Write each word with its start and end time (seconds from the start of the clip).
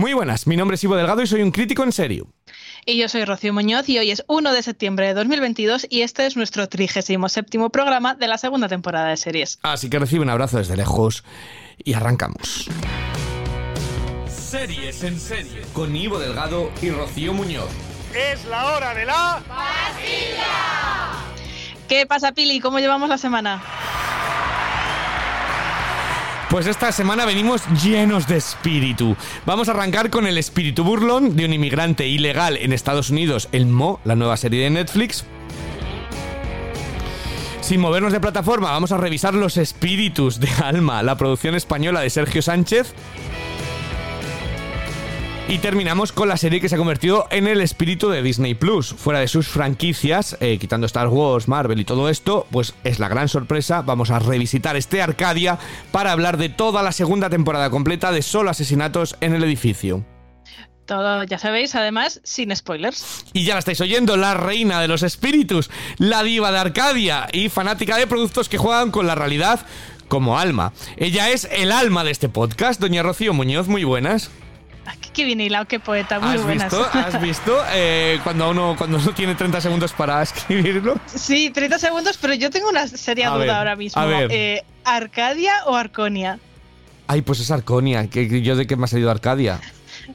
Muy 0.00 0.14
buenas, 0.14 0.46
mi 0.46 0.56
nombre 0.56 0.76
es 0.76 0.84
Ivo 0.84 0.96
Delgado 0.96 1.20
y 1.20 1.26
soy 1.26 1.42
un 1.42 1.50
crítico 1.50 1.82
en 1.82 1.92
serio. 1.92 2.26
Y 2.86 2.96
yo 2.96 3.06
soy 3.10 3.26
Rocío 3.26 3.52
Muñoz 3.52 3.86
y 3.90 3.98
hoy 3.98 4.10
es 4.10 4.24
1 4.28 4.54
de 4.54 4.62
septiembre 4.62 5.06
de 5.08 5.12
2022 5.12 5.86
y 5.90 6.00
este 6.00 6.24
es 6.24 6.38
nuestro 6.38 6.70
37 6.70 7.18
programa 7.70 8.14
de 8.14 8.26
la 8.26 8.38
segunda 8.38 8.66
temporada 8.66 9.08
de 9.10 9.18
series. 9.18 9.58
Así 9.60 9.90
que 9.90 9.98
recibe 9.98 10.22
un 10.22 10.30
abrazo 10.30 10.56
desde 10.56 10.74
lejos 10.74 11.22
y 11.76 11.92
arrancamos. 11.92 12.70
Series 14.26 15.04
en 15.04 15.20
serie 15.20 15.60
con 15.74 15.94
Ivo 15.94 16.18
Delgado 16.18 16.70
y 16.80 16.88
Rocío 16.88 17.34
Muñoz. 17.34 17.68
Es 18.14 18.46
la 18.46 18.72
hora 18.72 18.94
de 18.94 19.04
la... 19.04 19.42
¿Qué 21.90 22.06
pasa, 22.06 22.32
Pili? 22.32 22.58
¿Cómo 22.60 22.78
llevamos 22.78 23.10
la 23.10 23.18
semana? 23.18 23.62
Pues 26.50 26.66
esta 26.66 26.90
semana 26.90 27.26
venimos 27.26 27.62
llenos 27.80 28.26
de 28.26 28.36
espíritu. 28.36 29.16
Vamos 29.46 29.68
a 29.68 29.70
arrancar 29.70 30.10
con 30.10 30.26
el 30.26 30.36
espíritu 30.36 30.82
burlón 30.82 31.36
de 31.36 31.44
un 31.44 31.52
inmigrante 31.52 32.08
ilegal 32.08 32.56
en 32.56 32.72
Estados 32.72 33.10
Unidos, 33.10 33.48
el 33.52 33.66
Mo, 33.66 34.00
la 34.02 34.16
nueva 34.16 34.36
serie 34.36 34.64
de 34.64 34.70
Netflix. 34.70 35.24
Sin 37.60 37.80
movernos 37.80 38.12
de 38.12 38.18
plataforma, 38.18 38.72
vamos 38.72 38.90
a 38.90 38.96
revisar 38.96 39.32
los 39.32 39.58
espíritus 39.58 40.40
de 40.40 40.48
Alma, 40.60 41.04
la 41.04 41.16
producción 41.16 41.54
española 41.54 42.00
de 42.00 42.10
Sergio 42.10 42.42
Sánchez. 42.42 42.94
Y 45.50 45.58
terminamos 45.58 46.12
con 46.12 46.28
la 46.28 46.36
serie 46.36 46.60
que 46.60 46.68
se 46.68 46.76
ha 46.76 46.78
convertido 46.78 47.26
en 47.32 47.48
el 47.48 47.60
espíritu 47.60 48.08
de 48.08 48.22
Disney 48.22 48.54
Plus. 48.54 48.94
Fuera 48.94 49.18
de 49.18 49.26
sus 49.26 49.48
franquicias, 49.48 50.36
eh, 50.38 50.58
quitando 50.58 50.86
Star 50.86 51.08
Wars, 51.08 51.48
Marvel 51.48 51.80
y 51.80 51.84
todo 51.84 52.08
esto, 52.08 52.46
pues 52.52 52.72
es 52.84 53.00
la 53.00 53.08
gran 53.08 53.28
sorpresa. 53.28 53.82
Vamos 53.82 54.12
a 54.12 54.20
revisitar 54.20 54.76
este 54.76 55.02
Arcadia 55.02 55.58
para 55.90 56.12
hablar 56.12 56.36
de 56.36 56.50
toda 56.50 56.84
la 56.84 56.92
segunda 56.92 57.30
temporada 57.30 57.68
completa 57.68 58.12
de 58.12 58.22
solo 58.22 58.48
asesinatos 58.48 59.16
en 59.20 59.34
el 59.34 59.42
edificio. 59.42 60.04
Todo, 60.86 61.24
ya 61.24 61.38
sabéis, 61.38 61.74
además, 61.74 62.20
sin 62.22 62.54
spoilers. 62.54 63.24
Y 63.32 63.44
ya 63.44 63.54
la 63.54 63.58
estáis 63.58 63.80
oyendo, 63.80 64.16
la 64.16 64.34
reina 64.34 64.80
de 64.80 64.86
los 64.86 65.02
espíritus, 65.02 65.68
la 65.98 66.22
diva 66.22 66.52
de 66.52 66.58
Arcadia 66.58 67.26
y 67.32 67.48
fanática 67.48 67.96
de 67.96 68.06
productos 68.06 68.48
que 68.48 68.58
juegan 68.58 68.92
con 68.92 69.08
la 69.08 69.16
realidad 69.16 69.66
como 70.06 70.38
alma. 70.38 70.72
Ella 70.96 71.30
es 71.30 71.48
el 71.50 71.72
alma 71.72 72.04
de 72.04 72.12
este 72.12 72.28
podcast, 72.28 72.80
doña 72.80 73.02
Rocío 73.02 73.34
Muñoz, 73.34 73.66
muy 73.66 73.82
buenas. 73.82 74.30
Qué, 75.24 75.42
hilado, 75.44 75.66
qué 75.66 75.80
poeta, 75.80 76.18
muy 76.20 76.34
¿Has 76.36 76.42
buenas. 76.42 76.72
visto? 76.72 76.88
¿Has 76.92 77.20
visto? 77.22 77.56
Eh, 77.72 78.18
cuando 78.24 78.50
uno 78.50 78.74
cuando 78.76 78.98
uno 78.98 79.12
tiene 79.12 79.34
30 79.34 79.60
segundos 79.60 79.92
para 79.92 80.22
escribirlo. 80.22 80.98
Sí, 81.06 81.50
30 81.50 81.78
segundos, 81.78 82.18
pero 82.20 82.34
yo 82.34 82.50
tengo 82.50 82.68
una 82.68 82.86
seria 82.88 83.28
A 83.28 83.34
duda 83.34 83.40
ver, 83.40 83.50
ahora 83.50 83.76
mismo. 83.76 84.00
a 84.00 84.04
ver. 84.06 84.28
Eh, 84.30 84.62
¿Arcadia 84.84 85.52
o 85.66 85.74
Arconia? 85.76 86.38
Ay, 87.06 87.22
pues 87.22 87.40
es 87.40 87.50
Arconia. 87.50 88.04
yo 88.04 88.56
de 88.56 88.66
qué 88.66 88.76
me 88.76 88.84
ha 88.84 88.88
salido 88.88 89.10
Arcadia. 89.10 89.60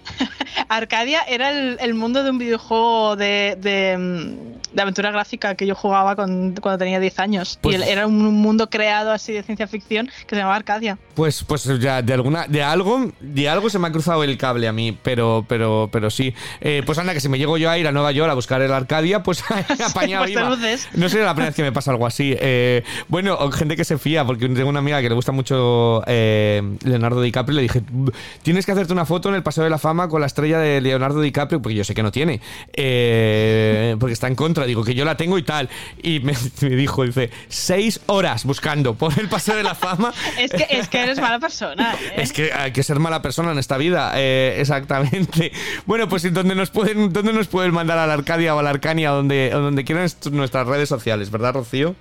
Arcadia 0.69 1.21
era 1.23 1.49
el, 1.51 1.77
el 1.79 1.93
mundo 1.93 2.23
de 2.23 2.29
un 2.31 2.37
videojuego 2.37 3.15
de, 3.15 3.57
de, 3.59 3.97
mm, 3.97 4.54
de 4.75 4.81
aventura 4.81 5.09
gráfica 5.11 5.55
que 5.55 5.65
yo 5.65 5.73
jugaba 5.73 6.15
con- 6.15 6.53
cuando 6.61 6.77
tenía 6.77 6.99
10 6.99 7.17
años. 7.19 7.57
Pues- 7.61 7.75
y 7.77 7.81
el- 7.81 7.87
era 7.87 8.05
un 8.07 8.33
mundo 8.35 8.69
creado 8.69 9.11
así 9.11 9.33
de 9.33 9.41
ciencia 9.43 9.67
ficción 9.67 10.07
que 10.27 10.35
se 10.35 10.35
llamaba 10.35 10.55
Arcadia. 10.55 10.97
Pues, 11.15 11.43
pues 11.43 11.63
ya 11.79 12.01
de 12.01 12.13
alguna, 12.13 12.45
de 12.47 12.61
algo, 12.61 13.11
de 13.21 13.49
algo 13.49 13.69
se 13.69 13.79
me 13.79 13.87
ha 13.87 13.91
cruzado 13.91 14.23
el 14.23 14.37
cable 14.37 14.67
a 14.67 14.73
mí, 14.73 14.97
pero, 15.01 15.45
pero, 15.47 15.89
pero 15.91 16.09
sí. 16.09 16.33
Eh, 16.61 16.83
pues 16.85 16.97
anda, 16.97 17.13
que 17.13 17.19
si 17.21 17.29
me 17.29 17.37
llego 17.37 17.57
yo 17.57 17.69
a 17.69 17.77
ir 17.77 17.87
a 17.87 17.91
Nueva 17.91 18.11
York 18.11 18.29
a 18.29 18.33
buscar 18.35 18.61
el 18.61 18.71
Arcadia, 18.73 19.23
pues 19.23 19.43
apañado 19.89 20.23
pues 20.25 20.31
iba. 20.31 20.49
luces. 20.49 20.87
No 20.93 21.07
sería 21.09 21.25
la 21.25 21.33
primera 21.33 21.49
vez 21.49 21.55
que 21.55 21.63
me 21.63 21.71
pasa 21.71 21.91
algo 21.91 22.05
así. 22.05 22.35
Eh, 22.39 22.83
bueno, 23.07 23.37
gente 23.51 23.75
que 23.77 23.85
se 23.85 23.97
fía, 23.97 24.25
porque 24.25 24.47
tengo 24.49 24.69
una 24.69 24.79
amiga 24.79 25.01
que 25.01 25.07
le 25.09 25.15
gusta 25.15 25.31
mucho 25.31 26.03
eh, 26.07 26.61
Leonardo 26.83 27.21
DiCaprio 27.21 27.55
le 27.55 27.61
dije, 27.61 27.81
tienes 28.43 28.65
que 28.65 28.73
hacerte 28.73 28.91
una 28.91 29.05
foto 29.05 29.29
en 29.29 29.35
el 29.35 29.43
Paseo 29.43 29.63
de 29.63 29.69
la 29.69 29.77
Fama 29.77 30.09
con 30.09 30.19
la 30.19 30.27
estrella 30.27 30.59
de 30.59 30.81
Leonardo 30.81 31.21
DiCaprio, 31.21 31.61
porque 31.61 31.75
yo 31.75 31.83
sé 31.83 31.93
que 31.95 32.03
no 32.03 32.11
tiene, 32.11 32.41
eh, 32.73 33.95
porque 33.99 34.13
está 34.13 34.27
en 34.27 34.35
contra, 34.35 34.64
digo 34.65 34.83
que 34.83 34.93
yo 34.95 35.05
la 35.05 35.15
tengo 35.17 35.37
y 35.37 35.43
tal. 35.43 35.69
Y 36.01 36.19
me, 36.19 36.33
me 36.61 36.69
dijo, 36.69 37.03
dice, 37.03 37.29
seis 37.47 37.99
horas 38.07 38.43
buscando 38.45 38.95
por 38.95 39.17
el 39.19 39.27
Paseo 39.29 39.55
de 39.55 39.63
la 39.63 39.75
Fama. 39.75 40.13
Es 40.37 40.51
que, 40.51 40.67
es 40.69 40.87
que 40.89 40.99
eres 41.01 41.19
mala 41.19 41.39
persona. 41.39 41.93
¿eh? 41.93 42.13
Es 42.17 42.33
que 42.33 42.51
hay 42.53 42.71
que 42.71 42.83
ser 42.83 42.99
mala 42.99 43.21
persona 43.21 43.51
en 43.51 43.57
esta 43.59 43.77
vida, 43.77 44.11
eh, 44.15 44.57
exactamente. 44.59 45.51
Bueno, 45.85 46.07
pues 46.09 46.31
¿dónde 46.33 46.55
nos 46.55 46.69
pueden, 46.69 47.13
dónde 47.13 47.31
nos 47.33 47.47
pueden 47.47 47.73
mandar 47.73 47.97
a 47.97 48.07
la 48.07 48.13
Arcadia 48.13 48.55
o 48.55 48.59
a 48.59 48.63
la 48.63 48.69
Arcania 48.71 49.09
donde, 49.11 49.49
donde 49.51 49.83
quieran 49.83 50.05
est- 50.05 50.27
nuestras 50.27 50.67
redes 50.67 50.89
sociales, 50.89 51.29
¿verdad, 51.31 51.53
Rocío? 51.53 51.95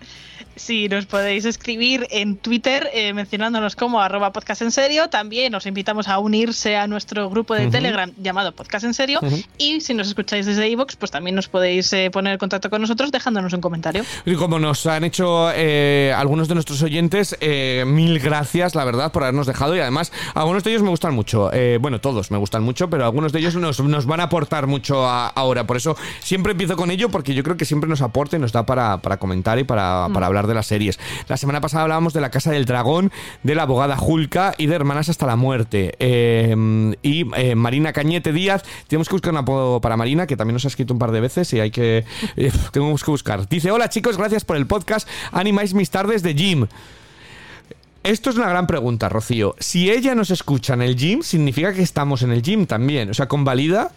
Sí, 0.56 0.88
nos 0.88 1.06
podéis 1.06 1.44
escribir 1.44 2.06
en 2.10 2.36
Twitter 2.36 2.88
eh, 2.92 3.12
mencionándonos 3.12 3.76
como 3.76 4.00
arroba 4.00 4.32
podcast 4.32 4.62
en 4.62 4.70
serio. 4.70 5.08
También 5.08 5.54
os 5.54 5.66
invitamos 5.66 6.08
a 6.08 6.18
unirse 6.18 6.76
a 6.76 6.86
nuestro 6.86 7.28
grupo 7.30 7.54
de. 7.54 7.64
Telegram 7.74 8.10
llamado 8.22 8.52
Podcast 8.52 8.84
en 8.84 8.94
serio. 8.94 9.20
Y 9.58 9.80
si 9.80 9.94
nos 9.94 10.06
escucháis 10.08 10.46
desde 10.46 10.68
iVoox, 10.68 10.96
pues 10.96 11.10
también 11.10 11.34
nos 11.34 11.48
podéis 11.48 11.92
eh, 11.92 12.08
poner 12.12 12.34
en 12.34 12.38
contacto 12.38 12.70
con 12.70 12.80
nosotros 12.80 13.10
dejándonos 13.10 13.52
un 13.52 13.60
comentario. 13.60 14.04
Y 14.24 14.34
como 14.36 14.58
nos 14.58 14.86
han 14.86 15.02
hecho 15.02 15.50
eh, 15.54 16.14
algunos 16.16 16.46
de 16.46 16.54
nuestros 16.54 16.82
oyentes, 16.82 17.36
eh, 17.40 17.82
mil 17.86 18.20
gracias, 18.20 18.74
la 18.76 18.84
verdad, 18.84 19.10
por 19.12 19.24
habernos 19.24 19.46
dejado. 19.46 19.74
Y 19.76 19.80
además, 19.80 20.12
algunos 20.34 20.62
de 20.62 20.70
ellos 20.70 20.82
me 20.82 20.90
gustan 20.90 21.14
mucho. 21.14 21.50
Eh, 21.52 21.78
bueno, 21.80 22.00
todos 22.00 22.30
me 22.30 22.38
gustan 22.38 22.62
mucho, 22.62 22.88
pero 22.88 23.04
algunos 23.04 23.32
de 23.32 23.40
ellos 23.40 23.56
nos, 23.56 23.80
nos 23.80 24.06
van 24.06 24.20
a 24.20 24.24
aportar 24.24 24.66
mucho 24.68 25.04
a- 25.06 25.28
ahora. 25.28 25.66
Por 25.66 25.76
eso 25.76 25.96
siempre 26.20 26.52
empiezo 26.52 26.76
con 26.76 26.90
ello, 26.90 27.08
porque 27.08 27.34
yo 27.34 27.42
creo 27.42 27.56
que 27.56 27.64
siempre 27.64 27.88
nos 27.90 28.02
aporta 28.02 28.36
y 28.36 28.38
nos 28.40 28.52
da 28.52 28.64
para, 28.64 28.98
para 28.98 29.16
comentar 29.16 29.58
y 29.58 29.64
para, 29.64 30.06
para 30.12 30.26
hablar 30.26 30.43
de 30.46 30.54
las 30.54 30.66
series. 30.66 30.98
La 31.28 31.36
semana 31.36 31.60
pasada 31.60 31.82
hablábamos 31.82 32.12
de 32.12 32.20
La 32.20 32.30
Casa 32.30 32.50
del 32.50 32.64
Dragón, 32.64 33.12
de 33.42 33.54
la 33.54 33.62
abogada 33.62 33.96
Julka 33.96 34.54
y 34.58 34.66
de 34.66 34.74
Hermanas 34.74 35.08
hasta 35.08 35.26
la 35.26 35.36
muerte. 35.36 35.94
Eh, 35.98 36.94
y 37.02 37.26
eh, 37.36 37.54
Marina 37.54 37.92
Cañete 37.92 38.32
Díaz, 38.32 38.62
tenemos 38.88 39.08
que 39.08 39.14
buscar 39.14 39.32
un 39.32 39.38
apodo 39.38 39.80
para 39.80 39.96
Marina, 39.96 40.26
que 40.26 40.36
también 40.36 40.54
nos 40.54 40.64
ha 40.64 40.68
escrito 40.68 40.92
un 40.92 40.98
par 40.98 41.12
de 41.12 41.20
veces 41.20 41.52
y 41.52 41.60
hay 41.60 41.70
que. 41.70 42.04
eh, 42.36 42.52
tenemos 42.72 43.04
que 43.04 43.10
buscar. 43.10 43.48
Dice: 43.48 43.70
Hola 43.70 43.88
chicos, 43.88 44.16
gracias 44.16 44.44
por 44.44 44.56
el 44.56 44.66
podcast. 44.66 45.08
Animáis 45.32 45.74
mis 45.74 45.90
tardes 45.90 46.22
de 46.22 46.34
gym. 46.34 46.66
Esto 48.02 48.28
es 48.28 48.36
una 48.36 48.50
gran 48.50 48.66
pregunta, 48.66 49.08
Rocío. 49.08 49.54
Si 49.58 49.90
ella 49.90 50.14
nos 50.14 50.30
escucha 50.30 50.74
en 50.74 50.82
el 50.82 50.94
gym, 50.94 51.22
significa 51.22 51.72
que 51.72 51.80
estamos 51.80 52.22
en 52.22 52.32
el 52.32 52.42
gym 52.42 52.66
también. 52.66 53.08
O 53.08 53.14
sea, 53.14 53.28
convalida 53.28 53.92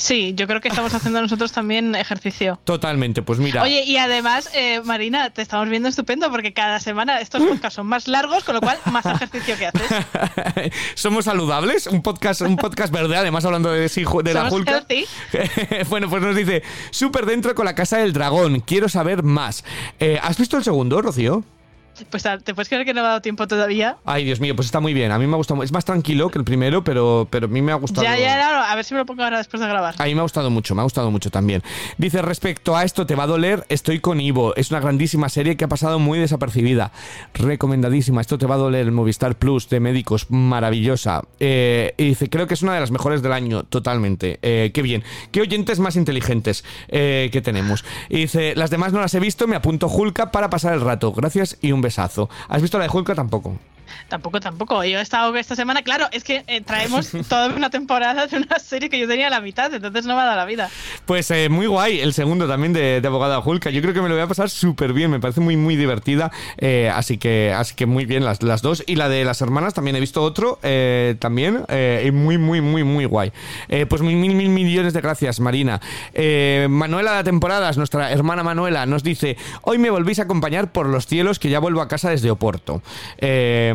Sí, 0.00 0.32
yo 0.34 0.46
creo 0.46 0.62
que 0.62 0.68
estamos 0.68 0.94
haciendo 0.94 1.20
nosotros 1.20 1.52
también 1.52 1.94
ejercicio. 1.94 2.58
totalmente. 2.64 3.20
Pues 3.20 3.38
mira. 3.38 3.62
Oye, 3.62 3.84
y 3.84 3.98
además, 3.98 4.48
eh, 4.54 4.80
Marina, 4.82 5.28
te 5.28 5.42
estamos 5.42 5.68
viendo 5.68 5.90
estupendo 5.90 6.30
porque 6.30 6.54
cada 6.54 6.80
semana 6.80 7.20
estos 7.20 7.42
podcasts 7.42 7.74
son 7.74 7.86
más 7.86 8.08
largos, 8.08 8.42
con 8.42 8.54
lo 8.54 8.62
cual 8.62 8.78
más 8.86 9.04
ejercicio 9.04 9.56
que 9.58 9.66
haces. 9.66 10.72
Somos 10.94 11.26
saludables, 11.26 11.86
un 11.86 12.02
podcast, 12.02 12.40
un 12.40 12.56
podcast 12.56 12.92
verde, 12.92 13.14
además 13.14 13.44
hablando 13.44 13.70
de, 13.70 13.90
sí, 13.90 14.04
de 14.24 14.34
la 14.34 14.48
healthy. 14.48 15.04
bueno, 15.90 16.08
pues 16.08 16.22
nos 16.22 16.34
dice, 16.34 16.62
súper 16.90 17.26
dentro 17.26 17.54
con 17.54 17.66
la 17.66 17.74
casa 17.74 17.98
del 17.98 18.14
dragón, 18.14 18.60
quiero 18.60 18.88
saber 18.88 19.22
más. 19.22 19.64
Eh, 19.98 20.18
¿Has 20.22 20.38
visto 20.38 20.56
el 20.56 20.64
segundo, 20.64 21.02
Rocío? 21.02 21.44
Pues 22.08 22.24
ah, 22.26 22.38
te 22.38 22.54
puedes 22.54 22.68
creer 22.68 22.84
que 22.84 22.94
no 22.94 23.00
me 23.02 23.06
ha 23.06 23.10
dado 23.10 23.22
tiempo 23.22 23.46
todavía. 23.46 23.96
Ay, 24.04 24.24
Dios 24.24 24.40
mío, 24.40 24.54
pues 24.56 24.66
está 24.66 24.80
muy 24.80 24.94
bien. 24.94 25.12
A 25.12 25.18
mí 25.18 25.26
me 25.26 25.34
ha 25.34 25.36
gustado. 25.36 25.62
Es 25.62 25.72
más 25.72 25.84
tranquilo 25.84 26.30
que 26.30 26.38
el 26.38 26.44
primero, 26.44 26.82
pero, 26.84 27.26
pero 27.30 27.46
a 27.46 27.48
mí 27.48 27.62
me 27.62 27.72
ha 27.72 27.76
gustado. 27.76 28.02
Ya, 28.02 28.16
ya, 28.16 28.38
ya, 28.38 28.70
a 28.70 28.74
ver 28.74 28.84
si 28.84 28.94
me 28.94 29.00
lo 29.00 29.06
pongo 29.06 29.22
ahora 29.22 29.38
después 29.38 29.60
de 29.60 29.68
grabar. 29.68 29.94
A 29.98 30.04
mí 30.04 30.14
me 30.14 30.20
ha 30.20 30.22
gustado 30.22 30.50
mucho, 30.50 30.74
me 30.74 30.80
ha 30.80 30.84
gustado 30.84 31.10
mucho 31.10 31.30
también. 31.30 31.62
Dice, 31.98 32.22
respecto 32.22 32.76
a 32.76 32.84
esto 32.84 33.06
te 33.06 33.14
va 33.14 33.24
a 33.24 33.26
doler, 33.26 33.64
estoy 33.68 34.00
con 34.00 34.20
Ivo. 34.20 34.54
Es 34.56 34.70
una 34.70 34.80
grandísima 34.80 35.28
serie 35.28 35.56
que 35.56 35.64
ha 35.64 35.68
pasado 35.68 35.98
muy 35.98 36.18
desapercibida. 36.18 36.92
Recomendadísima. 37.34 38.20
Esto 38.20 38.38
te 38.38 38.46
va 38.46 38.54
a 38.54 38.58
doler, 38.58 38.86
el 38.86 38.92
Movistar 38.92 39.36
Plus 39.36 39.68
de 39.68 39.80
médicos, 39.80 40.26
maravillosa. 40.30 41.22
Eh, 41.38 41.94
y 41.96 42.04
dice, 42.04 42.28
creo 42.28 42.46
que 42.46 42.54
es 42.54 42.62
una 42.62 42.74
de 42.74 42.80
las 42.80 42.90
mejores 42.90 43.22
del 43.22 43.32
año, 43.32 43.64
totalmente. 43.64 44.38
Eh, 44.42 44.70
qué 44.72 44.82
bien. 44.82 45.04
Qué 45.32 45.40
oyentes 45.40 45.78
más 45.78 45.96
inteligentes 45.96 46.64
eh, 46.88 47.28
que 47.32 47.40
tenemos. 47.40 47.84
Y 48.08 48.18
dice, 48.18 48.54
las 48.56 48.70
demás 48.70 48.92
no 48.92 49.00
las 49.00 49.14
he 49.14 49.20
visto, 49.20 49.46
me 49.46 49.56
apunto 49.56 49.88
Julka 49.88 50.30
para 50.30 50.50
pasar 50.50 50.74
el 50.74 50.80
rato. 50.80 51.12
Gracias 51.12 51.58
y 51.60 51.72
un 51.72 51.80
¿Has 52.48 52.62
visto 52.62 52.78
la 52.78 52.84
de 52.84 52.88
Julka? 52.88 53.14
Tampoco. 53.14 53.56
Tampoco, 54.08 54.40
tampoco. 54.40 54.84
Yo 54.84 54.98
he 54.98 55.02
estado 55.02 55.34
esta 55.36 55.54
semana, 55.56 55.82
claro, 55.82 56.06
es 56.12 56.24
que 56.24 56.44
eh, 56.46 56.60
traemos 56.60 57.10
toda 57.28 57.48
una 57.48 57.70
temporada 57.70 58.26
de 58.26 58.36
una 58.36 58.58
serie 58.58 58.88
que 58.88 58.98
yo 58.98 59.06
tenía 59.08 59.30
la 59.30 59.40
mitad, 59.40 59.72
entonces 59.72 60.06
no 60.06 60.14
me 60.16 60.22
ha 60.22 60.24
dado 60.24 60.36
la 60.36 60.44
vida. 60.44 60.68
Pues 61.06 61.30
eh, 61.30 61.48
muy 61.48 61.66
guay, 61.66 62.00
el 62.00 62.12
segundo 62.12 62.48
también 62.48 62.72
de, 62.72 63.00
de 63.00 63.08
Abogada 63.08 63.40
Julka. 63.40 63.70
Yo 63.70 63.80
creo 63.82 63.94
que 63.94 64.00
me 64.00 64.08
lo 64.08 64.14
voy 64.14 64.22
a 64.24 64.26
pasar 64.26 64.50
súper 64.50 64.92
bien, 64.92 65.10
me 65.10 65.20
parece 65.20 65.40
muy, 65.40 65.56
muy 65.56 65.76
divertida. 65.76 66.30
eh, 66.58 66.90
así, 66.94 67.18
que, 67.18 67.52
así 67.56 67.74
que 67.74 67.86
muy 67.86 68.04
bien 68.06 68.24
las, 68.24 68.42
las 68.42 68.62
dos. 68.62 68.82
Y 68.86 68.96
la 68.96 69.08
de 69.08 69.24
las 69.24 69.40
hermanas 69.40 69.74
también 69.74 69.96
he 69.96 70.00
visto 70.00 70.22
otro, 70.22 70.58
eh, 70.62 71.16
también, 71.18 71.64
muy, 72.12 72.38
muy, 72.38 72.60
muy, 72.60 72.84
muy 72.84 73.04
guay. 73.04 73.32
Pues 73.88 74.02
mil, 74.02 74.16
mil, 74.16 74.34
mil 74.34 74.48
millones 74.48 74.92
de 74.92 75.00
gracias, 75.00 75.40
Marina. 75.40 75.80
Manuela 76.68 77.16
de 77.16 77.24
Temporadas, 77.24 77.76
nuestra 77.76 78.10
hermana 78.10 78.42
Manuela, 78.42 78.86
nos 78.86 79.02
dice: 79.02 79.36
Hoy 79.62 79.78
me 79.78 79.90
volvéis 79.90 80.18
a 80.18 80.22
acompañar 80.22 80.72
por 80.72 80.86
los 80.86 81.06
cielos, 81.06 81.38
que 81.38 81.50
ya 81.50 81.58
vuelvo 81.58 81.80
a 81.80 81.88
casa 81.88 82.10
desde 82.10 82.30
Oporto. 82.30 82.82
Eh, 83.18 83.72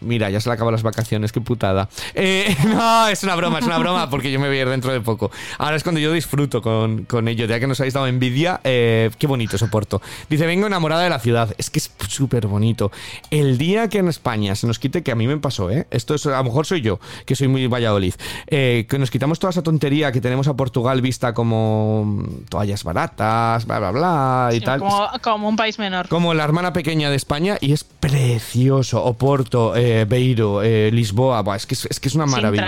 mira, 0.00 0.30
ya 0.30 0.40
se 0.40 0.48
le 0.48 0.54
acaban 0.54 0.72
las 0.72 0.82
vacaciones, 0.82 1.32
qué 1.32 1.40
putada. 1.40 1.88
Eh, 2.14 2.56
no, 2.66 3.08
es 3.08 3.22
una 3.22 3.34
broma, 3.34 3.58
es 3.58 3.66
una 3.66 3.78
broma, 3.78 4.10
porque 4.10 4.30
yo 4.30 4.40
me 4.40 4.48
voy 4.48 4.58
a 4.58 4.62
ir 4.62 4.68
dentro 4.68 4.92
de 4.92 5.00
poco. 5.00 5.30
Ahora 5.58 5.76
es 5.76 5.82
cuando 5.82 6.00
yo 6.00 6.12
disfruto 6.12 6.62
con, 6.62 7.04
con 7.04 7.28
ello, 7.28 7.46
ya 7.46 7.60
que 7.60 7.66
nos 7.66 7.80
habéis 7.80 7.94
dado 7.94 8.06
envidia, 8.06 8.60
eh, 8.64 9.10
qué 9.18 9.26
bonito 9.26 9.58
soporto. 9.58 10.00
Dice, 10.28 10.46
vengo 10.46 10.66
enamorada 10.66 11.02
de 11.02 11.10
la 11.10 11.18
ciudad. 11.18 11.54
Es 11.58 11.70
que 11.70 11.78
es 11.78 11.90
súper 12.08 12.46
bonito. 12.46 12.90
El 13.30 13.58
día 13.58 13.88
que 13.88 13.98
en 13.98 14.08
España 14.08 14.54
se 14.54 14.66
nos 14.66 14.78
quite, 14.78 15.02
que 15.02 15.12
a 15.12 15.14
mí 15.14 15.26
me 15.26 15.36
pasó, 15.38 15.70
¿eh? 15.70 15.86
Esto 15.90 16.14
es, 16.14 16.26
a 16.26 16.38
lo 16.38 16.44
mejor 16.44 16.66
soy 16.66 16.80
yo, 16.80 16.98
que 17.26 17.36
soy 17.36 17.48
muy 17.48 17.66
Valladolid, 17.66 18.14
eh, 18.46 18.86
que 18.88 18.98
nos 18.98 19.10
quitamos 19.10 19.38
toda 19.38 19.50
esa 19.50 19.62
tontería 19.62 20.12
que 20.12 20.20
tenemos 20.20 20.48
a 20.48 20.54
Portugal 20.54 21.00
vista 21.00 21.34
como 21.34 22.24
toallas 22.48 22.84
baratas, 22.84 23.66
bla, 23.66 23.78
bla, 23.78 23.90
bla, 23.90 24.50
y 24.52 24.60
tal. 24.60 24.80
Como, 24.80 25.08
como 25.22 25.48
un 25.48 25.56
país 25.56 25.78
menor. 25.78 26.08
Como 26.08 26.34
la 26.34 26.44
hermana 26.44 26.72
pequeña 26.72 27.10
de 27.10 27.16
España 27.16 27.58
y 27.60 27.72
es 27.72 27.84
precioso. 27.84 29.02
Oporto, 29.28 29.76
eh, 29.76 30.06
Beiro, 30.06 30.62
eh, 30.62 30.90
Lisboa, 30.90 31.42
buah, 31.42 31.56
es, 31.56 31.66
que, 31.66 31.74
es, 31.74 32.00
que 32.00 32.08
es 32.08 32.14
una 32.14 32.24
maravilla. 32.24 32.62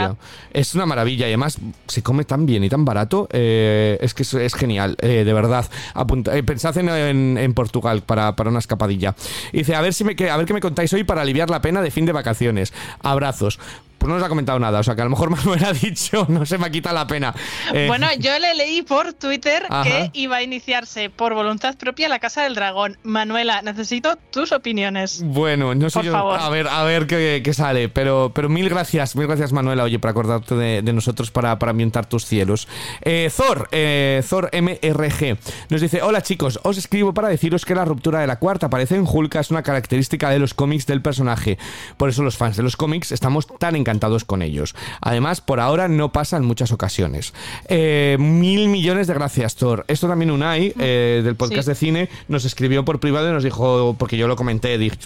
Es 0.53 0.75
una 0.75 0.85
maravilla 0.85 1.25
y 1.27 1.31
además 1.31 1.57
se 1.87 2.03
come 2.03 2.25
tan 2.25 2.45
bien 2.45 2.63
y 2.63 2.69
tan 2.69 2.85
barato. 2.85 3.29
eh, 3.33 3.97
es 4.03 4.13
que 4.13 4.25
es, 4.25 4.35
es 4.35 4.53
genial, 4.55 4.95
eh, 5.01 5.25
de 5.25 5.33
verdad. 5.33 5.65
Apunta- 5.95 6.33
pensad 6.45 6.77
en, 6.77 6.91
en- 6.91 7.39
en 7.39 7.55
Portugal 7.55 8.03
para, 8.03 8.37
para 8.37 8.51
una 8.51 8.59
escapadilla. 8.59 9.15
Y 9.53 9.59
dice, 9.59 9.75
a 9.75 9.81
ver, 9.81 9.95
si 9.95 10.05
me, 10.05 10.15
que- 10.15 10.29
a 10.29 10.37
ver 10.37 10.45
qué 10.45 10.53
me 10.53 10.61
contáis 10.61 10.93
hoy 10.93 11.03
para 11.05 11.23
aliviar 11.23 11.49
la 11.49 11.63
pena 11.63 11.81
de 11.81 11.91
fin 11.91 12.05
de 12.05 12.13
vacaciones. 12.13 12.75
Abrazos. 13.03 13.59
Pues 14.01 14.09
no 14.09 14.15
nos 14.15 14.25
ha 14.25 14.31
comentado 14.31 14.59
nada, 14.59 14.79
o 14.81 14.83
sea 14.83 14.95
que 14.95 15.03
a 15.03 15.05
lo 15.05 15.11
mejor 15.11 15.29
Manuel 15.37 15.63
ha 15.63 15.75
dicho, 15.75 16.25
no 16.31 16.47
se 16.47 16.57
me 16.57 16.67
ha 16.69 16.71
quitado 16.71 16.95
la 16.95 17.07
pena. 17.07 17.35
Eh, 17.75 17.85
Bueno, 17.87 18.07
yo 18.19 18.39
le 18.39 18.55
leí 18.55 18.81
por 18.81 19.13
Twitter 19.13 19.67
Ajá. 19.69 19.85
que 19.85 20.11
iba 20.15 20.37
a 20.37 20.43
iniciarse 20.43 21.11
por 21.11 21.35
voluntad 21.35 21.77
propia 21.77 22.09
la 22.09 22.19
Casa 22.19 22.43
del 22.45 22.55
Dragón. 22.55 22.97
Manuela, 23.03 23.61
necesito 23.61 24.17
tus 24.33 24.53
opiniones. 24.53 25.23
Bueno, 25.23 25.75
no 25.75 25.91
sé 25.91 25.99
Por 25.99 26.07
yo. 26.07 26.13
favor. 26.13 26.41
A 26.41 26.49
ver, 26.49 26.67
a 26.69 26.83
ver 26.85 27.07
qué, 27.07 27.43
qué 27.45 27.53
sale. 27.53 27.91
Pero, 27.91 28.33
pero 28.35 28.49
mil 28.49 28.71
gracias, 28.71 29.17
mil 29.17 29.27
gracias, 29.27 29.53
Manuela, 29.53 29.85
oye, 29.85 29.99
por 29.99 30.09
acordarte 30.09 30.55
de, 30.55 30.81
de 30.81 30.93
nosotros 30.95 31.31
para, 31.31 31.59
para 31.59 31.69
ambientar 31.73 32.07
tus 32.07 32.25
cielos. 32.25 32.69
Eh, 33.03 33.31
Thor, 33.37 33.69
eh, 33.71 34.23
Thor 34.31 34.49
MRG, 34.53 35.37
nos 35.69 35.81
dice: 35.83 36.01
Hola 36.01 36.23
chicos, 36.23 36.59
os 36.63 36.79
escribo 36.79 37.13
para 37.13 37.29
deciros 37.29 37.67
que 37.67 37.75
la 37.75 37.85
ruptura 37.85 38.21
de 38.21 38.27
la 38.27 38.39
cuarta 38.39 38.67
aparece 38.67 38.97
en 38.97 39.05
Hulk 39.07 39.35
es 39.35 39.51
una 39.51 39.63
característica 39.63 40.31
de 40.31 40.39
los 40.39 40.55
cómics 40.55 40.87
del 40.87 41.03
personaje. 41.03 41.59
Por 41.99 42.09
eso 42.09 42.23
los 42.23 42.39
fans 42.39 42.57
de 42.57 42.63
los 42.63 42.79
cómics 42.79 43.13
estamos 43.13 43.47
tan 43.59 43.77
encantados 43.77 43.90
con 44.27 44.43
ellos. 44.43 44.75
Además, 45.01 45.41
por 45.41 45.59
ahora 45.61 45.89
no 45.89 46.13
pasa 46.13 46.37
en 46.37 46.45
muchas 46.45 46.71
ocasiones. 46.71 47.33
Eh, 47.69 48.17
mil 48.21 48.69
millones 48.69 49.07
de 49.07 49.15
gracias, 49.15 49.57
Thor. 49.57 49.85
Esto 49.89 50.07
también 50.07 50.31
Unai, 50.31 50.73
eh, 50.79 51.23
del 51.25 51.35
podcast 51.35 51.65
Sí. 51.65 51.71
de 51.71 51.75
cine, 51.75 52.09
nos 52.29 52.45
escribió 52.45 52.85
por 52.85 53.01
privado 53.01 53.29
y 53.29 53.33
nos 53.33 53.43
dijo, 53.45 53.97
porque 53.99 54.17
yo 54.17 54.29
lo 54.29 54.37
comenté, 54.37 54.79
dije, 54.79 54.97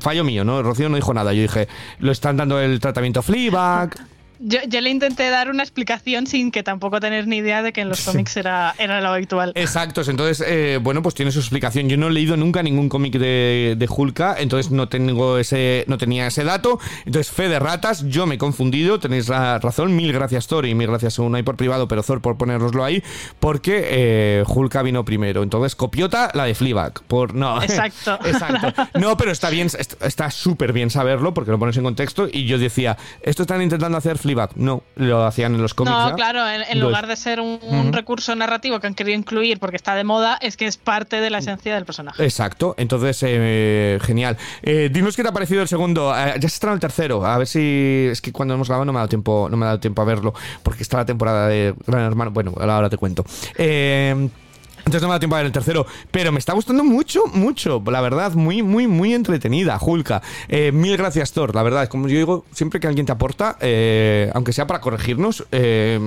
fallo 0.00 0.24
mío, 0.24 0.44
¿no? 0.44 0.62
Rocío 0.62 0.88
no 0.88 0.96
dijo 0.96 1.14
nada. 1.14 1.32
Yo 1.32 1.42
dije, 1.42 1.68
lo 1.98 2.10
están 2.10 2.36
dando 2.36 2.60
el 2.60 2.80
tratamiento 2.80 3.22
Fleabag. 3.22 3.94
Yo, 4.44 4.58
yo 4.68 4.80
le 4.80 4.90
intenté 4.90 5.30
dar 5.30 5.50
una 5.50 5.62
explicación 5.62 6.26
sin 6.26 6.50
que 6.50 6.62
tampoco 6.62 6.98
tener 7.00 7.26
ni 7.28 7.36
idea 7.36 7.62
de 7.62 7.72
que 7.72 7.80
en 7.82 7.88
los 7.88 8.00
cómics 8.02 8.36
era, 8.36 8.74
era 8.78 9.00
lo 9.00 9.08
habitual. 9.08 9.52
Exactos, 9.54 10.08
entonces, 10.08 10.44
eh, 10.46 10.78
bueno, 10.82 11.00
pues 11.02 11.14
tiene 11.14 11.30
su 11.30 11.38
explicación. 11.38 11.88
Yo 11.88 11.96
no 11.96 12.08
he 12.08 12.10
leído 12.10 12.36
nunca 12.36 12.62
ningún 12.62 12.88
cómic 12.88 13.14
de, 13.14 13.76
de 13.78 13.88
Hulka, 13.88 14.34
entonces 14.38 14.72
no 14.72 14.88
tengo 14.88 15.38
ese, 15.38 15.84
no 15.86 15.96
tenía 15.96 16.26
ese 16.26 16.42
dato. 16.42 16.80
Entonces, 17.06 17.32
fe 17.32 17.48
de 17.48 17.58
ratas, 17.60 18.04
yo 18.08 18.26
me 18.26 18.34
he 18.34 18.38
confundido, 18.38 18.98
tenéis 18.98 19.28
la 19.28 19.58
razón. 19.60 19.94
Mil 19.94 20.12
gracias, 20.12 20.48
Thor, 20.48 20.66
y 20.66 20.74
mil 20.74 20.88
gracias 20.88 21.18
a 21.18 21.22
Unai 21.22 21.44
por 21.44 21.56
privado, 21.56 21.86
pero 21.86 22.02
Thor 22.02 22.20
por 22.20 22.36
ponéroslo 22.36 22.84
ahí, 22.84 23.02
porque 23.38 23.84
eh, 23.90 24.44
Hulka 24.46 24.82
vino 24.82 25.04
primero. 25.04 25.42
Entonces, 25.44 25.76
copiota 25.76 26.30
la 26.34 26.46
de 26.46 26.54
Fleabag. 26.56 27.02
Por, 27.06 27.34
no. 27.34 27.62
Exacto. 27.62 28.18
Exacto. 28.24 28.88
No, 28.98 29.16
pero 29.16 29.30
está 29.30 29.50
bien, 29.50 29.68
est- 29.68 30.02
está 30.02 30.30
súper 30.32 30.72
bien 30.72 30.90
saberlo, 30.90 31.32
porque 31.32 31.52
lo 31.52 31.58
pones 31.60 31.76
en 31.76 31.84
contexto. 31.84 32.26
Y 32.32 32.46
yo 32.46 32.58
decía, 32.58 32.96
¿esto 33.22 33.42
están 33.42 33.62
intentando 33.62 33.96
hacer 33.98 34.18
Fleabag? 34.18 34.31
No, 34.56 34.82
lo 34.96 35.24
hacían 35.24 35.54
en 35.54 35.62
los 35.62 35.74
cómics. 35.74 35.96
No, 35.96 36.10
¿ya? 36.10 36.14
claro, 36.14 36.48
en, 36.48 36.80
lugar 36.80 37.06
de 37.06 37.16
ser 37.16 37.40
un, 37.40 37.58
un 37.62 37.92
recurso 37.92 38.34
narrativo 38.34 38.80
que 38.80 38.86
han 38.86 38.94
querido 38.94 39.18
incluir 39.18 39.58
porque 39.58 39.76
está 39.76 39.94
de 39.94 40.04
moda, 40.04 40.38
es 40.40 40.56
que 40.56 40.66
es 40.66 40.76
parte 40.76 41.20
de 41.20 41.30
la 41.30 41.38
esencia 41.38 41.74
del 41.74 41.84
personaje. 41.84 42.22
Exacto, 42.24 42.74
entonces 42.78 43.22
eh, 43.22 43.98
genial. 44.02 44.36
Eh, 44.62 44.90
dinos 44.92 45.16
qué 45.16 45.22
te 45.22 45.28
ha 45.28 45.32
parecido 45.32 45.62
el 45.62 45.68
segundo. 45.68 46.12
Eh, 46.16 46.34
ya 46.36 46.48
se 46.48 46.54
estrenó 46.54 46.74
el 46.74 46.80
tercero. 46.80 47.24
A 47.24 47.38
ver 47.38 47.46
si 47.46 48.08
es 48.10 48.20
que 48.20 48.32
cuando 48.32 48.54
hemos 48.54 48.68
grabado 48.68 48.84
no 48.84 48.92
me 48.92 48.98
ha 48.98 49.00
dado 49.00 49.08
tiempo, 49.08 49.48
no 49.50 49.56
me 49.56 49.64
ha 49.64 49.68
dado 49.68 49.80
tiempo 49.80 50.02
a 50.02 50.04
verlo 50.04 50.34
porque 50.62 50.82
está 50.82 50.98
la 50.98 51.06
temporada 51.06 51.48
de 51.48 51.74
Gran 51.86 52.02
Hermano. 52.02 52.30
Bueno, 52.30 52.54
ahora 52.58 52.90
te 52.90 52.96
cuento. 52.96 53.24
Eh, 53.56 54.28
entonces 54.84 55.02
no 55.02 55.08
me 55.08 55.12
dado 55.12 55.20
tiempo 55.20 55.36
a 55.36 55.38
ver 55.38 55.46
el 55.46 55.52
tercero, 55.52 55.86
pero 56.10 56.32
me 56.32 56.38
está 56.38 56.52
gustando 56.52 56.84
mucho, 56.84 57.24
mucho, 57.32 57.82
la 57.86 58.00
verdad, 58.00 58.32
muy, 58.32 58.62
muy, 58.62 58.86
muy 58.86 59.14
entretenida, 59.14 59.78
Julka. 59.78 60.22
Eh, 60.48 60.72
mil 60.72 60.96
gracias, 60.96 61.32
Thor, 61.32 61.54
la 61.54 61.62
verdad, 61.62 61.88
como 61.88 62.08
yo 62.08 62.16
digo, 62.16 62.44
siempre 62.52 62.80
que 62.80 62.86
alguien 62.86 63.06
te 63.06 63.12
aporta, 63.12 63.56
eh, 63.60 64.30
aunque 64.34 64.52
sea 64.52 64.66
para 64.66 64.80
corregirnos, 64.80 65.44
eh, 65.52 65.98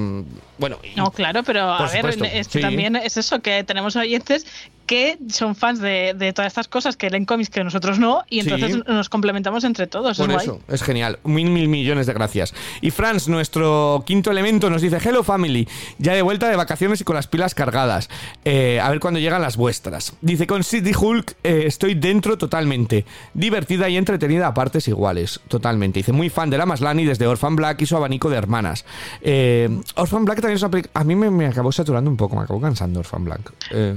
bueno, 0.57 0.77
y- 0.83 0.95
No, 0.95 1.11
claro, 1.11 1.43
pero 1.43 1.61
a 1.61 1.89
ver, 1.91 2.05
es 2.33 2.47
sí. 2.47 2.61
también 2.61 2.95
es 2.95 3.17
eso, 3.17 3.39
que 3.41 3.63
tenemos 3.63 3.95
oyentes 3.95 4.45
que 4.85 5.17
son 5.29 5.55
fans 5.55 5.79
de, 5.79 6.13
de 6.15 6.33
todas 6.33 6.47
estas 6.51 6.67
cosas, 6.67 6.95
que 6.97 7.09
leen 7.09 7.25
cómics 7.25 7.49
que 7.49 7.63
nosotros 7.63 7.99
no, 7.99 8.23
y 8.29 8.41
Sí. 8.41 8.49
entonces 8.51 8.83
nos 8.87 9.09
complementamos 9.09 9.63
entre 9.63 9.87
todos. 9.87 10.17
Por 10.17 10.29
es 10.29 10.33
guay. 10.35 10.45
eso, 10.45 10.59
es 10.67 10.83
genial. 10.83 11.19
Mil, 11.23 11.49
mil 11.49 11.67
millones 11.67 12.05
de 12.07 12.13
gracias. 12.13 12.53
Y 12.81 12.91
Franz, 12.91 13.27
nuestro 13.27 14.03
quinto 14.05 14.31
elemento, 14.31 14.69
nos 14.69 14.81
dice: 14.81 14.97
Hello 15.03 15.23
family, 15.23 15.67
ya 15.97 16.13
de 16.13 16.21
vuelta 16.21 16.47
de 16.49 16.55
vacaciones 16.55 17.01
y 17.01 17.03
con 17.03 17.15
las 17.15 17.27
pilas 17.27 17.55
cargadas. 17.55 18.09
Eh, 18.43 18.79
a 18.81 18.89
ver 18.89 18.99
cuándo 18.99 19.19
llegan 19.19 19.41
las 19.41 19.57
vuestras. 19.57 20.13
Dice: 20.21 20.47
Con 20.47 20.63
City 20.63 20.91
Hulk 20.97 21.35
eh, 21.43 21.63
estoy 21.65 21.95
dentro 21.95 22.37
totalmente. 22.37 23.05
Divertida 23.33 23.89
y 23.89 23.97
entretenida 23.97 24.47
a 24.47 24.53
partes 24.53 24.87
iguales. 24.87 25.39
Totalmente. 25.47 25.99
Dice: 25.99 26.11
Muy 26.11 26.29
fan 26.29 26.49
de 26.49 26.57
la 26.57 26.65
Maslani 26.65 27.05
desde 27.05 27.27
Orphan 27.27 27.55
Black 27.55 27.81
y 27.81 27.85
su 27.85 27.95
abanico 27.97 28.29
de 28.29 28.37
hermanas. 28.37 28.85
Eh, 29.21 29.69
Orphan 29.95 30.25
Black 30.25 30.41
también 30.41 30.57
es 30.57 30.61
una 30.61 30.71
peli- 30.71 30.89
A 30.93 31.03
mí 31.03 31.15
me, 31.15 31.29
me 31.31 31.47
acabó 31.47 31.71
saturando 31.71 32.09
un 32.09 32.17
poco, 32.17 32.35
me 32.35 32.43
acabó 32.43 32.61
cansando 32.61 32.99
Orphan 32.99 33.25
Black. 33.25 33.51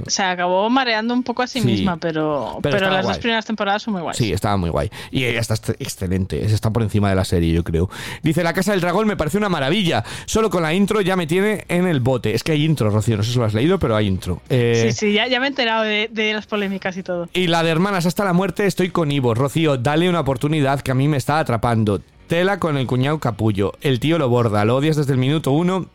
Se 0.07 0.23
acabó 0.23 0.69
mareando 0.79 1.13
un 1.13 1.23
poco 1.23 1.43
a 1.43 1.47
sí, 1.47 1.59
Sí. 1.59 1.65
misma, 1.67 1.97
pero, 1.97 2.57
Pero 2.61 2.79
las 2.89 3.03
guay. 3.03 3.13
dos 3.13 3.17
primeras 3.19 3.45
temporadas 3.45 3.83
son 3.83 3.93
muy 3.93 4.01
guays. 4.01 4.17
Sí, 4.17 4.31
estaba 4.31 4.55
muy 4.57 4.69
guay. 4.69 4.89
Y 5.11 5.25
ella 5.25 5.39
está 5.41 5.55
est- 5.55 5.69
excelente. 5.81 6.43
Está 6.45 6.71
por 6.71 6.83
encima 6.83 7.09
de 7.09 7.15
la 7.15 7.25
serie, 7.25 7.53
yo 7.53 7.63
creo. 7.63 7.89
Dice, 8.23 8.43
La 8.43 8.53
Casa 8.53 8.71
del 8.71 8.81
Dragón 8.81 9.07
me 9.07 9.17
parece 9.17 9.37
una 9.37 9.49
maravilla. 9.49 10.03
Solo 10.25 10.49
con 10.49 10.63
la 10.63 10.73
intro 10.73 11.01
ya 11.01 11.15
me 11.15 11.27
tiene 11.27 11.65
en 11.67 11.85
el 11.87 11.99
bote. 11.99 12.33
Es 12.33 12.43
que 12.43 12.53
hay 12.53 12.63
intro, 12.63 12.89
Rocío. 12.89 13.17
No 13.17 13.23
sé 13.23 13.33
si 13.33 13.37
lo 13.39 13.45
has 13.45 13.53
leído, 13.53 13.77
pero 13.79 13.95
hay 13.95 14.07
intro. 14.07 14.41
Eh, 14.49 14.89
Sí, 14.91 15.07
sí, 15.07 15.13
ya, 15.13 15.27
ya 15.27 15.39
me 15.39 15.47
he 15.47 15.49
enterado 15.49 15.83
de, 15.83 16.09
de 16.11 16.33
las 16.33 16.47
polémicas 16.47 16.95
y 16.97 17.03
todo. 17.03 17.27
Y 17.33 17.47
la 17.47 17.61
de 17.63 17.69
Hermanas 17.71 18.05
hasta 18.05 18.23
la 18.23 18.33
muerte 18.33 18.65
estoy 18.65 18.89
con 18.89 19.11
Ivo. 19.11 19.33
Rocío, 19.33 19.77
dale 19.77 20.09
una 20.09 20.21
oportunidad 20.21 20.81
que 20.81 20.91
a 20.91 20.95
mí 20.95 21.07
me 21.07 21.17
está 21.17 21.39
atrapando. 21.39 22.01
Tela 22.27 22.59
con 22.59 22.77
el 22.77 22.85
cuñado 22.87 23.19
capullo. 23.19 23.73
El 23.81 23.99
tío 23.99 24.17
lo 24.19 24.29
borda. 24.29 24.63
Lo 24.63 24.75
odias 24.77 24.95
desde 24.95 25.13
el 25.13 25.17
minuto 25.19 25.51
uno. 25.51 25.87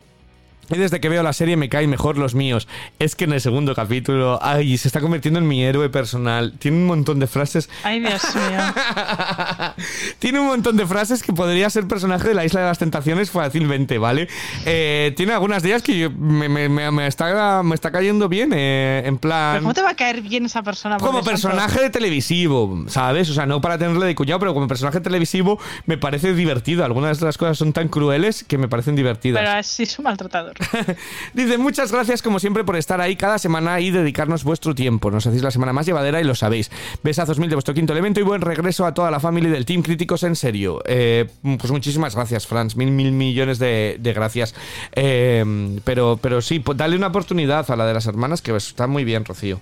Y 0.71 0.79
desde 0.79 1.01
que 1.01 1.09
veo 1.09 1.23
la 1.23 1.33
serie 1.33 1.57
me 1.57 1.69
caen 1.69 1.91
mejor 1.91 2.19
los 2.19 2.35
míos. 2.35 2.69
Es 2.99 3.15
que 3.17 3.25
en 3.25 3.33
el 3.33 3.41
segundo 3.41 3.75
capítulo, 3.75 4.39
ay, 4.43 4.77
se 4.79 4.89
está 4.89 5.01
convirtiendo 5.01 5.39
en 5.41 5.49
mi 5.49 5.63
héroe 5.65 5.89
personal. 5.91 6.55
Tiene 6.59 6.77
un 6.79 6.87
montón 6.87 7.19
de 7.19 7.27
frases 7.27 7.69
Ay, 7.83 8.01
Dios 8.01 8.23
mío. 8.35 8.61
tiene 10.19 10.41
un 10.41 10.47
montón 10.47 10.77
de 10.77 10.87
frases 10.87 11.23
que 11.23 11.33
podría 11.33 11.69
ser 11.71 11.87
personaje 11.87 12.29
de 12.29 12.35
la 12.35 12.45
Isla 12.45 12.61
de 12.61 12.67
las 12.67 12.79
Tentaciones 12.79 13.31
fácilmente, 13.31 13.99
¿vale? 13.99 14.29
Eh, 14.67 15.13
tiene 15.17 15.33
algunas 15.33 15.63
de 15.63 15.71
ellas 15.71 15.83
que 15.83 15.99
yo- 15.99 16.11
me, 16.11 16.49
me- 16.49 16.69
me- 16.69 16.91
me 16.91 17.07
está, 17.07 17.63
me 17.63 17.75
está 17.75 17.91
cayendo 17.91 18.29
bien, 18.29 18.53
eh, 18.55 19.03
en 19.05 19.19
¿Pero 19.19 19.21
plan... 19.21 19.59
¿Cómo 19.61 19.75
te 19.75 19.83
va 19.83 19.91
a 19.91 19.97
caer 19.97 20.21
bien 20.23 20.47
esa 20.47 20.63
persona? 20.63 20.99
Como 20.99 21.23
personaje 21.23 21.81
de 21.81 21.91
televisivo, 21.91 22.85
¿sabes? 22.89 23.29
O 23.31 23.35
sea, 23.35 23.47
no 23.47 23.61
para 23.61 23.79
tenerle 23.79 24.07
de 24.07 24.15
cuñado, 24.15 24.39
pero 24.41 24.55
como 24.55 24.69
personaje 24.69 25.01
televisivo 25.01 25.59
me 25.87 25.99
parece 25.99 26.35
divertido. 26.35 26.85
Algunas 26.85 27.21
de 27.21 27.27
las 27.27 27.39
cosas 27.39 27.59
son 27.59 27.73
tan 27.73 27.89
crueles 27.89 28.45
que 28.45 28.59
me 28.59 28.69
parecen 28.69 28.97
divertidas. 28.97 29.41
Pero 29.43 29.53
así 29.59 29.83
es 29.85 29.99
un 29.99 30.05
maltratador. 30.05 30.54
Dice, 31.35 31.59
muchas 31.59 31.93
gracias 31.93 32.23
como 32.23 32.39
siempre 32.39 32.65
por 32.65 32.77
estar 32.77 33.01
ahí 33.01 33.17
cada 33.17 33.39
semana 33.39 33.81
y 33.81 33.91
dedicarnos 33.91 34.45
vuestro 34.45 34.75
tiempo. 34.75 35.11
Nos 35.11 35.27
hacéis 35.27 35.43
la 35.43 35.51
semana 35.51 35.73
más 35.73 35.87
llevadera 35.87 36.21
y 36.21 36.25
lo 36.25 36.35
sabéis. 36.35 36.71
Besazos 37.03 37.39
mil 37.39 37.49
de 37.49 37.57
vuestro 37.57 37.75
quinto 37.75 37.93
elemento 37.93 38.21
y 38.21 38.23
buen 38.23 38.41
regreso 38.41 38.87
a 38.87 38.95
toda 38.95 39.11
la 39.11 39.21
familia 39.21 39.51
del 39.51 39.65
Team 39.65 39.83
Críticos 39.83 40.23
en 40.23 40.37
serio. 40.37 40.83
Eh, 40.87 41.27
pues 41.43 41.71
muchísimas 41.71 42.15
gracias, 42.15 42.47
Franz. 42.47 42.77
Mil, 42.77 42.91
mil 42.91 43.13
millones 43.13 43.59
de, 43.59 43.99
gracias. 44.03 44.55
Eh, 44.93 45.79
pero, 45.85 46.19
pero 46.21 46.41
sí, 46.41 46.61
pues 46.61 46.79
dale 46.79 46.97
una 46.97 47.09
oportunidad 47.09 47.71
a 47.71 47.77
la 47.77 47.87
de 47.87 47.95
las 47.95 48.07
hermanas 48.07 48.43
que 48.43 48.55
está 48.57 48.87
muy 48.87 49.05
bien, 49.05 49.25
Rocío. 49.25 49.61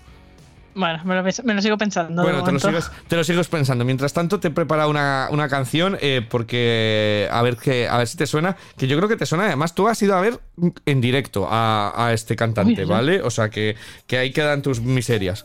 Bueno, 0.74 1.00
me 1.04 1.14
lo, 1.14 1.22
pens- 1.22 1.42
me 1.44 1.54
lo 1.54 1.60
sigo 1.62 1.76
pensando. 1.76 2.22
Bueno, 2.22 2.42
te 2.44 2.52
lo, 2.52 2.58
sigues, 2.58 2.90
te 3.08 3.16
lo 3.16 3.24
sigues 3.24 3.48
pensando. 3.48 3.84
Mientras 3.84 4.12
tanto, 4.12 4.40
te 4.40 4.48
he 4.48 4.50
preparado 4.50 4.88
una, 4.90 5.28
una 5.30 5.48
canción 5.48 5.98
eh, 6.00 6.26
porque 6.28 7.28
a 7.30 7.42
ver 7.42 7.56
que 7.56 7.88
a 7.88 7.98
ver 7.98 8.06
si 8.08 8.16
te 8.16 8.26
suena. 8.26 8.56
Que 8.76 8.86
yo 8.86 8.96
creo 8.96 9.08
que 9.08 9.16
te 9.16 9.26
suena. 9.26 9.44
Además, 9.46 9.74
tú 9.74 9.88
has 9.88 10.00
ido 10.02 10.16
a 10.16 10.20
ver 10.20 10.40
en 10.86 11.00
directo 11.00 11.46
a, 11.50 11.92
a 12.06 12.12
este 12.12 12.36
cantante, 12.36 12.82
Uy. 12.82 12.88
¿vale? 12.88 13.22
O 13.22 13.30
sea 13.30 13.50
que, 13.50 13.76
que 14.06 14.16
ahí 14.18 14.32
quedan 14.32 14.62
tus 14.62 14.80
miserias. 14.80 15.44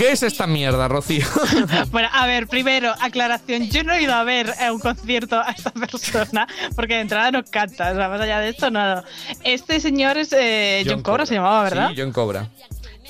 ¿Qué 0.00 0.06
me 0.06 0.12
iba 0.12 0.12
a 0.12 0.12
decir 0.12 0.12
cuando 0.12 0.12
¿Qué 0.12 0.12
es 0.12 0.22
esta 0.22 0.46
mierda, 0.46 0.88
Rocío? 0.88 1.26
bueno, 1.90 2.08
a 2.10 2.26
ver, 2.26 2.46
primero, 2.46 2.94
aclaración. 3.00 3.68
Yo 3.68 3.84
no 3.84 3.92
he 3.92 4.02
ido 4.02 4.14
a 4.14 4.24
ver 4.24 4.50
a 4.58 4.72
un 4.72 4.80
concierto 4.80 5.38
a 5.38 5.50
esta 5.50 5.70
persona 5.72 6.48
porque 6.74 6.94
de 6.94 7.00
entrada 7.00 7.30
no 7.30 7.44
canta. 7.44 7.92
O 7.92 7.94
sea, 7.94 8.08
más 8.08 8.20
allá 8.20 8.40
de 8.40 8.48
esto, 8.48 8.70
nada. 8.70 9.04
Este 9.44 9.78
señor 9.78 10.16
es 10.16 10.32
eh, 10.32 10.84
John, 10.86 11.02
Cobra, 11.02 11.26
se 11.26 11.34
llamaba, 11.34 11.62
¿verdad? 11.64 11.90
Sí, 11.90 11.96
John 11.98 12.12
Cobra. 12.12 12.48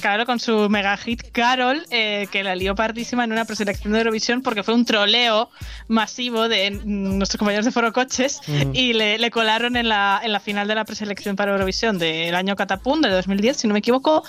Claro, 0.01 0.25
con 0.25 0.41
su 0.41 0.69
mega 0.71 0.97
hit 0.97 1.23
Carol, 1.31 1.85
eh, 1.91 2.27
que 2.33 2.43
la 2.43 2.55
lió 2.55 2.75
partísima 2.75 3.25
en 3.25 3.33
una 3.33 3.45
preselección 3.45 3.93
de 3.93 3.99
Eurovisión 3.99 4.41
porque 4.41 4.63
fue 4.63 4.75
un 4.75 4.85
troleo 4.85 5.51
masivo 5.89 6.49
de 6.49 6.71
nuestros 6.85 7.39
compañeros 7.39 7.67
de 7.67 7.73
Foro 7.73 7.93
Coches 7.93 8.41
y 8.73 8.95
le, 8.95 9.31
colaron 9.31 9.77
en 9.77 9.89
la, 9.89 10.21
en 10.23 10.33
la 10.33 10.41
final 10.41 10.67
de 10.69 10.75
la 10.75 10.85
preselección 10.85 11.37
para 11.37 11.53
Eurovisión 11.53 11.99
del 11.99 12.35
año 12.35 12.57
Catapum, 12.57 13.01
de 13.03 13.11
2010, 13.11 13.57
si 13.57 13.69
no 13.69 13.75
me 13.75 13.81
equivoco. 13.81 14.23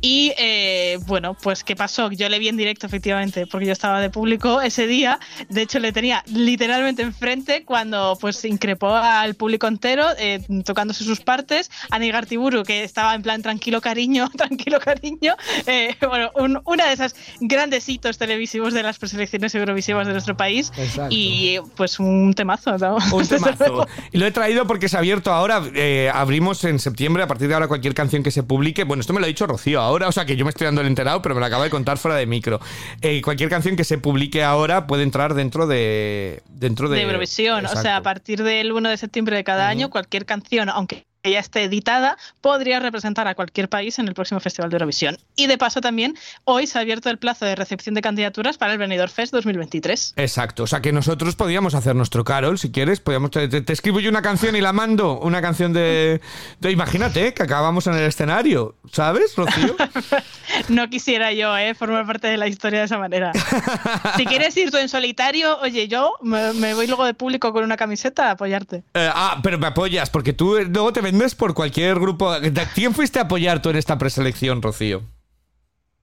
Y 0.00 0.32
eh, 0.38 0.98
bueno, 1.06 1.36
pues 1.40 1.62
¿qué 1.62 1.76
pasó? 1.76 2.10
Yo 2.10 2.28
le 2.28 2.38
vi 2.38 2.48
en 2.48 2.56
directo, 2.56 2.86
efectivamente, 2.86 3.46
porque 3.46 3.66
yo 3.66 3.72
estaba 3.72 4.00
de 4.00 4.10
público 4.10 4.62
ese 4.62 4.86
día. 4.86 5.18
De 5.50 5.62
hecho, 5.62 5.78
le 5.78 5.92
tenía 5.92 6.24
literalmente 6.26 7.02
enfrente 7.02 7.64
cuando 7.64 8.16
pues 8.20 8.44
increpó 8.44 8.94
al 8.94 9.34
público 9.34 9.66
entero, 9.66 10.06
eh, 10.18 10.40
tocándose 10.64 11.04
sus 11.04 11.20
partes. 11.20 11.70
A 11.90 11.98
Nigartiburu, 11.98 12.62
que 12.62 12.84
estaba 12.84 13.14
en 13.14 13.22
plan 13.22 13.42
tranquilo 13.42 13.80
cariño, 13.80 14.30
tranquilo 14.36 14.80
cariño 14.80 15.17
eh, 15.66 15.96
bueno, 16.06 16.30
una 16.64 16.86
de 16.86 16.92
esas 16.92 17.14
grandes 17.40 17.88
hitos 17.88 18.18
televisivos 18.18 18.74
de 18.74 18.82
las 18.82 18.98
preselecciones 18.98 19.54
eurovisivas 19.54 20.06
de 20.06 20.12
nuestro 20.12 20.36
país. 20.36 20.72
Y 21.10 21.58
pues 21.76 21.98
un 21.98 22.34
temazo, 22.34 22.76
Un 23.12 23.28
temazo. 23.28 23.86
y 24.12 24.18
lo 24.18 24.26
he 24.26 24.30
traído 24.30 24.66
porque 24.66 24.88
se 24.88 24.96
ha 24.96 25.00
abierto 25.00 25.32
ahora, 25.32 25.62
eh, 25.74 26.10
abrimos 26.12 26.64
en 26.64 26.78
septiembre, 26.78 27.22
a 27.22 27.26
partir 27.26 27.48
de 27.48 27.54
ahora 27.54 27.68
cualquier 27.68 27.94
canción 27.94 28.22
que 28.22 28.30
se 28.30 28.42
publique, 28.42 28.84
bueno, 28.84 29.00
esto 29.00 29.12
me 29.12 29.20
lo 29.20 29.26
ha 29.26 29.28
dicho 29.28 29.46
Rocío 29.46 29.80
ahora, 29.80 30.08
o 30.08 30.12
sea 30.12 30.24
que 30.24 30.36
yo 30.36 30.44
me 30.44 30.50
estoy 30.50 30.66
dando 30.66 30.80
el 30.80 30.86
enterado, 30.86 31.22
pero 31.22 31.34
me 31.34 31.40
lo 31.40 31.46
acaba 31.46 31.64
de 31.64 31.70
contar 31.70 31.98
fuera 31.98 32.16
de 32.16 32.26
micro. 32.26 32.60
Eh, 33.00 33.20
cualquier 33.22 33.48
canción 33.50 33.76
que 33.76 33.84
se 33.84 33.98
publique 33.98 34.42
ahora 34.42 34.86
puede 34.86 35.02
entrar 35.02 35.34
dentro 35.34 35.66
de... 35.66 36.42
Dentro 36.48 36.88
de, 36.88 37.00
Eurovisión, 37.02 37.66
o 37.66 37.76
sea, 37.76 37.96
a 37.96 38.02
partir 38.02 38.42
del 38.42 38.72
1 38.72 38.88
de 38.88 38.96
septiembre 38.96 39.36
de 39.36 39.44
cada 39.44 39.68
año, 39.68 39.90
cualquier 39.90 40.26
canción, 40.26 40.68
aunque 40.68 41.06
ya 41.30 41.40
esté 41.40 41.64
editada, 41.64 42.16
podría 42.40 42.80
representar 42.80 43.26
a 43.28 43.34
cualquier 43.34 43.68
país 43.68 43.98
en 43.98 44.08
el 44.08 44.14
próximo 44.14 44.40
Festival 44.40 44.70
de 44.70 44.76
Eurovisión. 44.76 45.18
Y 45.36 45.46
de 45.46 45.58
paso 45.58 45.80
también, 45.80 46.16
hoy 46.44 46.66
se 46.66 46.78
ha 46.78 46.80
abierto 46.82 47.10
el 47.10 47.18
plazo 47.18 47.44
de 47.44 47.54
recepción 47.54 47.94
de 47.94 48.02
candidaturas 48.02 48.58
para 48.58 48.72
el 48.72 48.78
Benidorm 48.78 49.10
Fest 49.10 49.32
2023. 49.32 50.14
Exacto, 50.16 50.64
o 50.64 50.66
sea 50.66 50.80
que 50.80 50.92
nosotros 50.92 51.36
podríamos 51.36 51.74
hacer 51.74 51.94
nuestro 51.94 52.24
Carol, 52.24 52.58
si 52.58 52.70
quieres, 52.70 53.00
podríamos 53.00 53.30
te, 53.30 53.72
escribo 53.72 54.00
yo 54.00 54.10
una 54.10 54.22
canción 54.22 54.56
y 54.56 54.60
la 54.60 54.72
mando, 54.72 55.18
una 55.20 55.40
canción 55.40 55.72
de... 55.72 56.20
imagínate, 56.62 57.34
que 57.34 57.42
acabamos 57.42 57.86
en 57.86 57.94
el 57.94 58.04
escenario, 58.04 58.76
¿sabes, 58.92 59.34
Rocío? 59.36 59.76
no 60.68 60.88
quisiera 60.88 61.32
yo, 61.32 61.56
¿eh? 61.56 61.74
Formar 61.74 62.06
parte 62.06 62.28
de 62.28 62.36
la 62.36 62.46
historia 62.46 62.80
de 62.80 62.86
esa 62.86 62.98
manera. 62.98 63.32
si 64.16 64.24
quieres 64.24 64.56
ir 64.56 64.70
tú 64.70 64.76
en 64.78 64.88
solitario, 64.88 65.58
oye, 65.60 65.88
yo 65.88 66.14
me, 66.22 66.74
voy 66.74 66.86
luego 66.86 67.04
de 67.04 67.14
público 67.14 67.52
con 67.52 67.64
una 67.64 67.76
camiseta 67.76 68.28
a 68.28 68.30
apoyarte. 68.32 68.82
Eh, 68.94 69.10
ah, 69.12 69.40
pero 69.42 69.58
me 69.58 69.66
apoyas, 69.66 70.10
porque 70.10 70.32
tú 70.32 70.58
luego 70.58 70.92
te 70.92 71.00
vendes 71.00 71.17
por 71.34 71.54
cualquier 71.54 71.98
grupo. 71.98 72.38
¿De 72.40 72.66
quién 72.74 72.94
fuiste 72.94 73.18
a 73.18 73.22
apoyar 73.22 73.62
tú 73.62 73.70
en 73.70 73.76
esta 73.76 73.98
preselección, 73.98 74.62
Rocío? 74.62 75.02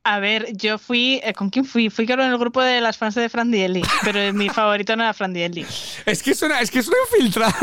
A 0.07 0.19
ver, 0.19 0.55
yo 0.55 0.77
fui. 0.77 1.19
Eh, 1.23 1.33
¿Con 1.33 1.49
quién 1.49 1.65
fui? 1.65 1.89
Fui 1.89 2.05
con 2.05 2.21
el 2.21 2.37
grupo 2.37 2.61
de 2.61 2.79
las 2.79 2.95
fans 2.95 3.15
de 3.15 3.27
Frandielli, 3.27 3.81
pero 4.03 4.31
mi 4.33 4.49
favorito 4.49 4.95
no 4.95 5.01
era 5.01 5.13
Frandielli. 5.15 5.65
Es 6.05 6.21
que 6.21 6.31
es 6.31 6.41
una, 6.43 6.61
es 6.61 6.69
que 6.69 6.77
es 6.77 6.87
una 6.87 6.97
infiltrada. 7.09 7.55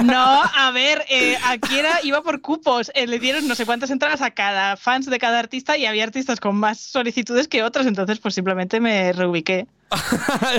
no, 0.04 0.42
a 0.42 0.70
ver, 0.70 1.04
eh, 1.08 1.36
aquí 1.44 1.76
era, 1.76 1.98
iba 2.04 2.22
por 2.22 2.40
cupos. 2.40 2.92
Eh, 2.94 3.08
le 3.08 3.18
dieron 3.18 3.48
no 3.48 3.56
sé 3.56 3.66
cuántas 3.66 3.90
entradas 3.90 4.22
a 4.22 4.30
cada 4.30 4.76
fans 4.76 5.06
de 5.06 5.18
cada 5.18 5.40
artista 5.40 5.76
y 5.76 5.86
había 5.86 6.04
artistas 6.04 6.38
con 6.38 6.54
más 6.54 6.78
solicitudes 6.78 7.48
que 7.48 7.64
otros, 7.64 7.86
entonces 7.86 8.20
pues 8.20 8.36
simplemente 8.36 8.78
me 8.78 9.12
reubiqué. 9.12 9.66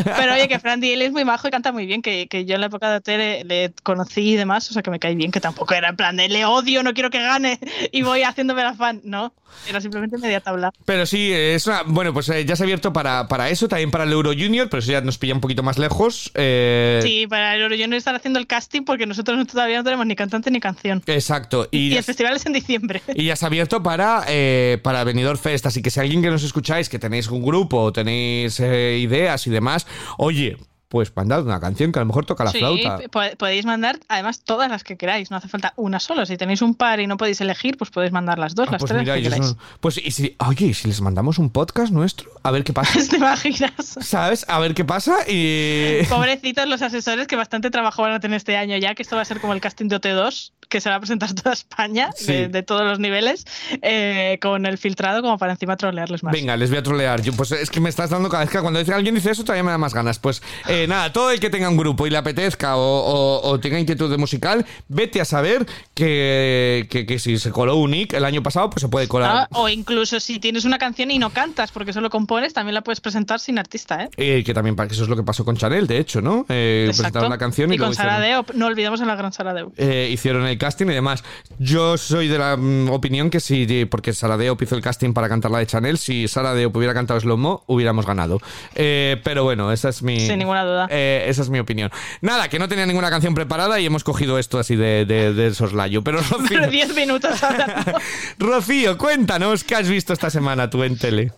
Pero 0.04 0.34
oye, 0.34 0.48
que 0.48 0.60
Fran 0.60 0.82
Diel 0.82 1.02
es 1.02 1.12
muy 1.12 1.26
majo 1.26 1.48
y 1.48 1.52
canta 1.52 1.72
muy 1.72 1.86
bien, 1.86 2.02
que, 2.02 2.28
que 2.28 2.46
yo 2.46 2.56
en 2.56 2.62
la 2.62 2.68
época 2.68 2.90
de 2.90 2.98
OT 2.98 3.08
le, 3.46 3.74
conocí 3.84 4.32
y 4.32 4.36
demás, 4.36 4.70
o 4.70 4.74
sea 4.74 4.82
que 4.82 4.92
me 4.92 5.00
cae 5.00 5.16
bien, 5.16 5.32
que 5.32 5.40
tampoco 5.40 5.74
era 5.74 5.90
en 5.90 5.96
plan 5.96 6.18
de 6.18 6.28
le 6.28 6.46
odio, 6.46 6.84
no 6.84 6.94
quiero 6.94 7.10
que 7.10 7.22
gane 7.22 7.60
y 7.92 8.02
voy 8.02 8.24
haciéndome 8.24 8.64
la 8.64 8.74
fan, 8.74 9.02
no, 9.04 9.34
era 9.70 9.80
simplemente 9.80 10.18
media 10.18 10.42
tabla. 10.42 10.72
Pero 10.86 11.06
sí, 11.06 11.32
es 11.32 11.68
una, 11.68 11.84
bueno, 11.86 12.14
pues 12.14 12.30
eh, 12.30 12.46
ya 12.46 12.56
se 12.56 12.64
ha 12.64 12.66
abierto 12.66 12.94
para, 12.94 13.28
para, 13.28 13.50
eso, 13.50 13.68
también 13.68 13.92
para 13.92 14.04
el 14.04 14.12
Euro 14.12 14.32
Junior, 14.32 14.70
pero 14.70 14.80
eso 14.80 14.92
ya 14.92 15.02
nos 15.02 15.18
pilla 15.18 15.34
un 15.34 15.42
poquito 15.42 15.64
más 15.64 15.78
lejos. 15.78 16.32
Eh. 16.36 17.00
Sí, 17.04 17.28
para 17.28 17.56
el 17.56 17.62
Euro 17.62 17.76
Junior 17.76 17.96
están 17.96 18.16
haciendo 18.16 18.40
el 18.40 18.48
casting 18.48 18.84
porque 18.84 19.06
nosotros 19.06 19.46
todavía 19.48 19.78
no 19.78 19.84
tenemos 19.84 20.06
ni 20.06 20.16
cantante 20.16 20.52
ni 20.52 20.60
canción. 20.60 21.04
Exacto. 21.06 21.68
Y, 21.72 21.96
el 21.96 22.04
festival 22.04 22.36
es 22.36 22.46
en 22.46 22.54
diciembre. 22.54 23.02
Y 23.14 23.26
ya 23.26 23.36
se 23.36 23.46
ha 23.46 23.48
abierto 23.48 23.84
para, 23.84 24.24
eh, 24.28 24.80
para 24.84 25.04
Benidorm 25.04 25.38
Fest, 25.40 25.66
así 25.66 25.82
que 25.82 25.90
si 25.90 26.00
alguien 26.00 26.22
que 26.22 26.30
nos 26.30 26.44
escucháis, 26.44 26.90
que 26.90 27.00
tenéis 27.00 27.28
un 27.30 27.44
grupo 27.44 27.78
o 27.82 27.94
tenéis 27.94 28.60
ideas 28.60 29.21
y 29.46 29.50
demás, 29.50 29.88
Oye, 30.18 30.58
pues 30.92 31.16
mandad 31.16 31.46
una 31.46 31.62
canción 31.62 31.94
que 31.94 32.00
a 32.00 32.01
lo 32.01 32.06
mejor 32.06 32.25
toca 32.25 32.44
la 32.44 32.51
flauta. 32.51 33.00
Podéis 33.38 33.66
mandar 33.66 33.98
además 34.10 34.44
todas 34.44 34.70
las 34.70 34.84
que 34.84 34.98
queráis, 34.98 35.32
no 35.32 35.38
hace 35.38 35.48
falta 35.48 35.74
una 35.78 36.01
sola. 36.01 36.25
Si 36.25 36.36
tenéis 36.36 36.62
un 36.62 36.75
par 36.75 37.00
y 37.00 37.08
no 37.08 37.16
podéis 37.16 37.40
elegir, 37.40 37.78
pues 37.78 37.90
podéis 37.90 38.12
mandar 38.12 38.38
las 38.38 38.56
dos, 38.56 38.68
ah, 38.68 38.74
las 38.74 38.82
pues 38.82 38.92
tres. 38.92 39.56
Pues 39.80 39.98
y 39.98 40.12
si, 40.12 40.36
oye, 40.46 40.74
si 40.74 40.90
les 40.90 41.00
mandamos 41.00 41.40
un 41.40 41.50
podcast 41.50 41.94
nuestro, 41.94 42.30
a 42.44 42.51
ver 42.51 42.66
qué 42.66 42.74
pasa. 42.74 43.00
¿Te 43.10 43.16
imaginas? 43.16 43.72
¿Sabes? 44.01 44.46
A 44.50 44.60
ver 44.60 44.74
qué 44.74 44.84
pasa 44.84 45.16
y. 45.30 46.04
Pobrecitos 46.10 46.68
los 46.68 46.82
asesores 46.82 47.25
que 47.25 47.38
bastante 47.38 47.72
trabajo 47.72 48.01
van 48.01 48.12
a 48.12 48.20
tener 48.20 48.36
este 48.36 48.58
año 48.58 48.75
ya, 48.75 48.94
que 48.94 49.04
esto 49.04 49.16
va 49.16 49.22
a 49.22 49.25
ser 49.25 49.40
como 49.40 49.54
el 49.54 49.62
casting 49.62 49.88
de 49.88 49.96
OT2, 49.96 50.51
que 50.72 50.82
se 50.82 50.90
va 50.90 50.96
a 50.96 51.00
presentar 51.00 51.32
toda 51.36 51.54
España, 51.54 52.10
de, 52.25 52.63
todos 52.63 52.84
los 52.84 52.98
niveles, 52.98 53.46
eh, 53.82 54.40
con 54.42 54.66
el 54.66 54.78
filtrado 54.78 55.22
como 55.22 55.38
para 55.38 55.51
encima 55.51 55.78
trolearles 55.78 56.24
más. 56.24 56.34
Venga, 56.34 56.58
les 56.58 56.70
voy 56.70 56.80
a 56.80 56.84
trolear. 56.84 57.22
Yo, 57.22 57.34
pues 57.34 57.51
es 57.51 57.70
que 57.70 57.80
me 57.80 57.90
estás 57.90 58.10
dando 58.10 58.30
cada 58.30 58.44
vez 58.44 58.51
que 58.51 58.60
cuando 58.60 58.80
alguien 58.80 59.13
dice 59.13 59.32
eso 59.32 59.44
todavía 59.44 59.63
me 59.63 59.72
da 59.72 59.78
más 59.78 59.94
ganas. 59.94 60.18
Pues. 60.18 60.42
Eh, 60.68 60.88
nada, 60.88 61.12
todo 61.13 61.30
el 61.30 61.40
que 61.40 61.50
tenga 61.50 61.70
un 61.70 61.78
grupo 61.78 62.08
y 62.08 62.10
le 62.10 62.18
apetezca 62.18 62.78
o, 62.78 63.60
tenga 63.62 63.80
inquietud 63.80 64.10
de 64.10 64.18
musical, 64.18 64.66
vete 64.88 65.20
a 65.20 65.25
saber 65.25 65.68
que, 65.94 66.88
que, 66.90 67.20
si 67.20 67.38
se 67.38 67.51
coló 67.51 67.75
un 67.75 67.92
nick 67.92 68.13
el 68.13 68.24
año 68.24 68.42
pasado, 68.42 68.70
pues 68.70 68.82
se 68.82 68.88
puede 68.88 69.08
colar. 69.08 69.32
Ah, 69.32 69.48
o 69.51 69.68
incluso 69.68 70.20
si 70.20 70.40
tienes 70.40 70.63
una 70.63 70.78
canción 70.78 71.12
y 71.12 71.20
no 71.20 71.32
cantas 71.32 71.72
porque 71.72 71.92
solo 71.92 72.10
compones, 72.10 72.54
también 72.54 72.75
la 72.75 72.82
puedes 72.82 73.01
presentar 73.01 73.40
sin 73.42 73.60
artista, 73.60 74.04
¿eh? 74.04 74.10
eh 74.16 74.44
que 74.46 74.54
también, 74.54 74.75
eso 74.90 75.04
es 75.04 75.10
lo 75.10 75.18
que 75.18 75.24
pasó 75.24 75.44
con 75.44 75.58
Chanel, 75.58 75.86
de 75.86 75.98
hecho, 75.98 76.22
¿no? 76.22 76.46
Eh, 76.48 76.86
presentaron 76.88 77.30
la 77.30 77.38
canción 77.38 77.74
y, 77.74 77.78
con 77.78 77.94
Saradeo, 77.94 78.46
no 78.54 78.68
olvidemos 78.68 79.01
a 79.01 79.06
la 79.06 79.16
gran 79.16 79.34
Saradeo. 79.34 79.74
Eh, 79.78 80.10
hicieron 80.12 80.46
el 80.46 80.58
casting 80.62 80.86
y 80.86 80.94
demás. 80.94 81.24
Yo 81.60 81.98
soy 81.98 82.30
de 82.30 82.38
la 82.38 82.56
mm, 82.56 82.89
opinión 82.89 83.30
que 83.30 83.39
si, 83.39 83.86
porque 83.86 84.13
Saradeo 84.13 84.58
hizo 84.62 84.75
el 84.75 84.82
casting 84.82 85.13
para 85.13 85.27
cantar 85.27 85.51
la 85.51 85.58
de 85.58 85.65
Chanel, 85.68 85.98
si 85.98 86.27
Saradeo 86.27 86.72
hubiera 86.74 86.94
cantado 86.94 87.20
Slow 87.20 87.38
Mo, 87.38 87.63
hubiéramos 87.68 88.06
ganado. 88.06 88.39
pero 88.74 89.44
bueno, 89.44 89.72
esa 89.72 89.89
es 89.89 90.03
mi... 90.03 90.20
Sin 90.20 90.39
ninguna 90.39 90.63
duda 90.63 90.88
esa 91.32 91.41
es 91.41 91.50
mi 91.50 91.60
opinión. 91.60 91.91
Nada, 92.22 92.50
que 92.50 92.60
no 92.60 92.68
tenía 92.68 92.86
ninguna 92.86 93.10
canción 93.10 93.34
preparada 93.34 93.80
y 93.80 93.86
hemos 93.86 94.03
cogido 94.03 94.38
esto 94.38 94.60
así 94.60 94.75
de, 94.75 95.06
de, 95.06 95.53
soslayo. 95.53 96.03
Pero 96.03 96.20
Rocío. 96.30 96.68
10 96.68 96.96
minutos 96.96 97.41
hablando. 97.44 97.94
Rocío, 98.39 98.98
cuéntanos 98.98 99.63
qué 99.63 99.75
has 99.75 99.89
visto 99.89 100.13
esta 100.13 100.30
semana 100.30 100.70
tú 100.70 100.84
en 100.84 100.98
tele. 100.98 101.32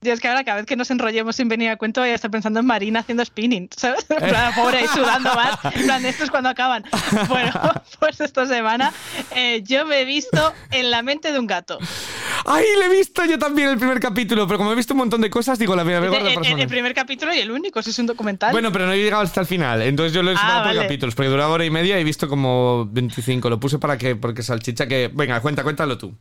Y 0.00 0.10
es 0.10 0.20
que 0.20 0.28
ahora 0.28 0.44
cada 0.44 0.58
vez 0.58 0.66
que 0.66 0.76
nos 0.76 0.90
enrollemos 0.90 1.34
sin 1.34 1.48
venir 1.48 1.70
a 1.70 1.76
cuento 1.76 2.00
voy 2.00 2.10
a 2.10 2.14
estar 2.14 2.30
pensando 2.30 2.60
en 2.60 2.66
Marina 2.66 3.00
haciendo 3.00 3.24
spinning, 3.24 3.68
¿sabes? 3.76 4.04
pobre, 4.54 4.84
y 4.84 4.88
sudando 4.88 5.34
más. 5.34 5.58
En 5.74 5.84
plan, 5.84 6.04
esto 6.06 6.24
es 6.24 6.30
cuando 6.30 6.48
acaban. 6.48 6.84
Bueno, 7.28 7.52
pues 7.98 8.20
esta 8.20 8.46
semana 8.46 8.92
eh, 9.34 9.62
yo 9.64 9.84
me 9.86 10.00
he 10.00 10.04
visto 10.04 10.52
en 10.70 10.90
la 10.90 11.02
mente 11.02 11.32
de 11.32 11.38
un 11.38 11.46
gato. 11.46 11.78
¡Ay, 12.44 12.64
le 12.78 12.86
he 12.86 12.88
visto 12.88 13.24
yo 13.24 13.38
también 13.38 13.68
el 13.68 13.78
primer 13.78 14.00
capítulo! 14.00 14.46
Pero 14.46 14.58
como 14.58 14.72
he 14.72 14.74
visto 14.74 14.94
un 14.94 14.98
montón 14.98 15.20
de 15.20 15.30
cosas, 15.30 15.58
digo, 15.58 15.74
la 15.76 15.84
voy 15.84 15.94
a 15.94 16.00
ver 16.00 16.12
el, 16.14 16.60
el, 16.60 16.68
primer 16.68 16.94
capítulo 16.94 17.34
y 17.34 17.38
el 17.38 17.50
único, 17.50 17.82
si 17.82 17.90
es 17.90 17.98
un 17.98 18.06
documental. 18.06 18.52
Bueno, 18.52 18.72
pero 18.72 18.86
no 18.86 18.92
he 18.92 18.98
llegado 18.98 19.22
hasta 19.22 19.40
el 19.40 19.46
final. 19.46 19.82
Entonces 19.82 20.12
yo 20.12 20.22
lo 20.22 20.32
he 20.32 20.34
ah, 20.36 20.64
por 20.64 20.82
capítulos, 20.82 21.14
porque 21.14 21.28
duraba 21.28 21.52
hora 21.52 21.64
y 21.64 21.70
media 21.70 21.98
y 21.98 22.00
he 22.00 22.04
visto 22.04 22.28
como 22.28 22.86
25. 22.90 23.50
Lo 23.50 23.60
puse 23.60 23.78
para 23.78 23.98
que, 23.98 24.16
porque 24.16 24.42
salchicha 24.42 24.86
que... 24.86 25.10
Venga, 25.12 25.40
cuenta, 25.40 25.62
cuéntalo 25.62 25.98
tú. 25.98 26.16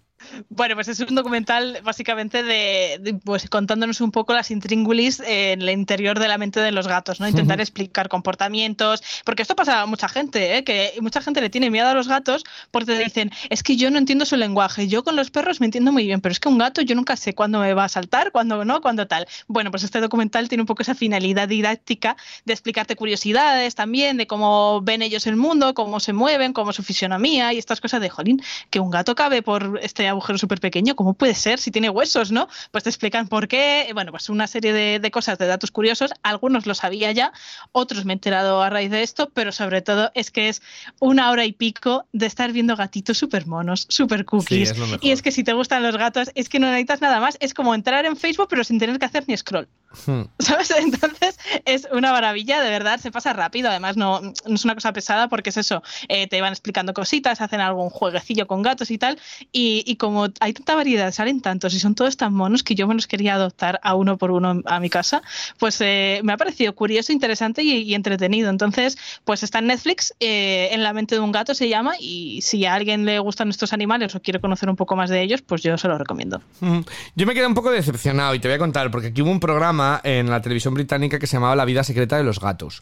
Bueno, 0.50 0.76
pues 0.76 0.88
es 0.88 1.00
un 1.00 1.16
documental 1.16 1.80
básicamente 1.84 2.44
de, 2.44 3.20
pues 3.24 3.50
contándonos 3.50 4.02
un 4.02 4.12
poco 4.12 4.34
las 4.34 4.52
intríngulis 4.52 5.20
en 5.20 5.62
el 5.62 5.70
interior 5.70 6.20
de 6.20 6.28
la 6.28 6.38
mente 6.38 6.60
de 6.60 6.72
los 6.72 6.88
gatos, 6.88 7.20
¿no? 7.20 7.28
Intentar 7.28 7.62
explicar 7.62 8.10
comportamientos, 8.10 9.04
porque 9.26 9.44
esto 9.44 9.56
pasa 9.56 9.82
a 9.82 9.86
mucha 9.86 10.08
gente, 10.08 10.58
¿eh? 10.58 10.64
que 10.64 10.94
mucha 11.02 11.22
gente 11.22 11.42
le 11.42 11.50
tiene 11.50 11.70
miedo 11.70 11.88
a 11.88 11.94
los 11.94 12.08
gatos 12.08 12.44
porque 12.72 12.94
te 12.94 13.04
dicen, 13.04 13.32
es 13.50 13.64
que 13.64 13.76
yo 13.76 13.92
no 13.92 13.98
entiendo 13.98 14.26
su 14.26 14.36
lenguaje, 14.36 14.88
yo 14.88 15.04
con 15.04 15.16
los 15.16 15.32
perros 15.32 15.60
me 15.60 15.66
entiendo 15.66 15.92
muy 15.92 16.04
bien, 16.08 16.22
pero 16.22 16.32
es 16.32 16.40
que 16.40 16.50
un 16.50 16.58
gato 16.58 16.82
yo 16.82 16.96
nunca 16.96 17.16
sé 17.16 17.36
cuándo 17.36 17.60
me 17.60 17.74
va 17.74 17.86
a 17.86 17.90
saltar, 17.90 18.32
cuándo 18.32 18.66
no, 18.66 18.82
cuándo 18.82 19.08
tal. 19.08 19.28
Bueno, 19.48 19.72
pues 19.72 19.84
este 19.84 20.00
documental 20.00 20.50
tiene 20.50 20.64
un 20.64 20.68
poco 20.68 20.82
esa 20.82 20.96
finalidad 20.96 21.48
didáctica 21.48 22.18
de 22.46 22.54
explicarte 22.54 22.96
curiosidades 22.96 23.76
también, 23.76 24.18
de 24.18 24.28
cómo 24.28 24.82
ven 24.82 25.02
ellos 25.02 25.28
el 25.28 25.36
mundo, 25.36 25.74
cómo 25.74 26.00
se 26.00 26.14
mueven, 26.14 26.54
cómo 26.54 26.74
su 26.74 26.84
fisionomía 26.84 27.54
y 27.54 27.58
estas 27.58 27.82
cosas 27.82 28.02
de, 28.02 28.10
jolín, 28.10 28.42
que 28.70 28.80
un 28.80 28.90
gato 28.90 29.16
cabe 29.16 29.42
por 29.42 29.80
este 29.82 30.08
agujero 30.08 30.38
súper 30.38 30.60
pequeño, 30.60 30.96
¿cómo 30.96 31.14
puede 31.14 31.36
ser 31.36 31.60
si 31.60 31.72
tiene 31.72 31.90
huesos, 31.90 32.32
no? 32.32 32.48
Pues 32.72 32.84
te 32.84 32.90
explican 32.90 33.28
por 33.28 33.48
qué, 33.48 33.90
bueno, 33.94 34.12
pues 34.12 34.30
una 34.30 34.48
serie 34.48 34.74
de, 34.74 35.12
cosas, 35.12 35.38
de 35.38 35.48
datos 35.48 35.72
curiosos, 35.72 36.12
algunos 36.24 36.66
lo 36.66 36.76
sabía 36.76 37.12
ya, 37.12 37.32
otros 37.72 38.06
me 38.06 38.14
he 38.14 38.16
enterado 38.16 38.62
a 38.62 38.70
raíz 38.70 38.92
de 38.92 39.04
esto, 39.04 39.30
pero 39.34 39.52
sobre 39.52 39.82
todo 39.82 40.12
es 40.14 40.32
que 40.32 40.50
es 40.50 40.62
una 41.00 41.32
hora 41.32 41.46
y 41.46 41.52
pico 41.52 42.06
de 42.14 42.26
estar 42.26 42.52
viendo 42.52 42.76
gatitos 42.76 43.18
súper 43.18 43.48
monos, 43.48 43.86
súper 43.90 44.26
cookies. 44.26 44.74
y 45.02 45.12
es 45.12 45.22
que 45.22 45.32
si 45.32 45.44
te 45.44 45.54
gustan 45.54 45.84
los 45.84 45.97
gatos, 45.98 46.32
es 46.36 46.50
que 46.50 46.60
no 46.60 46.68
necesitas 46.68 47.01
nada 47.01 47.20
más. 47.20 47.38
Es 47.39 47.54
como 47.54 47.75
entrar 47.75 48.06
en 48.06 48.16
Facebook 48.16 48.48
pero 48.50 48.63
sin 48.63 48.80
tener 48.80 48.98
que 49.00 49.06
hacer 49.06 49.24
ni 49.27 49.36
scroll. 49.38 49.68
Hmm. 50.06 50.24
¿Sabes? 50.39 50.72
Entonces 50.72 51.39
es 51.66 51.88
una 51.92 52.12
maravilla, 52.12 52.62
de 52.62 52.70
verdad, 52.70 53.00
se 53.00 53.12
pasa 53.12 53.34
rápido. 53.34 53.70
Además, 53.70 53.98
no, 53.98 54.22
no 54.22 54.56
es 54.56 54.66
una 54.66 54.75
cosa 54.75 54.94
pesada 54.94 55.27
porque 55.27 55.50
es 55.50 55.58
eso, 55.58 55.84
eh, 56.08 56.27
te 56.27 56.42
van 56.42 56.54
explicando 56.54 56.94
cositas, 56.94 57.42
hacen 57.42 57.62
algún 57.62 57.89
jueguecillo 57.89 58.48
con 58.48 58.62
gatos 58.62 58.92
y 58.92 58.98
tal. 58.98 59.20
Y, 59.51 59.96
como 59.98 60.27
hay 60.39 60.54
tanta 60.54 60.75
variedad, 60.75 61.12
salen 61.12 61.42
tantos 61.42 61.74
y 61.74 61.80
son 61.80 61.96
todos 61.96 62.18
tan 62.18 62.34
monos 62.34 62.63
que 62.63 62.75
yo 62.75 62.88
me 62.88 62.94
los 62.94 63.08
quería 63.08 63.36
adoptar 63.36 63.80
a 63.84 63.96
uno 63.96 64.18
por 64.18 64.32
uno 64.32 64.62
a 64.66 64.80
mi 64.80 64.89
casa, 64.89 65.22
pues 65.58 65.80
eh, 65.82 66.22
me 66.24 66.34
ha 66.34 66.38
parecido 66.38 66.75
curioso, 66.75 67.12
interesante 67.12 67.63
y, 67.63 67.94
entretenido. 67.94 68.50
Entonces, 68.50 68.98
pues 69.25 69.44
está 69.44 69.60
en 69.60 69.68
Netflix, 69.68 70.13
eh, 70.20 70.70
En 70.72 70.84
la 70.84 70.94
mente 70.94 71.16
de 71.16 71.22
un 71.22 71.32
gato 71.32 71.54
se 71.54 71.70
llama, 71.70 71.96
y 72.00 72.42
si 72.42 72.66
a 72.66 72.74
alguien 72.74 73.06
le 73.06 73.20
gustan 73.20 73.50
estos 73.50 73.74
animales 73.74 74.13
o 74.16 74.22
quiere 74.22 74.39
conocer 74.39 74.70
un 74.70 74.75
poco 74.75 74.96
más 74.96 75.10
de 75.10 75.22
ellos, 75.22 75.42
pues 75.42 75.62
yo 75.63 75.77
se 75.77 75.88
lo 75.88 75.98
recomiendo. 75.98 76.42
Hmm. 76.60 76.82
Yo 77.16 77.25
me 77.25 77.34
quedé 77.34 77.48
un 77.48 77.54
poco 77.54 77.72
decepcionado 77.72 78.36
y 78.36 78.39
te 78.39 78.48
voy 78.48 78.56
a 78.56 78.60
contar, 78.60 78.92
porque 78.92 79.08
aquí 79.08 79.22
hubo 79.22 79.32
un 79.32 79.39
programa 79.39 79.87
en 80.03 80.29
la 80.29 80.41
televisión 80.41 80.74
británica 80.74 81.20
que 81.20 81.27
se 81.27 81.38
llamaba 81.38 81.56
La 81.56 81.65
vida 81.65 81.84
secreta 81.84 82.17
de 82.17 82.24
los 82.24 82.39
gatos 82.39 82.82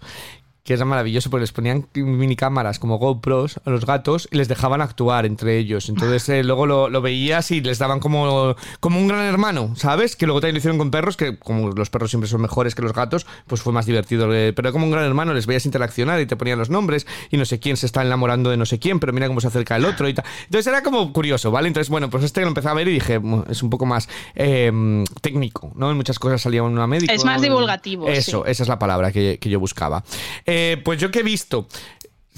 que 0.66 0.74
era 0.74 0.84
maravilloso 0.84 1.30
porque 1.30 1.42
les 1.42 1.52
ponían 1.52 1.88
mini 1.94 2.36
cámaras 2.36 2.80
como 2.80 2.98
GoPros 2.98 3.62
a 3.64 3.70
los 3.70 3.86
gatos 3.86 4.28
y 4.32 4.38
les 4.38 4.48
dejaban 4.48 4.82
actuar 4.82 5.28
entre 5.28 5.60
ellos. 5.60 5.90
Entonces 5.90 6.28
eh, 6.30 6.44
luego 6.44 6.66
lo, 6.66 7.02
veías 7.02 7.52
y 7.52 7.62
les 7.62 7.78
daban 7.78 8.00
como, 8.00 8.56
como 8.80 9.00
un 9.00 9.08
gran 9.08 9.22
hermano, 9.26 9.76
¿sabes? 9.76 10.16
Que 10.16 10.26
luego 10.26 10.42
también 10.42 10.56
lo 10.56 10.58
hicieron 10.58 10.80
con 10.80 10.90
perros, 10.90 11.18
que 11.18 11.38
como 11.38 11.70
los 11.70 11.92
perros 11.92 12.10
siempre 12.10 12.28
son 12.28 12.42
mejores 12.42 12.74
que 12.74 12.82
los 12.82 12.94
gatos, 12.94 13.28
pues 13.46 13.62
fue 13.62 13.74
más 13.74 13.86
divertido. 13.86 14.34
Eh, 14.34 14.54
pero 14.54 14.72
como 14.72 14.86
un 14.86 14.92
gran 14.92 15.06
hermano 15.06 15.36
les 15.36 15.46
veías 15.46 15.68
interaccionar 15.68 16.20
y 16.20 16.26
te 16.26 16.36
ponían 16.36 16.58
los 16.58 16.72
nombres 16.72 17.06
y 17.30 17.38
no 17.38 17.46
sé 17.46 17.60
quién 17.60 17.78
se 17.78 17.86
está 17.86 18.02
enamorando 18.02 18.50
de 18.50 18.58
no 18.58 18.66
sé 18.66 18.80
quién, 18.80 19.00
pero 19.00 19.14
mira 19.14 19.28
cómo 19.28 19.42
se 19.42 19.48
acerca 19.48 19.76
el 19.76 19.86
otro 19.86 20.10
y 20.10 20.16
tal. 20.16 20.26
Entonces 20.46 20.66
era 20.66 20.82
como 20.82 21.14
curioso, 21.14 21.52
¿vale? 21.52 21.68
Entonces, 21.68 21.92
bueno, 21.92 22.10
pues 22.10 22.24
este 22.24 22.42
lo 22.42 22.48
empecé 22.48 22.70
a 22.70 22.74
ver 22.74 22.88
y 22.88 22.94
dije, 22.94 23.22
es 23.52 23.62
un 23.62 23.70
poco 23.70 23.86
más 23.86 24.10
em, 24.34 25.06
técnico, 25.22 25.72
¿no? 25.76 25.92
En 25.92 25.98
muchas 25.98 26.18
cosas 26.18 26.42
salía 26.42 26.64
una 26.64 26.88
médica. 26.88 27.14
Es 27.14 27.24
más 27.24 27.40
divulgativo. 27.40 28.08
Eso, 28.08 28.48
esa 28.48 28.64
es 28.64 28.70
la 28.70 28.80
palabra 28.80 29.12
que, 29.12 29.38
que 29.40 29.50
yo 29.52 29.60
buscaba. 29.60 30.04
Eh, 30.48 30.55
pues 30.84 31.00
yo 31.00 31.12
que 31.12 31.20
he 31.20 31.24
visto 31.24 31.68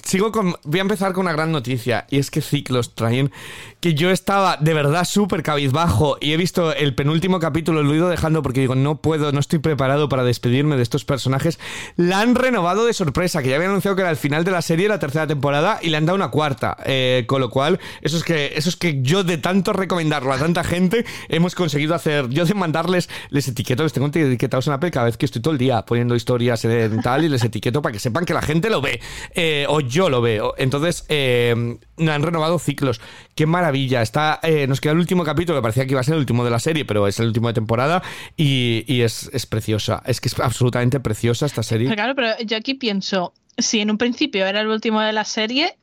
sigo 0.07 0.31
con. 0.31 0.55
Voy 0.63 0.79
a 0.79 0.81
empezar 0.81 1.13
con 1.13 1.25
una 1.25 1.33
gran 1.33 1.51
noticia. 1.51 2.07
Y 2.09 2.17
es 2.17 2.31
que 2.31 2.41
Ciclos 2.41 2.95
traen. 2.95 3.31
Que 3.79 3.93
yo 3.93 4.09
estaba 4.09 4.57
de 4.57 4.73
verdad 4.73 5.05
súper 5.05 5.43
cabizbajo. 5.43 6.17
Y 6.19 6.33
he 6.33 6.37
visto 6.37 6.73
el 6.73 6.95
penúltimo 6.95 7.39
capítulo, 7.39 7.83
lo 7.83 7.93
he 7.93 7.97
ido 7.97 8.09
dejando 8.09 8.41
porque 8.41 8.61
digo, 8.61 8.73
no 8.73 9.01
puedo, 9.01 9.31
no 9.31 9.39
estoy 9.39 9.59
preparado 9.59 10.09
para 10.09 10.23
despedirme 10.23 10.77
de 10.77 10.83
estos 10.83 11.05
personajes. 11.05 11.59
La 11.95 12.21
han 12.21 12.35
renovado 12.35 12.85
de 12.85 12.93
sorpresa. 12.93 13.43
Que 13.43 13.49
ya 13.49 13.57
había 13.57 13.67
anunciado 13.67 13.95
que 13.95 14.01
era 14.01 14.09
el 14.09 14.17
final 14.17 14.43
de 14.43 14.51
la 14.51 14.61
serie, 14.61 14.87
la 14.87 14.99
tercera 14.99 15.27
temporada. 15.27 15.79
Y 15.81 15.89
le 15.89 15.97
han 15.97 16.05
dado 16.05 16.15
una 16.15 16.29
cuarta. 16.29 16.77
Eh, 16.85 17.25
con 17.27 17.41
lo 17.41 17.49
cual, 17.49 17.79
eso 18.01 18.17
es 18.17 18.23
que. 18.23 18.53
Eso 18.55 18.69
es 18.69 18.75
que 18.75 19.01
yo, 19.01 19.23
de 19.23 19.37
tanto 19.37 19.73
recomendarlo 19.73 20.31
a 20.31 20.37
tanta 20.37 20.63
gente, 20.63 21.05
hemos 21.29 21.53
conseguido 21.53 21.93
hacer. 21.93 22.29
Yo 22.29 22.45
de 22.45 22.53
mandarles. 22.53 23.09
Les 23.29 23.47
etiqueto, 23.47 23.83
les 23.83 23.93
tengo 23.93 24.07
etiquetados 24.07 24.67
en 24.67 24.73
Apple 24.73 24.91
cada 24.91 25.05
vez 25.05 25.17
que 25.17 25.25
estoy 25.25 25.41
todo 25.41 25.51
el 25.51 25.57
día 25.57 25.83
poniendo 25.83 26.15
historias 26.15 26.63
en 26.65 27.01
tal. 27.01 27.25
Y 27.25 27.29
les 27.29 27.43
etiqueto 27.43 27.81
para 27.81 27.93
que 27.93 27.99
sepan 27.99 28.25
que 28.25 28.33
la 28.33 28.41
gente 28.41 28.69
lo 28.69 28.81
ve. 28.81 29.01
Eh, 29.35 29.65
o 29.67 29.81
yo 29.81 29.96
lo 29.97 30.21
veo. 30.21 30.53
Entonces, 30.57 31.05
eh, 31.09 31.77
han 31.97 32.23
renovado 32.23 32.59
ciclos. 32.59 33.01
Qué 33.35 33.45
maravilla. 33.45 34.01
Está, 34.01 34.39
eh, 34.43 34.67
nos 34.67 34.79
queda 34.79 34.93
el 34.93 34.99
último 34.99 35.23
capítulo, 35.23 35.57
que 35.57 35.61
parecía 35.63 35.85
que 35.85 35.91
iba 35.91 36.01
a 36.01 36.03
ser 36.03 36.13
el 36.13 36.19
último 36.19 36.43
de 36.43 36.51
la 36.51 36.59
serie, 36.59 36.85
pero 36.85 37.07
es 37.07 37.19
el 37.19 37.27
último 37.27 37.47
de 37.47 37.53
temporada 37.53 38.03
y, 38.35 39.01
es, 39.01 39.29
es, 39.33 39.45
preciosa. 39.45 40.03
Es 40.05 40.21
que 40.21 40.29
es 40.29 40.39
absolutamente 40.39 40.99
preciosa 40.99 41.45
esta 41.45 41.63
serie. 41.63 41.93
Claro, 41.93 42.15
pero 42.15 42.29
yo 42.45 42.57
aquí 42.57 42.75
pienso, 42.75 43.33
si 43.57 43.79
en 43.79 43.91
un 43.91 43.97
principio 43.97 44.45
era 44.45 44.61
el 44.61 44.67
último 44.67 45.01
de 45.01 45.13
la 45.13 45.25
serie, 45.25 45.77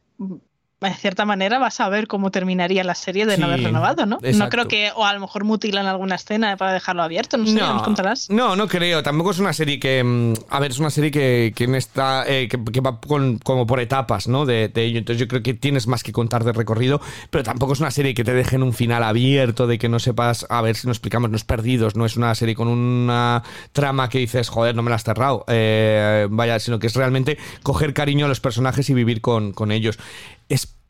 de 0.88 0.94
cierta 0.94 1.24
manera 1.24 1.58
vas 1.58 1.80
a 1.80 1.88
ver 1.88 2.06
cómo 2.06 2.30
terminaría 2.30 2.84
la 2.84 2.94
serie 2.94 3.26
de 3.26 3.38
no 3.38 3.46
haber 3.46 3.62
renovado, 3.62 4.06
¿no? 4.06 4.18
No 4.34 4.48
creo 4.48 4.68
que, 4.68 4.90
o 4.94 5.04
a 5.04 5.12
lo 5.12 5.20
mejor 5.20 5.44
mutilan 5.44 5.86
alguna 5.86 6.16
escena 6.16 6.56
para 6.56 6.72
dejarlo 6.72 7.02
abierto, 7.02 7.36
no 7.36 7.46
sé, 7.46 7.54
no, 7.54 7.74
nos 7.74 7.82
contarás. 7.82 8.30
No, 8.30 8.56
no 8.56 8.68
creo, 8.68 9.02
tampoco 9.02 9.30
es 9.30 9.38
una 9.38 9.52
serie 9.52 9.78
que, 9.78 10.02
mm, 10.02 10.34
a 10.50 10.60
ver, 10.60 10.70
es 10.70 10.78
una 10.78 10.90
serie 10.90 11.10
que, 11.10 11.52
que 11.54 11.64
está, 11.76 12.24
eh, 12.26 12.48
que, 12.48 12.80
va 12.80 12.98
como 13.42 13.66
por 13.66 13.80
etapas, 13.80 14.28
¿no? 14.28 14.46
De, 14.46 14.70
ello, 14.74 14.98
entonces 14.98 15.20
yo 15.20 15.28
creo 15.28 15.42
que 15.42 15.54
tienes 15.54 15.86
más 15.86 16.02
que 16.02 16.12
contar 16.12 16.44
de 16.44 16.52
recorrido, 16.52 17.00
pero 17.30 17.44
tampoco 17.44 17.72
es 17.72 17.80
una 17.80 17.90
serie 17.90 18.14
que 18.14 18.24
te 18.24 18.34
deje 18.34 18.56
en 18.56 18.62
un 18.62 18.72
final 18.72 19.02
abierto, 19.02 19.66
de 19.66 19.78
que 19.78 19.88
no 19.88 19.98
sepas, 19.98 20.46
a 20.48 20.60
ver 20.62 20.76
si 20.76 20.86
nos 20.86 20.96
explicamos, 20.96 21.30
no 21.30 21.36
es 21.36 21.44
perdidos, 21.44 21.96
no 21.96 22.06
es 22.06 22.16
una 22.16 22.34
serie 22.34 22.54
con 22.54 22.68
una 22.68 23.42
trama 23.72 24.08
que 24.08 24.18
dices, 24.18 24.48
joder, 24.48 24.74
no 24.74 24.82
me 24.82 24.90
la 24.90 24.96
has 24.96 25.04
cerrado, 25.04 25.44
eh, 25.48 26.26
vaya, 26.30 26.58
sino 26.58 26.78
que 26.78 26.86
es 26.86 26.94
realmente 26.94 27.38
coger 27.62 27.94
cariño 27.94 28.26
a 28.26 28.28
los 28.28 28.40
personajes 28.40 28.88
y 28.90 28.94
vivir 28.94 29.20
con, 29.20 29.52
con 29.52 29.72
ellos 29.72 29.98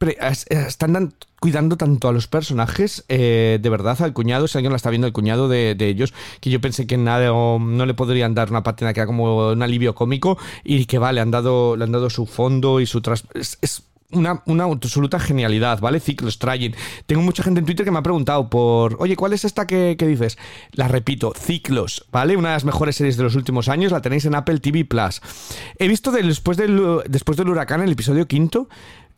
están 0.00 1.14
cuidando 1.40 1.76
tanto 1.76 2.08
a 2.08 2.12
los 2.12 2.26
personajes, 2.26 3.04
eh, 3.08 3.58
de 3.60 3.68
verdad, 3.70 4.00
al 4.02 4.12
cuñado, 4.12 4.48
si 4.48 4.58
alguien 4.58 4.72
la 4.72 4.76
está 4.76 4.90
viendo, 4.90 5.06
el 5.06 5.12
cuñado 5.12 5.48
de, 5.48 5.76
ellos, 5.78 6.14
que 6.40 6.50
yo 6.50 6.60
pensé 6.60 6.86
que 6.86 6.96
nada, 6.96 7.28
no 7.28 7.86
le 7.86 7.94
podrían 7.94 8.34
dar 8.34 8.50
una 8.50 8.62
patina 8.62 8.92
que 8.92 9.00
era 9.00 9.06
como 9.06 9.50
un 9.50 9.62
alivio 9.62 9.94
cómico, 9.94 10.38
y 10.62 10.86
que 10.86 10.98
vale, 10.98 11.20
han 11.20 11.30
dado, 11.30 11.76
le 11.76 11.84
han 11.84 11.92
dado 11.92 12.10
su 12.10 12.26
fondo 12.26 12.80
y 12.80 12.86
su 12.86 13.00
tras... 13.00 13.24
Es, 13.34 13.82
una, 14.14 14.42
absoluta 14.64 15.18
genialidad, 15.18 15.80
¿vale? 15.80 16.00
Ciclos, 16.00 16.38
Trying. 16.38 16.74
Tengo 17.06 17.22
mucha 17.22 17.42
gente 17.42 17.60
en 17.60 17.66
Twitter 17.66 17.84
que 17.84 17.90
me 17.90 17.98
ha 17.98 18.02
preguntado 18.02 18.48
por, 18.48 18.96
oye, 19.00 19.16
¿cuál 19.16 19.32
es 19.32 19.44
esta 19.44 19.66
que, 19.66 19.96
dices? 19.96 20.38
La 20.72 20.88
repito, 20.88 21.32
Ciclos, 21.36 22.06
¿vale? 22.12 22.36
Una 22.36 22.50
de 22.50 22.54
las 22.54 22.64
mejores 22.64 22.96
series 22.96 23.16
de 23.16 23.24
los 23.24 23.34
últimos 23.34 23.68
años, 23.68 23.92
la 23.92 24.00
tenéis 24.00 24.24
en 24.24 24.34
Apple 24.34 24.60
TV 24.60 24.84
Plus. 24.84 25.20
He 25.78 25.88
visto 25.88 26.12
después, 26.12 26.56
del, 26.56 27.00
después 27.08 27.36
del 27.36 27.48
huracán, 27.48 27.82
el 27.82 27.92
episodio 27.92 28.26
quinto, 28.26 28.68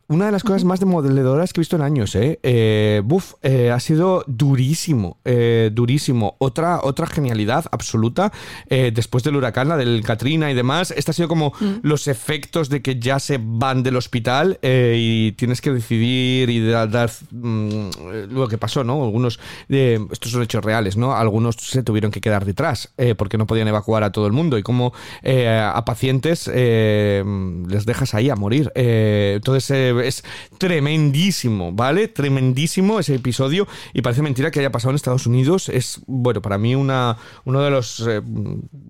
una 0.09 0.27
de 0.27 0.33
las 0.33 0.45
cosas 0.45 0.65
más 0.65 0.79
demoledoras 0.79 1.53
que 1.53 1.61
he 1.61 1.63
visto 1.63 1.77
en 1.77 1.83
años, 1.83 2.15
¿eh? 2.15 2.39
eh 2.43 3.03
buf, 3.05 3.35
eh, 3.43 3.71
ha 3.71 3.81
sido 3.81 4.25
durísimo, 4.27 5.19
eh, 5.25 5.71
durísimo. 5.73 6.37
Otra, 6.39 6.81
otra 6.83 7.07
genialidad 7.07 7.67
absoluta 7.73 8.33
después 8.69 9.25
del 9.25 9.37
huracán, 9.37 9.69
la 9.69 9.77
del 9.77 10.03
Katrina 10.05 10.51
y 10.51 10.55
demás. 10.55 10.93
Esta 10.97 11.11
ha 11.11 11.15
sido 11.15 11.29
como 11.29 11.53
mm. 11.59 11.79
los 11.83 12.09
efectos 12.09 12.69
de 12.69 12.83
que 12.83 12.99
ya 12.99 13.19
se 13.19 13.41
van 13.43 13.83
del 13.83 13.97
hospital 13.97 14.59
y 14.63 15.33
tienes 15.33 15.61
que 15.61 15.73
decidir 15.73 16.51
y 16.51 16.67
dar, 16.67 17.11
mm, 17.31 17.91
lo 18.31 18.49
que 18.49 18.59
pasó, 18.59 18.85
¿no? 18.85 19.05
Algunos, 19.05 19.41
estos 19.69 20.33
son 20.33 20.43
hechos 20.43 20.65
reales, 20.65 20.97
¿no? 20.97 21.15
Algunos 21.17 21.57
se 21.57 21.83
tuvieron 21.83 22.11
que 22.11 22.21
quedar 22.21 22.45
detrás 22.45 22.93
porque 23.17 23.39
no 23.39 23.47
podían 23.47 23.69
evacuar 23.69 24.03
a 24.03 24.13
todo 24.13 24.27
el 24.27 24.33
mundo 24.33 24.59
y 24.59 24.63
como 24.63 24.93
a 25.25 25.85
pacientes 25.85 26.47
les 26.47 27.87
dejas 27.87 28.15
ahí 28.15 28.31
a 28.31 28.37
morir. 28.37 28.71
entonces, 28.75 29.96
es 30.01 30.25
tremendísimo, 30.59 31.73
¿vale? 31.73 32.09
Tremendísimo 32.09 33.01
ese 33.01 33.15
episodio 33.15 33.67
y 33.93 34.03
parece 34.03 34.23
mentira 34.23 34.51
que 34.51 34.61
haya 34.61 34.71
pasado 34.71 34.91
en 34.91 34.97
Estados 34.97 35.27
Unidos. 35.27 35.69
Es, 35.69 36.01
bueno, 36.07 36.43
para 36.43 36.59
mí 36.59 36.75
una, 36.75 37.17
uno 37.45 37.63
de 37.63 37.71
los 37.71 38.05
eh, 38.07 38.23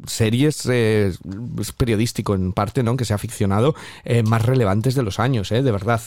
series 0.07 0.66
eh, 0.71 1.12
periodístico 1.77 2.35
en 2.35 2.53
parte, 2.53 2.83
¿no? 2.83 2.97
Que 2.97 3.05
se 3.05 3.14
ha 3.14 3.19
ficcionado 3.19 3.75
eh, 4.05 4.23
más 4.23 4.42
relevantes 4.42 4.95
de 4.95 5.03
los 5.03 5.21
años, 5.21 5.53
¿eh? 5.53 5.62
De 5.62 5.73
verdad. 5.73 6.01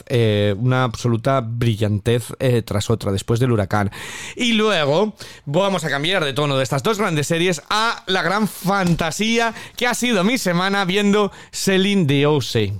una 0.58 0.84
absoluta 0.84 1.42
brillantez 1.42 2.28
tras 2.66 2.90
otra 2.90 3.12
después 3.12 3.40
del 3.40 3.52
huracán. 3.52 3.92
Y 4.36 4.54
luego 4.54 5.16
vamos 5.46 5.84
a 5.84 5.90
cambiar 5.90 6.24
de 6.24 6.34
tono 6.34 6.58
de 6.58 6.64
estas 6.64 6.84
dos 6.84 6.98
grandes 6.98 7.28
series 7.28 7.62
a 7.70 8.04
la 8.08 8.22
gran 8.22 8.48
fantasía 8.48 9.54
que 9.76 9.88
ha 9.88 9.94
sido 9.94 10.24
mi 10.24 10.38
semana 10.38 10.86
viendo 10.86 11.32
Selling 11.52 12.08
the 12.08 12.26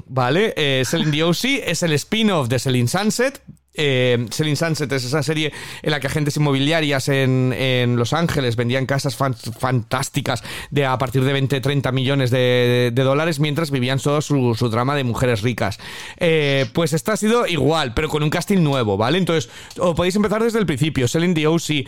¿vale? 0.08 0.86
Selling 0.86 1.12
the 1.12 1.70
es 1.72 1.84
el 1.84 1.94
spin-off 2.10 2.48
de 2.48 2.58
Selling 2.58 2.88
Sunset, 2.88 3.40
eh, 3.76 4.26
Selling 4.32 4.56
Sunset 4.56 4.92
es 4.92 5.06
esa 5.06 5.22
serie 5.22 5.54
en 5.84 5.92
la 5.92 6.00
que 6.00 6.08
agentes 6.08 6.36
inmobiliarias 6.38 7.08
en, 7.08 7.96
Los 7.96 8.14
Ángeles 8.14 8.56
vendían 8.56 8.88
casas 8.88 9.16
fantásticas 9.16 10.44
de 10.72 10.86
a 10.86 10.98
partir 10.98 11.24
de 11.24 11.32
20, 11.32 11.62
30 11.62 11.92
millones 11.92 12.32
de, 12.32 12.92
dólares 12.96 13.40
mientras 13.40 13.70
vivían 13.70 14.00
todo 14.00 14.22
su, 14.22 14.56
drama 14.72 14.96
de 14.96 15.04
mujeres 15.04 15.44
ricas. 15.44 15.80
Eh, 16.18 16.66
pues 16.74 16.94
esta 16.94 17.14
ha 17.14 17.18
sido 17.18 17.46
igual, 17.46 17.94
pero 17.94 18.10
con 18.10 18.24
un 18.24 18.32
casting 18.32 18.64
nuevo, 18.64 18.98
¿vale? 18.98 19.20
Entonces, 19.20 19.50
o 19.78 19.94
podéis 19.94 20.16
empezar 20.16 20.44
desde 20.44 20.60
el 20.60 20.66
principio. 20.66 21.08
Selling 21.08 21.36
the 21.36 21.48
OC 21.48 21.86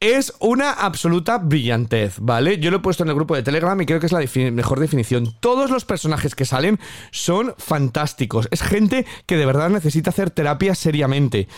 es 0.00 0.34
una 0.40 0.72
absoluta 0.72 1.38
brillantez, 1.38 2.16
¿vale? 2.20 2.58
Yo 2.58 2.70
lo 2.70 2.78
he 2.78 2.80
puesto 2.80 3.02
en 3.02 3.08
el 3.08 3.14
grupo 3.14 3.34
de 3.34 3.42
Telegram 3.42 3.80
y 3.80 3.86
creo 3.86 4.00
que 4.00 4.06
es 4.06 4.12
la 4.12 4.24
mejor 4.52 4.80
definición. 4.80 5.34
Todos 5.40 5.70
los 5.70 5.84
personajes 5.84 6.34
que 6.34 6.44
salen 6.44 6.78
son 7.10 7.54
fantásticos. 7.58 8.48
Es 8.50 8.62
gente 8.62 9.06
que 9.26 9.36
de 9.36 9.46
verdad 9.46 9.70
necesita 9.70 10.10
hacer 10.10 10.30
terapia 10.30 10.74
seriamente. 10.74 11.48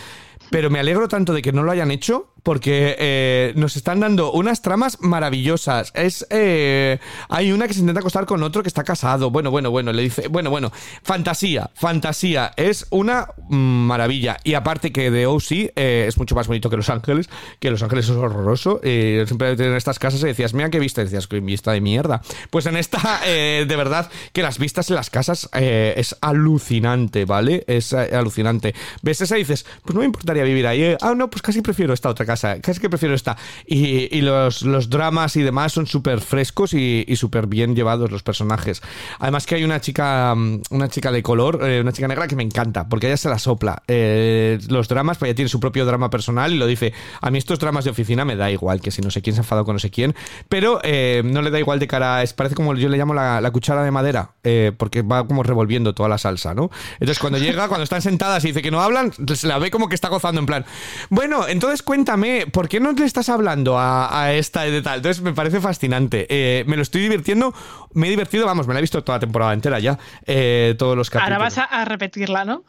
Pero 0.51 0.69
me 0.69 0.79
alegro 0.79 1.07
tanto 1.07 1.33
de 1.33 1.41
que 1.41 1.51
no 1.51 1.63
lo 1.63 1.71
hayan 1.71 1.91
hecho 1.91 2.33
porque 2.49 2.95
eh, 2.97 3.53
nos 3.57 3.75
están 3.75 3.99
dando 3.99 4.31
unas 4.31 4.63
tramas 4.63 4.99
maravillosas. 5.01 5.91
Es 5.93 6.25
eh, 6.31 6.97
hay 7.27 7.51
una 7.51 7.67
que 7.67 7.75
se 7.75 7.81
intenta 7.81 7.99
acostar 7.99 8.25
con 8.25 8.41
otro 8.41 8.63
que 8.63 8.69
está 8.69 8.83
casado. 8.83 9.29
Bueno, 9.29 9.51
bueno, 9.51 9.69
bueno, 9.69 9.93
le 9.93 10.01
dice, 10.01 10.29
bueno, 10.29 10.49
bueno, 10.49 10.71
fantasía, 11.03 11.69
fantasía. 11.75 12.51
Es 12.57 12.87
una 12.89 13.27
maravilla. 13.49 14.37
Y 14.43 14.55
aparte 14.55 14.91
que 14.91 15.11
de 15.11 15.27
OC 15.27 15.51
eh, 15.51 16.05
es 16.07 16.17
mucho 16.17 16.33
más 16.33 16.47
bonito 16.47 16.71
que 16.71 16.77
Los 16.77 16.89
Ángeles, 16.89 17.29
que 17.59 17.69
Los 17.69 17.83
Ángeles 17.83 18.05
es 18.05 18.15
horroroso. 18.15 18.81
siempre 18.81 19.51
en 19.51 19.75
estas 19.75 19.99
casas 19.99 20.21
decías, 20.21 20.55
mira 20.55 20.71
qué 20.71 20.79
vista, 20.79 21.01
y 21.01 21.03
decías, 21.03 21.27
qué 21.27 21.39
vista 21.41 21.71
de 21.71 21.81
mierda. 21.81 22.23
Pues 22.49 22.65
en 22.65 22.77
esta, 22.77 23.21
de 23.27 23.75
verdad, 23.77 24.09
que 24.33 24.41
las 24.41 24.57
vistas 24.57 24.89
en 24.89 24.95
las 24.95 25.11
casas 25.11 25.49
es 25.53 26.15
alucinante, 26.21 27.25
¿vale? 27.25 27.63
Es 27.67 27.93
alucinante. 27.93 28.73
Ves 29.03 29.21
esa 29.21 29.37
y 29.37 29.41
dices, 29.41 29.67
pues 29.83 29.93
no 29.93 29.99
me 29.99 30.07
importaría 30.07 30.43
vivir 30.43 30.65
ahí. 30.65 30.97
Ah, 30.99 31.13
no, 31.15 31.29
pues 31.29 31.43
casi 31.43 31.61
prefiero 31.61 31.93
esta 31.93 32.09
otra 32.09 32.25
casa, 32.25 32.38
casi 32.41 32.79
que 32.79 32.89
prefiero 32.89 33.15
esta. 33.15 33.37
Y, 33.65 34.15
y 34.15 34.21
los, 34.21 34.61
los 34.63 34.89
dramas 34.89 35.35
y 35.35 35.41
demás 35.41 35.73
son 35.73 35.87
súper 35.87 36.21
frescos 36.21 36.73
y, 36.73 37.05
y 37.07 37.15
súper 37.15 37.47
bien 37.47 37.75
llevados 37.75 38.11
los 38.11 38.23
personajes. 38.23 38.81
Además 39.19 39.45
que 39.45 39.55
hay 39.55 39.63
una 39.63 39.81
chica, 39.81 40.33
mm, 40.35 40.61
una 40.71 40.87
chica 40.89 41.11
de 41.11 41.23
color, 41.23 41.59
eh, 41.63 41.81
una 41.81 41.91
chica 41.91 42.07
negra 42.07 42.27
que 42.27 42.35
me 42.35 42.43
encanta, 42.43 42.87
porque 42.87 43.07
ella 43.07 43.17
se 43.17 43.29
la 43.29 43.39
sopla. 43.39 43.83
Eh, 43.87 44.59
los 44.69 44.87
dramas, 44.87 45.17
pues 45.17 45.29
ella 45.29 45.35
tiene 45.35 45.49
su 45.49 45.59
propio 45.59 45.85
drama 45.85 46.09
personal 46.09 46.53
y 46.53 46.57
lo 46.57 46.67
dice, 46.67 46.93
a 47.21 47.31
mí 47.31 47.37
estos 47.37 47.59
dramas 47.59 47.85
de 47.85 47.91
oficina 47.91 48.25
me 48.25 48.35
da 48.35 48.51
igual, 48.51 48.81
que 48.81 48.91
si 48.91 49.01
no 49.01 49.11
sé 49.11 49.21
quién 49.21 49.35
se 49.35 49.41
ha 49.41 49.43
enfadado 49.43 49.65
con 49.65 49.75
no 49.75 49.79
sé 49.79 49.89
quién, 49.89 50.15
pero 50.47 50.79
eh, 50.83 51.21
no 51.25 51.41
le 51.41 51.51
da 51.51 51.59
igual 51.59 51.79
de 51.79 51.87
cara, 51.87 52.23
es, 52.23 52.33
parece 52.33 52.55
como 52.55 52.75
yo 52.75 52.89
le 52.89 52.97
llamo 52.97 53.13
la, 53.13 53.41
la 53.41 53.51
cuchara 53.51 53.83
de 53.83 53.91
madera, 53.91 54.31
eh, 54.43 54.71
porque 54.77 55.01
va 55.01 55.25
como 55.25 55.43
revolviendo 55.43 55.93
toda 55.93 56.09
la 56.09 56.17
salsa, 56.17 56.53
¿no? 56.53 56.69
Entonces 56.93 57.19
cuando 57.19 57.37
llega, 57.39 57.67
cuando 57.67 57.83
están 57.83 58.01
sentadas 58.01 58.43
y 58.43 58.47
dice 58.47 58.61
que 58.61 58.71
no 58.71 58.81
hablan, 58.81 59.11
se 59.35 59.47
la 59.47 59.57
ve 59.57 59.71
como 59.71 59.89
que 59.89 59.95
está 59.95 60.09
gozando 60.09 60.39
en 60.39 60.45
plan, 60.45 60.65
bueno, 61.09 61.47
entonces 61.47 61.81
cuéntame, 61.81 62.18
¿por 62.51 62.67
qué 62.69 62.79
no 62.79 62.91
le 62.91 63.05
estás 63.05 63.29
hablando 63.29 63.77
a, 63.77 64.23
a 64.23 64.33
esta 64.33 64.63
de 64.63 64.81
tal? 64.81 64.97
Entonces 64.97 65.23
me 65.23 65.33
parece 65.33 65.59
fascinante, 65.59 66.25
Eh, 66.29 66.63
me 66.67 66.75
lo 66.75 66.81
estoy 66.81 67.01
divirtiendo, 67.01 67.53
me 67.93 68.07
he 68.07 68.09
divertido, 68.09 68.45
vamos, 68.45 68.67
me 68.67 68.73
la 68.73 68.79
he 68.79 68.81
visto 68.81 69.03
toda 69.03 69.17
la 69.17 69.19
temporada 69.21 69.53
entera 69.53 69.79
ya, 69.79 69.97
eh, 70.25 70.75
todos 70.77 70.95
los 70.95 71.09
capítulos. 71.09 71.33
Ahora 71.33 71.43
vas 71.43 71.57
a, 71.57 71.63
a 71.63 71.85
repetirla, 71.85 72.45
¿no? 72.45 72.63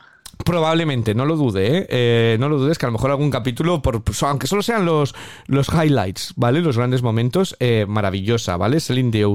Probablemente, 0.44 1.14
no 1.14 1.24
lo 1.24 1.36
dude, 1.36 1.78
¿eh? 1.78 1.86
Eh, 1.88 2.36
no 2.38 2.48
lo 2.48 2.58
dudes 2.58 2.78
que 2.78 2.86
a 2.86 2.88
lo 2.88 2.92
mejor 2.92 3.10
algún 3.10 3.30
capítulo, 3.30 3.82
por, 3.82 4.02
pues, 4.02 4.22
aunque 4.22 4.46
solo 4.46 4.62
sean 4.62 4.84
los, 4.84 5.14
los 5.46 5.68
highlights, 5.68 6.34
¿vale? 6.36 6.60
Los 6.60 6.76
grandes 6.76 7.02
momentos, 7.02 7.56
eh, 7.60 7.84
maravillosa, 7.88 8.56
¿vale? 8.56 8.80
Celine 8.80 9.10
Dion. 9.10 9.30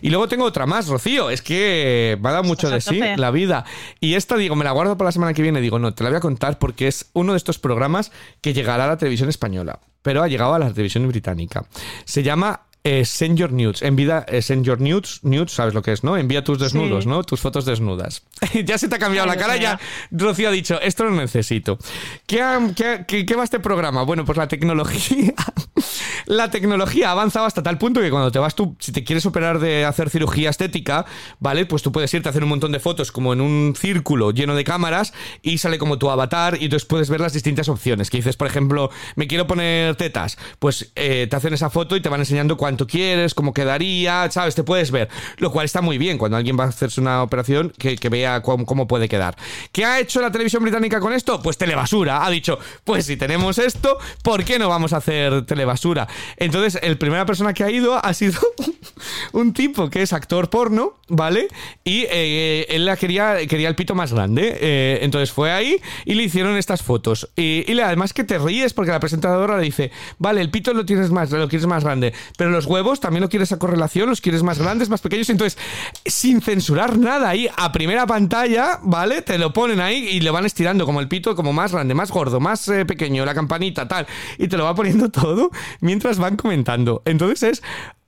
Y 0.00 0.10
luego 0.10 0.28
tengo 0.28 0.44
otra 0.44 0.66
más, 0.66 0.88
Rocío, 0.88 1.30
es 1.30 1.42
que 1.42 2.18
me 2.20 2.28
ha 2.28 2.32
dado 2.32 2.44
mucho 2.44 2.68
de 2.68 2.76
a 2.76 2.80
sí 2.80 3.00
la 3.16 3.30
vida. 3.30 3.64
Y 4.00 4.14
esta, 4.14 4.36
digo, 4.36 4.56
me 4.56 4.64
la 4.64 4.72
guardo 4.72 4.96
para 4.96 5.08
la 5.08 5.12
semana 5.12 5.34
que 5.34 5.42
viene, 5.42 5.60
digo, 5.60 5.78
no, 5.78 5.94
te 5.94 6.02
la 6.02 6.10
voy 6.10 6.18
a 6.18 6.20
contar 6.20 6.58
porque 6.58 6.88
es 6.88 7.10
uno 7.12 7.32
de 7.32 7.38
estos 7.38 7.58
programas 7.58 8.12
que 8.40 8.52
llegará 8.52 8.84
a 8.84 8.88
la 8.88 8.96
televisión 8.96 9.28
española, 9.28 9.80
pero 10.02 10.22
ha 10.22 10.28
llegado 10.28 10.54
a 10.54 10.58
la 10.58 10.72
televisión 10.72 11.06
británica. 11.08 11.64
Se 12.04 12.22
llama... 12.22 12.62
Eh, 12.84 13.04
send 13.04 13.38
your 13.38 13.52
nudes, 13.52 13.80
envía, 13.82 14.24
eh, 14.26 14.42
send 14.42 14.64
your 14.64 14.80
nudes, 14.80 15.20
nudes, 15.22 15.52
sabes 15.52 15.72
lo 15.72 15.82
que 15.82 15.92
es, 15.92 16.02
¿no? 16.02 16.16
Envía 16.16 16.42
tus 16.42 16.58
desnudos, 16.58 17.04
Sí. 17.04 17.08
¿no? 17.10 17.22
Tus 17.22 17.40
fotos 17.40 17.64
desnudas. 17.64 18.24
ya 18.64 18.76
se 18.76 18.88
te 18.88 18.96
ha 18.96 18.98
cambiado 18.98 19.30
Ay, 19.30 19.36
la 19.36 19.40
cara, 19.40 19.56
ya 19.56 19.78
Rocío 20.10 20.48
ha 20.48 20.52
dicho, 20.52 20.80
esto 20.80 21.04
lo 21.04 21.12
necesito. 21.12 21.78
¿Qué, 22.26 22.42
qué 22.74 23.04
qué- 23.06 23.24
qué 23.24 23.34
va 23.36 23.44
este 23.44 23.60
programa? 23.60 24.02
Bueno, 24.02 24.24
pues 24.24 24.36
la 24.36 24.48
tecnología. 24.48 25.32
la 26.26 26.50
tecnología 26.50 27.08
ha 27.08 27.12
avanzado 27.12 27.46
hasta 27.46 27.62
tal 27.62 27.78
punto 27.78 28.00
que 28.00 28.10
cuando 28.10 28.32
te 28.32 28.38
vas 28.40 28.54
tú, 28.56 28.74
si 28.80 28.90
te 28.90 29.04
quieres 29.04 29.26
operar 29.26 29.60
de 29.60 29.84
hacer 29.84 30.10
cirugía 30.10 30.50
estética, 30.50 31.04
¿vale? 31.38 31.66
Pues 31.66 31.82
tú 31.82 31.92
puedes 31.92 32.12
irte 32.14 32.28
a 32.28 32.30
hacer 32.30 32.42
un 32.42 32.48
montón 32.48 32.72
de 32.72 32.80
fotos 32.80 33.12
como 33.12 33.32
en 33.32 33.40
un 33.40 33.74
círculo 33.76 34.32
lleno 34.32 34.56
de 34.56 34.64
cámaras 34.64 35.12
y 35.40 35.58
sale 35.58 35.78
como 35.78 35.98
tu 35.98 36.10
avatar 36.10 36.56
y 36.60 36.64
entonces 36.64 36.86
puedes 36.88 37.10
ver 37.10 37.20
las 37.20 37.32
distintas 37.32 37.68
opciones. 37.68 38.10
Que 38.10 38.16
dices, 38.18 38.36
por 38.36 38.48
ejemplo, 38.48 38.90
me 39.14 39.28
quiero 39.28 39.46
poner 39.46 39.94
tetas. 39.94 40.36
Pues 40.58 40.90
eh, 40.96 41.28
te 41.30 41.36
hacen 41.36 41.54
esa 41.54 41.70
foto 41.70 41.94
y 41.94 42.00
te 42.00 42.08
van 42.08 42.18
enseñando 42.20 42.56
cuánto 42.72 42.86
quieres, 42.86 43.34
cómo 43.34 43.52
quedaría, 43.52 44.30
¿sabes? 44.30 44.54
Te 44.54 44.64
puedes 44.64 44.90
ver. 44.90 45.10
Lo 45.36 45.52
cual 45.52 45.66
está 45.66 45.82
muy 45.82 45.98
bien 45.98 46.16
cuando 46.16 46.38
alguien 46.38 46.58
va 46.58 46.64
a 46.64 46.68
hacerse 46.68 47.02
una 47.02 47.22
operación 47.22 47.70
que, 47.76 47.96
que 47.96 48.08
vea 48.08 48.40
cómo, 48.40 48.64
cómo 48.64 48.86
puede 48.86 49.10
quedar. 49.10 49.36
¿Qué 49.72 49.84
ha 49.84 50.00
hecho 50.00 50.22
la 50.22 50.32
televisión 50.32 50.62
británica 50.62 50.98
con 50.98 51.12
esto? 51.12 51.42
Pues 51.42 51.58
telebasura. 51.58 52.24
Ha 52.24 52.30
dicho, 52.30 52.58
pues 52.84 53.04
si 53.04 53.18
tenemos 53.18 53.58
esto, 53.58 53.98
¿por 54.22 54.44
qué 54.44 54.58
no 54.58 54.70
vamos 54.70 54.94
a 54.94 54.98
hacer 54.98 55.44
telebasura? 55.44 56.08
Entonces, 56.38 56.80
el 56.82 56.96
primera 56.96 57.26
persona 57.26 57.52
que 57.52 57.62
ha 57.62 57.70
ido 57.70 58.02
ha 58.02 58.14
sido 58.14 58.40
un 59.32 59.52
tipo 59.52 59.90
que 59.90 60.00
es 60.00 60.14
actor 60.14 60.48
porno, 60.48 60.94
¿vale? 61.08 61.48
Y 61.84 62.06
eh, 62.10 62.64
él 62.70 62.86
la 62.86 62.96
quería, 62.96 63.46
quería 63.46 63.68
el 63.68 63.74
pito 63.74 63.94
más 63.94 64.14
grande. 64.14 64.56
Eh, 64.62 65.00
entonces 65.02 65.30
fue 65.30 65.52
ahí 65.52 65.78
y 66.06 66.14
le 66.14 66.22
hicieron 66.22 66.56
estas 66.56 66.82
fotos. 66.82 67.28
Y, 67.36 67.70
y 67.70 67.78
además 67.80 68.14
que 68.14 68.24
te 68.24 68.38
ríes 68.38 68.72
porque 68.72 68.92
la 68.92 69.00
presentadora 69.00 69.58
le 69.58 69.64
dice, 69.64 69.90
vale, 70.18 70.40
el 70.40 70.50
pito 70.50 70.72
lo 70.72 70.86
tienes 70.86 71.10
más, 71.10 71.30
lo 71.30 71.48
quieres 71.48 71.66
más 71.66 71.84
grande, 71.84 72.14
pero 72.38 72.48
los 72.50 72.61
huevos 72.66 73.00
también 73.00 73.22
lo 73.22 73.28
quieres 73.28 73.52
a 73.52 73.58
correlación, 73.58 74.08
los 74.08 74.20
quieres 74.20 74.42
más 74.42 74.58
grandes, 74.58 74.88
más 74.88 75.00
pequeños. 75.00 75.30
Entonces, 75.30 75.58
sin 76.04 76.40
censurar 76.40 76.98
nada 76.98 77.28
ahí, 77.28 77.48
a 77.56 77.72
primera 77.72 78.06
pantalla, 78.06 78.78
¿vale? 78.82 79.22
Te 79.22 79.38
lo 79.38 79.52
ponen 79.52 79.80
ahí 79.80 80.08
y 80.08 80.20
le 80.20 80.30
van 80.30 80.46
estirando 80.46 80.86
como 80.86 81.00
el 81.00 81.08
pito, 81.08 81.34
como 81.34 81.52
más 81.52 81.72
grande, 81.72 81.94
más 81.94 82.10
gordo, 82.10 82.40
más 82.40 82.68
eh, 82.68 82.84
pequeño, 82.84 83.24
la 83.24 83.34
campanita, 83.34 83.86
tal. 83.88 84.06
Y 84.38 84.48
te 84.48 84.56
lo 84.56 84.64
va 84.64 84.74
poniendo 84.74 85.08
todo 85.10 85.50
mientras 85.80 86.18
van 86.18 86.36
comentando. 86.36 87.02
Entonces 87.04 87.42
es 87.42 87.62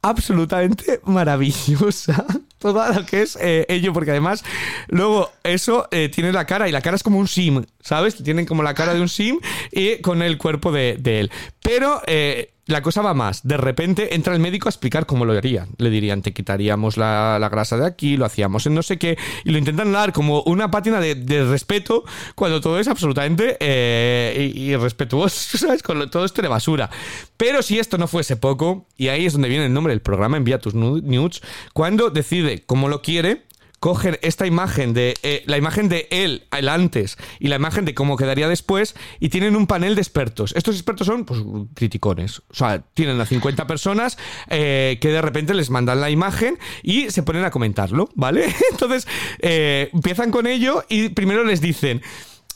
absolutamente 0.05 1.01
maravillosa 1.05 2.27
todo 2.59 2.87
lo 2.93 3.07
que 3.07 3.23
es 3.23 3.39
eh, 3.41 3.65
ello, 3.69 3.93
porque 3.93 4.11
además 4.11 4.45
luego 4.89 5.31
eso 5.43 5.89
eh, 5.91 6.11
tiene 6.11 6.31
la 6.33 6.47
cara 6.47 6.69
y 6.69 6.73
la 6.73 6.83
cara 6.83 6.97
es 6.97 7.03
como 7.03 7.19
un 7.19 7.27
sim, 7.27 7.65
¿sabes? 7.81 8.23
Tienen 8.23 8.45
como 8.45 8.63
la 8.63 8.75
cara 8.75 8.95
de 8.95 9.01
un 9.01 9.09
sim 9.09 9.39
y 9.73 10.01
con 10.03 10.23
el 10.23 10.37
cuerpo 10.37 10.73
de, 10.73 10.97
de 10.99 11.21
él. 11.21 11.31
Pero 11.63 12.03
eh, 12.07 12.54
la 12.67 12.83
cosa 12.83 13.03
va 13.03 13.13
más. 13.15 13.47
De 13.47 13.57
repente 13.57 14.15
entra 14.15 14.33
el 14.35 14.41
médico 14.41 14.69
a 14.69 14.71
explicar 14.71 15.07
cómo 15.07 15.25
lo 15.25 15.33
harían. 15.33 15.69
Le 15.77 15.91
dirían, 15.91 16.23
te 16.23 16.33
quitaríamos 16.33 16.97
la, 16.97 17.39
la 17.39 17.49
grasa 17.49 17.77
de 17.77 17.87
aquí, 17.87 18.17
lo 18.17 18.25
hacíamos 18.25 18.67
en 18.67 18.75
no 18.75 18.83
sé 18.83 18.99
qué, 18.99 19.19
y 19.45 19.51
lo 19.51 19.59
intentan 19.59 19.93
dar 19.93 20.13
como 20.13 20.43
una 20.43 20.71
pátina 20.71 21.01
de, 21.01 21.45
respeto 21.45 22.05
cuando 22.35 22.61
todo 22.61 22.79
es 22.79 22.89
absolutamente 22.89 23.57
eh, 23.61 24.51
irrespetuoso, 24.55 25.59
¿sabes? 25.59 25.83
Con 25.83 26.09
todo 26.11 26.25
esto 26.25 26.43
de 26.43 26.49
basura. 26.49 26.91
Pero 27.37 27.63
si 27.63 27.79
esto 27.79 27.99
no 27.99 28.09
fuese 28.09 28.37
poco, 28.37 28.87
y 28.97 29.09
ahí 29.09 29.27
es 29.27 29.33
donde 29.35 29.49
viene 29.49 29.67
el 29.67 29.73
nombre 29.73 29.93
del 29.93 30.01
programa, 30.01 30.37
envía 30.37 30.59
tus 30.59 30.75
nu- 30.75 31.01
nudes, 31.03 31.43
cuando 31.73 32.11
decide 32.11 32.63
cómo 32.65 32.89
lo 32.89 33.03
quiere, 33.03 33.43
cogen 33.85 34.19
esta 34.23 34.47
imagen 34.47 34.95
de 34.95 35.15
eh, 35.23 35.43
la 35.45 35.59
imagen 35.59 35.91
de 35.91 36.09
él, 36.11 36.45
el 36.57 36.71
antes, 36.71 37.19
y 37.39 37.49
la 37.49 37.57
imagen 37.57 37.85
de 37.85 37.93
cómo 37.93 38.17
quedaría 38.17 38.49
después, 38.49 38.95
y 39.21 39.29
tienen 39.29 39.57
un 39.57 39.67
panel 39.67 39.95
de 39.95 40.01
expertos. 40.01 40.55
Estos 40.57 40.77
expertos 40.77 41.07
son, 41.07 41.27
pues, 41.27 41.43
criticones. 41.75 42.39
O 42.49 42.55
sea, 42.55 42.83
tienen 42.95 43.21
a 43.21 43.27
50 43.27 43.67
personas 43.67 44.17
eh, 44.49 44.97
que 45.03 45.09
de 45.09 45.21
repente 45.21 45.53
les 45.53 45.69
mandan 45.69 46.01
la 46.01 46.09
imagen 46.09 46.59
y 46.83 47.11
se 47.11 47.23
ponen 47.23 47.45
a 47.45 47.51
comentarlo, 47.51 48.09
¿vale? 48.15 48.47
Entonces, 48.71 49.07
eh, 49.41 49.91
empiezan 49.93 50.31
con 50.31 50.47
ello 50.47 50.83
y 50.89 51.11
primero 51.11 51.45
les 51.45 51.61
dicen. 51.61 52.01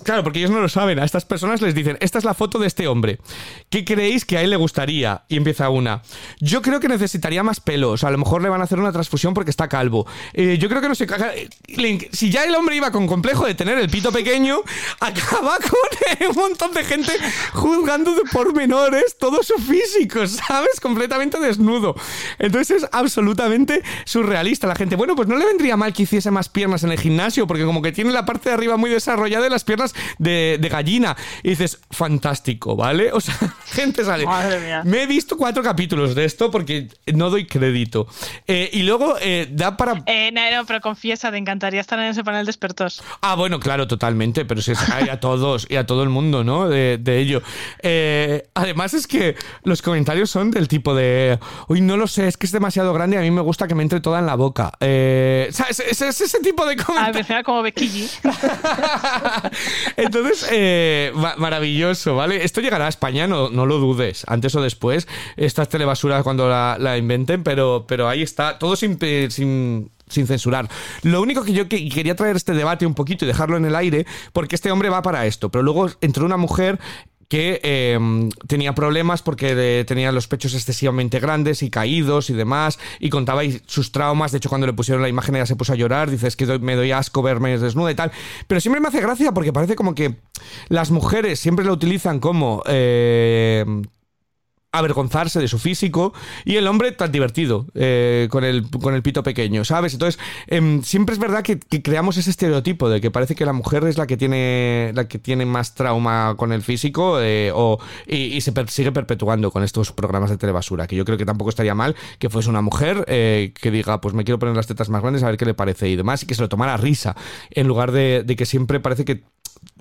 Claro, 0.05 0.23
porque 0.23 0.39
ellos 0.39 0.51
no 0.51 0.61
lo 0.61 0.69
saben. 0.69 0.99
A 0.99 1.05
estas 1.05 1.25
personas 1.25 1.61
les 1.61 1.75
dicen, 1.75 1.99
esta 2.01 2.19
es 2.19 2.25
la 2.25 2.35
foto 2.35 2.59
de 2.59 2.67
este 2.67 2.87
hombre. 2.89 3.19
¿Qué 3.69 3.85
creéis 3.85 4.25
que 4.25 4.39
a 4.39 4.43
él 4.43 4.51
le 4.51 4.57
gustaría? 4.57 5.25
Y 5.29 5.37
empieza 5.37 5.69
una. 5.71 6.03
Yo 6.41 6.63
creo 6.63 6.81
que 6.81 6.89
necesitaría 6.89 7.43
más 7.43 7.61
pelos. 7.61 8.05
A 8.05 8.11
lo 8.11 8.19
mejor 8.19 8.43
le 8.43 8.49
van 8.49 8.61
a 8.61 8.65
hacer 8.65 8.79
una 8.79 8.93
transfusión 8.93 9.35
porque 9.35 9.51
está 9.51 9.69
calvo. 9.69 10.07
Eh, 10.35 10.57
yo 10.61 10.69
creo 10.69 10.81
que 10.81 10.89
no 10.89 10.95
se 10.95 11.07
caga. 11.07 11.33
le- 11.67 12.09
Si 12.13 12.31
ya 12.31 12.45
el 12.45 12.55
hombre 12.55 12.77
iba 12.77 12.91
con 12.93 13.07
complejo 13.07 13.45
de 13.45 13.55
tener 13.55 13.79
el 13.79 13.89
pito 13.91 14.13
pequeño, 14.13 14.61
acaba 15.01 15.57
con 15.59 16.29
un 16.31 16.37
montón 16.37 16.73
de 16.73 16.85
gente 16.85 17.13
juzgando 17.53 18.15
de 18.15 18.23
pormenores 18.33 19.17
todo 19.19 19.43
su 19.43 19.55
físico, 19.55 20.27
¿sabes? 20.27 20.81
Completamente 20.81 21.39
desnudo. 21.41 21.95
Entonces 22.39 22.83
es 22.83 22.89
absolutamente 22.93 23.83
surrealista 24.05 24.67
la 24.67 24.75
gente. 24.77 24.97
Bueno, 24.97 25.17
pues 25.17 25.29
no 25.29 25.37
le 25.37 25.45
vendría 25.47 25.77
mal 25.77 25.93
que 25.93 26.05
hiciese 26.05 26.31
más 26.31 26.49
piernas 26.49 26.85
en 26.85 26.93
el 26.93 27.01
gimnasio, 27.01 27.47
porque 27.47 27.65
como 27.65 27.83
que 27.83 27.93
tiene 27.93 28.13
la 28.13 28.25
parte 28.25 28.49
de 28.51 28.55
arriba 28.55 28.77
muy 28.77 28.91
desarrollada 28.91 29.47
y 29.47 29.51
las 29.51 29.65
piernas 29.65 29.88
de, 30.19 30.59
de 30.61 30.69
gallina. 30.69 31.17
Y 31.43 31.51
dices, 31.51 31.81
fantástico, 31.91 32.77
¿vale? 32.77 33.13
O 33.13 33.21
sea, 33.21 33.35
gente 33.67 34.05
sale. 34.05 34.25
Madre 34.25 34.61
mía. 34.61 34.83
Me 34.85 35.03
he 35.03 35.07
visto 35.07 35.37
cuatro 35.37 35.63
capítulos 35.63 36.15
de 36.15 36.25
esto 36.25 36.51
porque 36.51 36.89
no 37.15 37.31
doy 37.31 37.47
crédito. 37.47 38.07
Eh, 38.47 38.71
y 38.73 38.83
luego 38.83 39.17
eh, 39.21 39.49
da 39.51 39.77
para. 39.77 40.03
Eh, 40.07 40.31
no, 40.33 40.51
no, 40.51 40.67
pero 40.67 40.81
confiesa, 40.81 41.31
te 41.31 41.37
encantaría 41.39 41.81
estar 41.81 41.99
en 41.99 42.07
ese 42.07 42.25
panel 42.25 42.45
de 42.47 42.51
expertos. 42.51 43.03
Ah, 43.21 43.35
bueno, 43.35 43.61
claro, 43.61 43.87
totalmente, 43.87 44.45
pero 44.45 44.61
si 44.63 44.73
es 44.73 44.79
a 44.89 45.21
todos 45.21 45.67
y 45.69 45.77
a 45.77 45.87
todo 45.87 46.03
el 46.03 46.09
mundo, 46.09 46.45
¿no? 46.45 46.69
De, 46.69 46.99
de 46.99 47.19
ello. 47.19 47.43
Eh, 47.83 48.49
además 48.55 48.95
es 48.95 49.07
que 49.07 49.37
los 49.65 49.83
comentarios 49.83 50.31
son 50.31 50.51
del 50.51 50.69
tipo 50.69 50.95
de, 50.95 51.39
uy, 51.69 51.81
no 51.81 51.97
lo 51.97 52.07
sé, 52.07 52.29
es 52.29 52.37
que 52.37 52.47
es 52.47 52.53
demasiado 52.53 52.93
grande 52.93 53.17
y 53.17 53.19
a 53.19 53.23
mí 53.23 53.31
me 53.31 53.41
gusta 53.41 53.67
que 53.69 53.75
me 53.75 53.83
entre 53.83 54.01
toda 54.01 54.19
en 54.19 54.27
la 54.27 54.35
boca. 54.35 54.73
Eh, 54.81 55.49
¿sabes? 55.51 55.81
Es, 55.81 56.01
es 56.03 56.21
ese 56.21 56.41
tipo 56.41 56.65
de 56.67 56.75
A 56.75 56.85
comentarios. 56.85 57.29
veces 57.29 57.45
como 57.45 57.63
Becky 57.63 57.89
G. 57.89 58.11
Entonces, 59.97 60.47
eh, 60.51 61.13
ma- 61.15 61.35
maravilloso, 61.37 62.17
¿vale? 62.17 62.45
Esto 62.45 62.61
llegará 62.61 62.87
a 62.87 62.89
España, 62.89 63.27
no, 63.27 63.51
no 63.51 63.67
lo 63.67 63.79
dudes, 63.79 64.25
antes 64.27 64.55
o 64.55 64.63
después, 64.63 65.07
estas 65.37 65.69
telebasuras 65.69 66.23
cuando 66.23 66.49
la, 66.49 66.77
la 66.79 66.97
inventen, 66.99 67.43
pero, 67.43 67.85
pero 67.89 68.09
ahí 68.09 68.23
está, 68.23 68.59
todo 68.59 68.77
sin, 68.77 68.99
sin, 69.31 69.91
sin 70.09 70.27
censurar. 70.27 70.69
Lo 71.03 71.21
único 71.23 71.45
que 71.45 71.53
yo 71.53 71.69
que- 71.69 71.89
quería 71.89 72.15
traer 72.17 72.37
este 72.37 72.53
debate 72.55 72.87
un 72.87 72.95
poquito 72.95 73.25
y 73.25 73.29
dejarlo 73.29 73.57
en 73.57 73.65
el 73.65 73.77
aire, 73.77 74.07
porque 74.33 74.55
este 74.55 74.71
hombre 74.71 74.89
va 74.91 75.03
para 75.03 75.27
esto, 75.27 75.51
pero 75.51 75.63
luego 75.63 75.91
entró 76.01 76.25
una 76.25 76.37
mujer 76.37 76.79
que 77.29 77.61
eh, 77.63 77.99
tenía 78.47 78.75
problemas 78.75 79.23
porque 79.23 79.85
tenía 79.87 80.13
los 80.13 80.29
pechos 80.29 80.55
excesivamente 80.55 81.21
grandes 81.21 81.63
y 81.63 81.71
caídos 81.71 82.31
y 82.31 82.35
demás, 82.35 82.79
y 83.01 83.11
contaba 83.11 83.43
sus 83.67 83.93
traumas. 83.93 84.33
De 84.33 84.39
hecho, 84.39 84.49
cuando 84.49 84.67
le 84.67 84.73
pusieron 84.73 85.03
la 85.03 85.09
imagen, 85.09 85.37
ella 85.37 85.47
se 85.47 85.57
puso 85.57 85.75
a 85.75 85.77
llorar. 85.77 86.11
Dice, 86.11 86.27
es 86.27 86.37
que 86.37 86.59
me 86.59 86.75
doy 86.75 86.93
asco 86.93 87.23
verme 87.23 87.59
desnuda 87.59 87.91
y 87.91 87.95
tal. 87.95 88.13
Pero 88.47 88.61
siempre 88.61 88.81
me 88.81 88.89
hace 88.89 89.01
gracia 89.01 89.33
porque 89.33 89.53
parece 89.53 89.77
como 89.77 89.95
que 89.95 90.17
las 90.69 90.91
mujeres 90.91 91.39
siempre 91.39 91.65
lo 91.65 91.73
utilizan 91.73 92.21
como. 92.21 92.63
eh, 92.67 93.65
avergonzarse 94.71 95.41
de 95.41 95.49
su 95.49 95.59
físico 95.59 96.13
y 96.45 96.57
el 96.57 96.67
hombre 96.67 96.93
tan 96.93 97.11
divertido 97.11 97.67
eh, 97.75 98.29
con, 98.31 98.45
el, 98.45 98.69
con 98.71 98.95
el 98.95 99.03
pito 99.03 99.23
pequeño, 99.23 99.65
¿sabes? 99.65 99.95
Entonces, 99.95 100.21
em, 100.47 100.83
siempre 100.83 101.15
es 101.15 101.19
verdad 101.19 101.43
que, 101.43 101.59
creamos 101.59 102.19
ese 102.19 102.31
estereotipo 102.31 102.91
de 102.91 103.01
que 103.01 103.11
parece 103.11 103.35
que 103.35 103.47
la 103.47 103.55
mujer 103.55 103.85
es 103.85 103.97
la 103.97 104.07
que 104.07 104.17
tiene, 104.17 104.93
la 104.95 105.09
que 105.09 105.19
tiene 105.19 105.47
más 105.47 105.75
trauma 105.75 106.35
con 106.37 106.53
el 106.53 106.63
físico 106.63 107.21
eh, 107.21 107.51
o, 107.55 107.79
y, 108.07 108.41
se 108.41 108.53
sigue 108.69 108.93
perpetuando 108.93 109.51
con 109.51 109.63
estos 109.63 109.93
programas 109.93 110.31
de 110.31 110.37
telebasura, 110.37 110.87
que 110.87 110.97
yo 110.97 111.05
creo 111.05 111.17
que 111.17 111.25
tampoco 111.25 111.51
estaría 111.51 111.75
mal 111.75 111.97
que 112.19 112.29
fuese 112.29 112.51
una 112.51 112.61
mujer 112.61 113.05
eh, 113.09 113.53
que 113.59 113.71
diga, 113.71 114.01
pues 114.01 114.15
me 114.15 114.25
quiero 114.25 114.39
poner 114.39 114.55
las 114.55 114.67
tetas 114.67 114.91
más 114.91 115.01
grandes 115.01 115.23
a 115.23 115.27
ver 115.27 115.37
qué 115.37 115.47
le 115.47 115.55
parece 115.55 115.89
y 115.89 115.97
demás, 115.97 116.23
y 116.23 116.27
que 116.27 116.35
se 116.35 116.43
lo 116.43 116.49
tomara 116.49 116.77
risa, 116.77 117.17
en 117.51 117.67
lugar 117.67 117.93
de 117.93 118.25
que 118.37 118.47
siempre 118.47 118.81
parece 118.81 119.05
que 119.05 119.23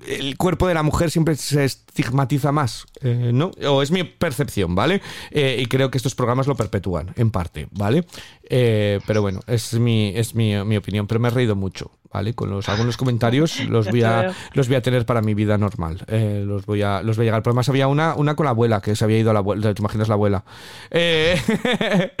el 0.08 0.36
cuerpo 0.36 0.66
de 0.66 0.74
la 0.74 0.82
mujer 0.82 1.10
siempre 1.10 1.36
se 1.36 1.64
estigmatiza 1.64 2.52
más, 2.52 2.86
eh, 3.02 3.30
¿no? 3.32 3.50
O 3.66 3.82
es 3.82 3.90
mi 3.90 4.04
percepción, 4.04 4.74
¿vale? 4.74 5.02
Eh, 5.30 5.58
y 5.60 5.66
creo 5.66 5.90
que 5.90 5.98
estos 5.98 6.14
programas 6.14 6.46
lo 6.46 6.56
perpetúan, 6.56 7.12
en 7.16 7.30
parte, 7.30 7.68
¿vale? 7.72 8.04
Eh, 8.48 9.00
pero 9.06 9.20
bueno, 9.20 9.40
es 9.46 9.74
mi, 9.74 10.12
es 10.14 10.34
mi, 10.34 10.54
mi, 10.64 10.76
opinión, 10.76 11.06
pero 11.06 11.20
me 11.20 11.28
he 11.28 11.30
reído 11.30 11.56
mucho. 11.56 11.90
¿vale? 12.10 12.34
Con 12.34 12.48
los, 12.48 12.66
algunos 12.70 12.96
comentarios 12.96 13.60
los 13.66 13.90
voy 13.90 14.02
a, 14.02 14.34
los 14.54 14.66
voy 14.68 14.76
a 14.76 14.82
tener 14.82 15.04
para 15.04 15.20
mi 15.20 15.34
vida 15.34 15.58
normal. 15.58 16.06
Los, 16.08 16.64
voy 16.64 16.80
a, 16.80 17.02
los 17.02 17.18
voy 17.18 17.24
a 17.24 17.26
llegar. 17.26 17.42
Pero 17.42 17.50
además 17.50 17.68
había 17.68 17.86
una, 17.86 18.14
una 18.14 18.34
con 18.34 18.44
la 18.44 18.50
abuela, 18.50 18.80
que 18.80 18.96
se 18.96 19.04
había 19.04 19.18
ido 19.18 19.28
a 19.30 19.34
la 19.34 19.40
abuela. 19.40 19.74
¿Te 19.74 19.82
imaginas 19.82 20.08
la 20.08 20.14
abuela? 20.14 20.42
Eh... 20.90 21.38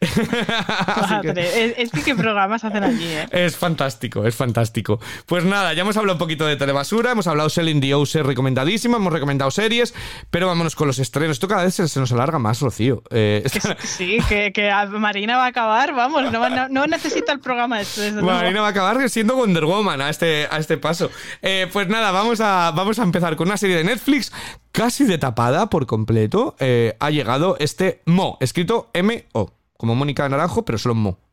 es, 0.00 1.90
que 1.92 2.02
qué 2.02 2.16
programas 2.16 2.64
hacen 2.64 2.82
allí, 2.82 3.06
¿eh? 3.06 3.28
Es 3.30 3.56
fantástico, 3.56 4.26
es 4.26 4.34
fantástico. 4.34 4.98
Pues 5.26 5.44
nada, 5.44 5.72
ya 5.72 5.82
hemos 5.82 5.96
hablado 5.96 6.16
un 6.16 6.18
poquito 6.18 6.44
de 6.44 6.56
telebasura, 6.56 7.12
hemos 7.12 7.27
hablado 7.28 7.48
Selling 7.48 7.80
the 7.80 7.94
Ouse 7.94 8.22
recomendadísima, 8.22 8.96
hemos 8.96 9.12
recomendado 9.12 9.50
series, 9.50 9.94
pero 10.30 10.46
vámonos 10.46 10.74
con 10.74 10.86
los 10.86 10.98
estrenos. 10.98 11.36
Esto 11.36 11.48
cada 11.48 11.64
vez 11.64 11.74
se, 11.74 12.00
nos 12.00 12.12
alarga 12.12 12.38
más, 12.38 12.60
Rocío. 12.60 13.02
Eh, 13.10 13.44
sí, 13.84 14.18
que, 14.28 14.52
que, 14.52 14.70
Marina 14.90 15.36
va 15.36 15.44
a 15.44 15.48
acabar, 15.48 15.94
vamos, 15.94 16.30
no, 16.32 16.68
no, 16.68 16.86
necesita 16.86 17.32
el 17.32 17.40
programa 17.40 17.80
este. 17.80 18.12
Marina 18.12 18.60
va 18.60 18.68
a 18.68 18.70
acabar 18.70 19.08
siendo 19.10 19.36
Wonder 19.36 19.64
Woman 19.64 20.00
a 20.00 20.10
este, 20.10 20.48
a 20.50 20.58
este 20.58 20.78
paso. 20.78 21.10
Eh, 21.42 21.68
pues 21.72 21.88
nada, 21.88 22.10
vamos 22.10 22.40
a, 22.40 22.72
vamos 22.74 22.98
a 22.98 23.02
empezar 23.02 23.36
con 23.36 23.48
una 23.48 23.56
serie 23.56 23.76
de 23.76 23.84
Netflix 23.84 24.32
casi 24.72 25.04
de 25.04 25.18
tapada 25.18 25.70
por 25.70 25.86
completo. 25.86 26.56
Eh, 26.58 26.96
ha 27.00 27.10
llegado 27.10 27.56
este 27.58 28.02
Mo, 28.06 28.38
escrito 28.40 28.90
M-O, 28.92 29.52
como 29.76 29.94
Mónica 29.94 30.28
Naranjo, 30.28 30.64
pero 30.64 30.78
solo 30.78 30.94
Mo. 30.94 31.27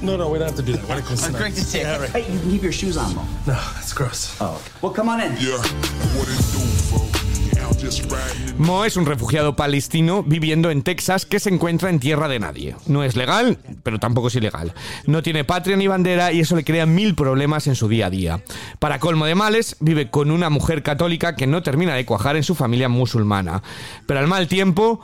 No, 0.00 0.16
no, 0.16 0.28
we 0.28 0.38
don't 0.38 0.48
have 0.48 0.56
to 0.56 0.62
do 0.62 0.72
that. 0.72 0.98
It's 1.10 1.28
great 1.30 1.54
to 1.54 1.60
see 1.60 1.80
you. 1.80 1.86
Hey, 2.12 2.24
you 2.32 2.38
leave 2.50 2.62
your 2.62 2.72
shoes 2.72 2.96
on, 2.96 3.14
Mo. 3.14 3.22
No, 3.46 3.54
that's 3.74 3.92
gross. 3.92 4.36
Oh, 4.40 4.54
okay. 4.54 4.70
Well, 4.80 4.92
come 4.92 5.08
on 5.08 5.20
in. 5.20 5.32
Yeah. 5.38 5.58
What 6.16 6.28
it 6.28 6.38
do, 6.52 6.60
folks? 6.90 7.16
Mo 8.58 8.84
es 8.84 8.96
un 8.96 9.06
refugiado 9.06 9.54
palestino 9.54 10.22
viviendo 10.22 10.70
en 10.70 10.82
Texas 10.82 11.26
que 11.26 11.40
se 11.40 11.50
encuentra 11.50 11.90
en 11.90 12.00
tierra 12.00 12.28
de 12.28 12.38
nadie. 12.38 12.76
No 12.86 13.02
es 13.04 13.16
legal, 13.16 13.58
pero 13.82 13.98
tampoco 13.98 14.28
es 14.28 14.34
ilegal. 14.34 14.72
No 15.06 15.22
tiene 15.22 15.44
patria 15.44 15.76
ni 15.76 15.86
bandera 15.86 16.32
y 16.32 16.40
eso 16.40 16.56
le 16.56 16.64
crea 16.64 16.86
mil 16.86 17.14
problemas 17.14 17.66
en 17.66 17.74
su 17.74 17.88
día 17.88 18.06
a 18.06 18.10
día. 18.10 18.42
Para 18.78 18.98
colmo 18.98 19.26
de 19.26 19.34
males, 19.34 19.76
vive 19.80 20.10
con 20.10 20.30
una 20.30 20.48
mujer 20.48 20.82
católica 20.82 21.36
que 21.36 21.46
no 21.46 21.62
termina 21.62 21.94
de 21.94 22.06
cuajar 22.06 22.36
en 22.36 22.44
su 22.44 22.54
familia 22.54 22.88
musulmana. 22.88 23.62
Pero 24.06 24.20
al 24.20 24.26
mal 24.26 24.48
tiempo, 24.48 25.00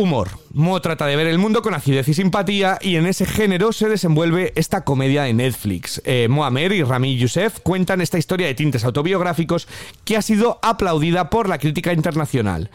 Humor. 0.00 0.30
Mo 0.54 0.80
trata 0.80 1.04
de 1.04 1.14
ver 1.14 1.26
el 1.26 1.36
mundo 1.36 1.60
con 1.60 1.74
acidez 1.74 2.08
y 2.08 2.14
simpatía 2.14 2.78
y 2.80 2.96
en 2.96 3.04
ese 3.04 3.26
género 3.26 3.70
se 3.70 3.86
desenvuelve 3.86 4.54
esta 4.56 4.82
comedia 4.82 5.24
de 5.24 5.34
Netflix. 5.34 6.00
Eh, 6.06 6.26
Mohamed 6.30 6.72
y 6.72 6.82
Rami 6.82 7.18
Youssef 7.18 7.60
cuentan 7.60 8.00
esta 8.00 8.16
historia 8.16 8.46
de 8.46 8.54
tintes 8.54 8.84
autobiográficos 8.84 9.68
que 10.06 10.16
ha 10.16 10.22
sido 10.22 10.58
aplaudida 10.62 11.28
por 11.28 11.50
la 11.50 11.58
crítica 11.58 11.92
internacional. 11.92 12.70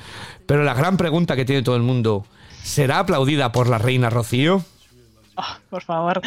Pero 0.45 0.63
la 0.63 0.75
gran 0.75 0.97
pregunta 0.97 1.35
que 1.35 1.45
tiene 1.45 1.63
todo 1.63 1.75
el 1.75 1.81
mundo, 1.81 2.27
¿será 2.61 2.99
aplaudida 2.99 3.51
por 3.51 3.69
la 3.69 3.79
reina 3.79 4.11
Rocío? 4.11 4.63
Oh, 5.35 5.57
por 5.69 5.83
favor. 5.83 6.21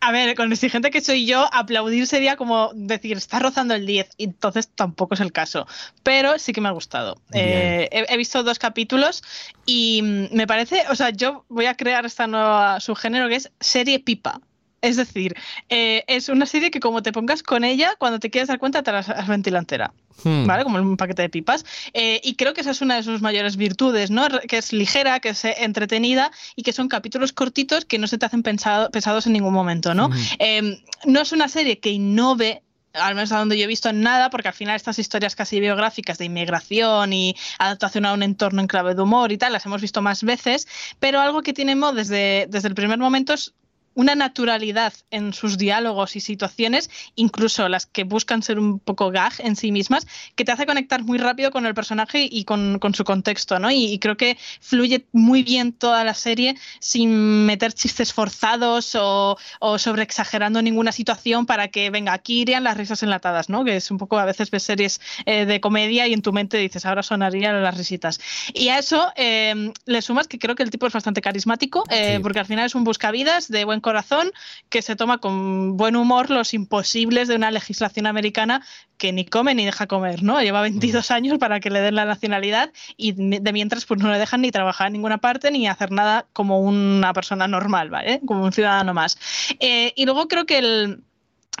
A 0.00 0.12
ver, 0.12 0.34
con 0.36 0.52
exigente 0.52 0.90
que 0.90 1.00
soy 1.00 1.26
yo, 1.26 1.48
aplaudir 1.52 2.06
sería 2.06 2.36
como 2.36 2.70
decir, 2.74 3.16
está 3.16 3.38
rozando 3.38 3.74
el 3.74 3.86
10, 3.86 4.10
y 4.16 4.24
entonces 4.24 4.68
tampoco 4.68 5.14
es 5.14 5.20
el 5.20 5.32
caso. 5.32 5.66
Pero 6.02 6.38
sí 6.38 6.52
que 6.52 6.60
me 6.60 6.68
ha 6.68 6.72
gustado. 6.72 7.16
Eh, 7.32 7.88
he, 7.90 8.16
visto 8.16 8.42
dos 8.42 8.58
capítulos 8.58 9.22
y 9.64 10.28
me 10.30 10.46
parece, 10.46 10.84
o 10.90 10.94
sea, 10.94 11.10
yo 11.10 11.44
voy 11.48 11.66
a 11.66 11.76
crear 11.76 12.06
esta 12.06 12.26
nueva 12.26 12.80
subgénero 12.80 13.28
que 13.28 13.36
es 13.36 13.50
serie 13.60 13.98
pipa. 13.98 14.40
Es 14.86 14.96
decir, 14.96 15.34
eh, 15.68 16.04
es 16.06 16.28
una 16.28 16.46
serie 16.46 16.70
que 16.70 16.78
como 16.78 17.02
te 17.02 17.10
pongas 17.12 17.42
con 17.42 17.64
ella, 17.64 17.96
cuando 17.98 18.20
te 18.20 18.30
quieres 18.30 18.46
dar 18.46 18.60
cuenta 18.60 18.84
te 18.84 18.92
la 18.92 18.98
has 18.98 19.26
ventilantera. 19.26 19.92
Hmm. 20.22 20.46
¿Vale? 20.46 20.62
Como 20.62 20.78
un 20.78 20.96
paquete 20.96 21.22
de 21.22 21.28
pipas. 21.28 21.64
Eh, 21.92 22.20
y 22.22 22.36
creo 22.36 22.54
que 22.54 22.60
esa 22.60 22.70
es 22.70 22.80
una 22.80 22.94
de 22.94 23.02
sus 23.02 23.20
mayores 23.20 23.56
virtudes, 23.56 24.12
¿no? 24.12 24.28
Que 24.48 24.58
es 24.58 24.72
ligera, 24.72 25.18
que 25.18 25.30
es 25.30 25.44
eh, 25.44 25.56
entretenida 25.58 26.30
y 26.54 26.62
que 26.62 26.72
son 26.72 26.88
capítulos 26.88 27.32
cortitos 27.32 27.84
que 27.84 27.98
no 27.98 28.06
se 28.06 28.16
te 28.16 28.26
hacen 28.26 28.44
pesados 28.44 29.26
en 29.26 29.32
ningún 29.32 29.52
momento, 29.52 29.92
¿no? 29.92 30.08
Hmm. 30.08 30.74
no 31.04 31.20
es 31.20 31.32
una 31.32 31.48
serie 31.48 31.80
que 31.80 31.90
innove 31.90 32.62
al 32.92 33.14
menos 33.14 33.30
a 33.32 33.38
donde 33.38 33.58
yo 33.58 33.64
he 33.64 33.66
visto 33.66 33.92
nada, 33.92 34.30
porque 34.30 34.48
al 34.48 34.54
final 34.54 34.74
estas 34.74 34.98
historias 34.98 35.36
casi 35.36 35.60
biográficas 35.60 36.16
de 36.16 36.24
inmigración 36.24 37.12
y 37.12 37.36
adaptación 37.58 38.06
a 38.06 38.14
un 38.14 38.22
entorno 38.22 38.62
en 38.62 38.68
clave 38.68 38.94
de 38.94 39.02
humor 39.02 39.32
y 39.32 39.36
tal, 39.36 39.52
las 39.52 39.66
hemos 39.66 39.82
visto 39.82 40.00
más 40.00 40.22
veces, 40.22 40.66
pero 40.98 41.20
algo 41.20 41.42
que 41.42 41.52
tenemos 41.52 41.94
desde, 41.94 42.46
desde 42.48 42.68
el 42.68 42.74
primer 42.74 42.98
momento 42.98 43.34
es 43.34 43.52
una 43.96 44.14
naturalidad 44.14 44.92
en 45.10 45.32
sus 45.32 45.56
diálogos 45.58 46.16
y 46.16 46.20
situaciones, 46.20 46.90
incluso 47.16 47.68
las 47.68 47.86
que 47.86 48.04
buscan 48.04 48.42
ser 48.42 48.58
un 48.58 48.78
poco 48.78 49.10
gag 49.10 49.32
en 49.38 49.56
sí 49.56 49.72
mismas, 49.72 50.06
que 50.36 50.44
te 50.44 50.52
hace 50.52 50.66
conectar 50.66 51.02
muy 51.02 51.18
rápido 51.18 51.50
con 51.50 51.64
el 51.66 51.74
personaje 51.74 52.28
y 52.30 52.44
con, 52.44 52.78
su 52.94 53.04
contexto, 53.04 53.58
¿no? 53.58 53.70
Y, 53.70 53.98
creo 53.98 54.16
que 54.18 54.36
fluye 54.60 55.06
muy 55.12 55.42
bien 55.42 55.72
toda 55.72 56.04
la 56.04 56.12
serie 56.12 56.56
sin 56.78 57.46
meter 57.46 57.72
chistes 57.72 58.12
forzados 58.12 58.94
o, 58.94 59.38
o 59.60 59.78
sobre 59.78 60.02
exagerando 60.02 60.60
ninguna 60.60 60.92
situación 60.92 61.46
para 61.46 61.68
que, 61.68 61.88
venga, 61.88 62.12
aquí 62.12 62.42
irían 62.42 62.64
las 62.64 62.76
risas 62.76 63.02
enlatadas, 63.02 63.48
¿no? 63.48 63.64
Que 63.64 63.76
es 63.76 63.90
un 63.90 63.96
poco, 63.96 64.18
a 64.18 64.26
veces 64.26 64.50
ves 64.50 64.62
series 64.62 65.00
eh, 65.24 65.46
de 65.46 65.60
comedia 65.60 66.06
y 66.06 66.12
en 66.12 66.20
tu 66.20 66.34
mente 66.34 66.58
dices, 66.58 66.84
ahora 66.84 67.02
sonarían 67.02 67.62
las 67.62 67.76
risitas. 67.78 68.20
Y 68.52 68.68
a 68.68 68.78
eso 68.78 69.10
eh, 69.16 69.72
le 69.86 70.02
sumas 70.02 70.28
que 70.28 70.38
creo 70.38 70.54
que 70.54 70.62
el 70.62 70.70
tipo 70.70 70.86
es 70.86 70.92
bastante 70.92 71.22
carismático, 71.22 71.84
eh, 71.88 72.20
porque 72.22 72.40
al 72.40 72.46
final 72.46 72.66
es 72.66 72.74
un 72.74 72.84
buscavidas 72.84 73.48
de 73.48 73.64
buen 73.64 73.80
corazón 73.86 74.32
que 74.68 74.82
se 74.82 74.96
toma 74.96 75.18
con 75.18 75.76
buen 75.76 75.94
humor 75.94 76.28
los 76.28 76.54
imposibles 76.54 77.28
de 77.28 77.36
una 77.36 77.52
legislación 77.52 78.06
americana 78.06 78.66
que 78.98 79.12
ni 79.12 79.24
come 79.24 79.54
ni 79.54 79.64
deja 79.64 79.86
comer, 79.86 80.24
¿no? 80.24 80.42
Lleva 80.42 80.60
22 80.62 81.08
mm. 81.08 81.12
años 81.12 81.38
para 81.38 81.60
que 81.60 81.70
le 81.70 81.80
den 81.80 81.94
la 81.94 82.04
nacionalidad 82.04 82.72
y 82.96 83.12
de 83.12 83.52
mientras 83.52 83.84
pues 83.84 84.02
no 84.02 84.10
le 84.10 84.18
dejan 84.18 84.40
ni 84.40 84.50
trabajar 84.50 84.88
en 84.88 84.94
ninguna 84.94 85.18
parte 85.18 85.52
ni 85.52 85.68
hacer 85.68 85.92
nada 85.92 86.26
como 86.32 86.58
una 86.58 87.12
persona 87.12 87.46
normal, 87.46 87.90
¿vale? 87.90 88.20
Como 88.26 88.42
un 88.42 88.52
ciudadano 88.52 88.92
más. 88.92 89.18
Eh, 89.60 89.92
y 89.94 90.04
luego 90.04 90.26
creo 90.26 90.46
que 90.46 90.58
el 90.58 91.04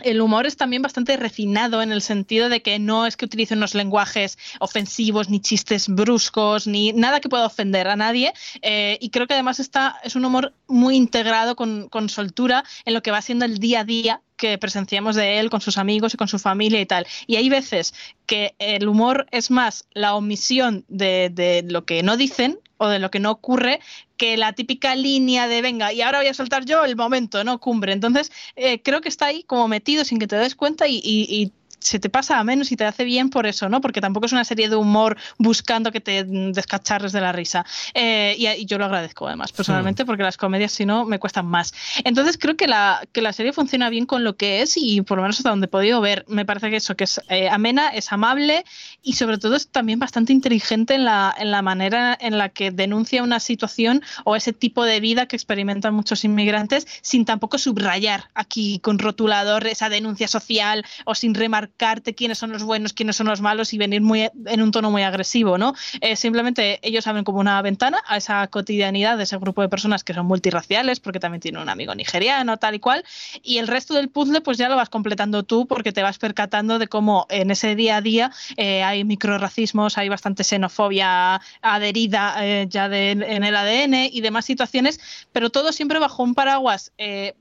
el 0.02 0.20
humor 0.20 0.46
es 0.46 0.56
también 0.56 0.82
bastante 0.82 1.16
refinado 1.16 1.82
en 1.82 1.90
el 1.90 2.02
sentido 2.02 2.48
de 2.48 2.62
que 2.62 2.78
no 2.78 3.06
es 3.06 3.16
que 3.16 3.24
utilice 3.24 3.54
unos 3.54 3.74
lenguajes 3.74 4.38
ofensivos, 4.60 5.30
ni 5.30 5.40
chistes 5.40 5.88
bruscos, 5.88 6.66
ni 6.66 6.92
nada 6.92 7.20
que 7.20 7.28
pueda 7.28 7.46
ofender 7.46 7.88
a 7.88 7.96
nadie. 7.96 8.32
Eh, 8.62 8.98
y 9.00 9.10
creo 9.10 9.26
que 9.26 9.34
además 9.34 9.60
está, 9.60 9.96
es 10.04 10.16
un 10.16 10.24
humor 10.24 10.52
muy 10.66 10.96
integrado 10.96 11.56
con, 11.56 11.88
soltura 12.08 12.64
en 12.84 12.94
lo 12.94 13.02
que 13.02 13.10
va 13.10 13.22
siendo 13.22 13.44
el 13.44 13.58
día 13.58 13.80
a 13.80 13.84
día 13.84 14.22
que 14.36 14.58
presenciamos 14.58 15.16
de 15.16 15.38
él 15.38 15.48
con 15.48 15.62
sus 15.62 15.78
amigos 15.78 16.12
y 16.12 16.18
con 16.18 16.28
su 16.28 16.38
familia 16.38 16.80
y 16.80 16.86
tal. 16.86 17.06
Y 17.26 17.36
hay 17.36 17.48
veces 17.48 17.94
que 18.26 18.54
el 18.58 18.86
humor 18.86 19.26
es 19.30 19.50
más 19.50 19.86
la 19.92 20.14
omisión 20.14 20.84
de, 20.88 21.30
de 21.32 21.64
lo 21.66 21.84
que 21.86 22.02
no 22.02 22.16
dicen 22.16 22.58
o 22.78 22.88
de 22.88 22.98
lo 22.98 23.10
que 23.10 23.20
no 23.20 23.30
ocurre 23.30 23.80
que 24.16 24.36
la 24.36 24.52
típica 24.52 24.94
línea 24.94 25.48
de 25.48 25.62
venga 25.62 25.92
y 25.92 26.02
ahora 26.02 26.18
voy 26.18 26.28
a 26.28 26.34
soltar 26.34 26.64
yo 26.64 26.84
el 26.84 26.96
momento, 26.96 27.44
¿no? 27.44 27.58
Cumbre. 27.60 27.92
Entonces, 27.92 28.32
eh, 28.56 28.80
creo 28.82 29.00
que 29.00 29.08
está 29.08 29.26
ahí 29.26 29.42
como 29.42 29.68
metido 29.68 30.04
sin 30.04 30.18
que 30.18 30.26
te 30.26 30.36
des 30.36 30.54
cuenta 30.54 30.86
y 30.88 31.52
se 31.86 32.00
te 32.00 32.10
pasa 32.10 32.38
a 32.38 32.44
menos 32.44 32.72
y 32.72 32.76
te 32.76 32.84
hace 32.84 33.04
bien 33.04 33.30
por 33.30 33.46
eso, 33.46 33.68
¿no? 33.68 33.80
Porque 33.80 34.00
tampoco 34.00 34.26
es 34.26 34.32
una 34.32 34.44
serie 34.44 34.68
de 34.68 34.74
humor 34.74 35.16
buscando 35.38 35.92
que 35.92 36.00
te 36.00 36.24
descacharres 36.24 37.12
de 37.12 37.20
la 37.20 37.30
risa. 37.30 37.64
Eh, 37.94 38.34
y, 38.36 38.66
yo 38.66 38.78
lo 38.78 38.86
agradezco 38.86 39.28
además, 39.28 39.52
personalmente, 39.52 40.02
hmm. 40.02 40.06
porque 40.06 40.24
las 40.24 40.36
comedias, 40.36 40.72
si 40.72 40.84
no, 40.84 41.04
me 41.04 41.20
cuestan 41.20 41.46
más. 41.46 41.72
Entonces 42.02 42.38
creo 42.38 42.56
que 42.56 42.66
la, 42.66 43.02
que 43.12 43.22
la 43.22 43.32
serie 43.32 43.52
funciona 43.52 43.88
bien 43.88 44.04
con 44.04 44.24
lo 44.24 44.36
que 44.36 44.62
es 44.62 44.76
y 44.76 45.02
por 45.02 45.18
lo 45.18 45.22
menos 45.22 45.38
hasta 45.38 45.50
donde 45.50 45.66
he 45.66 45.68
podido 45.68 46.00
ver, 46.00 46.24
me 46.26 46.44
parece 46.44 46.70
que 46.70 46.76
eso, 46.76 46.96
que 46.96 47.04
es 47.04 47.20
eh, 47.28 47.48
amena, 47.48 47.90
es 47.90 48.12
amable 48.12 48.64
y 49.02 49.12
sobre 49.12 49.38
todo 49.38 49.54
es 49.54 49.68
también 49.68 50.00
bastante 50.00 50.32
inteligente 50.32 50.94
en 50.94 51.04
la, 51.04 51.32
en 51.38 51.52
la 51.52 51.62
manera 51.62 52.18
en 52.20 52.36
la 52.36 52.48
que 52.48 52.72
denuncia 52.72 53.22
una 53.22 53.38
situación 53.38 54.02
o 54.24 54.34
ese 54.34 54.52
tipo 54.52 54.82
de 54.84 54.98
vida 54.98 55.26
que 55.26 55.36
experimentan 55.36 55.94
muchos 55.94 56.24
inmigrantes 56.24 56.86
sin 57.02 57.24
tampoco 57.24 57.58
subrayar 57.58 58.30
aquí 58.34 58.80
con 58.80 58.98
rotulador 58.98 59.68
esa 59.68 59.88
denuncia 59.88 60.26
social 60.26 60.84
o 61.04 61.14
sin 61.14 61.34
remarcar 61.34 61.75
marcarte 61.76 62.14
quiénes 62.14 62.38
son 62.38 62.52
los 62.52 62.62
buenos, 62.62 62.94
quiénes 62.94 63.16
son 63.16 63.26
los 63.26 63.42
malos 63.42 63.74
y 63.74 63.78
venir 63.78 64.00
muy 64.00 64.30
en 64.46 64.62
un 64.62 64.70
tono 64.70 64.90
muy 64.90 65.02
agresivo, 65.02 65.58
¿no? 65.58 65.74
Eh, 66.00 66.16
simplemente 66.16 66.78
ellos 66.82 67.06
abren 67.06 67.22
como 67.22 67.38
una 67.38 67.60
ventana 67.60 68.02
a 68.06 68.16
esa 68.16 68.46
cotidianidad 68.46 69.18
de 69.18 69.24
ese 69.24 69.36
grupo 69.36 69.60
de 69.60 69.68
personas 69.68 70.02
que 70.02 70.14
son 70.14 70.26
multirraciales, 70.26 71.00
porque 71.00 71.20
también 71.20 71.40
tiene 71.40 71.60
un 71.60 71.68
amigo 71.68 71.94
nigeriano, 71.94 72.56
tal 72.56 72.76
y 72.76 72.80
cual, 72.80 73.04
y 73.42 73.58
el 73.58 73.68
resto 73.68 73.92
del 73.94 74.08
puzzle 74.08 74.40
pues 74.40 74.56
ya 74.56 74.70
lo 74.70 74.76
vas 74.76 74.88
completando 74.88 75.42
tú 75.42 75.66
porque 75.66 75.92
te 75.92 76.02
vas 76.02 76.18
percatando 76.18 76.78
de 76.78 76.88
cómo 76.88 77.26
en 77.28 77.50
ese 77.50 77.74
día 77.76 77.98
a 77.98 78.00
día 78.00 78.30
eh, 78.56 78.82
hay 78.82 79.04
microracismos, 79.04 79.98
hay 79.98 80.08
bastante 80.08 80.44
xenofobia 80.44 81.42
adherida 81.60 82.36
eh, 82.40 82.66
ya 82.70 82.86
en 82.86 83.44
el 83.44 83.54
ADN 83.54 84.08
y 84.10 84.20
demás 84.22 84.46
situaciones, 84.46 84.98
pero 85.32 85.50
todo 85.50 85.72
siempre 85.72 85.98
bajo 85.98 86.22
un 86.22 86.34
paraguas 86.34 86.92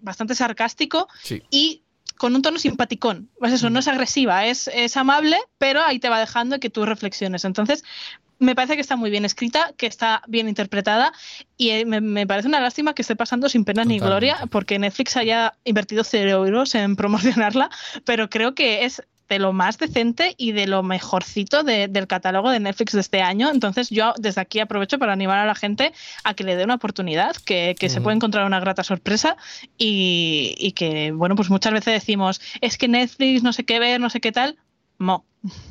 bastante 0.01 0.35
sarcástico 0.35 1.07
y 1.49 1.84
con 2.17 2.35
un 2.35 2.41
tono 2.41 2.59
simpaticón. 2.59 3.29
Pues 3.39 3.53
eso, 3.53 3.69
no 3.69 3.79
es 3.79 3.87
agresiva, 3.87 4.45
es, 4.45 4.69
es 4.73 4.97
amable, 4.97 5.37
pero 5.57 5.81
ahí 5.81 5.99
te 5.99 6.09
va 6.09 6.19
dejando 6.19 6.59
que 6.59 6.69
tú 6.69 6.85
reflexiones. 6.85 7.45
Entonces, 7.45 7.83
me 8.39 8.55
parece 8.55 8.75
que 8.75 8.81
está 8.81 8.95
muy 8.95 9.09
bien 9.09 9.25
escrita, 9.25 9.73
que 9.77 9.87
está 9.87 10.21
bien 10.27 10.49
interpretada 10.49 11.13
y 11.57 11.69
eh, 11.69 11.85
me, 11.85 12.27
parece 12.27 12.47
una 12.47 12.59
lástima 12.59 12.93
que 12.93 13.01
esté 13.01 13.15
pasando 13.15 13.49
sin 13.49 13.63
pena 13.63 13.85
ni 13.85 13.99
gloria 13.99 14.37
porque 14.51 14.77
Netflix 14.77 15.15
haya 15.17 15.53
invertido 15.63 16.03
cero 16.03 16.45
euros 16.45 16.75
en 16.75 16.95
promocionarla, 16.95 17.69
pero 18.03 18.29
creo 18.29 18.53
que 18.53 18.85
es 18.85 19.01
de 19.29 19.39
lo 19.39 19.53
más 19.53 19.77
decente 19.77 20.35
y 20.37 20.51
de 20.51 20.67
lo 20.67 20.83
mejorcito 20.83 21.63
del 21.63 22.07
catálogo 22.07 22.49
de 22.49 22.59
Netflix 22.59 22.93
de 22.93 23.01
este 23.01 23.21
año. 23.21 23.49
Entonces 23.49 23.89
yo 23.89 24.13
desde 24.17 24.41
aquí 24.41 24.59
aprovecho 24.59 24.99
para 24.99 25.13
animar 25.13 25.39
a 25.39 25.45
la 25.45 25.55
gente 25.55 25.93
a 26.23 26.33
que 26.33 26.43
le 26.43 26.55
dé 26.55 26.63
una 26.63 26.75
oportunidad, 26.75 27.35
que, 27.37 27.75
se 27.85 28.01
puede 28.01 28.15
encontrar 28.15 28.45
una 28.45 28.59
grata 28.59 28.83
sorpresa 28.83 29.37
y, 29.77 30.55
y 30.57 30.73
que, 30.73 31.11
bueno, 31.11 31.35
pues 31.35 31.49
muchas 31.49 31.73
veces 31.73 31.93
decimos, 31.93 32.41
es 32.61 32.77
que 32.77 32.87
Netflix 32.87 33.43
no 33.43 33.53
sé 33.53 33.63
qué 33.63 33.79
ver, 33.79 33.99
no 33.99 34.09
sé 34.09 34.19
qué 34.19 34.31
tal. 34.31 34.57
No, 34.97 35.25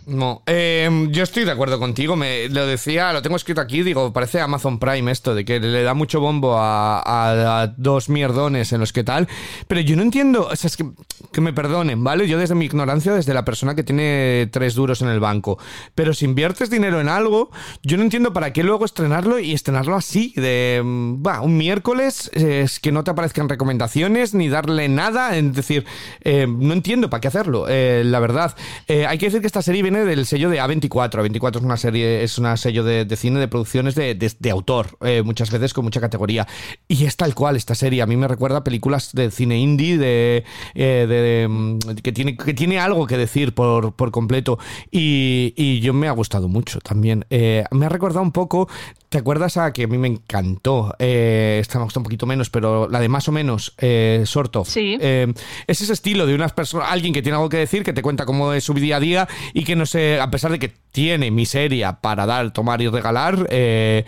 no, 0.06 0.42
eh, 0.46 1.08
yo 1.10 1.22
estoy 1.22 1.44
de 1.44 1.50
acuerdo 1.50 1.78
contigo. 1.78 2.14
Me 2.14 2.48
lo 2.48 2.66
decía, 2.66 3.12
lo 3.12 3.22
tengo 3.22 3.36
escrito 3.36 3.60
aquí. 3.60 3.82
Digo, 3.82 4.12
parece 4.12 4.40
Amazon 4.40 4.78
Prime 4.78 5.10
esto 5.10 5.34
de 5.34 5.44
que 5.44 5.60
le 5.60 5.82
da 5.82 5.94
mucho 5.94 6.20
bombo 6.20 6.56
a, 6.58 7.72
dos 7.76 8.08
mierdones 8.08 8.72
en 8.72 8.80
los 8.80 8.92
que 8.92 9.02
tal. 9.02 9.28
Pero 9.66 9.80
yo 9.80 9.96
no 9.96 10.02
entiendo, 10.02 10.48
o 10.50 10.56
sea, 10.56 10.68
es 10.68 10.76
que, 10.76 10.90
que, 11.32 11.40
me 11.40 11.52
perdonen, 11.52 12.04
¿vale? 12.04 12.28
Yo 12.28 12.38
desde 12.38 12.54
mi 12.54 12.66
ignorancia, 12.66 13.14
desde 13.14 13.32
la 13.32 13.44
persona 13.44 13.74
que 13.74 13.82
tiene 13.82 14.48
tres 14.52 14.74
duros 14.74 15.00
en 15.00 15.08
el 15.08 15.20
banco. 15.20 15.58
Pero 15.94 16.12
si 16.12 16.26
inviertes 16.26 16.70
dinero 16.70 17.00
en 17.00 17.08
algo, 17.08 17.50
yo 17.82 17.96
no 17.96 18.02
entiendo 18.02 18.32
para 18.32 18.52
qué 18.52 18.62
luego 18.62 18.84
estrenarlo 18.84 19.38
y 19.38 19.52
estrenarlo 19.52 19.96
así, 19.96 20.34
de 20.36 20.82
va, 20.84 21.40
un 21.40 21.56
miércoles, 21.56 22.30
es 22.34 22.78
que 22.78 22.92
no 22.92 23.04
te 23.04 23.10
aparezcan 23.10 23.48
recomendaciones 23.48 24.34
ni 24.34 24.48
darle 24.48 24.88
nada. 24.88 25.36
Es 25.36 25.54
decir, 25.54 25.86
eh, 26.20 26.46
no 26.46 26.74
entiendo 26.74 27.08
para 27.08 27.22
qué 27.22 27.28
hacerlo, 27.28 27.66
eh, 27.68 28.02
la 28.04 28.20
verdad. 28.20 28.54
hay 28.88 29.18
que 29.18 29.26
decir 29.26 29.40
que 29.40 29.46
esta 29.46 29.62
serie 29.64 29.82
viene 29.82 30.04
del 30.04 30.26
sello 30.26 30.50
de 30.50 30.60
A24. 30.60 31.10
A24 31.10 31.56
es 31.56 31.62
una 31.62 31.76
serie, 31.76 32.22
es 32.22 32.38
una 32.38 32.56
sello 32.56 32.84
de, 32.84 33.16
cine 33.16 33.40
de 33.40 33.48
producciones 33.48 33.96
de, 33.96 34.50
autor, 34.50 34.96
eh, 35.00 35.22
muchas 35.22 35.50
veces 35.50 35.74
con 35.74 35.84
mucha 35.84 36.00
categoría. 36.00 36.46
Y 36.86 37.04
es 37.06 37.16
tal 37.16 37.34
cual 37.34 37.56
esta 37.56 37.74
serie. 37.74 38.02
A 38.02 38.06
mí 38.06 38.16
me 38.16 38.28
recuerda 38.28 38.62
películas 38.62 39.10
de 39.12 39.30
cine 39.30 39.58
indie, 39.58 39.98
de, 39.98 40.44
eh, 40.74 41.46
mm, 41.48 41.78
que, 42.02 42.12
tiene, 42.12 42.36
que 42.36 42.54
tiene 42.54 42.78
algo 42.78 43.06
que 43.06 43.16
decir 43.16 43.54
por, 43.54 43.94
completo. 44.12 44.58
Y, 44.90 45.80
yo 45.80 45.92
me 45.92 46.08
ha 46.08 46.12
gustado 46.12 46.46
mucho 46.46 46.78
también. 46.78 47.26
Eh, 47.30 47.64
me 47.72 47.86
ha 47.86 47.88
recordado 47.88 48.22
un 48.22 48.32
poco 48.32 48.68
¿Te 49.14 49.18
acuerdas 49.18 49.56
a 49.58 49.72
que 49.72 49.84
a 49.84 49.86
mí 49.86 49.96
me 49.96 50.08
encantó? 50.08 50.92
esta 50.98 51.78
me 51.78 51.84
gusta 51.84 52.00
un 52.00 52.02
poquito 52.02 52.26
menos, 52.26 52.50
pero 52.50 52.88
la 52.88 52.98
de 52.98 53.08
más 53.08 53.28
o 53.28 53.30
menos, 53.30 53.72
eh, 53.78 54.24
sort 54.26 54.56
of. 54.56 54.68
Sí. 54.68 54.98
es 55.00 55.80
ese 55.80 55.92
estilo 55.92 56.26
de 56.26 56.34
unas 56.34 56.52
personas, 56.52 56.88
alguien 56.90 57.14
que 57.14 57.22
tiene 57.22 57.36
algo 57.36 57.48
que 57.48 57.58
decir, 57.58 57.84
que 57.84 57.92
te 57.92 58.02
cuenta 58.02 58.26
cómo 58.26 58.52
es 58.52 58.64
su 58.64 58.74
día 58.74 58.96
a 58.96 59.00
día 59.00 59.28
y 59.52 59.62
que 59.62 59.76
no 59.76 59.86
sé, 59.86 60.18
a 60.18 60.32
pesar 60.32 60.50
de 60.50 60.58
que 60.58 60.72
tiene 60.90 61.30
miseria 61.30 62.00
para 62.00 62.26
dar, 62.26 62.52
tomar 62.52 62.82
y 62.82 62.88
regalar, 62.88 63.46
eh, 63.50 64.04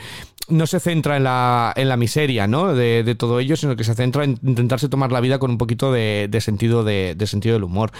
no 0.49 0.67
se 0.67 0.81
centra 0.81 1.17
en 1.17 1.25
la, 1.25 1.73
en 1.77 1.89
la 1.89 1.97
miseria 1.97 2.47
¿no? 2.47 2.75
De, 2.75 3.15
todo 3.17 3.41
ello, 3.41 3.57
sino 3.57 3.77
que 3.77 3.85
se 3.85 3.95
centra 3.95 4.25
en 4.25 4.39
intentarse 4.43 4.89
tomar 4.89 5.13
la 5.13 5.21
vida 5.21 5.39
con 5.39 5.51
un 5.51 5.59
poquito 5.59 5.93
de, 5.93 6.29
sentido, 6.41 6.85
de, 6.85 7.17
sentido 7.27 7.55
del 7.55 7.65
humor. 7.65 7.93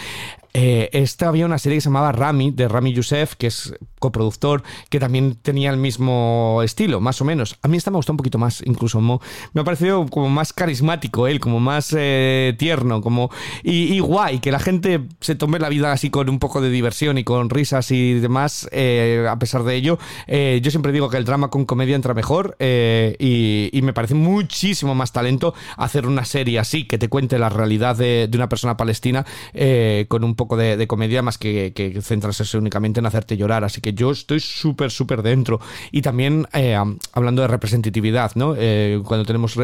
Eh, 0.53 0.89
esta 0.93 1.29
había 1.29 1.45
una 1.45 1.59
serie 1.59 1.77
que 1.77 1.83
se 1.83 1.89
llamaba 1.89 2.13
Rami, 2.13 2.51
de 2.51 2.67
Rami 2.67 2.95
Youssef, 2.95 3.35
que 3.35 3.49
es 3.49 3.75
coproductor, 3.99 4.63
que 4.89 4.99
también 4.99 5.35
tenía 5.35 5.71
el 5.71 5.77
mismo 5.77 6.61
estilo, 6.63 7.01
más 7.01 7.21
o 7.21 7.27
menos. 7.27 7.59
A 7.63 7.69
mí 7.69 7.77
esta 7.77 7.91
me 7.91 7.97
gustó 7.97 8.13
un 8.13 8.17
poquito 8.17 8.39
más, 8.39 8.63
incluso. 8.65 9.01
me 9.01 9.61
ha 9.61 9.65
parecido 9.65 10.07
como 10.07 10.31
más 10.31 10.55
carismático 10.55 11.27
él, 11.27 11.41
como 11.41 11.61
más 11.61 11.95
eh, 11.97 12.55
tierno, 12.59 13.03
como 13.03 13.31
y, 13.63 13.99
guay, 14.01 14.39
que 14.39 14.51
la 14.51 14.59
gente 14.61 15.03
se 15.21 15.35
tome 15.35 15.59
la 15.59 15.69
vida 15.69 15.93
así 15.93 16.09
con 16.09 16.31
un 16.31 16.39
poco 16.39 16.63
de 16.63 16.71
diversión 16.71 17.19
y 17.19 17.25
con 17.25 17.51
risas 17.51 17.91
y 17.91 18.15
demás, 18.15 18.67
eh, 18.73 19.27
a 19.29 19.39
pesar 19.39 19.63
de 19.63 19.75
ello. 19.75 19.99
yo 20.27 20.71
siempre 20.71 20.93
digo 20.93 21.11
que 21.11 21.19
el 21.19 21.25
drama 21.25 21.49
con 21.49 21.67
comedia 21.67 21.97
entra 21.97 22.15
mejor 22.15 22.36
eh, 22.59 23.17
y, 23.19 23.83
me 23.83 23.93
parece 23.93 24.15
muchísimo 24.15 24.97
más 24.97 25.13
talento 25.13 25.55
hacer 25.77 26.07
una 26.09 26.25
serie 26.25 26.59
así 26.59 26.85
que 26.85 26.99
te 26.99 27.09
cuente 27.09 27.39
la 27.39 27.49
realidad 27.49 27.97
de, 27.97 28.29
una 28.35 28.49
persona 28.49 28.77
palestina 28.77 29.25
eh, 29.55 30.07
con 30.09 30.25
un 30.25 30.35
poco 30.35 30.57
de, 30.57 30.87
comedia 30.87 31.23
más 31.23 31.39
que, 31.39 31.73
centrarse 32.03 32.59
únicamente 32.59 33.01
en 33.01 33.07
hacerte 33.07 33.37
llorar. 33.37 33.65
Así 33.65 33.81
que 33.81 33.95
yo 33.95 34.11
estoy 34.11 34.41
súper, 34.41 34.91
súper 34.91 35.23
dentro. 35.23 35.61
Y 35.93 36.03
también 36.03 36.49
eh, 36.53 36.77
hablando 37.13 37.43
de 37.43 37.49
representatividad, 37.49 38.33
¿no? 38.35 38.57
cuando 39.05 39.25
tenemos 39.25 39.57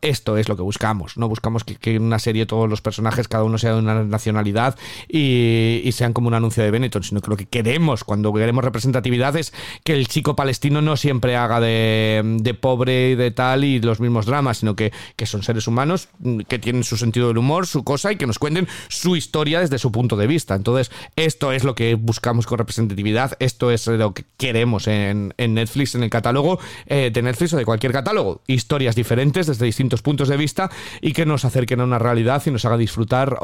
esto 0.00 0.36
es 0.36 0.48
lo 0.48 0.56
que 0.56 0.62
buscamos, 0.62 1.16
¿no? 1.16 1.28
Buscamos 1.28 1.64
que, 1.64 1.96
en 1.96 2.02
una 2.02 2.18
serie 2.18 2.46
todos 2.46 2.68
los 2.68 2.80
personajes, 2.80 3.28
cada 3.28 3.44
uno 3.44 3.58
sea 3.58 3.74
de 3.74 3.78
una 3.78 4.04
nacionalidad 4.04 4.76
y, 5.08 5.82
y 5.84 5.92
sean 5.92 6.12
como 6.12 6.28
un 6.28 6.34
anuncio 6.34 6.62
de 6.62 6.70
Benetton, 6.70 7.02
sino 7.02 7.20
que 7.20 7.30
lo 7.30 7.36
que 7.36 7.46
queremos 7.46 8.04
cuando 8.04 8.32
queremos 8.32 8.64
representatividad 8.64 9.36
es 9.36 9.52
que 9.84 9.92
el 9.92 10.08
chico 10.08 10.36
palestino 10.36 10.80
no 10.82 10.96
siempre 10.96 11.36
haga 11.36 11.60
de 11.60 11.99
de, 12.00 12.54
pobre 12.54 13.10
y 13.10 13.14
de 13.14 13.30
tal 13.30 13.64
y 13.64 13.80
los 13.80 14.00
mismos 14.00 14.26
dramas, 14.26 14.58
sino 14.58 14.76
que, 14.76 14.92
son 15.24 15.42
seres 15.42 15.66
humanos 15.66 16.08
mm, 16.18 16.40
que 16.40 16.58
tienen 16.58 16.82
su 16.82 16.96
sentido 16.96 17.28
del 17.28 17.38
humor, 17.38 17.66
su 17.66 17.84
cosa 17.84 18.12
y 18.12 18.16
que 18.16 18.26
nos 18.26 18.38
cuenten 18.38 18.66
su 18.88 19.16
historia 19.16 19.60
desde 19.60 19.78
su 19.78 19.92
punto 19.92 20.16
de 20.16 20.26
vista. 20.26 20.54
Entonces, 20.54 20.90
esto 21.16 21.52
es 21.52 21.64
lo 21.64 21.74
que 21.74 21.94
buscamos 21.94 22.46
con 22.46 22.58
representatividad, 22.58 23.36
esto 23.38 23.70
es 23.70 23.86
lo 23.86 24.14
que 24.14 24.24
queremos 24.36 24.88
en, 24.88 25.32
Netflix, 25.36 25.94
en 25.94 26.02
el 26.02 26.10
catálogo 26.10 26.58
eh, 26.86 27.10
de 27.12 27.22
Netflix 27.22 27.54
o 27.54 27.56
de 27.56 27.64
cualquier 27.64 27.92
catálogo. 27.92 28.40
Historias 28.46 28.96
diferentes 28.96 29.46
desde 29.46 29.66
distintos 29.66 30.02
puntos 30.02 30.28
de 30.28 30.36
vista 30.36 30.70
y 31.00 31.12
que 31.12 31.26
nos 31.26 31.44
acerquen 31.44 31.80
a 31.80 31.84
una 31.84 31.98
realidad 31.98 32.42
y 32.46 32.50
nos 32.50 32.64
haga 32.64 32.76
disfrutar 32.76 33.38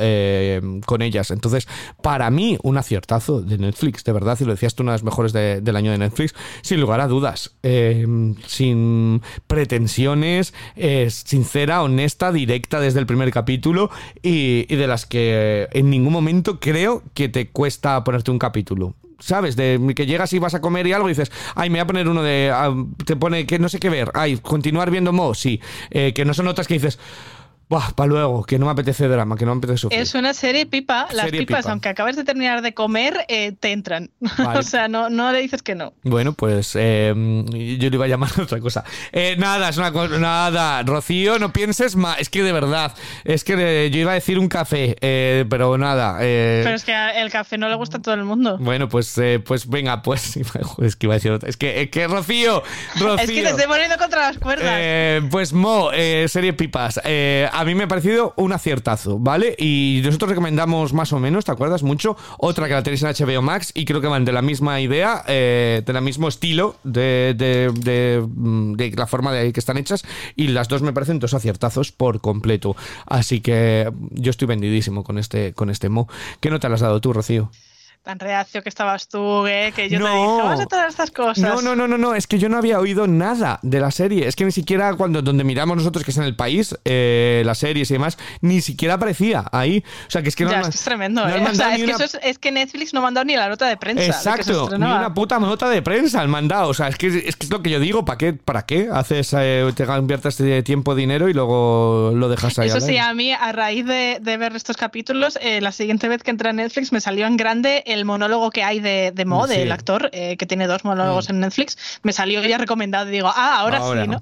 eh, 0.00 0.60
con 0.84 1.02
ellas. 1.02 1.30
Entonces, 1.30 1.68
para 2.02 2.30
mí, 2.30 2.58
un 2.62 2.76
aciertazo 2.76 3.40
de 3.40 3.58
Netflix, 3.58 4.04
de 4.04 4.12
verdad, 4.12 4.38
y 4.40 4.44
lo 4.44 4.52
decías 4.52 4.74
tú, 4.74 4.82
una 4.82 4.92
de 4.92 4.96
las 4.96 5.04
mejores 5.04 5.32
del 5.32 5.76
año 5.76 5.90
de 5.90 5.98
Netflix, 5.98 6.34
sin 6.62 6.80
lugar 6.80 7.00
a 7.00 7.06
dudas. 7.06 7.52
Em, 7.70 8.34
sin 8.46 9.20
pretensiones, 9.46 10.54
es 10.74 11.12
sincera, 11.26 11.82
honesta, 11.82 12.32
directa 12.32 12.80
desde 12.80 12.98
el 12.98 13.04
primer 13.04 13.30
capítulo 13.30 13.90
y, 14.22 14.64
de 14.74 14.86
las 14.86 15.04
que 15.04 15.68
en 15.72 15.90
ningún 15.90 16.14
momento 16.14 16.60
creo 16.60 17.02
que 17.12 17.28
te 17.28 17.48
cuesta 17.48 18.02
ponerte 18.04 18.30
un 18.30 18.38
capítulo. 18.38 18.94
¿sabes? 19.18 19.54
De 19.56 19.78
que 19.94 20.06
llegas 20.06 20.32
y 20.32 20.38
vas 20.38 20.54
a 20.54 20.62
comer 20.62 20.86
y 20.86 20.92
algo 20.94 21.08
y 21.08 21.12
dices, 21.12 21.30
ay, 21.56 21.68
me 21.68 21.74
voy 21.74 21.80
a 21.80 21.86
poner 21.88 22.08
uno 22.08 22.22
de. 22.22 22.50
Ah, 22.54 22.72
te 23.04 23.16
pone 23.16 23.44
que 23.46 23.58
no 23.58 23.68
sé 23.68 23.80
qué 23.80 23.90
ver, 23.90 24.12
ay, 24.14 24.38
continuar 24.38 24.90
viendo 24.90 25.12
Mo, 25.12 25.34
sí. 25.34 25.60
Eh, 25.90 26.14
que 26.14 26.24
no 26.24 26.32
son 26.32 26.48
otras 26.48 26.68
que 26.68 26.74
dices. 26.74 26.98
Buah, 27.68 27.90
para 27.94 28.08
luego, 28.08 28.44
que 28.44 28.58
no 28.58 28.64
me 28.64 28.72
apetece 28.72 29.08
drama, 29.08 29.36
que 29.36 29.44
no 29.44 29.54
me 29.54 29.58
apetece 29.58 29.78
sufrir. 29.78 30.00
Es 30.00 30.14
una 30.14 30.32
serie 30.32 30.64
pipa. 30.64 31.06
Las 31.12 31.30
pipas, 31.30 31.66
aunque 31.66 31.90
acabes 31.90 32.16
de 32.16 32.24
terminar 32.24 32.62
de 32.62 32.72
comer, 32.72 33.26
eh, 33.28 33.52
te 33.52 33.72
entran. 33.72 34.10
o 34.56 34.62
sea, 34.62 34.88
no, 34.88 35.10
no 35.10 35.30
le 35.32 35.40
dices 35.40 35.62
que 35.62 35.74
no. 35.74 35.92
Bueno, 36.02 36.32
pues 36.32 36.74
eh, 36.76 37.12
yo 37.14 37.90
le 37.90 37.96
iba 37.96 38.06
a 38.06 38.08
llamar 38.08 38.30
otra 38.40 38.58
cosa. 38.60 38.84
Eh, 39.12 39.36
nada, 39.38 39.68
es 39.68 39.76
una 39.76 39.92
cosa. 39.92 40.18
Nada, 40.18 40.82
Rocío, 40.82 41.38
no 41.38 41.52
pienses 41.52 41.94
más. 41.94 42.18
Es 42.18 42.30
que 42.30 42.42
de 42.42 42.52
verdad, 42.52 42.94
es 43.24 43.44
que 43.44 43.90
yo 43.92 44.00
iba 44.00 44.12
a 44.12 44.14
decir 44.14 44.38
un 44.38 44.48
café, 44.48 44.96
pero 45.50 45.76
nada. 45.76 46.16
pero 46.18 46.74
es 46.74 46.84
que 46.84 46.94
el 47.16 47.30
café 47.30 47.58
no 47.58 47.68
le 47.68 47.74
gusta 47.74 47.98
a 47.98 48.00
todo 48.00 48.14
el 48.14 48.24
mundo. 48.24 48.56
Bueno, 48.58 48.88
pues, 48.88 49.20
pues 49.44 49.68
venga, 49.68 50.02
pues. 50.02 50.38
Es 50.78 50.96
que 50.96 51.06
iba 51.06 51.14
a 51.14 51.16
decir 51.16 51.32
otra. 51.32 51.48
Es 51.48 51.56
que, 51.56 51.90
que 51.90 52.06
Rocío, 52.06 52.62
Rocío. 52.94 53.14
Es 53.16 53.30
que 53.30 53.42
te 53.42 53.50
estoy 53.50 53.66
poniendo 53.66 53.96
contra 53.98 54.28
las 54.28 54.38
cuerdas. 54.38 55.22
pues 55.30 55.52
Mo, 55.52 55.90
serie 55.92 56.52
pipas. 56.52 57.00
A 57.58 57.64
mí 57.64 57.74
me 57.74 57.82
ha 57.82 57.88
parecido 57.88 58.34
un 58.36 58.52
aciertazo, 58.52 59.18
¿vale? 59.18 59.56
Y 59.58 60.00
nosotros 60.04 60.30
recomendamos 60.30 60.92
más 60.92 61.12
o 61.12 61.18
menos, 61.18 61.44
¿te 61.44 61.50
acuerdas? 61.50 61.82
Mucho. 61.82 62.16
Otra 62.38 62.68
que 62.68 62.74
la 62.74 62.84
tenéis 62.84 63.02
en 63.02 63.08
HBO 63.08 63.42
Max 63.42 63.72
y 63.74 63.84
creo 63.84 64.00
que 64.00 64.06
van 64.06 64.24
de 64.24 64.30
la 64.30 64.42
misma 64.42 64.80
idea, 64.80 65.24
eh, 65.26 65.82
del 65.84 66.00
mismo 66.00 66.28
estilo 66.28 66.76
de, 66.84 67.34
de, 67.36 68.92
la 68.96 69.06
forma 69.08 69.32
de 69.32 69.52
que 69.52 69.58
están 69.58 69.76
hechas. 69.76 70.04
Y 70.36 70.46
las 70.46 70.68
dos 70.68 70.82
me 70.82 70.92
parecen 70.92 71.18
dos 71.18 71.34
aciertazos 71.34 71.90
por 71.90 72.20
completo. 72.20 72.76
Así 73.06 73.40
que 73.40 73.90
yo 74.12 74.30
estoy 74.30 74.46
vendidísimo 74.46 75.02
con 75.02 75.18
este, 75.18 75.52
con 75.52 75.68
este 75.68 75.88
mo. 75.88 76.08
¿Qué 76.38 76.50
nota 76.50 76.68
le 76.68 76.76
has 76.76 76.80
dado 76.80 77.00
tú, 77.00 77.12
Rocío? 77.12 77.50
Tan 78.02 78.18
reacio 78.18 78.62
que 78.62 78.68
estabas 78.68 79.08
tú, 79.08 79.46
¿eh? 79.46 79.72
que 79.74 79.88
yo 79.88 79.98
te 79.98 80.04
dije, 80.04 80.42
vas 80.42 80.60
a 80.60 80.66
todas 80.66 80.88
estas 80.88 81.10
cosas. 81.10 81.38
No, 81.38 81.60
no, 81.60 81.76
no, 81.76 81.86
no, 81.86 81.98
no, 81.98 82.14
es 82.14 82.26
que 82.26 82.38
yo 82.38 82.48
no 82.48 82.56
había 82.56 82.78
oído 82.78 83.06
nada 83.06 83.58
de 83.62 83.80
la 83.80 83.90
serie. 83.90 84.26
Es 84.26 84.36
que 84.36 84.44
ni 84.44 84.52
siquiera 84.52 84.94
cuando 84.94 85.22
donde 85.22 85.44
miramos 85.44 85.76
nosotros, 85.76 86.04
que 86.04 86.10
es 86.10 86.16
en 86.16 86.24
el 86.24 86.36
país, 86.36 86.76
eh, 86.84 87.42
las 87.44 87.58
series 87.58 87.90
y 87.90 87.94
demás, 87.94 88.18
ni 88.40 88.60
siquiera 88.60 88.94
aparecía 88.94 89.44
ahí. 89.52 89.84
O 90.06 90.10
sea, 90.10 90.22
que 90.22 90.28
es 90.28 90.36
que 90.36 90.44
no. 90.44 90.50
Ya, 90.50 90.60
es, 90.60 90.68
que 90.68 90.76
es 90.76 90.84
tremendo, 90.84 91.28
¿eh? 91.28 91.44
o 91.44 91.54
sea, 91.54 91.74
es, 91.74 91.84
que 91.84 91.90
eso 91.90 92.04
es, 92.04 92.18
es, 92.22 92.38
que 92.38 92.50
Netflix 92.50 92.94
no 92.94 93.00
ha 93.00 93.02
mandado 93.04 93.24
ni 93.24 93.36
la 93.36 93.48
nota 93.48 93.66
de 93.66 93.76
prensa. 93.76 94.04
Exacto, 94.04 94.70
ni 94.70 94.84
una 94.84 95.12
puta 95.12 95.38
nota 95.38 95.68
de 95.68 95.82
prensa 95.82 96.20
han 96.20 96.30
mandado. 96.30 96.68
O 96.68 96.74
sea, 96.74 96.88
es 96.88 96.96
que 96.96 97.08
es, 97.08 97.36
que 97.36 97.46
es 97.46 97.50
lo 97.50 97.62
que 97.62 97.70
yo 97.70 97.80
digo, 97.80 98.04
¿para 98.04 98.18
qué? 98.18 98.32
¿Para 98.32 98.64
qué 98.64 98.88
haces, 98.92 99.34
eh, 99.38 99.70
te 99.74 99.84
inviertes 99.84 100.42
tiempo, 100.64 100.94
dinero 100.94 101.28
y 101.28 101.34
luego 101.34 102.12
lo 102.14 102.28
dejas 102.28 102.58
ahí? 102.58 102.68
Eso 102.68 102.80
sí, 102.80 102.98
a 102.98 103.12
mí, 103.14 103.32
a 103.32 103.52
raíz 103.52 103.86
de, 103.86 104.18
de 104.20 104.36
ver 104.36 104.54
estos 104.56 104.76
capítulos, 104.76 105.38
eh, 105.40 105.60
la 105.60 105.72
siguiente 105.72 106.08
vez 106.08 106.22
que 106.22 106.30
entré 106.30 106.50
a 106.50 106.52
Netflix 106.52 106.92
me 106.92 107.00
salió 107.00 107.26
en 107.26 107.36
grande 107.36 107.82
el 107.88 108.04
monólogo 108.04 108.50
que 108.50 108.62
hay 108.62 108.80
de, 108.80 109.12
de 109.14 109.24
Mo, 109.24 109.46
del 109.46 109.72
actor, 109.72 110.10
eh, 110.12 110.36
que 110.36 110.46
tiene 110.46 110.66
dos 110.66 110.84
monólogos 110.84 111.28
mm. 111.28 111.32
en 111.32 111.40
Netflix. 111.40 112.00
Me 112.02 112.12
salió 112.12 112.42
ya 112.42 112.58
recomendado 112.58 113.08
y 113.08 113.12
digo, 113.12 113.28
ah, 113.28 113.58
ahora, 113.58 113.80
sí, 113.80 114.08
¿no? 114.08 114.20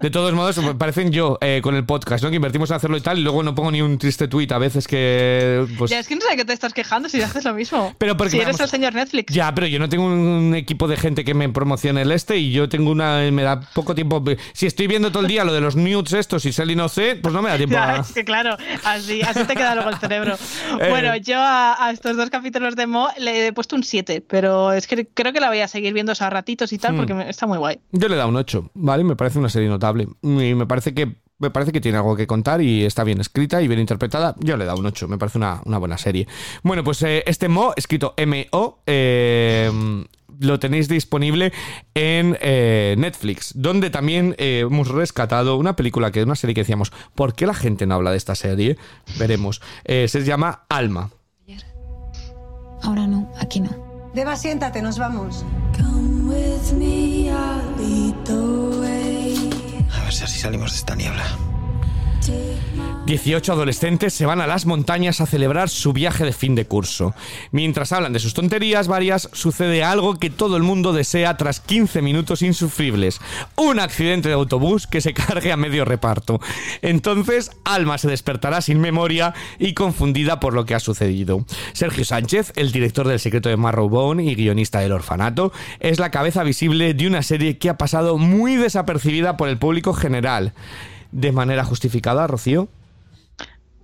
De 0.00 0.10
todos 0.10 0.32
modos, 0.32 0.58
parecen 0.78 1.12
yo 1.12 1.38
eh, 1.40 1.60
con 1.62 1.74
el 1.74 1.84
podcast, 1.84 2.22
¿no? 2.24 2.30
Que 2.30 2.36
invertimos 2.36 2.70
en 2.70 2.76
hacerlo 2.76 2.96
y 2.96 3.00
tal, 3.00 3.18
y 3.18 3.22
luego 3.22 3.42
no 3.42 3.54
pongo 3.54 3.70
ni 3.70 3.82
un 3.82 3.98
triste 3.98 4.28
tweet 4.28 4.48
a 4.52 4.58
veces 4.58 4.86
que. 4.86 5.66
Pues... 5.78 5.90
Ya, 5.90 5.98
es 5.98 6.08
que 6.08 6.14
no 6.14 6.22
sé 6.22 6.30
de 6.30 6.36
qué 6.36 6.44
te 6.44 6.52
estás 6.52 6.72
quejando 6.72 7.08
si 7.08 7.20
haces 7.20 7.44
lo 7.44 7.54
mismo. 7.54 7.94
Pero 7.98 8.16
porque, 8.16 8.30
si 8.30 8.40
eres 8.40 8.60
el 8.60 8.68
señor 8.68 8.94
Netflix. 8.94 9.32
Ya, 9.32 9.54
pero 9.54 9.66
yo 9.66 9.78
no 9.78 9.88
tengo 9.88 10.04
un 10.04 10.54
equipo 10.54 10.88
de 10.88 10.96
gente 10.96 11.24
que 11.24 11.34
me 11.34 11.48
promocione 11.48 12.02
el 12.02 12.12
este 12.12 12.36
y 12.36 12.52
yo 12.52 12.68
tengo 12.68 12.90
una. 12.90 13.18
Me 13.30 13.42
da 13.42 13.60
poco 13.60 13.94
tiempo. 13.94 14.22
Si 14.52 14.66
estoy 14.66 14.86
viendo 14.86 15.10
todo 15.10 15.22
el 15.22 15.28
día 15.28 15.44
lo 15.44 15.52
de 15.52 15.60
los 15.60 15.76
nudes 15.76 16.12
estos 16.12 16.44
y 16.44 16.52
Sally 16.52 16.76
no 16.76 16.88
sé, 16.88 17.16
pues 17.16 17.32
no 17.34 17.42
me 17.42 17.50
da 17.50 17.56
tiempo. 17.56 17.76
Ya, 17.86 17.96
es 17.96 18.12
que 18.12 18.24
claro, 18.24 18.56
así, 18.84 19.20
así 19.22 19.44
te 19.44 19.54
queda 19.54 19.74
luego 19.74 19.90
el 19.90 19.98
cerebro. 19.98 20.36
Eh. 20.80 20.90
Bueno, 20.90 21.16
yo 21.16 21.36
a, 21.38 21.90
estos 21.92 22.16
dos 22.16 22.28
capítulos 22.28 22.76
de 22.76 22.86
Mo 22.86 23.05
le 23.18 23.46
he 23.46 23.52
puesto 23.52 23.76
un 23.76 23.82
7, 23.82 24.24
pero 24.26 24.72
es 24.72 24.86
que 24.86 25.06
creo 25.06 25.32
que 25.32 25.40
la 25.40 25.48
voy 25.48 25.60
a 25.60 25.68
seguir 25.68 25.92
viendo 25.92 26.12
a 26.18 26.30
ratitos 26.30 26.72
y 26.72 26.78
tal 26.78 26.94
hmm. 26.94 26.96
porque 26.96 27.30
está 27.30 27.46
muy 27.46 27.58
guay. 27.58 27.80
Yo 27.92 28.08
le 28.08 28.14
he 28.14 28.18
dado 28.18 28.28
un 28.28 28.36
8, 28.36 28.70
¿vale? 28.74 29.04
Me 29.04 29.16
parece 29.16 29.38
una 29.38 29.48
serie 29.48 29.68
notable. 29.68 30.08
Y 30.22 30.54
me 30.54 30.66
parece 30.66 30.94
que 30.94 31.16
me 31.38 31.50
parece 31.50 31.72
que 31.72 31.80
tiene 31.80 31.98
algo 31.98 32.16
que 32.16 32.26
contar 32.26 32.62
y 32.62 32.84
está 32.84 33.04
bien 33.04 33.20
escrita 33.20 33.60
y 33.60 33.68
bien 33.68 33.80
interpretada. 33.80 34.34
Yo 34.38 34.56
le 34.56 34.64
he 34.64 34.66
dado 34.66 34.78
un 34.78 34.86
8, 34.86 35.08
me 35.08 35.18
parece 35.18 35.38
una, 35.38 35.60
buena 35.64 35.98
serie. 35.98 36.26
Bueno, 36.62 36.82
pues 36.82 37.02
eh, 37.02 37.22
este 37.26 37.48
Mo, 37.48 37.72
escrito 37.76 38.14
M-O, 38.16 38.80
eh, 38.86 39.70
lo 40.40 40.58
tenéis 40.58 40.88
disponible 40.88 41.52
en 41.94 42.36
eh, 42.40 42.94
Netflix, 42.98 43.52
donde 43.54 43.90
también 43.90 44.34
hemos 44.38 44.88
rescatado 44.88 45.56
una 45.56 45.76
película 45.76 46.10
que 46.10 46.20
es 46.20 46.26
una 46.26 46.36
serie 46.36 46.54
que 46.54 46.62
decíamos, 46.62 46.92
¿por 47.14 47.34
qué 47.34 47.46
la 47.46 47.54
gente 47.54 47.86
no 47.86 47.94
habla 47.94 48.10
de 48.10 48.16
esta 48.16 48.34
serie? 48.34 48.76
Veremos. 49.18 49.60
se 49.84 50.24
llama 50.24 50.64
Alma. 50.68 51.10
Ahora 52.82 53.06
no, 53.06 53.28
aquí 53.38 53.60
no. 53.60 53.70
Deba, 54.14 54.36
siéntate, 54.36 54.80
nos 54.82 54.98
vamos. 54.98 55.44
A 59.92 60.04
ver 60.04 60.12
si 60.12 60.24
así 60.24 60.38
salimos 60.38 60.72
de 60.72 60.78
esta 60.78 60.94
niebla. 60.94 61.24
18 63.06 63.52
adolescentes 63.52 64.14
se 64.14 64.26
van 64.26 64.40
a 64.40 64.48
las 64.48 64.66
montañas 64.66 65.20
a 65.20 65.26
celebrar 65.26 65.68
su 65.68 65.92
viaje 65.92 66.24
de 66.24 66.32
fin 66.32 66.56
de 66.56 66.66
curso. 66.66 67.14
Mientras 67.52 67.92
hablan 67.92 68.12
de 68.12 68.18
sus 68.18 68.34
tonterías 68.34 68.88
varias, 68.88 69.28
sucede 69.32 69.84
algo 69.84 70.16
que 70.16 70.28
todo 70.28 70.56
el 70.56 70.64
mundo 70.64 70.92
desea 70.92 71.36
tras 71.36 71.60
15 71.60 72.02
minutos 72.02 72.42
insufribles. 72.42 73.20
Un 73.54 73.78
accidente 73.78 74.28
de 74.28 74.34
autobús 74.34 74.88
que 74.88 75.00
se 75.00 75.14
cargue 75.14 75.52
a 75.52 75.56
medio 75.56 75.84
reparto. 75.84 76.40
Entonces, 76.82 77.52
Alma 77.64 77.96
se 77.96 78.08
despertará 78.08 78.60
sin 78.60 78.80
memoria 78.80 79.34
y 79.60 79.74
confundida 79.74 80.40
por 80.40 80.52
lo 80.52 80.66
que 80.66 80.74
ha 80.74 80.80
sucedido. 80.80 81.44
Sergio 81.74 82.04
Sánchez, 82.04 82.52
el 82.56 82.72
director 82.72 83.06
del 83.06 83.20
secreto 83.20 83.48
de 83.48 83.56
Marrowbone 83.56 84.24
y 84.24 84.34
guionista 84.34 84.80
del 84.80 84.90
orfanato, 84.90 85.52
es 85.78 86.00
la 86.00 86.10
cabeza 86.10 86.42
visible 86.42 86.92
de 86.92 87.06
una 87.06 87.22
serie 87.22 87.56
que 87.58 87.68
ha 87.68 87.78
pasado 87.78 88.18
muy 88.18 88.56
desapercibida 88.56 89.36
por 89.36 89.48
el 89.48 89.58
público 89.58 89.94
general 89.94 90.54
de 91.12 91.32
manera 91.32 91.64
justificada, 91.64 92.26
Rocío? 92.26 92.68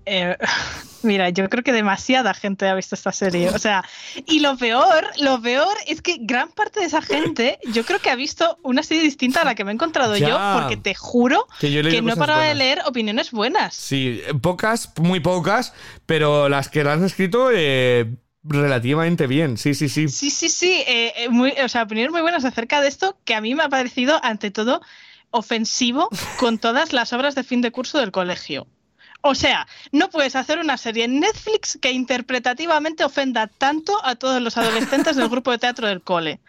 Eh, 0.07 0.37
mira, 1.03 1.31
yo 1.31 1.49
creo 1.49 1.63
que 1.63 1.73
demasiada 1.73 2.35
gente 2.35 2.69
ha 2.69 2.75
visto 2.75 2.95
esta 2.95 3.13
serie. 3.13 3.51
O 3.51 3.59
sea, 3.59 3.85
y 4.27 4.41
lo 4.41 4.57
peor, 4.57 5.07
lo 5.19 5.41
peor 5.41 5.75
es 5.87 6.03
que 6.03 6.19
gran 6.21 6.51
parte 6.51 6.81
de 6.81 6.87
esa 6.87 7.03
gente, 7.03 7.59
yo 7.73 7.85
creo 7.85 8.01
que 8.01 8.11
ha 8.11 8.17
visto 8.17 8.59
una 8.63 8.83
serie 8.83 9.03
distinta 9.03 9.43
a 9.43 9.45
la 9.45 9.55
que 9.55 9.65
me 9.65 9.73
he 9.73 9.75
encontrado 9.75 10.17
yo, 10.17 10.39
porque 10.55 10.77
te 10.77 10.95
juro 10.95 11.47
que, 11.61 12.03
no 12.03 12.13
he 12.13 12.17
parado 12.17 12.41
de 12.41 12.55
leer 12.55 12.81
opiniones 12.87 13.31
buenas. 13.31 13.75
Sí, 13.75 14.23
pocas, 14.41 14.93
muy 14.99 15.21
pocas, 15.21 15.73
pero 16.07 16.49
las 16.49 16.69
que 16.69 16.85
las 16.85 16.99
han 16.99 17.05
escrito. 17.05 17.51
Eh, 17.53 18.17
relativamente 18.45 19.29
bien, 19.29 19.57
sí, 19.57 19.73
sí, 19.73 19.89
sí. 19.89 20.09
Sí, 20.09 20.29
sí, 20.29 20.49
sí. 20.49 20.83
Eh, 20.89 21.29
muy, 21.31 21.53
o 21.65 21.69
sea, 21.69 21.85
opiniones 21.85 22.11
muy 22.11 22.23
buenas 22.23 22.45
acerca 22.45 22.81
de 22.81 22.89
esto 22.89 23.17
que 23.25 23.37
a 23.37 23.41
mí 23.41 23.55
me 23.55 23.63
ha 23.63 23.69
parecido, 23.69 24.19
ante 24.25 24.51
todo, 24.51 24.83
ofensivo 25.33 26.09
con 26.39 26.59
todas 26.59 26.93
las 26.93 27.13
obras 27.13 27.35
de 27.35 27.43
fin 27.43 27.61
de 27.61 27.73
curso 27.73 27.99
del 27.99 28.13
colegio. 28.13 28.69
O 29.21 29.35
sea, 29.35 29.67
no 29.93 30.11
puedes 30.11 30.35
hacer 30.37 30.59
una 30.59 30.77
serie 30.77 31.05
en 31.05 31.21
Netflix 31.21 31.79
que 31.81 31.93
interpretativamente 31.93 33.05
ofenda 33.05 33.47
tanto 33.47 34.05
a 34.05 34.17
todos 34.17 34.41
los 34.43 34.57
adolescentes 34.57 35.17
del 35.17 35.29
grupo 35.29 35.51
de 35.53 35.59
teatro 35.59 35.87
del 35.87 36.03
cole. 36.03 36.41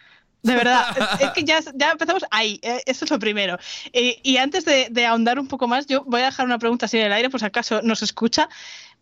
De 0.42 0.56
verdad, 0.56 0.88
es 1.22 1.30
que 1.30 1.44
ya, 1.44 1.60
empezamos 1.92 2.26
ahí, 2.30 2.60
eh, 2.64 2.82
eso 2.86 3.06
es 3.06 3.12
lo 3.12 3.20
primero. 3.20 3.58
Eh, 3.94 4.20
y 4.24 4.38
antes 4.38 4.66
de, 4.66 4.88
de, 4.92 5.06
ahondar 5.06 5.40
un 5.40 5.48
poco 5.48 5.68
más, 5.68 5.86
yo 5.86 6.04
voy 6.04 6.22
a 6.22 6.26
dejar 6.26 6.46
una 6.46 6.60
pregunta 6.60 6.88
así 6.88 6.98
en 6.98 7.06
el 7.06 7.14
aire, 7.14 7.30
por 7.30 7.40
si 7.40 7.46
acaso 7.46 7.82
nos 7.82 8.02
escucha. 8.02 8.50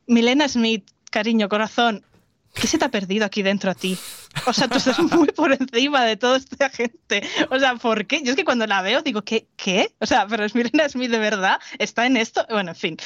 Milena 0.06 0.48
Smith, 0.48 0.88
cariño, 1.10 1.50
corazón, 1.50 2.06
¿qué 2.54 2.68
se 2.68 2.78
te 2.78 2.86
ha 2.86 2.90
perdido 2.90 3.26
aquí 3.26 3.42
dentro 3.42 3.72
a 3.72 3.76
ti? 3.76 3.98
O 4.46 4.54
sea, 4.54 4.68
tú 4.68 4.78
estás 4.78 5.00
muy 5.00 5.28
por 5.28 5.52
encima 5.54 6.04
de 6.06 6.18
toda 6.18 6.38
esta 6.38 6.70
gente. 6.70 7.24
O 7.50 7.60
sea, 7.60 7.76
¿por 7.76 8.06
qué? 8.06 8.22
Yo 8.24 8.32
es 8.32 8.36
que 8.36 8.46
cuando 8.46 8.66
la 8.68 8.82
veo 8.82 9.02
digo, 9.02 9.24
¿qué? 9.24 9.48
¿Qué? 9.56 9.94
O 10.00 10.06
sea, 10.06 10.28
pero 10.28 10.46
es 10.46 10.56
Mirena 10.56 10.88
Smith 10.88 11.12
de 11.12 11.20
verdad, 11.20 11.60
está 11.80 12.06
en 12.06 12.18
esto. 12.18 12.46
Bueno, 12.50 12.72
en 12.72 12.76
fin. 12.76 12.98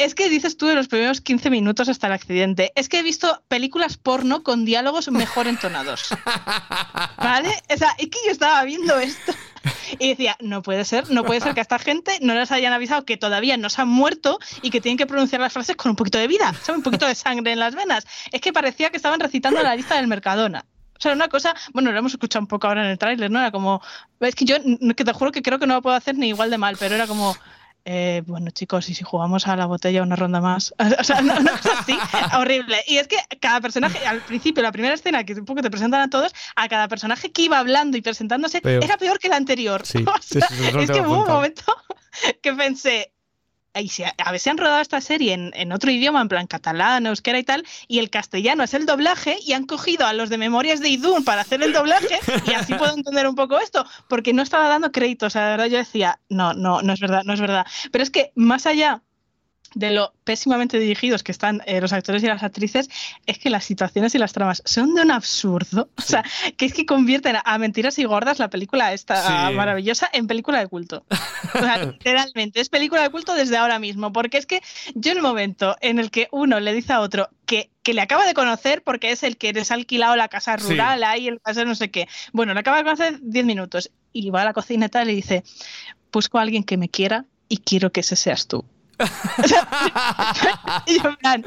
Es 0.00 0.14
que 0.14 0.30
dices 0.30 0.56
tú 0.56 0.66
de 0.66 0.74
los 0.74 0.88
primeros 0.88 1.20
15 1.20 1.50
minutos 1.50 1.90
hasta 1.90 2.06
el 2.06 2.14
accidente. 2.14 2.72
Es 2.74 2.88
que 2.88 3.00
he 3.00 3.02
visto 3.02 3.42
películas 3.48 3.98
porno 3.98 4.42
con 4.42 4.64
diálogos 4.64 5.10
mejor 5.10 5.46
entonados. 5.46 6.08
¿Vale? 7.18 7.50
O 7.68 7.76
sea, 7.76 7.94
es 7.98 8.08
que 8.08 8.18
yo 8.24 8.32
estaba 8.32 8.64
viendo 8.64 8.98
esto 8.98 9.34
y 9.98 10.08
decía, 10.08 10.38
no 10.40 10.62
puede 10.62 10.86
ser, 10.86 11.10
no 11.10 11.22
puede 11.22 11.42
ser 11.42 11.52
que 11.52 11.60
a 11.60 11.62
esta 11.62 11.78
gente 11.78 12.12
no 12.22 12.32
les 12.32 12.50
hayan 12.50 12.72
avisado 12.72 13.04
que 13.04 13.18
todavía 13.18 13.58
no 13.58 13.68
se 13.68 13.82
han 13.82 13.88
muerto 13.88 14.38
y 14.62 14.70
que 14.70 14.80
tienen 14.80 14.96
que 14.96 15.04
pronunciar 15.04 15.42
las 15.42 15.52
frases 15.52 15.76
con 15.76 15.90
un 15.90 15.96
poquito 15.96 16.16
de 16.16 16.28
vida, 16.28 16.54
un 16.74 16.82
poquito 16.82 17.06
de 17.06 17.14
sangre 17.14 17.52
en 17.52 17.58
las 17.58 17.74
venas. 17.74 18.06
Es 18.32 18.40
que 18.40 18.54
parecía 18.54 18.88
que 18.88 18.96
estaban 18.96 19.20
recitando 19.20 19.62
la 19.62 19.76
lista 19.76 19.96
del 19.96 20.06
Mercadona. 20.06 20.64
O 20.96 21.02
sea, 21.02 21.12
una 21.12 21.28
cosa, 21.28 21.54
bueno, 21.74 21.92
lo 21.92 21.98
hemos 21.98 22.12
escuchado 22.12 22.42
un 22.42 22.48
poco 22.48 22.68
ahora 22.68 22.84
en 22.84 22.90
el 22.90 22.98
tráiler, 22.98 23.30
¿no? 23.30 23.38
Era 23.38 23.50
como, 23.50 23.82
es 24.20 24.34
que 24.34 24.46
yo 24.46 24.56
que 24.96 25.04
te 25.04 25.12
juro 25.12 25.30
que 25.30 25.42
creo 25.42 25.58
que 25.58 25.66
no 25.66 25.74
lo 25.74 25.82
puedo 25.82 25.96
hacer 25.96 26.16
ni 26.16 26.28
igual 26.28 26.48
de 26.48 26.56
mal, 26.56 26.78
pero 26.78 26.94
era 26.94 27.06
como, 27.06 27.36
eh, 27.84 28.22
bueno, 28.26 28.50
chicos, 28.50 28.88
y 28.88 28.94
si 28.94 29.04
jugamos 29.04 29.46
a 29.46 29.56
la 29.56 29.66
botella 29.66 30.02
una 30.02 30.16
ronda 30.16 30.40
más. 30.40 30.74
O 31.00 31.04
sea, 31.04 31.20
no, 31.22 31.34
es 31.34 31.66
así, 31.66 31.96
horrible. 32.36 32.76
Y 32.86 32.98
es 32.98 33.08
que 33.08 33.16
cada 33.40 33.60
personaje, 33.60 34.06
al 34.06 34.20
principio, 34.20 34.62
la 34.62 34.72
primera 34.72 34.94
escena 34.94 35.24
que 35.24 35.34
un 35.34 35.44
poco 35.44 35.62
te 35.62 35.70
presentan 35.70 36.00
a 36.00 36.10
todos, 36.10 36.32
a 36.56 36.68
cada 36.68 36.88
personaje 36.88 37.32
que 37.32 37.42
iba 37.42 37.58
hablando 37.58 37.96
y 37.96 38.02
presentándose 38.02 38.60
era 38.64 38.96
peor 38.96 39.18
que 39.18 39.28
la 39.28 39.36
anterior. 39.36 39.82
es 39.82 40.90
que 40.90 41.00
hubo 41.00 41.22
un 41.22 41.28
momento 41.28 41.64
que 42.42 42.52
pensé, 42.52 43.12
si 43.88 44.02
a, 44.04 44.32
veces 44.32 44.48
han 44.48 44.58
rodado 44.58 44.80
esta 44.80 45.00
serie 45.00 45.34
en, 45.34 45.72
otro 45.72 45.90
idioma, 45.90 46.20
en 46.20 46.28
plan 46.28 46.46
catalán, 46.46 47.06
euskera 47.06 47.38
y 47.38 47.44
tal, 47.44 47.64
y 47.88 47.98
el 47.98 48.10
castellano 48.10 48.62
es 48.62 48.74
el 48.74 48.86
doblaje, 48.86 49.38
y 49.44 49.52
han 49.52 49.66
cogido 49.66 50.06
a 50.06 50.12
los 50.12 50.28
de 50.28 50.38
Memorias 50.38 50.80
de 50.80 50.88
Idun 50.88 51.24
para 51.24 51.42
hacer 51.42 51.62
el 51.62 51.72
doblaje, 51.72 52.18
y 52.46 52.54
así 52.54 52.74
puedo 52.74 52.94
entender 52.94 53.26
un 53.26 53.34
poco 53.34 53.58
esto, 53.58 53.86
porque 54.08 54.32
no 54.32 54.42
estaba 54.42 54.68
dando 54.68 54.92
crédito, 54.92 55.26
o 55.26 55.30
sea, 55.30 55.44
de 55.44 55.50
verdad 55.52 55.66
yo 55.66 55.78
decía, 55.78 56.20
no, 56.28 56.54
no, 56.54 56.82
no 56.82 56.92
es 56.92 57.00
verdad, 57.00 57.22
no 57.24 57.32
es 57.32 57.40
verdad. 57.40 57.66
Pero 57.90 58.02
es 58.02 58.10
que 58.10 58.32
más 58.34 58.66
allá 58.66 59.02
de 59.74 59.90
lo 59.90 60.12
pésimamente 60.24 60.78
dirigidos 60.78 61.22
que 61.22 61.32
están 61.32 61.62
eh, 61.66 61.80
los 61.80 61.92
actores 61.92 62.22
y 62.22 62.26
las 62.26 62.42
actrices 62.42 62.88
es 63.26 63.38
que 63.38 63.50
las 63.50 63.64
situaciones 63.64 64.14
y 64.14 64.18
las 64.18 64.32
tramas 64.32 64.62
son 64.64 64.94
de 64.94 65.02
un 65.02 65.10
absurdo. 65.10 65.88
O 65.96 66.02
sea, 66.02 66.24
que 66.56 66.66
es 66.66 66.72
que 66.72 66.86
convierten 66.86 67.36
a 67.44 67.58
mentiras 67.58 67.98
y 67.98 68.04
gordas 68.04 68.38
la 68.38 68.50
película 68.50 68.92
esta 68.92 69.50
maravillosa 69.52 70.08
en 70.12 70.26
película 70.26 70.58
de 70.58 70.66
culto. 70.66 71.04
O 71.54 71.58
sea, 71.58 71.78
literalmente, 71.84 72.60
es 72.60 72.68
película 72.68 73.02
de 73.02 73.10
culto 73.10 73.34
desde 73.34 73.56
ahora 73.56 73.78
mismo. 73.78 74.12
Porque 74.12 74.38
es 74.38 74.46
que 74.46 74.62
yo 74.94 75.12
en 75.12 75.18
el 75.18 75.22
momento 75.22 75.76
en 75.80 75.98
el 75.98 76.10
que 76.10 76.28
uno 76.32 76.60
le 76.60 76.72
dice 76.72 76.92
a 76.92 77.00
otro 77.00 77.28
que, 77.46 77.70
que 77.82 77.94
le 77.94 78.00
acaba 78.00 78.26
de 78.26 78.34
conocer 78.34 78.82
porque 78.82 79.12
es 79.12 79.22
el 79.22 79.36
que 79.36 79.52
les 79.52 79.70
ha 79.70 79.74
alquilado 79.74 80.16
la 80.16 80.28
casa 80.28 80.56
rural 80.56 81.04
ahí, 81.04 81.28
el 81.28 81.40
casa 81.40 81.64
no 81.64 81.74
sé 81.74 81.90
qué. 81.90 82.08
Bueno, 82.32 82.54
le 82.54 82.60
acaba 82.60 82.78
de 82.78 82.84
conocer 82.84 83.18
10 83.22 83.44
minutos 83.44 83.90
y 84.12 84.30
va 84.30 84.42
a 84.42 84.44
la 84.44 84.52
cocina 84.52 84.86
y 84.86 84.88
tal 84.88 85.10
y 85.10 85.14
dice, 85.14 85.44
busco 86.12 86.38
a 86.38 86.42
alguien 86.42 86.64
que 86.64 86.76
me 86.76 86.88
quiera 86.88 87.24
y 87.48 87.58
quiero 87.58 87.92
que 87.92 88.00
ese 88.00 88.16
seas 88.16 88.46
tú. 88.46 88.64
O 89.00 89.48
sea, 89.48 90.84
y 90.86 91.00
yo, 91.00 91.08
en 91.08 91.16
plan, 91.16 91.44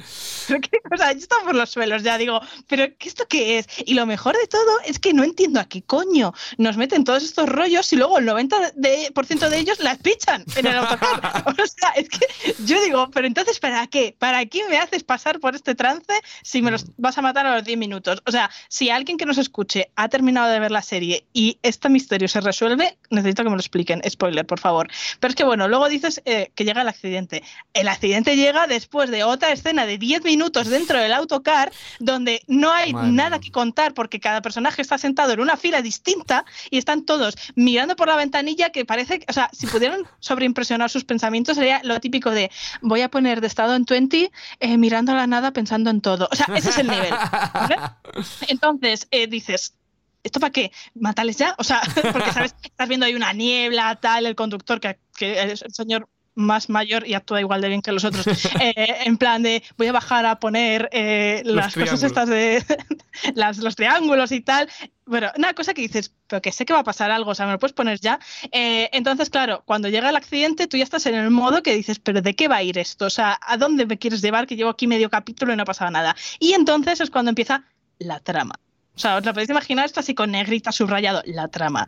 ¿pero 0.48 0.62
qué? 0.62 0.80
O 0.92 0.98
sea, 0.98 1.12
yo 1.14 1.20
estaba 1.20 1.44
por 1.44 1.56
los 1.56 1.70
suelos, 1.70 2.04
ya 2.04 2.18
digo, 2.18 2.42
¿pero 2.68 2.86
qué 2.98 3.10
esto 3.10 3.26
qué 3.28 3.60
es? 3.60 3.68
Y 3.86 3.94
lo 3.94 4.06
mejor 4.06 4.36
de 4.38 4.48
todo 4.48 4.80
es 4.86 5.00
que 5.00 5.14
no 5.14 5.24
entiendo 5.24 5.60
a 5.60 5.66
qué 5.66 5.84
coño 5.84 6.34
nos 6.58 6.78
meten 6.78 7.04
todos 7.04 7.24
estos 7.24 7.48
rollos 7.48 7.92
y 7.94 7.96
luego 7.96 8.20
el 8.20 8.28
90% 8.28 8.74
de, 8.76 9.12
por 9.14 9.26
ciento 9.26 9.50
de 9.50 9.60
ellos 9.60 9.80
las 9.80 9.98
pichan 10.00 10.44
en 10.56 10.68
el 10.68 10.78
autocar. 10.78 11.44
O 11.64 11.68
sea, 11.68 11.90
es 11.92 12.10
que 12.10 12.26
yo 12.66 12.82
digo, 12.82 13.10
¿pero 13.12 13.28
entonces 13.28 13.60
para 13.60 13.86
qué? 13.88 14.16
¿Para 14.18 14.46
qué 14.46 14.68
me 14.70 14.78
haces 14.78 15.04
pasar 15.04 15.40
por 15.40 15.56
este 15.56 15.76
trance 15.76 16.14
si 16.42 16.62
me 16.62 16.72
los 16.72 16.86
vas 16.98 17.18
a 17.18 17.22
matar 17.22 17.46
a 17.46 17.56
los 17.56 17.64
10 17.64 17.78
minutos? 17.78 18.22
O 18.26 18.32
sea, 18.32 18.50
si 18.70 18.90
alguien 18.90 19.18
que 19.18 19.26
nos 19.26 19.38
escuche 19.38 19.92
ha 19.96 20.10
terminado 20.10 20.50
de 20.50 20.60
ver 20.60 20.72
la 20.72 20.82
serie 20.82 21.26
y 21.34 21.60
este 21.64 21.90
misterio 21.90 22.28
se 22.28 22.42
resuelve, 22.42 22.98
necesito 23.10 23.44
que 23.44 23.50
me 23.50 23.56
lo 23.56 23.62
expliquen. 23.62 24.02
Spoiler, 24.10 24.46
por 24.46 24.60
favor. 24.60 24.88
Pero 25.20 25.32
es 25.32 25.36
que 25.36 25.44
bueno, 25.44 25.68
luego 25.68 25.90
dices 25.90 26.22
eh, 26.26 26.52
que 26.56 26.66
llega 26.66 26.82
el 26.82 26.88
accidente. 26.88 27.43
El 27.74 27.88
accidente 27.88 28.36
llega 28.36 28.68
después 28.68 29.10
de 29.10 29.24
otra 29.24 29.52
escena 29.52 29.86
de 29.86 29.98
10 29.98 30.24
minutos 30.24 30.68
dentro 30.68 31.00
del 31.00 31.12
autocar 31.14 31.72
donde 32.00 32.44
no 32.48 32.72
hay 32.72 32.94
Madre 32.94 33.12
nada 33.12 33.40
que 33.40 33.52
contar 33.52 33.94
porque 33.94 34.20
cada 34.20 34.42
personaje 34.42 34.82
está 34.82 34.98
sentado 34.98 35.34
en 35.34 35.40
una 35.40 35.58
fila 35.58 35.82
distinta 35.82 36.46
y 36.70 36.78
están 36.78 37.06
todos 37.06 37.36
mirando 37.56 37.96
por 37.96 38.08
la 38.08 38.16
ventanilla 38.16 38.70
que 38.70 38.86
parece, 38.86 39.20
que- 39.20 39.26
o 39.30 39.34
sea, 39.34 39.50
si 39.54 39.68
pudieran 39.68 40.04
sobreimpresionar 40.20 40.90
sus 40.90 41.04
pensamientos 41.06 41.56
sería 41.58 41.82
lo 41.84 42.00
típico 42.00 42.32
de 42.32 42.52
voy 42.82 43.02
a 43.02 43.10
poner 43.10 43.42
de 43.42 43.48
estado 43.48 43.76
en 43.76 43.86
20 43.86 44.32
eh, 44.60 44.78
mirando 44.78 45.12
a 45.12 45.16
la 45.16 45.28
nada 45.28 45.52
pensando 45.52 45.90
en 45.90 46.02
todo. 46.02 46.28
O 46.32 46.36
sea, 46.36 46.48
ese 46.56 46.70
es 46.70 46.78
el 46.78 46.88
nivel. 46.88 47.14
¿vale? 47.54 47.76
Entonces, 48.48 49.08
eh, 49.12 49.28
dices, 49.28 49.76
¿esto 50.24 50.40
para 50.40 50.52
qué? 50.52 50.72
¿Matales 50.96 51.38
ya? 51.38 51.56
O 51.58 51.64
sea, 51.64 51.82
porque 52.14 52.32
sabes, 52.32 52.56
estás 52.64 52.88
viendo 52.88 53.06
ahí 53.06 53.16
una 53.16 53.34
niebla, 53.34 53.96
tal, 54.02 54.26
el 54.26 54.36
conductor, 54.36 54.80
que, 54.80 55.00
que 55.18 55.42
el 55.42 55.58
señor 55.58 56.08
más 56.36 56.70
mayor 56.70 57.08
y 57.08 57.14
actúa 57.14 57.40
igual 57.40 57.62
de 57.62 57.70
bien 57.70 57.82
que 57.82 57.92
los 57.92 58.04
otros. 58.04 58.26
Eh, 58.60 59.04
en 59.06 59.18
plan 59.18 59.44
de 59.44 59.64
voy 59.78 59.88
a 59.88 59.92
bajar 59.92 60.26
a 60.26 60.40
poner 60.40 60.88
eh, 60.92 61.42
las 61.44 61.74
cosas 61.74 62.04
estas 62.04 62.30
de 62.30 62.64
las, 63.36 63.58
los 63.58 63.76
triángulos 63.76 64.32
y 64.32 64.42
tal. 64.42 64.70
Bueno, 65.06 65.32
una 65.38 65.54
cosa 65.54 65.74
que 65.74 65.82
dices, 65.82 66.14
pero 66.28 66.42
que 66.42 66.52
sé 66.52 66.66
que 66.66 66.74
va 66.74 66.80
a 66.80 66.84
pasar 66.84 67.12
algo, 67.12 67.32
o 67.32 67.36
sea, 67.36 67.46
me 67.46 67.52
lo 67.54 67.60
puedes 67.60 67.74
poner 67.74 68.00
ya. 68.00 68.20
Eh, 68.52 68.90
entonces, 68.94 69.30
claro, 69.30 69.64
cuando 69.66 69.90
llega 69.90 70.10
el 70.10 70.16
accidente, 70.16 70.68
tú 70.68 70.78
ya 70.78 70.84
estás 70.84 71.06
en 71.08 71.16
el 71.16 71.30
modo 71.30 71.62
que 71.62 71.76
dices, 71.76 72.00
pero 72.00 72.22
¿de 72.22 72.36
qué 72.36 72.48
va 72.48 72.58
a 72.58 72.64
ir 72.64 72.78
esto? 72.78 73.06
O 73.06 73.10
sea, 73.10 73.38
¿a 73.42 73.58
dónde 73.58 73.86
me 73.86 73.98
quieres 73.98 74.22
llevar? 74.22 74.48
Que 74.48 74.56
llevo 74.56 74.70
aquí 74.70 74.88
medio 74.88 75.10
capítulo 75.10 75.52
y 75.52 75.58
no 75.58 75.64
ha 75.64 75.66
pasado 75.66 75.92
nada. 75.92 76.16
Y 76.40 76.54
entonces 76.54 77.02
es 77.02 77.10
cuando 77.10 77.30
empieza 77.30 77.66
la 78.00 78.20
trama. 78.20 78.56
O 78.96 79.00
sea, 79.00 79.18
os 79.18 79.26
la 79.26 79.34
podéis 79.34 79.50
imaginar 79.50 79.86
esto 79.86 80.00
así 80.00 80.14
con 80.14 80.32
negrita 80.32 80.72
subrayado, 80.72 81.24
la 81.26 81.48
trama. 81.48 81.88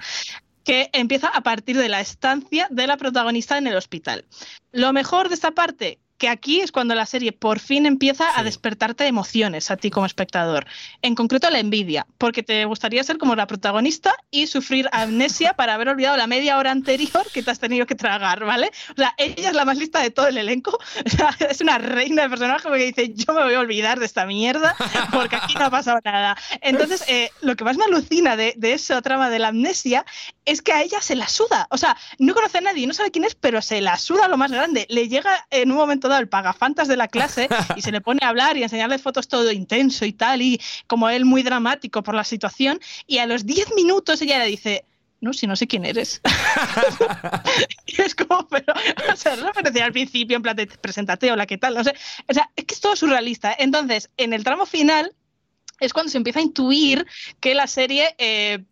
Que 0.66 0.90
empieza 0.92 1.30
a 1.30 1.42
partir 1.42 1.78
de 1.78 1.88
la 1.88 2.02
estancia 2.02 2.68
de 2.70 2.88
la 2.88 2.98
protagonista 2.98 3.58
en 3.58 3.68
el 3.68 3.78
hospital. 3.78 4.26
Lo 4.74 4.92
mejor 4.92 5.30
de 5.30 5.36
esta 5.36 5.52
parte, 5.52 6.00
que 6.18 6.30
aquí 6.30 6.62
es 6.62 6.72
cuando 6.72 6.96
la 6.96 7.06
serie 7.06 7.32
por 7.32 7.60
fin 7.60 7.86
empieza 7.86 8.38
a 8.38 8.44
despertarte 8.44 9.06
emociones 9.06 9.70
a 9.72 9.78
ti 9.78 9.90
como 9.90 10.06
espectador. 10.06 10.66
En 11.02 11.16
concreto 11.16 11.50
la 11.50 11.60
envidia, 11.60 12.08
porque 12.18 12.44
te 12.44 12.66
gustaría 12.66 13.04
ser 13.04 13.18
como 13.18 13.36
la 13.36 13.48
protagonista 13.48 14.16
y 14.32 14.48
sufrir 14.48 14.88
amnesia 14.92 15.54
para 15.54 15.74
haber 15.74 15.90
olvidado 15.90 16.18
la 16.18 16.28
media 16.28 16.58
hora 16.58 16.72
anterior 16.72 17.26
que 17.34 17.44
te 17.44 17.52
has 17.52 17.60
tenido 17.60 17.86
que 17.86 17.96
tragar, 17.96 18.46
¿vale? 18.46 18.72
O 18.92 18.96
sea, 18.96 19.14
ella 19.18 19.50
es 19.50 19.56
la 19.56 19.66
más 19.66 19.78
lista 19.78 20.00
de 20.00 20.12
todo 20.12 20.28
el 20.28 20.38
elenco. 20.38 20.78
O 21.06 21.10
sea, 21.10 21.36
es 21.50 21.62
una 21.62 21.78
reina 21.78 22.24
de 22.24 22.30
personaje 22.30 22.68
porque 22.68 22.86
dice, 22.86 23.14
yo 23.14 23.34
me 23.34 23.44
voy 23.44 23.54
a 23.54 23.60
olvidar 23.60 24.00
de 24.00 24.06
esta 24.06 24.26
mierda 24.26 24.76
porque 25.12 25.36
aquí 25.36 25.54
no 25.56 25.66
ha 25.66 25.70
pasado 25.70 26.00
nada. 26.04 26.38
Entonces, 26.62 27.04
eh, 27.08 27.30
lo 27.42 27.56
que 27.56 27.64
más 27.64 27.78
me 27.78 27.86
alucina 27.86 28.36
de, 28.36 28.54
de 28.58 28.74
esa 28.74 29.02
trama 29.02 29.30
de 29.30 29.40
la 29.40 29.50
amnesia 29.50 30.06
es 30.46 30.62
que 30.62 30.72
a 30.72 30.82
ella 30.82 31.02
se 31.02 31.16
la 31.16 31.28
suda. 31.28 31.68
O 31.72 31.78
sea, 31.78 31.98
no 32.20 32.34
conoce 32.34 32.60
a 32.60 32.62
nadie, 32.62 32.88
no 32.88 32.94
sabe 32.94 33.12
quién 33.12 33.26
es, 33.26 33.36
pero 33.36 33.62
se 33.62 33.82
la 33.82 33.98
suda 33.98 34.28
lo 34.28 34.38
más 34.38 34.52
grande. 34.52 34.86
Le 34.90 35.08
llega 35.08 35.46
en 35.50 35.72
un 35.72 35.78
momento 35.78 36.05
dado 36.10 36.22
el 36.22 36.30
pagafantas 36.30 36.88
de 36.88 36.98
la 36.98 37.08
clase 37.08 37.50
y 37.76 37.82
se 37.82 37.92
le 37.92 38.02
pone 38.02 38.20
a 38.24 38.30
hablar 38.30 38.58
y 38.58 38.62
a 38.62 38.66
enseñarle 38.66 38.98
fotos 38.98 39.28
todo 39.28 39.52
intenso 39.52 40.06
y 40.06 40.14
tal, 40.14 40.42
y 40.42 40.62
como 40.88 41.10
él 41.10 41.26
muy 41.26 41.44
dramático 41.44 42.04
por 42.04 42.16
la 42.16 42.24
situación. 42.24 42.80
Y 43.08 43.20
a 43.20 43.26
los 43.26 43.46
10 43.46 43.74
minutos 43.76 44.22
ella 44.22 44.40
le 44.40 44.48
dice. 44.48 44.86
No, 45.22 45.34
si 45.34 45.48
no 45.48 45.56
sé 45.56 45.66
quién 45.66 45.86
eres. 45.86 46.22
y 47.88 48.02
es 48.02 48.14
como, 48.14 48.48
pero, 48.48 48.74
o 49.12 49.16
sea, 49.16 49.36
parecía 49.54 49.86
al 49.86 49.94
principio, 49.94 50.36
en 50.36 50.44
plan 50.44 50.56
de 50.56 50.68
preséntate, 50.68 51.32
hola, 51.32 51.48
¿qué 51.48 51.58
tal? 51.58 51.74
No 51.74 51.84
sé. 51.84 51.96
O 52.28 52.34
sea, 52.34 52.52
es 52.56 52.66
que 52.66 52.76
es 52.76 52.82
todo 52.82 52.96
surrealista. 52.96 53.56
Entonces, 53.58 54.10
en 54.18 54.34
el 54.34 54.44
tramo 54.44 54.66
final, 54.66 55.16
es 55.80 55.94
cuando 55.94 56.12
se 56.12 56.18
empieza 56.18 56.40
a 56.40 56.44
intuir 56.44 57.06
que 57.40 57.56
la 57.56 57.68
serie 57.68 58.16
eh, 58.18 58.64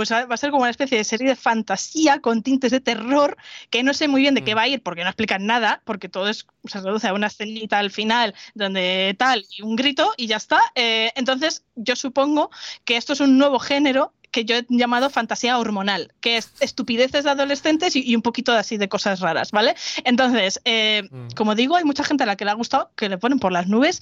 pues 0.00 0.10
va 0.12 0.24
a 0.30 0.36
ser 0.38 0.50
como 0.50 0.62
una 0.62 0.70
especie 0.70 0.96
de 0.96 1.04
serie 1.04 1.28
de 1.28 1.36
fantasía 1.36 2.20
con 2.20 2.42
tintes 2.42 2.70
de 2.70 2.80
terror 2.80 3.36
que 3.68 3.82
no 3.82 3.92
sé 3.92 4.08
muy 4.08 4.22
bien 4.22 4.34
de 4.34 4.42
qué 4.42 4.54
va 4.54 4.62
a 4.62 4.68
ir 4.68 4.82
porque 4.82 5.02
no 5.02 5.10
explican 5.10 5.44
nada, 5.44 5.82
porque 5.84 6.08
todo 6.08 6.30
es, 6.30 6.46
se 6.64 6.80
reduce 6.80 7.06
a 7.06 7.12
una 7.12 7.26
escenita 7.26 7.78
al 7.78 7.90
final 7.90 8.34
donde 8.54 9.14
tal 9.18 9.44
y 9.54 9.60
un 9.60 9.76
grito 9.76 10.14
y 10.16 10.26
ya 10.26 10.38
está. 10.38 10.58
Eh, 10.74 11.12
entonces 11.16 11.64
yo 11.76 11.96
supongo 11.96 12.50
que 12.86 12.96
esto 12.96 13.12
es 13.12 13.20
un 13.20 13.36
nuevo 13.36 13.58
género 13.58 14.14
que 14.30 14.46
yo 14.46 14.56
he 14.56 14.64
llamado 14.70 15.10
fantasía 15.10 15.58
hormonal, 15.58 16.14
que 16.22 16.38
es 16.38 16.50
estupideces 16.60 17.24
de 17.24 17.30
adolescentes 17.30 17.94
y, 17.94 18.02
y 18.10 18.16
un 18.16 18.22
poquito 18.22 18.52
así 18.52 18.78
de 18.78 18.88
cosas 18.88 19.20
raras, 19.20 19.50
¿vale? 19.50 19.74
Entonces, 20.04 20.62
eh, 20.64 21.02
Mm. 21.10 21.28
como 21.36 21.54
digo, 21.54 21.76
hay 21.76 21.84
mucha 21.84 22.04
gente 22.04 22.22
a 22.22 22.26
la 22.26 22.36
que 22.36 22.46
le 22.46 22.52
ha 22.52 22.54
gustado, 22.54 22.90
que 22.96 23.10
le 23.10 23.18
ponen 23.18 23.38
por 23.38 23.52
las 23.52 23.66
nubes 23.66 24.00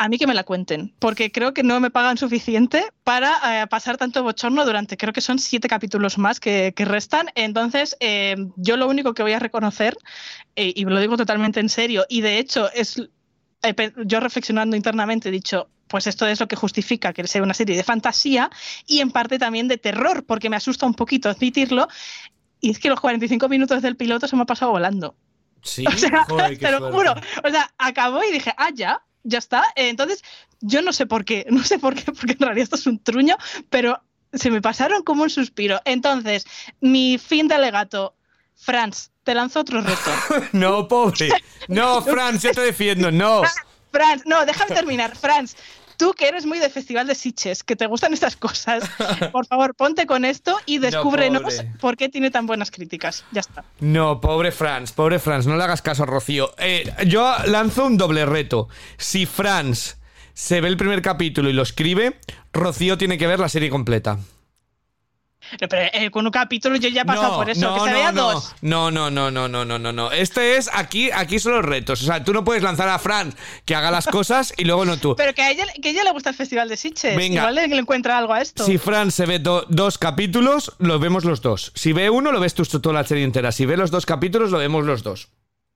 a 0.00 0.08
mí 0.08 0.16
que 0.16 0.26
me 0.26 0.32
la 0.32 0.44
cuenten, 0.44 0.94
porque 0.98 1.30
creo 1.30 1.52
que 1.52 1.62
no 1.62 1.78
me 1.78 1.90
pagan 1.90 2.16
suficiente 2.16 2.86
para 3.04 3.62
eh, 3.62 3.66
pasar 3.66 3.98
tanto 3.98 4.22
bochorno 4.22 4.64
durante, 4.64 4.96
creo 4.96 5.12
que 5.12 5.20
son 5.20 5.38
siete 5.38 5.68
capítulos 5.68 6.16
más 6.16 6.40
que, 6.40 6.72
que 6.74 6.86
restan. 6.86 7.28
Entonces, 7.34 7.98
eh, 8.00 8.34
yo 8.56 8.78
lo 8.78 8.88
único 8.88 9.12
que 9.12 9.22
voy 9.22 9.34
a 9.34 9.38
reconocer, 9.38 9.98
eh, 10.56 10.72
y 10.74 10.86
lo 10.86 10.98
digo 11.00 11.18
totalmente 11.18 11.60
en 11.60 11.68
serio, 11.68 12.06
y 12.08 12.22
de 12.22 12.38
hecho 12.38 12.70
es, 12.72 12.96
yo 14.06 14.20
reflexionando 14.20 14.74
internamente 14.74 15.28
he 15.28 15.32
dicho, 15.32 15.68
pues 15.86 16.06
esto 16.06 16.26
es 16.26 16.40
lo 16.40 16.48
que 16.48 16.56
justifica 16.56 17.12
que 17.12 17.26
sea 17.26 17.42
una 17.42 17.52
serie 17.52 17.76
de 17.76 17.84
fantasía 17.84 18.50
y 18.86 19.00
en 19.00 19.10
parte 19.10 19.38
también 19.38 19.68
de 19.68 19.76
terror, 19.76 20.24
porque 20.24 20.48
me 20.48 20.56
asusta 20.56 20.86
un 20.86 20.94
poquito 20.94 21.28
admitirlo. 21.28 21.88
Y 22.58 22.70
es 22.70 22.78
que 22.78 22.88
los 22.88 23.00
45 23.00 23.50
minutos 23.50 23.82
del 23.82 23.96
piloto 23.96 24.26
se 24.26 24.34
me 24.34 24.42
ha 24.42 24.46
pasado 24.46 24.70
volando. 24.70 25.14
Sí, 25.60 25.84
O 25.86 25.92
sea, 25.92 26.24
joder, 26.24 26.58
te 26.58 26.70
lo 26.70 26.90
juro. 26.90 27.12
O 27.44 27.50
sea, 27.50 27.70
acabó 27.76 28.24
y 28.24 28.32
dije, 28.32 28.54
ah, 28.56 28.70
ya, 28.74 29.02
ya 29.24 29.38
está. 29.38 29.64
Eh, 29.76 29.88
Entonces, 29.88 30.22
yo 30.60 30.82
no 30.82 30.92
sé 30.92 31.06
por 31.06 31.24
qué, 31.24 31.46
no 31.50 31.64
sé 31.64 31.78
por 31.78 31.94
qué, 31.94 32.12
porque 32.12 32.32
en 32.32 32.40
realidad 32.40 32.64
esto 32.64 32.76
es 32.76 32.86
un 32.86 33.02
truño, 33.02 33.36
pero 33.68 34.00
se 34.32 34.50
me 34.50 34.62
pasaron 34.62 35.02
como 35.02 35.22
un 35.24 35.30
suspiro. 35.30 35.80
Entonces, 35.84 36.46
mi 36.80 37.18
fin 37.18 37.48
de 37.48 37.56
alegato, 37.56 38.14
Franz, 38.56 39.10
te 39.24 39.34
lanzo 39.34 39.60
otro 39.60 39.80
reto. 39.80 40.10
No, 40.52 40.86
pobre. 40.88 41.30
No, 41.68 42.02
Franz, 42.04 42.42
yo 42.42 42.52
te 42.52 42.60
defiendo, 42.60 43.10
no. 43.10 43.42
Franz, 43.90 44.22
no, 44.26 44.44
déjame 44.46 44.74
terminar. 44.74 45.16
Franz, 45.16 45.56
tú 46.00 46.14
que 46.14 46.28
eres 46.28 46.46
muy 46.46 46.58
de 46.58 46.70
Festival 46.70 47.06
de 47.06 47.14
Sitges, 47.14 47.62
que 47.62 47.76
te 47.76 47.86
gustan 47.86 48.14
estas 48.14 48.34
cosas, 48.34 48.84
por 49.32 49.44
favor, 49.44 49.74
ponte 49.74 50.06
con 50.06 50.24
esto 50.24 50.56
y 50.64 50.78
descúbrenos 50.78 51.62
por 51.78 51.98
qué 51.98 52.08
tiene 52.08 52.30
tan 52.30 52.46
buenas 52.46 52.70
críticas. 52.70 53.26
Ya 53.32 53.40
está. 53.40 53.64
No, 53.80 54.18
pobre 54.18 54.50
Franz, 54.50 54.92
pobre 54.92 55.18
Franz, 55.18 55.46
no 55.46 55.58
le 55.58 55.62
hagas 55.62 55.82
caso 55.82 56.04
a 56.04 56.06
Rocío. 56.06 56.54
Eh, 56.56 56.90
yo 57.06 57.30
lanzo 57.44 57.84
un 57.84 57.98
doble 57.98 58.24
reto. 58.24 58.68
Si 58.96 59.26
Franz 59.26 59.98
se 60.32 60.62
ve 60.62 60.68
el 60.68 60.78
primer 60.78 61.02
capítulo 61.02 61.50
y 61.50 61.52
lo 61.52 61.62
escribe, 61.62 62.18
Rocío 62.54 62.96
tiene 62.96 63.18
que 63.18 63.26
ver 63.26 63.38
la 63.38 63.50
serie 63.50 63.68
completa. 63.68 64.18
Pero 65.58 65.82
eh, 65.92 66.10
con 66.10 66.24
un 66.26 66.32
capítulo 66.32 66.76
yo 66.76 66.88
ya 66.88 67.02
he 67.02 67.04
pasado 67.04 67.36
por 67.36 67.50
eso, 67.50 67.74
que 67.74 67.80
se 67.80 67.92
vea 67.92 68.12
no. 68.12 68.32
dos. 68.32 68.54
No, 68.62 68.90
no, 68.90 69.10
no, 69.10 69.30
no, 69.30 69.48
no, 69.48 69.64
no, 69.64 69.78
no, 69.78 69.92
no. 69.92 70.12
Este 70.12 70.56
es 70.56 70.70
aquí, 70.72 71.10
aquí 71.10 71.38
son 71.38 71.52
los 71.52 71.64
retos. 71.64 72.02
O 72.02 72.04
sea, 72.06 72.22
tú 72.24 72.32
no 72.32 72.44
puedes 72.44 72.62
lanzar 72.62 72.88
a 72.88 72.98
Franz 72.98 73.34
que 73.64 73.74
haga 73.74 73.90
las 73.90 74.06
cosas 74.08 74.52
y 74.56 74.64
luego 74.64 74.84
no 74.84 74.96
tú. 74.96 75.16
Pero 75.16 75.34
que 75.34 75.42
a 75.42 75.50
ella, 75.50 75.66
que 75.82 75.88
a 75.88 75.92
ella 75.92 76.04
le 76.04 76.12
gusta 76.12 76.30
el 76.30 76.36
Festival 76.36 76.68
de 76.68 76.76
Sitges. 76.76 77.16
Venga. 77.16 77.40
Igual 77.42 77.54
le, 77.56 77.68
le 77.68 77.76
encuentra 77.76 78.16
algo 78.18 78.32
a 78.32 78.40
esto. 78.40 78.64
Si 78.64 78.78
Franz 78.78 79.14
se 79.14 79.26
ve 79.26 79.38
do- 79.38 79.66
dos 79.68 79.98
capítulos, 79.98 80.72
lo 80.78 80.98
vemos 80.98 81.24
los 81.24 81.42
dos. 81.42 81.72
Si 81.74 81.92
ve 81.92 82.10
uno, 82.10 82.32
lo 82.32 82.40
ves 82.40 82.54
tú 82.54 82.64
toda 82.64 82.94
la 82.94 83.04
serie 83.04 83.24
entera. 83.24 83.52
Si 83.52 83.66
ve 83.66 83.76
los 83.76 83.90
dos 83.90 84.06
capítulos, 84.06 84.50
lo 84.50 84.58
vemos 84.58 84.84
los 84.84 85.02
dos. 85.02 85.28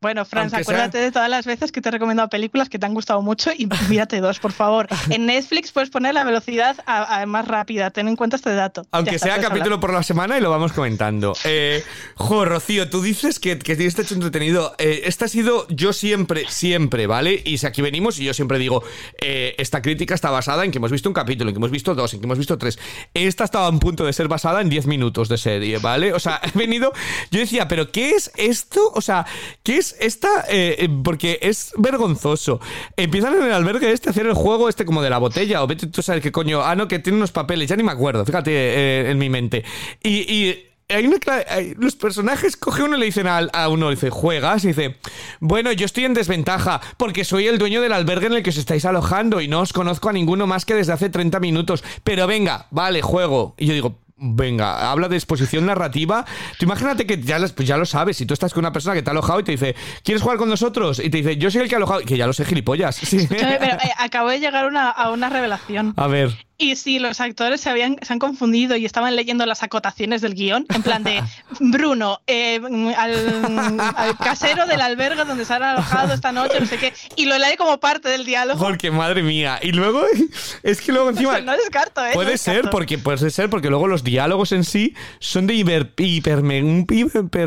Bueno, 0.05 0.27
Franz, 0.27 0.53
Aunque 0.53 0.65
sea- 0.65 0.75
acuérdate 0.75 0.99
de 0.99 1.11
todas 1.13 1.31
las 1.31 1.47
veces 1.47 1.73
que 1.73 1.81
te 1.81 1.89
he 1.89 1.93
recomendado 1.93 2.29
películas 2.29 2.69
que 2.69 2.79
te 2.79 2.85
han 2.85 2.93
gustado 2.93 3.23
mucho 3.23 3.51
y 3.57 3.67
mírate 3.89 4.21
dos, 4.21 4.39
por 4.39 4.53
favor. 4.53 4.87
En 5.09 5.25
Netflix 5.25 5.73
puedes 5.73 5.89
poner 5.89 6.13
la 6.13 6.25
velocidad 6.25 6.77
a, 6.85 7.23
a 7.23 7.25
más 7.25 7.49
rápida. 7.49 7.89
Ten 7.91 8.09
en 8.09 8.15
cuenta 8.17 8.37
este 8.37 8.53
dato. 8.55 8.85
Aunque 8.91 9.15
está, 9.15 9.29
sea 9.29 9.37
capítulo 9.41 9.77
hablar. 9.77 9.81
por 9.81 9.93
la 9.95 10.03
semana 10.03 10.37
y 10.37 10.43
lo 10.43 10.51
vamos 10.51 10.75
comentando. 10.75 11.35
Eh, 11.45 11.83
jo, 12.17 12.45
Rocío, 12.45 12.91
tú 12.91 13.01
dices 13.01 13.41
que, 13.41 13.59
que 13.59 13.77
tienes 13.77 13.99
hecho 13.99 14.13
entretenido. 14.15 14.75
Eh, 14.77 15.05
esta 15.07 15.25
ha 15.25 15.29
sido 15.29 15.67
yo 15.71 15.95
siempre, 15.95 16.45
siempre, 16.51 17.07
¿vale? 17.07 17.41
Y 17.43 17.57
si 17.57 17.67
aquí 17.67 17.81
venimos 17.81 18.19
y 18.19 18.25
yo 18.25 18.35
siempre 18.35 18.59
digo, 18.59 18.85
eh, 19.23 19.55
esta 19.57 19.81
crítica 19.81 20.15
está 20.15 20.31
basada 20.31 20.67
en 20.67 20.71
que 20.71 20.77
hemos 20.77 20.93
visto 20.93 21.09
un 21.09 21.15
capítulo, 21.15 21.49
en 21.49 21.55
que 21.55 21.59
hemos 21.61 21.71
visto 21.71 21.95
dos, 21.95 22.13
en 22.13 22.21
que 22.21 22.27
hemos 22.27 22.37
visto 22.37 22.59
tres. 22.59 22.79
Esta 23.15 23.45
estaba 23.45 23.69
a 23.69 23.73
punto 23.73 24.05
de 24.05 24.13
ser 24.13 24.29
basada 24.29 24.61
en 24.61 24.69
10 24.69 24.87
minutos 24.87 25.31
de 25.31 25.39
serie, 25.39 25.79
¿vale? 25.79 26.13
O 26.13 26.19
sea, 26.21 26.43
he 26.55 26.59
venido, 26.59 26.93
yo 27.31 27.41
decía, 27.41 27.69
pero 27.69 27.91
¿qué 27.91 28.11
es 28.11 28.31
esto? 28.37 28.93
O 28.95 29.01
sea, 29.01 29.25
¿qué 29.63 29.79
es 29.79 29.94
esta? 30.01 30.29
Eh, 30.49 30.77
eh, 30.79 30.89
porque 31.03 31.39
es 31.43 31.73
vergonzoso. 31.77 32.61
Empiezan 32.97 33.35
en 33.35 33.43
el 33.45 33.53
albergue 33.53 33.93
este 33.93 34.09
a 34.09 34.13
hacer 34.13 34.27
el 34.27 34.35
juego 34.35 34.69
este 34.69 34.85
como 34.85 35.03
de 35.03 35.11
la 35.11 35.19
botella, 35.19 35.63
o 35.63 35.67
vete 35.67 35.87
tú 35.87 36.01
a 36.01 36.03
saber 36.03 36.23
qué 36.23 36.33
coño. 36.33 36.63
Ah, 36.63 36.75
no, 36.77 36.89
que 36.89 36.99
tiene 36.99 37.17
unos 37.19 37.33
papeles, 37.33 37.69
ya 37.69 37.77
ni 37.77 37.83
me 37.83 37.93
acuerdo, 37.93 38.25
fíjate 38.25 38.51
eh, 38.53 39.11
en 39.11 39.19
mi 39.19 39.29
mente. 39.31 39.65
Y, 40.03 40.33
y 40.33 40.67
hay 40.89 41.07
una 41.07 41.17
hay- 41.49 41.75
los 41.79 41.97
personajes 41.97 42.57
coge 42.59 42.83
uno 42.83 42.97
y 42.97 43.01
le 43.01 43.07
dicen 43.07 43.27
al- 43.27 43.51
a, 43.55 43.69
uno, 43.69 43.91
dice, 43.91 44.11
juegas, 44.11 44.65
y 44.65 44.69
dice, 44.69 44.97
bueno, 45.41 45.73
yo 45.73 45.87
estoy 45.87 46.05
en 46.05 46.13
desventaja 46.15 46.81
porque 46.99 47.25
soy 47.25 47.47
el 47.47 47.59
dueño 47.59 47.81
del 47.81 47.93
albergue 47.95 48.27
en 48.27 48.35
el 48.35 48.43
que 48.43 48.51
os 48.51 48.57
estáis 48.59 48.85
alojando 48.85 49.41
y 49.41 49.49
no 49.49 49.61
os 49.61 49.73
conozco 49.73 50.11
a 50.11 50.13
ninguno 50.13 50.47
más 50.47 50.65
que 50.67 50.75
desde 50.75 50.93
hace 50.93 51.09
30 51.09 51.41
minutos. 51.41 51.83
Pero 52.05 52.27
venga, 52.27 52.67
vale, 52.71 53.01
juego. 53.03 53.55
Y 53.59 53.67
yo 53.67 53.73
digo, 53.75 53.99
Venga, 54.17 54.91
habla 54.93 55.09
de 55.09 55.17
exposición 55.17 55.67
narrativa. 55.67 56.25
Tú 56.59 56.67
imagínate 56.67 57.05
que 57.07 57.21
ya, 57.21 57.39
pues 57.55 57.67
ya 57.67 57.77
lo 57.77 57.85
sabes. 57.85 58.17
Si 58.17 58.27
tú 58.27 58.35
estás 58.35 58.55
con 58.55 58.61
una 58.63 58.73
persona 58.73 58.95
que 58.95 59.03
te 59.03 59.11
ha 59.11 59.13
alojado 59.13 59.41
y 59.41 59.45
te 59.45 59.53
dice, 59.53 59.75
¿quieres 60.05 60.23
jugar 60.23 60.39
con 60.39 60.49
nosotros? 60.49 61.01
Y 61.01 61.11
te 61.11 61.19
dice, 61.19 61.37
yo 61.37 61.51
soy 61.51 61.63
el 61.63 61.69
que 61.69 61.75
ha 61.75 61.79
alojado. 61.79 62.01
Que 62.03 62.17
ya 62.17 62.27
lo 62.27 62.33
sé, 62.33 62.45
gilipollas. 62.45 62.95
Sí. 62.97 63.27
Pero 63.29 63.49
eh, 63.49 63.79
acabo 63.99 64.29
de 64.31 64.39
llegar 64.41 64.67
una- 64.67 64.91
a 64.91 65.11
una 65.11 65.29
revelación. 65.31 65.95
A 65.97 66.07
ver. 66.07 66.44
Y 66.65 66.77
si 66.77 66.99
los 66.99 67.21
actores 67.21 67.61
se 67.61 67.69
habían 67.69 67.99
se 68.01 68.11
han 68.11 68.19
confundido 68.19 68.75
y 68.75 68.87
estaban 68.87 69.15
leyendo 69.15 69.45
las 69.45 69.63
acotaciones 69.63 70.23
del 70.23 70.35
guion, 70.35 70.65
en 70.75 70.83
plan 70.83 71.05
de 71.05 71.23
Bruno, 71.61 72.23
eh, 72.27 72.59
al, 72.97 73.79
al 73.97 74.17
casero 74.17 74.65
del 74.67 74.81
albergue 74.81 75.27
donde 75.27 75.45
se 75.45 75.53
han 75.53 75.63
alojado 75.63 76.15
esta 76.15 76.33
noche, 76.33 76.59
no 76.59 76.65
sé 76.65 76.79
qué, 76.79 76.95
y 77.17 77.27
lo 77.27 77.37
lee 77.37 77.59
como 77.59 77.81
parte 77.81 78.09
del 78.09 78.25
diálogo. 78.25 78.65
Porque 78.65 78.91
madre 78.91 79.23
mía. 79.23 79.59
Y 79.61 79.73
luego, 79.73 80.05
es 80.63 80.81
que 80.81 80.91
luego 80.91 81.11
encima. 81.11 81.39
no 81.43 81.53
descarto, 81.53 82.03
¿eh? 82.03 82.09
no 82.09 82.15
Puede 82.15 82.39
ser, 82.39 82.71
porque 82.71 82.97
puede 82.97 83.29
ser, 83.29 83.51
porque 83.51 83.69
luego 83.69 83.87
los 83.87 84.03
diálogos 84.03 84.53
en 84.53 84.65
sí 84.65 84.95
son 85.19 85.47
de 85.47 85.57
hiper, 85.57 86.43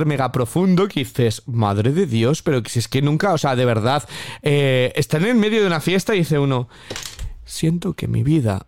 mega 0.05 0.31
profundo 0.31 0.87
que 0.87 0.99
dices, 0.99 1.41
madre 1.47 1.91
de 1.91 2.05
Dios, 2.05 2.43
pero 2.43 2.61
si 2.67 2.77
es 2.77 2.87
que 2.87 3.01
nunca, 3.01 3.33
o 3.33 3.39
sea, 3.39 3.55
de 3.55 3.65
verdad, 3.65 4.07
eh, 4.43 4.93
están 4.95 5.25
en 5.25 5.39
medio 5.39 5.61
de 5.61 5.65
una 5.65 5.81
fiesta 5.81 6.13
y 6.13 6.19
dice 6.19 6.37
uno, 6.37 6.69
siento 7.45 7.93
que 7.93 8.07
mi 8.07 8.21
vida 8.21 8.67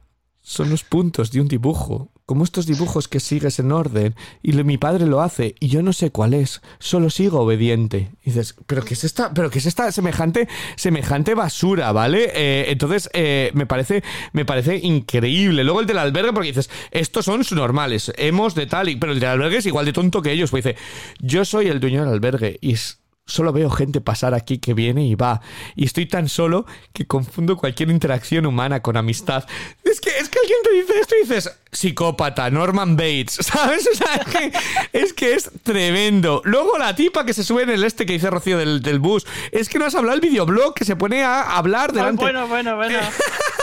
son 0.50 0.72
los 0.72 0.84
puntos 0.84 1.30
de 1.30 1.42
un 1.42 1.48
dibujo, 1.48 2.10
como 2.26 2.44
estos 2.44 2.66
dibujos 2.66 3.08
que 3.08 3.20
sigues 3.20 3.60
en 3.60 3.72
orden, 3.72 4.16
y 4.42 4.52
mi 4.54 4.80
padre 4.80 5.06
lo 5.06 5.22
hace, 5.22 5.54
y 5.60 5.68
yo 5.68 5.84
no 5.84 5.94
sé 5.94 6.10
cuál 6.10 6.34
es, 6.34 6.64
solo 6.80 7.12
sigo 7.12 7.42
obediente. 7.42 8.10
Y 8.24 8.32
dices, 8.32 8.56
pero 8.66 8.84
¿qué 8.84 8.96
es 8.96 9.04
esta, 9.04 9.32
pero 9.32 9.52
qué 9.52 9.60
es 9.60 9.68
esta 9.68 9.92
semejante, 9.92 10.48
semejante 10.76 11.36
basura, 11.36 11.92
¿vale? 11.92 12.32
Eh, 12.34 12.72
entonces, 12.72 13.12
eh, 13.14 13.52
me 13.54 13.68
parece, 13.68 14.04
me 14.34 14.44
parece 14.44 14.78
increíble. 14.78 15.64
Luego 15.64 15.82
el 15.82 15.86
del 15.86 16.00
albergue, 16.00 16.34
porque 16.34 16.48
dices, 16.50 16.72
estos 16.90 17.26
son 17.26 17.44
normales, 17.52 18.12
hemos 18.18 18.56
de 18.56 18.66
tal, 18.66 18.90
y, 18.90 18.96
pero 18.96 19.12
el 19.12 19.20
del 19.20 19.30
albergue 19.30 19.58
es 19.58 19.68
igual 19.68 19.86
de 19.86 19.94
tonto 19.94 20.24
que 20.24 20.32
ellos, 20.32 20.50
pues 20.50 20.64
dice, 20.64 20.78
yo 21.20 21.46
soy 21.46 21.68
el 21.68 21.80
dueño 21.80 22.04
del 22.04 22.14
albergue, 22.14 22.58
y 22.60 22.74
es- 22.74 22.98
Solo 23.30 23.54
veo 23.54 23.70
gente 23.70 24.02
pasar 24.02 24.34
aquí 24.34 24.58
que 24.58 24.74
viene 24.74 25.06
y 25.06 25.14
va. 25.14 25.40
Y 25.76 25.86
estoy 25.86 26.08
tan 26.08 26.28
solo 26.28 26.66
que 26.94 27.06
confundo 27.06 27.58
cualquier 27.58 27.92
interacción 27.92 28.48
humana 28.48 28.82
con 28.82 28.98
amistad. 28.98 29.46
Es 29.84 30.02
que, 30.02 30.10
es 30.10 30.30
que 30.30 30.40
alguien 30.40 30.58
te 30.64 30.72
dice 30.74 31.00
esto 31.00 31.16
y 31.16 31.22
dices, 31.22 31.52
psicópata, 31.72 32.50
Norman 32.50 32.98
Bates, 32.98 33.34
¿sabes? 33.42 33.88
O 33.92 33.96
sea, 33.96 34.16
es 34.16 34.26
que 34.26 34.52
es, 34.94 35.14
que 35.14 35.34
es 35.36 35.52
tremendo. 35.62 36.42
Luego 36.44 36.78
la 36.80 36.96
tipa 36.96 37.24
que 37.24 37.34
se 37.34 37.44
sube 37.44 37.64
en 37.64 37.70
el 37.70 37.84
este 37.84 38.06
que 38.06 38.14
dice 38.14 38.32
Rocío 38.32 38.58
del, 38.58 38.82
del 38.82 39.00
bus. 39.00 39.28
Es 39.52 39.70
que 39.70 39.78
no 39.78 39.86
has 39.86 39.94
hablado 39.94 40.16
el 40.16 40.22
videoblog 40.22 40.74
que 40.74 40.86
se 40.86 40.96
pone 40.96 41.24
a 41.24 41.56
hablar 41.56 41.92
Ay, 41.92 41.98
delante 41.98 42.24
bueno, 42.24 42.48
bueno, 42.48 42.76
bueno. 42.76 43.00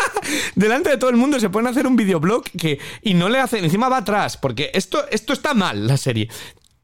delante 0.54 0.90
de 0.90 0.96
todo 0.96 1.10
el 1.10 1.16
mundo 1.16 1.40
se 1.40 1.50
pueden 1.50 1.66
hacer 1.66 1.86
un 1.86 1.96
videoblog 1.96 2.44
que 2.58 2.78
y 3.02 3.14
no 3.14 3.28
le 3.28 3.38
hacen 3.38 3.64
encima 3.64 3.88
va 3.88 3.98
atrás 3.98 4.36
porque 4.36 4.70
esto 4.74 5.04
esto 5.10 5.32
está 5.32 5.54
mal 5.54 5.86
la 5.86 5.96
serie 5.96 6.28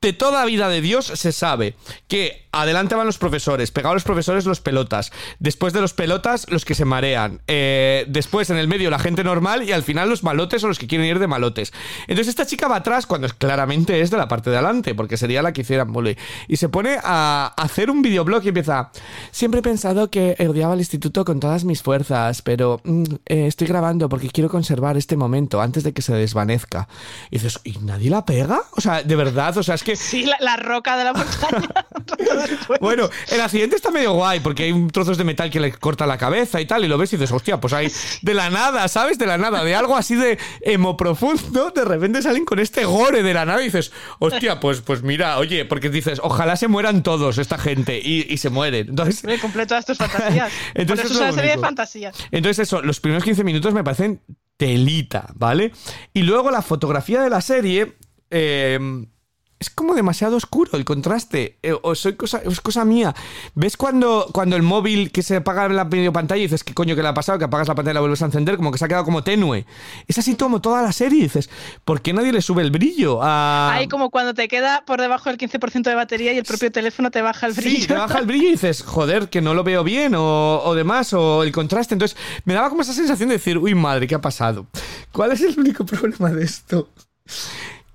de 0.01 0.12
toda 0.12 0.45
vida 0.45 0.68
de 0.68 0.80
Dios 0.80 1.07
se 1.07 1.33
sabe 1.33 1.74
que 2.09 2.41
adelante 2.53 2.94
van 2.94 3.07
los 3.07 3.18
profesores, 3.18 3.70
pegados 3.70 3.94
los 3.96 4.05
profesores 4.05 4.46
los 4.46 4.61
pelotas, 4.61 5.11
después 5.38 5.72
de 5.72 5.80
los 5.80 5.92
pelotas 5.94 6.46
los 6.50 6.64
que 6.64 6.74
se 6.74 6.84
marean, 6.84 7.40
eh, 7.46 8.05
después 8.09 8.50
en 8.50 8.59
el 8.59 8.68
medio 8.68 8.90
la 8.90 8.98
gente 8.98 9.24
normal 9.24 9.62
y 9.62 9.72
al 9.72 9.82
final 9.82 10.09
los 10.09 10.22
malotes 10.22 10.62
o 10.64 10.68
los 10.68 10.78
que 10.78 10.86
quieren 10.86 11.07
ir 11.07 11.18
de 11.18 11.26
malotes. 11.26 11.72
Entonces 12.03 12.28
esta 12.28 12.46
chica 12.46 12.68
va 12.68 12.76
atrás 12.76 13.07
cuando 13.07 13.26
es- 13.26 13.32
claramente 13.34 14.00
es 14.00 14.11
de 14.11 14.16
la 14.16 14.28
parte 14.28 14.50
de 14.50 14.57
adelante, 14.59 14.94
porque 14.94 15.16
sería 15.16 15.42
la 15.42 15.53
que 15.53 15.62
hiciera 15.62 15.84
mole. 15.84 16.16
Y 16.48 16.57
se 16.57 16.68
pone 16.68 16.98
a 17.03 17.53
hacer 17.57 17.90
un 17.90 18.03
videoblog 18.03 18.44
y 18.44 18.48
empieza, 18.48 18.90
siempre 19.30 19.61
he 19.61 19.62
pensado 19.62 20.11
que 20.11 20.36
odiaba 20.48 20.74
el 20.74 20.80
instituto 20.80 21.24
con 21.24 21.40
todas 21.40 21.64
mis 21.64 21.82
fuerzas, 21.82 22.42
pero 22.42 22.80
mm, 22.84 23.03
eh, 23.26 23.46
estoy 23.46 23.66
grabando 23.66 24.09
porque 24.09 24.28
quiero 24.30 24.48
conservar 24.50 24.96
este 24.96 25.16
momento 25.16 25.61
antes 25.61 25.82
de 25.84 25.92
que 25.92 26.03
se 26.03 26.12
desvanezca. 26.14 26.88
Y 27.30 27.36
dices, 27.38 27.61
¿y 27.64 27.78
nadie 27.78 28.11
la 28.11 28.24
pega? 28.24 28.62
O 28.72 28.80
sea, 28.80 29.03
de 29.03 29.16
verdad, 29.16 29.57
o 29.57 29.62
sea, 29.62 29.74
es 29.74 29.82
que... 29.82 29.96
Sí, 29.96 30.24
la, 30.24 30.36
la 30.40 30.57
roca 30.57 30.96
de 30.96 31.05
la 31.05 31.12
montaña. 31.12 31.68
Después. 32.47 32.80
Bueno, 32.93 33.09
el 33.30 33.40
accidente 33.40 33.76
está 33.76 33.90
medio 33.90 34.12
guay 34.12 34.40
porque 34.40 34.64
hay 34.64 34.86
trozos 34.88 35.16
de 35.16 35.24
metal 35.24 35.51
que 35.51 35.61
le 35.61 35.72
corta 35.72 36.07
la 36.07 36.18
cabeza 36.18 36.61
y 36.61 36.66
tal, 36.66 36.84
y 36.84 36.88
lo 36.88 36.99
ves 36.99 37.12
y 37.12 37.16
dices, 37.16 37.32
hostia, 37.32 37.61
pues 37.61 37.72
hay 37.72 37.90
de 38.22 38.34
la 38.34 38.51
nada, 38.51 38.86
¿sabes? 38.88 39.18
De 39.18 39.26
la 39.26 39.38
nada, 39.38 39.64
de 39.64 39.74
algo 39.74 39.97
así 39.97 40.14
de 40.14 40.38
emo 40.62 40.97
profundo, 40.97 41.70
de 41.70 41.84
repente 41.84 42.22
salen 42.22 42.45
con 42.45 42.59
este 42.59 42.84
gore 42.84 43.22
de 43.22 43.34
la 43.34 43.45
nada 43.45 43.62
y 43.62 43.66
dices, 43.66 43.93
hostia, 44.18 44.61
pues, 44.61 44.80
pues 44.80 45.03
mira, 45.03 45.38
oye, 45.38 45.64
porque 45.64 45.88
dices, 45.88 46.20
ojalá 46.22 46.57
se 46.57 46.68
mueran 46.68 47.03
todos 47.03 47.38
esta 47.38 47.59
gente 47.59 48.01
y, 48.03 48.26
y 48.28 48.36
se 48.38 48.51
mueren. 48.51 48.88
Entonces, 48.90 49.24
Me 49.24 49.38
cumple 49.38 49.66
todas 49.66 49.86
tus 49.86 49.99
fantasías. 49.99 50.53
Entonces 50.74 51.11
es 51.11 51.16
una 51.16 51.32
serie 51.32 51.53
de 51.53 51.59
fantasías. 51.59 52.16
Entonces 52.30 52.66
eso, 52.68 52.82
los 52.82 53.01
primeros 53.01 53.24
15 53.24 53.45
minutos 53.45 53.72
me 53.74 53.84
parecen 53.84 54.20
telita, 54.57 55.28
¿vale? 55.34 55.72
Y 56.12 56.22
luego 56.22 56.51
la 56.51 56.62
fotografía 56.62 57.22
de 57.22 57.30
la 57.30 57.40
serie 57.40 57.97
eh, 58.30 58.78
es 59.62 59.70
como 59.70 59.94
demasiado 59.94 60.36
oscuro 60.36 60.72
el 60.76 60.84
contraste. 60.84 61.56
Eh, 61.62 61.72
o 61.80 61.94
soy 61.94 62.14
cosa, 62.14 62.42
es 62.44 62.60
cosa 62.60 62.84
mía. 62.84 63.14
¿Ves 63.54 63.76
cuando, 63.76 64.28
cuando 64.32 64.56
el 64.56 64.62
móvil 64.62 65.12
que 65.12 65.22
se 65.22 65.36
apaga 65.36 65.66
en 65.66 65.76
la 65.76 65.84
video 65.84 66.12
pantalla 66.12 66.40
y 66.40 66.46
dices, 66.46 66.64
¿qué 66.64 66.74
coño 66.74 66.96
que 66.96 67.02
le 67.02 67.08
ha 67.08 67.14
pasado? 67.14 67.38
Que 67.38 67.44
apagas 67.44 67.68
la 67.68 67.76
pantalla 67.76 67.92
y 67.92 67.94
la 67.94 68.00
vuelves 68.00 68.22
a 68.22 68.26
encender, 68.26 68.56
como 68.56 68.72
que 68.72 68.78
se 68.78 68.84
ha 68.84 68.88
quedado 68.88 69.04
como 69.04 69.22
tenue. 69.22 69.64
Es 70.08 70.18
así 70.18 70.34
como 70.34 70.60
toda 70.60 70.82
la 70.82 70.90
serie. 70.90 71.20
y 71.20 71.22
Dices, 71.22 71.48
¿por 71.84 72.02
qué 72.02 72.12
nadie 72.12 72.32
le 72.32 72.42
sube 72.42 72.62
el 72.62 72.72
brillo? 72.72 73.22
a 73.22 73.72
Ahí 73.72 73.86
como 73.86 74.10
cuando 74.10 74.34
te 74.34 74.48
queda 74.48 74.82
por 74.84 75.00
debajo 75.00 75.30
del 75.30 75.38
15% 75.38 75.82
de 75.84 75.94
batería 75.94 76.32
y 76.32 76.38
el 76.38 76.44
propio 76.44 76.72
teléfono 76.72 77.12
te 77.12 77.22
baja 77.22 77.46
el 77.46 77.52
brillo. 77.52 77.82
Sí, 77.82 77.86
te 77.86 77.94
baja 77.94 78.18
el 78.18 78.26
brillo 78.26 78.48
y 78.48 78.52
dices, 78.52 78.82
joder, 78.82 79.28
que 79.28 79.40
no 79.40 79.54
lo 79.54 79.62
veo 79.62 79.84
bien 79.84 80.16
o, 80.16 80.60
o 80.64 80.74
demás, 80.74 81.12
o 81.12 81.44
el 81.44 81.52
contraste. 81.52 81.94
Entonces, 81.94 82.18
me 82.44 82.54
daba 82.54 82.68
como 82.68 82.82
esa 82.82 82.92
sensación 82.92 83.28
de 83.28 83.36
decir, 83.36 83.58
uy, 83.58 83.76
madre, 83.76 84.08
¿qué 84.08 84.16
ha 84.16 84.20
pasado? 84.20 84.66
¿Cuál 85.12 85.30
es 85.30 85.40
el 85.42 85.56
único 85.56 85.86
problema 85.86 86.30
de 86.30 86.44
esto? 86.44 86.88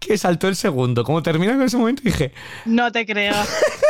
Que 0.08 0.18
saltó 0.18 0.48
el 0.48 0.56
segundo. 0.56 1.04
Como 1.04 1.22
termina 1.22 1.54
con 1.54 1.64
ese 1.64 1.78
momento, 1.78 2.02
dije, 2.06 2.32
No 2.66 2.92
te 2.92 3.06
creo. 3.06 3.34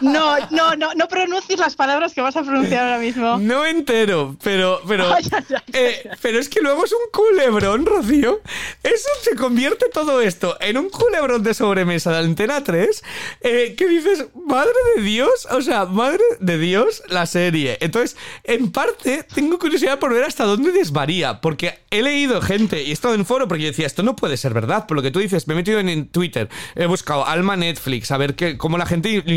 No, 0.00 0.36
no, 0.50 0.76
no, 0.76 0.94
no 0.94 1.08
pronuncies 1.08 1.58
las 1.58 1.76
palabras 1.76 2.12
que 2.14 2.20
vas 2.20 2.36
a 2.36 2.42
pronunciar 2.42 2.84
ahora 2.84 2.98
mismo. 2.98 3.38
no 3.38 3.64
entero, 3.64 4.36
pero, 4.42 4.80
pero, 4.86 5.06
eh, 5.72 6.10
pero 6.20 6.38
es 6.38 6.48
que 6.48 6.60
luego 6.60 6.84
es 6.84 6.92
un 6.92 7.10
culebrón, 7.12 7.86
Rocío. 7.86 8.40
Eso 8.82 9.08
se 9.22 9.36
convierte 9.36 9.86
todo 9.92 10.20
esto 10.20 10.56
en 10.60 10.78
un 10.78 10.90
culebrón 10.90 11.42
de 11.42 11.54
sobremesa 11.54 12.12
de 12.12 12.18
Antena 12.18 12.62
3, 12.62 13.02
eh, 13.40 13.74
que 13.76 13.88
dices, 13.88 14.26
madre 14.46 14.72
de 14.96 15.02
Dios, 15.02 15.46
o 15.50 15.62
sea, 15.62 15.84
madre 15.86 16.22
de 16.40 16.58
Dios, 16.58 17.02
la 17.08 17.26
serie. 17.26 17.78
Entonces, 17.80 18.16
en 18.44 18.70
parte, 18.72 19.24
tengo 19.34 19.58
curiosidad 19.58 19.98
por 19.98 20.12
ver 20.12 20.24
hasta 20.24 20.44
dónde 20.44 20.72
desvaría, 20.72 21.40
porque 21.40 21.80
he 21.90 22.02
leído 22.02 22.40
gente 22.40 22.82
y 22.82 22.90
he 22.90 22.92
estado 22.92 23.14
en 23.14 23.26
foro 23.26 23.48
porque 23.48 23.64
yo 23.64 23.68
decía, 23.68 23.86
esto 23.86 24.02
no 24.02 24.16
puede 24.16 24.36
ser 24.36 24.54
verdad, 24.54 24.86
por 24.86 24.96
lo 24.96 25.02
que 25.02 25.10
tú 25.10 25.18
dices, 25.18 25.46
me 25.46 25.54
he 25.54 25.56
metido 25.56 25.80
en, 25.80 25.88
en 25.88 26.08
Twitter, 26.08 26.48
he 26.74 26.86
buscado 26.86 27.26
Alma 27.26 27.56
Netflix, 27.56 28.10
a 28.10 28.16
ver 28.16 28.34
qué, 28.34 28.56
cómo 28.56 28.78
la 28.78 28.86
gente 28.86 29.22
lo 29.24 29.32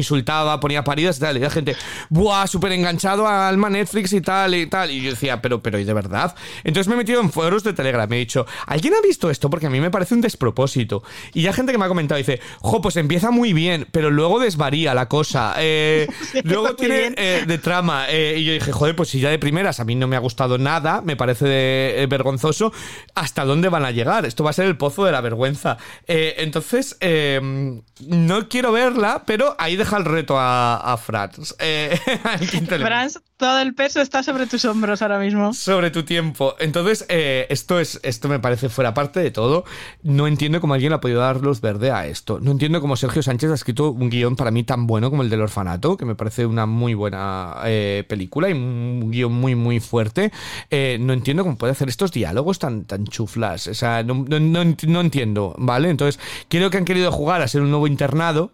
ponía 0.59 0.83
paridas 0.83 1.17
y 1.17 1.19
tal, 1.21 1.37
y 1.37 1.39
la 1.39 1.49
gente, 1.49 1.75
buah, 2.09 2.47
súper 2.47 2.71
enganchado 2.71 3.27
a 3.27 3.47
Alma 3.47 3.69
Netflix 3.69 4.13
y 4.13 4.21
tal 4.21 4.55
y 4.55 4.67
tal, 4.67 4.91
y 4.91 5.01
yo 5.01 5.11
decía, 5.11 5.41
pero, 5.41 5.61
pero, 5.61 5.79
¿y 5.79 5.83
de 5.83 5.93
verdad? 5.93 6.35
Entonces 6.63 6.87
me 6.87 6.95
he 6.95 6.97
metido 6.97 7.21
en 7.21 7.31
foros 7.31 7.63
de 7.63 7.73
Telegram, 7.73 8.09
me 8.09 8.15
he 8.17 8.19
dicho, 8.19 8.45
¿alguien 8.65 8.93
ha 8.93 9.01
visto 9.01 9.29
esto? 9.29 9.49
Porque 9.49 9.67
a 9.67 9.69
mí 9.69 9.79
me 9.79 9.91
parece 9.91 10.13
un 10.15 10.21
despropósito. 10.21 11.03
Y 11.33 11.41
ya 11.43 11.53
gente 11.53 11.71
que 11.71 11.77
me 11.77 11.85
ha 11.85 11.89
comentado, 11.89 12.17
dice, 12.17 12.39
jo, 12.59 12.81
pues 12.81 12.95
empieza 12.97 13.31
muy 13.31 13.53
bien, 13.53 13.87
pero 13.91 14.09
luego 14.09 14.39
desvaría 14.39 14.93
la 14.93 15.07
cosa, 15.07 15.53
eh, 15.57 16.07
Sí, 16.31 16.41
luego 16.43 16.75
tiene 16.75 17.13
eh, 17.17 17.43
de 17.47 17.57
trama, 17.57 18.05
eh, 18.09 18.35
y 18.37 18.43
yo 18.45 18.53
dije, 18.53 18.71
joder, 18.71 18.95
pues 18.95 19.09
si 19.09 19.19
ya 19.19 19.29
de 19.29 19.39
primeras 19.39 19.79
a 19.79 19.85
mí 19.85 19.95
no 19.95 20.07
me 20.07 20.15
ha 20.15 20.19
gustado 20.19 20.57
nada, 20.57 21.01
me 21.01 21.15
parece 21.15 21.45
de- 21.45 22.07
vergonzoso, 22.09 22.71
¿hasta 23.15 23.45
dónde 23.45 23.69
van 23.69 23.85
a 23.85 23.91
llegar? 23.91 24.25
Esto 24.25 24.43
va 24.43 24.49
a 24.51 24.53
ser 24.53 24.65
el 24.65 24.77
pozo 24.77 25.05
de 25.05 25.11
la 25.11 25.21
vergüenza. 25.21 25.77
Entonces, 26.07 26.97
eh, 27.01 27.39
no 28.07 28.49
quiero 28.49 28.71
verla, 28.71 29.23
pero 29.25 29.55
ahí 29.59 29.75
deja 29.75 29.97
el 29.97 30.05
reto 30.05 30.28
a, 30.37 30.75
a 30.77 30.97
Franz. 30.97 31.55
Eh. 31.59 31.97
Franz, 32.67 33.19
todo 33.37 33.59
el 33.61 33.73
peso 33.73 34.01
está 34.01 34.21
sobre 34.23 34.45
tus 34.47 34.65
hombros 34.65 35.01
ahora 35.01 35.19
mismo. 35.19 35.53
sobre 35.53 35.91
tu 35.91 36.03
tiempo. 36.03 36.55
Entonces, 36.59 37.05
eh, 37.09 37.47
esto 37.49 37.79
es 37.79 37.99
esto 38.03 38.27
me 38.27 38.39
parece 38.39 38.69
fuera 38.69 38.93
parte 38.93 39.19
de 39.21 39.31
todo. 39.31 39.63
No 40.03 40.27
entiendo 40.27 40.59
cómo 40.61 40.73
alguien 40.73 40.91
le 40.91 40.97
ha 40.97 41.01
podido 41.01 41.21
dar 41.21 41.41
luz 41.41 41.61
verde 41.61 41.91
a 41.91 42.05
esto. 42.07 42.39
No 42.39 42.51
entiendo 42.51 42.81
cómo 42.81 42.95
Sergio 42.95 43.23
Sánchez 43.23 43.51
ha 43.51 43.55
escrito 43.55 43.91
un 43.91 44.09
guion 44.09 44.35
para 44.35 44.51
mí 44.51 44.63
tan 44.63 44.85
bueno 44.87 45.09
como 45.09 45.23
el 45.23 45.29
del 45.29 45.41
orfanato, 45.41 45.95
que 45.97 46.05
me 46.05 46.15
parece 46.15 46.45
una 46.45 46.65
muy 46.65 46.93
buena 46.93 47.55
eh, 47.65 48.03
película 48.07 48.49
y 48.49 48.53
un 48.53 49.09
guion 49.11 49.31
muy, 49.33 49.55
muy 49.55 49.79
fuerte. 49.79 50.31
No 50.71 51.13
entiendo 51.13 51.43
cómo 51.43 51.57
puede 51.57 51.71
hacer 51.71 51.89
estos 51.89 52.11
diálogos 52.11 52.59
tan, 52.59 52.85
tan 52.85 53.05
chuflas. 53.05 53.67
O 53.67 53.73
sea, 53.73 54.03
no, 54.03 54.25
no- 54.27 54.75
no 54.87 55.01
entiendo, 55.01 55.55
¿vale? 55.57 55.89
Entonces, 55.89 56.19
creo 56.49 56.69
que 56.69 56.77
han 56.77 56.85
querido 56.85 57.11
jugar 57.11 57.41
a 57.41 57.47
ser 57.47 57.61
un 57.61 57.69
nuevo 57.71 57.87
internado 57.87 58.51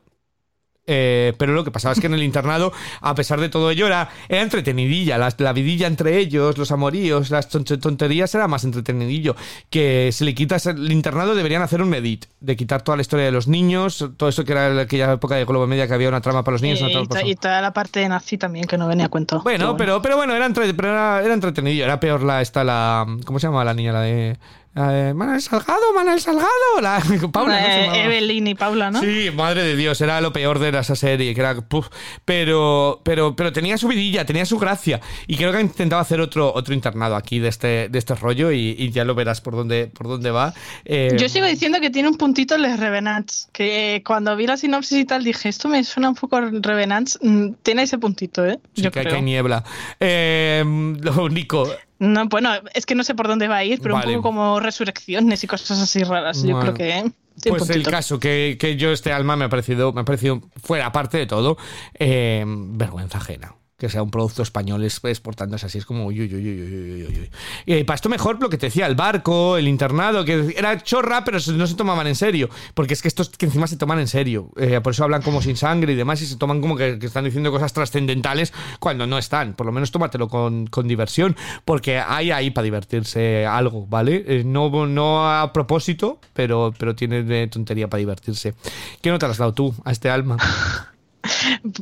Eh, 0.88 1.34
pero 1.40 1.54
lo 1.54 1.64
que 1.64 1.72
pasaba 1.72 1.94
es 1.94 2.00
que 2.00 2.08
en 2.08 2.14
el 2.14 2.22
internado, 2.24 2.72
a 3.02 3.16
pesar 3.16 3.40
de 3.42 3.50
todo 3.50 3.72
ello, 3.72 3.88
era, 3.88 4.10
era 4.30 4.42
entretenidilla. 4.44 5.18
La, 5.18 5.34
la 5.38 5.54
vidilla 5.54 5.88
entre 5.88 6.18
ellos, 6.20 6.58
los 6.58 6.72
amoríos, 6.72 7.30
las 7.32 7.50
tonte- 7.50 7.78
tonterías, 7.80 8.34
era 8.36 8.48
más 8.48 8.64
entretenidillo. 8.64 9.36
Que 9.70 10.12
si 10.12 10.26
le 10.26 10.36
quitas 10.36 10.66
el 10.68 10.92
internado, 10.92 11.34
deberían 11.36 11.62
hacer 11.62 11.82
un 11.82 11.94
edit. 11.94 12.26
De 12.40 12.56
quitar 12.56 12.84
toda 12.84 12.96
la 12.98 13.02
historia 13.02 13.26
de 13.26 13.32
los 13.32 13.48
niños, 13.48 14.06
todo 14.18 14.30
eso 14.30 14.44
que 14.46 14.52
era 14.52 14.82
aquella 14.82 15.14
época 15.14 15.36
de 15.36 15.46
Globo 15.46 15.66
Media 15.68 15.88
que 15.88 15.94
había 15.96 16.10
una 16.10 16.22
trama 16.22 16.44
para 16.44 16.54
los 16.54 16.62
niños. 16.62 16.80
una 16.82 16.90
Eh, 16.90 16.92
trama 16.94 17.06
y, 17.06 17.08
para 17.08 17.28
y 17.28 17.36
toda 17.36 17.62
la 17.62 17.74
parte 17.74 18.00
de 18.02 18.10
nazi 18.10 18.38
también 18.38 18.66
que 18.66 18.78
no 18.78 18.88
venía 18.88 19.06
a 19.08 19.10
cuento. 19.10 19.42
bueno, 19.42 19.76
pero, 19.78 20.02
pero 20.02 20.18
bueno, 20.18 20.36
era, 20.36 20.46
entre- 20.46 20.74
pero 20.74 20.90
era, 20.90 21.24
era 21.24 21.34
entretenido. 21.34 21.84
Era 21.86 22.00
peor 22.00 22.22
la 22.24 22.42
esta, 22.42 22.64
la. 22.64 23.06
¿Cómo 23.26 23.40
se 23.40 23.48
llama 23.48 23.64
la 23.66 23.74
niña? 23.74 23.92
La 23.92 24.02
de. 24.02 24.38
De 24.76 25.14
Manuel 25.14 25.42
Salgado, 25.42 25.94
Manuel 25.96 26.20
Salgado. 26.20 26.50
La, 26.82 27.02
Paula, 27.32 27.62
¿no 27.62 27.68
Eh, 27.68 27.82
llamaba? 27.82 27.98
Evelyn 28.04 28.48
y 28.48 28.56
Paula, 28.56 28.92
¿no? 28.92 29.02
Sí, 29.02 29.30
madre 29.34 29.64
de 29.64 29.76
Dios, 29.76 30.00
era 30.02 30.20
lo 30.22 30.34
peor 30.34 30.60
de 30.60 30.78
esa 30.78 30.96
serie, 30.96 31.34
que 31.34 31.40
era 31.42 31.56
puf, 31.62 31.88
pero, 32.26 33.02
pero, 33.04 33.36
pero 33.36 33.54
tenía 33.54 33.78
su 33.78 33.88
vidilla, 33.88 34.26
tenía 34.26 34.46
su 34.46 34.60
gracia. 34.60 35.00
Y 35.28 35.38
creo 35.38 35.52
que 35.52 35.60
han 35.60 35.66
intentado 35.68 36.02
hacer 36.02 36.20
otro, 36.20 36.54
otro 36.54 36.74
internado 36.74 37.16
aquí 37.16 37.40
de 37.40 37.48
este, 37.48 37.88
de 37.90 37.98
este 38.00 38.16
rollo 38.16 38.52
y, 38.52 38.76
y 38.78 38.92
ya 38.92 39.06
lo 39.06 39.16
verás 39.16 39.40
por 39.42 39.56
dónde, 39.56 39.88
por 39.88 40.08
dónde 40.08 40.32
va. 40.32 40.54
Eh, 40.84 41.16
Yo 41.18 41.30
sigo 41.30 41.46
diciendo 41.46 41.80
que 41.80 41.90
tiene 41.90 42.10
un 42.10 42.18
puntito 42.18 42.58
Les 42.58 42.80
Revenants, 42.80 43.48
que 43.54 44.04
cuando 44.06 44.36
vi 44.36 44.48
la 44.48 44.58
sinopsis 44.58 44.98
y 45.00 45.06
tal 45.06 45.24
dije, 45.24 45.48
esto 45.50 45.70
me 45.70 45.84
suena 45.84 46.10
un 46.10 46.16
poco 46.16 46.40
Revenants, 46.42 47.18
Mm, 47.22 47.54
tiene 47.64 47.84
ese 47.84 47.98
puntito, 47.98 48.46
¿eh? 48.46 48.60
sí, 48.76 48.82
Yo 48.84 48.92
que, 48.92 49.00
que 49.00 49.06
creo. 49.06 49.16
hay 49.16 49.22
niebla. 49.22 49.64
Eh, 50.00 50.64
lo 51.02 51.24
único. 51.24 51.68
No, 52.00 52.28
bueno, 52.28 52.52
es 52.74 52.86
que 52.86 52.96
no 52.96 53.04
sé 53.04 53.16
por 53.16 53.28
dónde 53.28 53.48
va 53.48 53.58
a 53.58 53.64
ir, 53.64 53.80
pero 53.82 53.96
Vale. 53.96 54.08
un 54.08 54.22
poco 54.22 54.30
como 54.30 54.60
resurrecciones 54.60 55.44
y 55.44 55.48
cosas 55.48 55.80
así 55.80 56.04
raras. 56.04 56.44
Yo 56.44 56.60
creo 56.60 56.74
que 56.74 57.12
Pues 57.48 57.70
el 57.70 57.84
caso, 57.84 58.20
que, 58.20 58.58
que 58.60 58.76
yo 58.76 58.92
este 58.92 59.14
alma 59.14 59.36
me 59.36 59.46
ha 59.46 59.50
parecido, 59.50 59.94
me 59.94 60.02
ha 60.02 60.06
parecido 60.06 60.42
fuera 60.62 60.88
aparte 60.88 61.18
de 61.18 61.26
todo, 61.26 61.58
eh, 61.94 62.44
vergüenza 62.46 63.18
ajena. 63.18 63.56
Que 63.78 63.90
sea 63.90 64.02
un 64.02 64.10
producto 64.10 64.42
español 64.42 64.86
es- 64.86 65.02
exportándose 65.04 65.66
así, 65.66 65.80
es 65.80 65.86
como 65.86 66.06
uy, 66.06 66.22
uy, 66.22 66.34
uy, 66.34 66.50
uy, 66.50 66.62
uy, 66.62 67.04
uy. 67.04 67.30
Y 67.66 67.74
eh, 67.74 67.84
para 67.84 67.96
esto 67.96 68.08
mejor 68.08 68.42
lo 68.42 68.50
que 68.50 68.58
te 68.58 68.68
decía, 68.68 68.88
el 68.88 68.96
barco, 68.96 69.58
el 69.58 69.68
internado, 69.68 70.24
que 70.24 70.54
era 70.58 70.82
chorra, 70.82 71.26
pero 71.26 71.40
no 71.54 71.68
se 71.68 71.76
tomaban 71.76 72.08
en 72.08 72.16
serio. 72.16 72.50
Porque 72.74 72.94
es 72.94 73.02
que 73.02 73.10
estos 73.10 73.30
que 73.32 73.46
encima 73.48 73.68
se 73.68 73.76
toman 73.76 74.00
en 74.00 74.08
serio. 74.08 74.50
Eh, 74.56 74.80
por 74.82 74.94
eso 74.94 75.04
hablan 75.04 75.22
como 75.22 75.42
sin 75.42 75.58
sangre 75.58 75.92
y 75.92 75.96
demás, 75.98 76.22
y 76.22 76.26
se 76.26 76.38
toman 76.38 76.62
como 76.62 76.78
que, 76.78 77.00
que 77.00 77.06
están 77.06 77.26
diciendo 77.26 77.52
cosas 77.52 77.74
trascendentales 77.74 78.54
cuando 78.80 79.08
no 79.08 79.18
están. 79.18 79.56
Por 79.56 79.66
lo 79.66 79.74
menos 79.74 79.92
tómatelo 79.92 80.30
con, 80.30 80.68
con 80.68 80.88
diversión, 80.88 81.36
porque 81.66 82.00
hay 82.00 82.32
ahí 82.32 82.52
para 82.52 82.64
divertirse 82.64 83.46
algo, 83.46 83.88
¿vale? 83.88 84.24
Eh, 84.26 84.44
no, 84.46 84.86
no 84.88 85.30
a 85.30 85.52
propósito, 85.52 86.22
pero, 86.34 86.74
pero 86.78 86.96
tiene 86.96 87.24
de 87.24 87.48
tontería 87.48 87.90
para 87.90 88.00
divertirse. 88.00 88.54
¿Qué 89.02 89.10
nota 89.10 89.26
has 89.28 89.38
dado 89.38 89.54
tú 89.54 89.76
a 89.84 89.92
este 89.92 90.10
alma? 90.10 90.38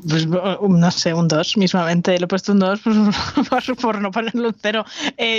Pues 0.08 0.28
no 0.28 0.91
sé, 0.91 1.14
un 1.14 1.28
2 1.28 1.58
mismamente. 1.58 2.18
Le 2.18 2.26
he 2.26 2.28
puesto 2.28 2.52
un 2.52 2.60
2 2.60 2.82
por, 3.82 4.02
no 4.02 4.12
ponerle 4.12 4.48
un 4.48 4.56
0. 4.60 4.86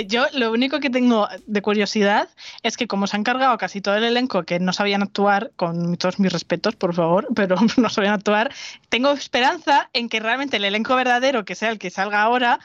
yo 0.07 0.25
lo 0.33 0.51
único 0.51 0.79
que 0.79 0.89
tengo 0.89 1.27
de 1.45 1.61
curiosidad 1.61 2.29
es 2.63 2.77
que 2.77 2.87
como 2.87 3.07
se 3.07 3.15
han 3.17 3.23
cargado 3.23 3.57
casi 3.57 3.81
todo 3.81 3.95
el 3.95 4.03
elenco 4.03 4.43
que 4.43 4.59
no 4.59 4.73
sabían 4.73 5.03
actuar, 5.03 5.51
con 5.55 5.97
todos 5.97 6.19
mis 6.19 6.31
respetos, 6.31 6.75
por 6.75 6.93
favor, 6.93 7.27
pero 7.35 7.55
no 7.77 7.89
sabían 7.89 8.13
actuar, 8.13 8.51
tengo 8.89 9.11
esperanza 9.11 9.89
en 9.93 10.09
que 10.09 10.19
realmente 10.19 10.57
el 10.57 10.65
elenco 10.65 10.95
verdadero, 10.95 11.45
que 11.45 11.55
sea 11.55 11.69
el 11.69 11.79
que 11.79 11.89
salga 11.89 12.21
ahora, 12.21 12.59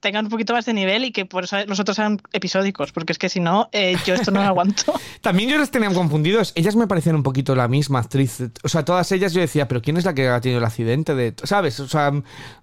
tengan 0.00 0.24
un 0.26 0.30
poquito 0.30 0.52
más 0.52 0.66
de 0.66 0.72
nivel 0.72 1.04
y 1.04 1.12
que 1.12 1.26
por 1.26 1.44
eso 1.44 1.56
los 1.66 1.78
otros 1.78 1.96
sean 1.96 2.20
episódicos, 2.32 2.92
porque 2.92 3.12
es 3.12 3.18
que 3.18 3.28
si 3.28 3.38
no, 3.38 3.68
eh, 3.72 3.96
yo 4.04 4.14
esto 4.14 4.30
no 4.30 4.40
lo 4.40 4.48
aguanto. 4.48 4.92
También 5.20 5.50
yo 5.50 5.58
las 5.58 5.70
tenía 5.70 5.92
confundidos. 5.92 6.52
Ellas 6.56 6.74
me 6.76 6.86
parecían 6.86 7.16
un 7.16 7.22
poquito 7.22 7.54
la 7.54 7.68
misma 7.68 8.00
actriz. 8.00 8.42
O 8.62 8.68
sea, 8.68 8.84
todas 8.84 9.10
ellas 9.12 9.32
yo 9.32 9.40
decía, 9.40 9.68
pero 9.68 9.82
¿quién 9.82 9.96
es 9.96 10.04
la 10.04 10.14
que 10.14 10.28
ha 10.28 10.40
tenido 10.40 10.58
el 10.58 10.64
accidente? 10.64 11.14
de 11.14 11.34
¿Sabes? 11.44 11.78
O 11.80 11.88
sea, 11.88 12.12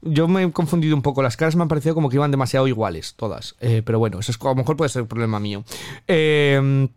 yo 0.01 0.27
me 0.27 0.43
he 0.43 0.51
confundido 0.51 0.95
un 0.95 1.01
poco. 1.01 1.21
Las 1.21 1.37
caras 1.37 1.55
me 1.55 1.61
han 1.61 1.67
parecido 1.67 1.95
como 1.95 2.09
que 2.09 2.15
iban 2.15 2.31
demasiado 2.31 2.67
iguales, 2.67 3.13
todas. 3.15 3.55
Eh, 3.59 3.81
pero 3.85 3.99
bueno, 3.99 4.19
eso 4.19 4.31
es, 4.31 4.37
a 4.41 4.45
lo 4.45 4.55
mejor 4.55 4.75
puede 4.75 4.89
ser 4.89 5.03
un 5.03 5.07
problema 5.07 5.39
mío. 5.39 5.63
Eh, 6.07 6.89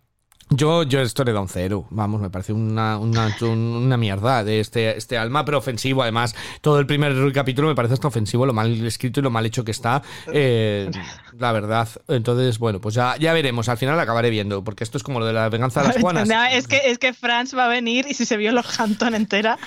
yo, 0.50 0.82
yo 0.82 1.00
esto 1.00 1.24
le 1.24 1.32
da 1.32 1.40
un 1.40 1.48
cero. 1.48 1.86
Vamos, 1.90 2.20
me 2.20 2.30
parece 2.30 2.52
una, 2.52 2.98
una, 2.98 3.34
una 3.40 3.96
mierda 3.96 4.44
de 4.44 4.60
este, 4.60 4.96
este 4.96 5.16
alma, 5.16 5.44
pero 5.44 5.58
ofensivo. 5.58 6.02
Además, 6.02 6.34
todo 6.60 6.78
el 6.78 6.86
primer 6.86 7.32
capítulo 7.32 7.68
me 7.68 7.74
parece 7.74 7.94
hasta 7.94 8.08
ofensivo, 8.08 8.46
lo 8.46 8.52
mal 8.52 8.84
escrito 8.86 9.20
y 9.20 9.22
lo 9.22 9.30
mal 9.30 9.46
hecho 9.46 9.64
que 9.64 9.70
está. 9.70 10.02
eh, 10.32 10.90
la 11.38 11.52
verdad. 11.52 11.88
Entonces, 12.08 12.58
bueno, 12.58 12.80
pues 12.80 12.94
ya, 12.94 13.16
ya 13.16 13.32
veremos. 13.32 13.68
Al 13.68 13.78
final 13.78 13.98
acabaré 13.98 14.30
viendo, 14.30 14.62
porque 14.62 14.84
esto 14.84 14.98
es 14.98 15.04
como 15.04 15.20
lo 15.20 15.26
de 15.26 15.32
la 15.32 15.48
venganza 15.48 15.82
de 15.82 15.88
las 15.88 15.96
Juanas. 16.00 16.28
No, 16.28 16.44
es 16.44 16.66
que, 16.66 16.82
es 16.84 16.98
que 16.98 17.12
Franz 17.14 17.56
va 17.56 17.66
a 17.66 17.68
venir 17.68 18.06
y 18.08 18.14
si 18.14 18.26
se 18.26 18.36
vio 18.36 18.52
los 18.52 18.78
Hampton 18.78 19.14
entera, 19.14 19.58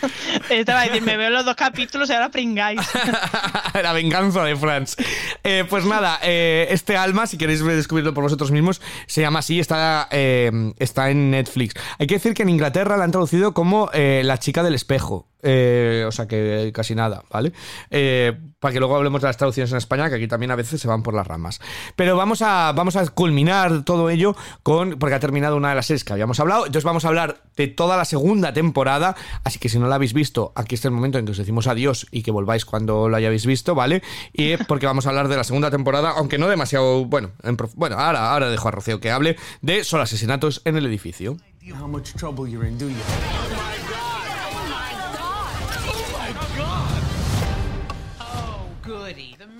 te 0.48 0.64
va 0.66 0.82
a 0.82 0.84
decir, 0.84 1.02
me 1.02 1.18
veo 1.18 1.30
los 1.30 1.46
dos 1.46 1.56
capítulos 1.56 2.10
y 2.10 2.14
ahora 2.14 2.30
pringáis. 2.30 2.82
la 3.82 3.94
venganza 3.94 4.44
de 4.44 4.56
Franz. 4.56 4.96
Eh, 5.44 5.66
pues 5.70 5.86
nada, 5.86 6.20
eh, 6.22 6.68
este 6.70 6.98
alma, 6.98 7.28
si 7.28 7.38
queréis 7.38 7.64
descubrirlo 7.64 8.14
por 8.14 8.24
vosotros 8.24 8.52
mismos, 8.52 8.82
se 9.08 9.22
llama 9.22 9.40
así, 9.40 9.60
está, 9.60 10.08
eh, 10.12 10.73
está 10.78 11.10
en 11.10 11.32
Netflix. 11.32 11.74
Hay 12.00 12.08
que 12.08 12.16
decir 12.16 12.34
que 12.34 12.44
en 12.44 12.50
Inglaterra 12.50 12.98
la 12.98 13.04
han 13.04 13.12
traducido 13.12 13.54
como 13.54 13.90
eh, 13.94 14.22
La 14.24 14.38
chica 14.38 14.64
del 14.64 14.76
espejo. 14.76 15.28
Eh, 15.46 16.06
o 16.08 16.12
sea 16.12 16.26
que 16.26 16.72
casi 16.74 16.96
nada, 16.96 17.24
¿vale? 17.30 17.52
Eh, 17.92 18.40
para 18.64 18.72
que 18.74 18.80
luego 18.80 18.96
hablemos 18.96 19.22
de 19.22 19.28
las 19.28 19.36
traducciones 19.36 19.70
en 19.74 19.78
España, 19.78 20.08
que 20.10 20.16
aquí 20.16 20.28
también 20.30 20.50
a 20.52 20.56
veces 20.56 20.80
se 20.80 20.88
van 20.88 21.04
por 21.04 21.14
las 21.14 21.28
ramas. 21.28 21.60
Pero 21.98 22.16
vamos 22.16 22.42
a, 22.42 22.72
vamos 22.74 22.96
a 22.96 23.06
culminar 23.10 23.84
todo 23.84 24.10
ello 24.10 24.38
con. 24.64 24.98
porque 24.98 25.16
ha 25.16 25.20
terminado 25.20 25.58
una 25.58 25.70
de 25.70 25.76
las 25.76 25.86
series 25.86 26.06
que 26.06 26.14
habíamos 26.14 26.40
hablado. 26.40 26.66
Entonces 26.66 26.86
vamos 26.86 27.04
a 27.04 27.10
hablar 27.10 27.42
de 27.58 27.68
toda 27.68 27.98
la 27.98 28.06
segunda 28.06 28.54
temporada. 28.54 29.16
Así 29.44 29.60
que 29.60 29.68
si 29.68 29.78
no 29.80 29.88
la 29.88 29.96
habéis 29.96 30.14
visto, 30.14 30.54
aquí 30.56 30.76
está 30.76 30.88
el 30.88 30.94
momento 30.94 31.18
en 31.20 31.26
que 31.26 31.32
os 31.32 31.38
decimos 31.38 31.68
adiós 31.68 32.08
y 32.10 32.24
que 32.24 32.32
volváis 32.32 32.64
cuando 32.64 33.10
lo 33.10 33.18
hayáis 33.18 33.46
visto, 33.46 33.76
¿vale? 33.76 34.02
Y 34.32 34.56
porque 34.56 34.86
vamos 34.86 35.06
a 35.06 35.10
hablar 35.10 35.28
de 35.28 35.36
la 35.36 35.44
segunda 35.44 35.70
temporada, 35.70 36.12
aunque 36.16 36.38
no 36.38 36.48
demasiado. 36.48 37.04
Bueno, 37.04 37.32
en 37.44 37.58
prof- 37.58 37.76
bueno 37.76 37.98
ahora, 38.00 38.32
ahora 38.32 38.50
dejo 38.50 38.70
a 38.70 38.72
Rocío 38.72 39.00
que 39.02 39.12
hable 39.12 39.36
de 39.62 39.84
solo 39.84 40.04
asesinatos 40.04 40.62
en 40.64 40.78
el 40.78 40.86
edificio. 40.86 41.36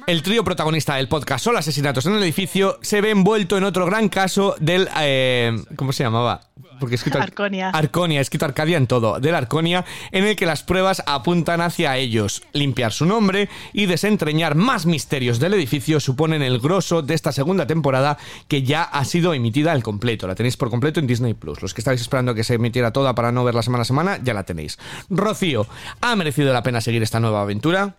El 0.08 0.22
trío 0.22 0.44
protagonista 0.44 0.96
del 0.96 1.08
podcast 1.08 1.46
Solo 1.46 1.60
Asesinatos 1.60 2.06
en 2.06 2.16
el 2.16 2.24
Edificio 2.24 2.78
se 2.82 3.02
ve 3.02 3.12
envuelto 3.12 3.58
en 3.58 3.64
otro 3.64 3.86
gran 3.86 4.10
caso 4.10 4.56
del... 4.60 4.90
eh, 5.00 5.58
¿Cómo 5.76 5.94
se 5.94 6.04
llamaba? 6.04 6.42
Porque 6.80 6.96
he 6.96 6.98
escrito 6.98 7.20
Arconia. 7.20 7.70
Arconia, 7.70 8.20
he 8.20 8.22
escrito 8.22 8.44
Arcadia 8.44 8.76
en 8.76 8.88
todo. 8.88 9.20
Del 9.22 9.36
Arconia, 9.36 9.86
en 10.12 10.26
el 10.26 10.36
que 10.36 10.46
las 10.46 10.64
pruebas 10.64 11.02
apuntan 11.06 11.62
hacia 11.62 11.96
ellos. 11.98 12.44
Limpiar 12.52 12.92
su 12.92 13.06
nombre 13.06 13.48
y 13.72 13.86
desentrañar 13.86 14.56
más 14.56 14.86
misterios 14.86 15.40
del 15.40 15.54
edificio 15.54 16.02
suponen 16.02 16.42
el 16.42 16.60
grosso 16.60 17.02
de 17.02 17.14
esta 17.14 17.32
segunda 17.32 17.66
temporada 17.68 18.18
que 18.50 18.64
ya 18.64 18.84
ha 18.84 19.06
sido 19.06 19.34
emitida 19.34 19.72
al 19.72 19.84
completo. 19.84 20.28
La 20.28 20.36
tenéis 20.36 20.58
por 20.58 20.70
completo 20.70 21.00
en 21.00 21.08
Disney 21.08 21.34
Plus. 21.34 21.62
Los 21.62 21.74
que 21.74 21.80
estáis 21.80 22.02
esperando 22.02 22.36
que 22.36 22.44
se 22.44 22.56
emitiera 22.56 22.92
toda 22.92 23.16
para 23.16 23.32
no 23.32 23.46
verla 23.46 23.64
semana 23.64 23.84
a 23.84 23.86
semana, 23.86 24.20
ya 24.22 24.34
la 24.34 24.44
tenéis. 24.44 24.78
Rocío, 25.10 25.66
¿ha 26.02 26.16
merecido 26.18 26.52
la 26.52 26.64
pena 26.64 26.82
seguir 26.82 27.04
esta 27.04 27.22
nueva 27.22 27.44
aventura? 27.44 27.96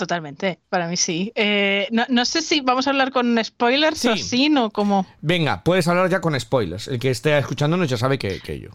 Totalmente, 0.00 0.58
para 0.70 0.88
mí 0.88 0.96
sí. 0.96 1.30
Eh, 1.34 1.86
no, 1.90 2.06
no 2.08 2.24
sé 2.24 2.40
si 2.40 2.62
vamos 2.62 2.86
a 2.86 2.90
hablar 2.90 3.12
con 3.12 3.38
spoilers 3.44 4.02
o 4.06 4.16
Sí. 4.16 4.22
sin 4.22 4.56
o 4.56 4.70
como... 4.70 5.04
Venga, 5.20 5.62
puedes 5.62 5.86
hablar 5.88 6.08
ya 6.08 6.22
con 6.22 6.40
spoilers. 6.40 6.88
El 6.88 6.98
que 6.98 7.10
esté 7.10 7.36
escuchándonos 7.36 7.86
ya 7.90 7.98
sabe 7.98 8.18
que, 8.18 8.40
que 8.40 8.58
yo. 8.60 8.70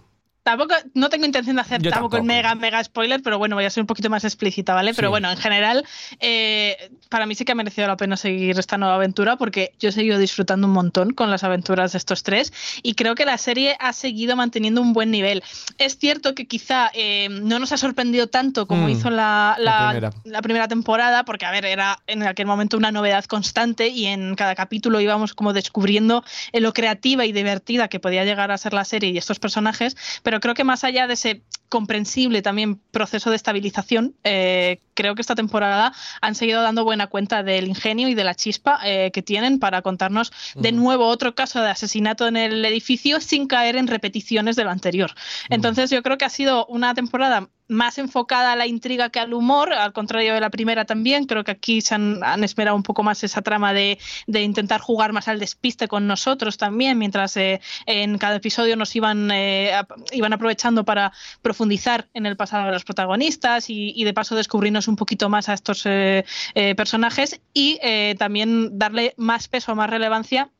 Tampoco, 0.46 0.76
no 0.94 1.10
tengo 1.10 1.26
intención 1.26 1.56
de 1.56 1.64
hacer 1.64 1.82
Yo 1.82 1.90
tampoco, 1.90 2.18
el 2.18 2.24
mega, 2.24 2.54
mega 2.54 2.84
spoiler, 2.84 3.20
pero 3.24 3.40
bueno, 3.40 3.56
voy 3.56 3.66
a 3.66 3.70
ser 3.72 3.82
un 3.82 3.88
poquito 3.88 4.12
más 4.12 4.24
explícita, 4.26 4.76
¿vale? 4.76 4.94
Pero 4.94 5.10
bueno, 5.10 5.32
en 5.32 5.38
general, 5.38 5.84
eh, 6.20 6.92
para 7.10 7.26
mí 7.26 7.34
sí 7.34 7.46
que 7.46 7.54
ha 7.54 7.56
merecido 7.56 7.88
la 7.88 7.98
pena 7.98 8.16
seguir 8.16 8.60
esta 8.60 8.78
nueva 8.78 8.94
aventura 8.94 9.38
porque 9.38 9.74
yo 9.80 9.90
he 9.90 9.92
seguido 9.92 10.20
disfrutando 10.20 10.68
un 10.68 10.74
montón 10.74 11.14
con 11.16 11.32
las 11.32 11.44
aventuras 11.44 11.94
de 11.94 11.98
estos 11.98 12.22
tres 12.22 12.54
y 12.84 12.94
creo 12.94 13.16
que 13.16 13.26
la 13.26 13.40
serie 13.40 13.76
ha 13.80 13.92
seguido 13.92 14.36
manteniendo 14.36 14.82
un 14.82 14.94
buen 14.94 15.10
nivel. 15.10 15.44
Es 15.80 15.98
cierto 15.98 16.36
que 16.36 16.46
quizá 16.46 16.92
eh, 16.94 17.28
no 17.30 17.58
nos 17.58 17.72
ha 17.72 17.78
sorprendido 17.78 18.28
tanto 18.28 18.68
como 18.68 18.86
Mm, 18.86 18.90
hizo 18.92 19.10
la, 19.10 19.56
la 19.58 19.64
la- 19.72 19.88
primera. 19.90 20.14
la 20.26 20.42
primera 20.44 20.68
temporada, 20.68 21.26
porque 21.26 21.46
a 21.48 21.52
ver, 21.52 21.66
era 21.66 21.98
en 22.06 22.22
aquel 22.22 22.46
momento 22.46 22.78
una 22.78 22.92
novedad 22.92 23.26
constante 23.26 23.88
y 23.88 24.06
en 24.06 24.36
cada 24.36 24.54
capítulo 24.54 25.00
íbamos 25.02 25.34
como 25.34 25.54
descubriendo 25.54 26.24
lo 26.54 26.72
creativa 26.72 27.26
y 27.26 27.32
divertida 27.32 27.88
que 27.88 28.00
podía 28.00 28.26
llegar 28.26 28.52
a 28.52 28.58
ser 28.60 28.74
la 28.74 28.86
serie 28.86 29.10
y 29.10 29.18
estos 29.18 29.40
personajes, 29.40 29.98
pero 30.22 30.35
creo 30.40 30.54
que 30.54 30.64
más 30.64 30.84
allá 30.84 31.08
de 31.08 31.14
ese 31.14 31.44
comprensible 31.70 32.42
también 32.42 32.76
proceso 32.92 33.30
de 33.30 33.36
estabilización, 33.36 34.16
eh, 34.24 34.80
creo 34.94 35.16
que 35.16 35.22
esta 35.22 35.36
temporada 35.36 35.94
han 36.22 36.36
seguido 36.36 36.62
dando 36.62 36.84
buena 36.84 37.08
cuenta 37.08 37.44
del 37.44 37.68
ingenio 37.68 38.08
y 38.08 38.14
de 38.14 38.24
la 38.24 38.36
chispa 38.36 38.80
eh, 38.86 39.12
que 39.12 39.22
tienen 39.22 39.60
para 39.60 39.82
contarnos 39.82 40.32
de 40.56 40.72
nuevo 40.72 41.08
otro 41.08 41.36
caso 41.36 41.62
de 41.62 41.70
asesinato 41.70 42.28
en 42.28 42.38
el 42.38 42.64
edificio 42.64 43.20
sin 43.20 43.48
caer 43.48 43.76
en 43.76 43.88
repeticiones 43.88 44.56
de 44.56 44.64
lo 44.64 44.72
anterior. 44.72 45.12
Entonces 45.50 45.90
yo 45.90 46.02
creo 46.04 46.18
que 46.18 46.26
ha 46.26 46.30
sido 46.30 46.66
una 46.68 46.94
temporada 46.94 47.50
más 47.68 47.98
enfocada 47.98 48.54
a 48.54 48.56
la 48.56 48.68
intriga 48.68 49.10
que 49.10 49.20
al 49.20 49.34
humor, 49.34 49.74
al 49.74 49.94
contrario 49.94 50.34
de 50.34 50.40
la 50.40 50.50
primera 50.50 50.86
también. 50.86 51.26
Creo 51.26 51.44
que 51.44 51.52
aquí 51.52 51.82
se 51.82 51.96
han, 51.96 52.44
esperado 52.44 52.76
un 52.76 52.84
poco 52.84 53.04
más 53.04 53.24
esa 53.24 53.42
trama 53.42 53.74
de, 53.74 53.98
intentar 54.28 54.82
jugar 54.82 55.14
más 55.14 55.28
al 55.28 55.40
despiste 55.40 55.88
con 55.88 56.08
nosotros 56.08 56.58
también, 56.58 56.98
mientras 56.98 57.36
eh, 57.38 57.62
en 57.86 58.18
cada 58.18 58.36
episodio 58.36 58.76
nos 58.76 58.96
iban, 58.96 59.30
eh, 59.32 59.72
iban 60.12 60.34
aprovechando 60.34 60.86
para 60.86 61.12
profundizar 61.42 62.08
en 62.14 62.26
el 62.26 62.38
pasado 62.38 62.66
de 62.66 62.72
los 62.72 62.84
protagonistas 62.84 63.70
y, 63.70 64.04
de 64.06 64.14
paso 64.14 64.36
descubrirnos 64.36 64.88
un 64.88 64.96
poquito 64.96 65.30
más 65.30 65.50
a 65.50 65.54
estos 65.54 65.84
eh, 65.86 66.24
personajes 66.78 67.42
y 67.54 67.80
también 68.18 68.78
darle 68.78 69.14
más 69.18 69.48
peso, 69.48 69.76
más 69.76 69.90
relevancia 69.90 70.52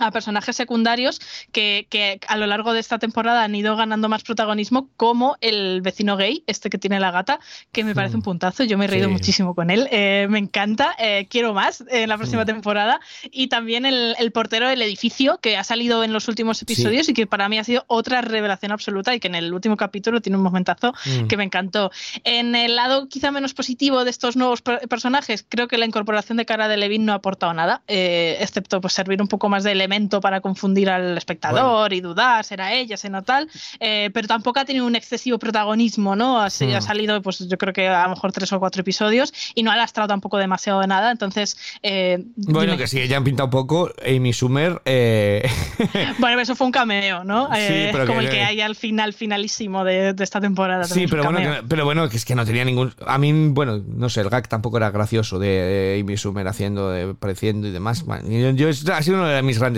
a 0.00 0.10
personajes 0.10 0.56
secundarios 0.56 1.20
que, 1.52 1.86
que, 1.90 2.20
a 2.26 2.36
lo 2.36 2.46
largo 2.46 2.72
de 2.72 2.80
esta 2.80 2.98
temporada 2.98 3.42
han 3.42 3.54
ido 3.54 3.76
ganando 3.76 4.08
más 4.08 4.22
protagonismo, 4.22 4.88
como 4.96 5.36
el 5.40 5.80
vecino 5.82 6.16
gay, 6.16 6.42
este 6.46 6.70
que 6.70 6.78
tiene 6.78 7.00
la 7.00 7.10
gata, 7.10 7.40
que 7.72 7.84
me 7.84 7.94
parece 7.94 8.16
un 8.16 8.20
mm. 8.20 8.24
puntazo. 8.24 8.64
Yo 8.64 8.78
me 8.78 8.86
he 8.86 8.88
reído 8.88 9.10
muchísimo 9.10 9.54
con 9.54 9.70
él. 9.70 9.88
Eh, 9.90 10.26
me 10.30 10.38
encanta. 10.38 10.94
Eh, 10.98 11.26
quiero 11.30 11.54
más 11.54 11.84
en 11.88 12.08
la 12.08 12.16
próxima 12.16 12.42
mm. 12.42 12.46
temporada. 12.46 13.00
Y 13.30 13.48
también 13.48 13.86
el, 13.86 14.14
el, 14.18 14.32
portero 14.32 14.68
del 14.68 14.82
edificio, 14.82 15.38
que 15.40 15.56
ha 15.56 15.64
salido 15.64 16.04
en 16.04 16.12
los 16.12 16.28
últimos 16.28 16.60
episodios 16.62 17.08
y 17.08 17.14
que 17.14 17.26
para 17.26 17.48
mí 17.48 17.58
ha 17.58 17.64
sido 17.64 17.84
otra 17.86 18.20
revelación 18.20 18.72
absoluta 18.72 19.14
y 19.14 19.20
que 19.20 19.28
en 19.28 19.34
el 19.34 19.52
último 19.52 19.76
capítulo 19.76 20.20
tiene 20.20 20.36
un 20.36 20.42
momentazo 20.42 20.92
mm. 20.92 21.26
que 21.26 21.36
me 21.36 21.44
encantó. 21.44 21.90
En 22.24 22.54
el 22.54 22.76
lado 22.76 23.08
quizá 23.08 23.30
menos 23.30 23.54
positivo 23.54 24.04
de 24.04 24.10
estos 24.10 24.36
nuevos 24.36 24.62
personajes, 24.62 25.44
creo 25.48 25.68
que 25.68 25.78
la 25.78 25.86
incorporación 25.86 26.38
de 26.38 26.46
cara 26.46 26.68
de 26.68 26.76
Levin 26.76 27.04
no 27.04 27.12
ha 27.12 27.16
aportado 27.16 27.52
nada, 27.54 27.82
eh, 27.88 28.36
excepto 28.40 28.80
pues, 28.80 28.92
servir 28.92 29.20
un 29.20 29.28
poco 29.28 29.48
más 29.48 29.64
de 29.64 29.74
para 30.20 30.40
confundir 30.40 30.90
al 30.90 31.16
espectador 31.16 31.92
y 31.92 32.00
dudar, 32.00 32.44
será 32.44 32.72
ella, 32.72 32.96
será 32.96 33.22
tal, 33.22 33.48
eh, 33.80 34.10
pero 34.12 34.28
tampoco 34.28 34.60
ha 34.60 34.64
tenido 34.64 34.86
un 34.86 34.96
excesivo 34.96 35.38
protagonismo, 35.38 36.14
¿no? 36.14 36.40
Ha, 36.40 36.48
hmm. 36.48 36.80
salido, 36.80 37.20
pues 37.22 37.48
yo 37.48 37.58
creo 37.58 37.72
que 37.72 37.88
a 37.88 38.04
lo 38.04 38.10
mejor 38.10 38.32
tres 38.32 38.52
o 38.52 38.58
cuatro 38.58 38.80
episodios 38.80 39.32
y 39.54 39.62
no 39.62 39.70
ha 39.70 39.76
lastrado 39.76 40.08
tampoco 40.08 40.38
demasiado 40.38 40.80
de 40.80 40.86
nada, 40.86 41.10
entonces... 41.10 41.56
Eh, 41.82 42.24
bueno, 42.36 42.76
que 42.76 42.86
sí, 42.86 43.00
ella 43.00 43.16
han 43.16 43.24
pintado 43.24 43.46
un 43.46 43.50
poco, 43.50 43.90
Amy 44.06 44.32
Summer... 44.32 44.80
Eh, 44.84 45.48
bueno, 46.18 46.40
eso 46.40 46.54
fue 46.54 46.66
un 46.66 46.72
cameo, 46.72 47.24
¿no? 47.24 47.48
como 48.06 48.20
el 48.20 48.30
que 48.30 48.42
hay 48.42 48.60
al 48.60 48.74
final, 48.74 49.12
finalísimo 49.12 49.84
de, 49.84 50.14
esta 50.18 50.40
temporada. 50.40 50.84
Sí, 50.84 51.06
pero 51.08 51.24
bueno, 51.24 51.38
que, 51.38 51.62
pero 51.68 51.84
bueno, 51.84 52.08
que 52.08 52.16
es 52.16 52.24
que 52.24 52.34
no 52.34 52.44
tenía 52.44 52.64
ningún... 52.64 52.92
A 53.06 53.18
mí, 53.18 53.32
bueno, 53.48 53.82
no 53.86 54.08
sé, 54.08 54.20
el 54.20 54.30
gag 54.30 54.48
tampoco 54.48 54.76
era 54.76 54.90
gracioso 54.90 55.38
de, 55.38 56.00
Amy 56.02 56.16
Summer 56.16 56.46
haciendo, 56.46 56.90
de, 56.90 57.14
pareciendo 57.14 57.66
y 57.66 57.70
demás. 57.70 58.04
yo, 58.26 58.50
yo, 58.50 58.68
ha 58.94 59.02
sido 59.02 59.16
uno 59.16 59.26
de 59.26 59.42
mis 59.42 59.58
grandes 59.58 59.77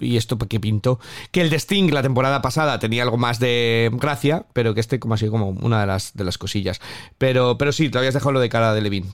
y 0.00 0.16
esto 0.16 0.38
que 0.38 0.60
pinto, 0.60 0.98
que 1.30 1.40
el 1.40 1.50
de 1.50 1.56
Sting 1.56 1.92
la 1.92 2.02
temporada 2.02 2.42
pasada 2.42 2.78
tenía 2.78 3.02
algo 3.02 3.16
más 3.16 3.38
de 3.38 3.90
gracia, 3.94 4.46
pero 4.52 4.74
que 4.74 4.80
este 4.80 4.98
como 4.98 5.14
ha 5.14 5.18
sido 5.18 5.30
como 5.30 5.50
una 5.50 5.80
de 5.80 5.86
las, 5.86 6.14
de 6.14 6.24
las 6.24 6.38
cosillas. 6.38 6.80
Pero, 7.18 7.58
pero 7.58 7.72
sí, 7.72 7.88
te 7.88 7.98
habías 7.98 8.14
dejado 8.14 8.32
lo 8.32 8.40
de 8.40 8.48
cara 8.48 8.74
de 8.74 8.80
Levin. 8.80 9.06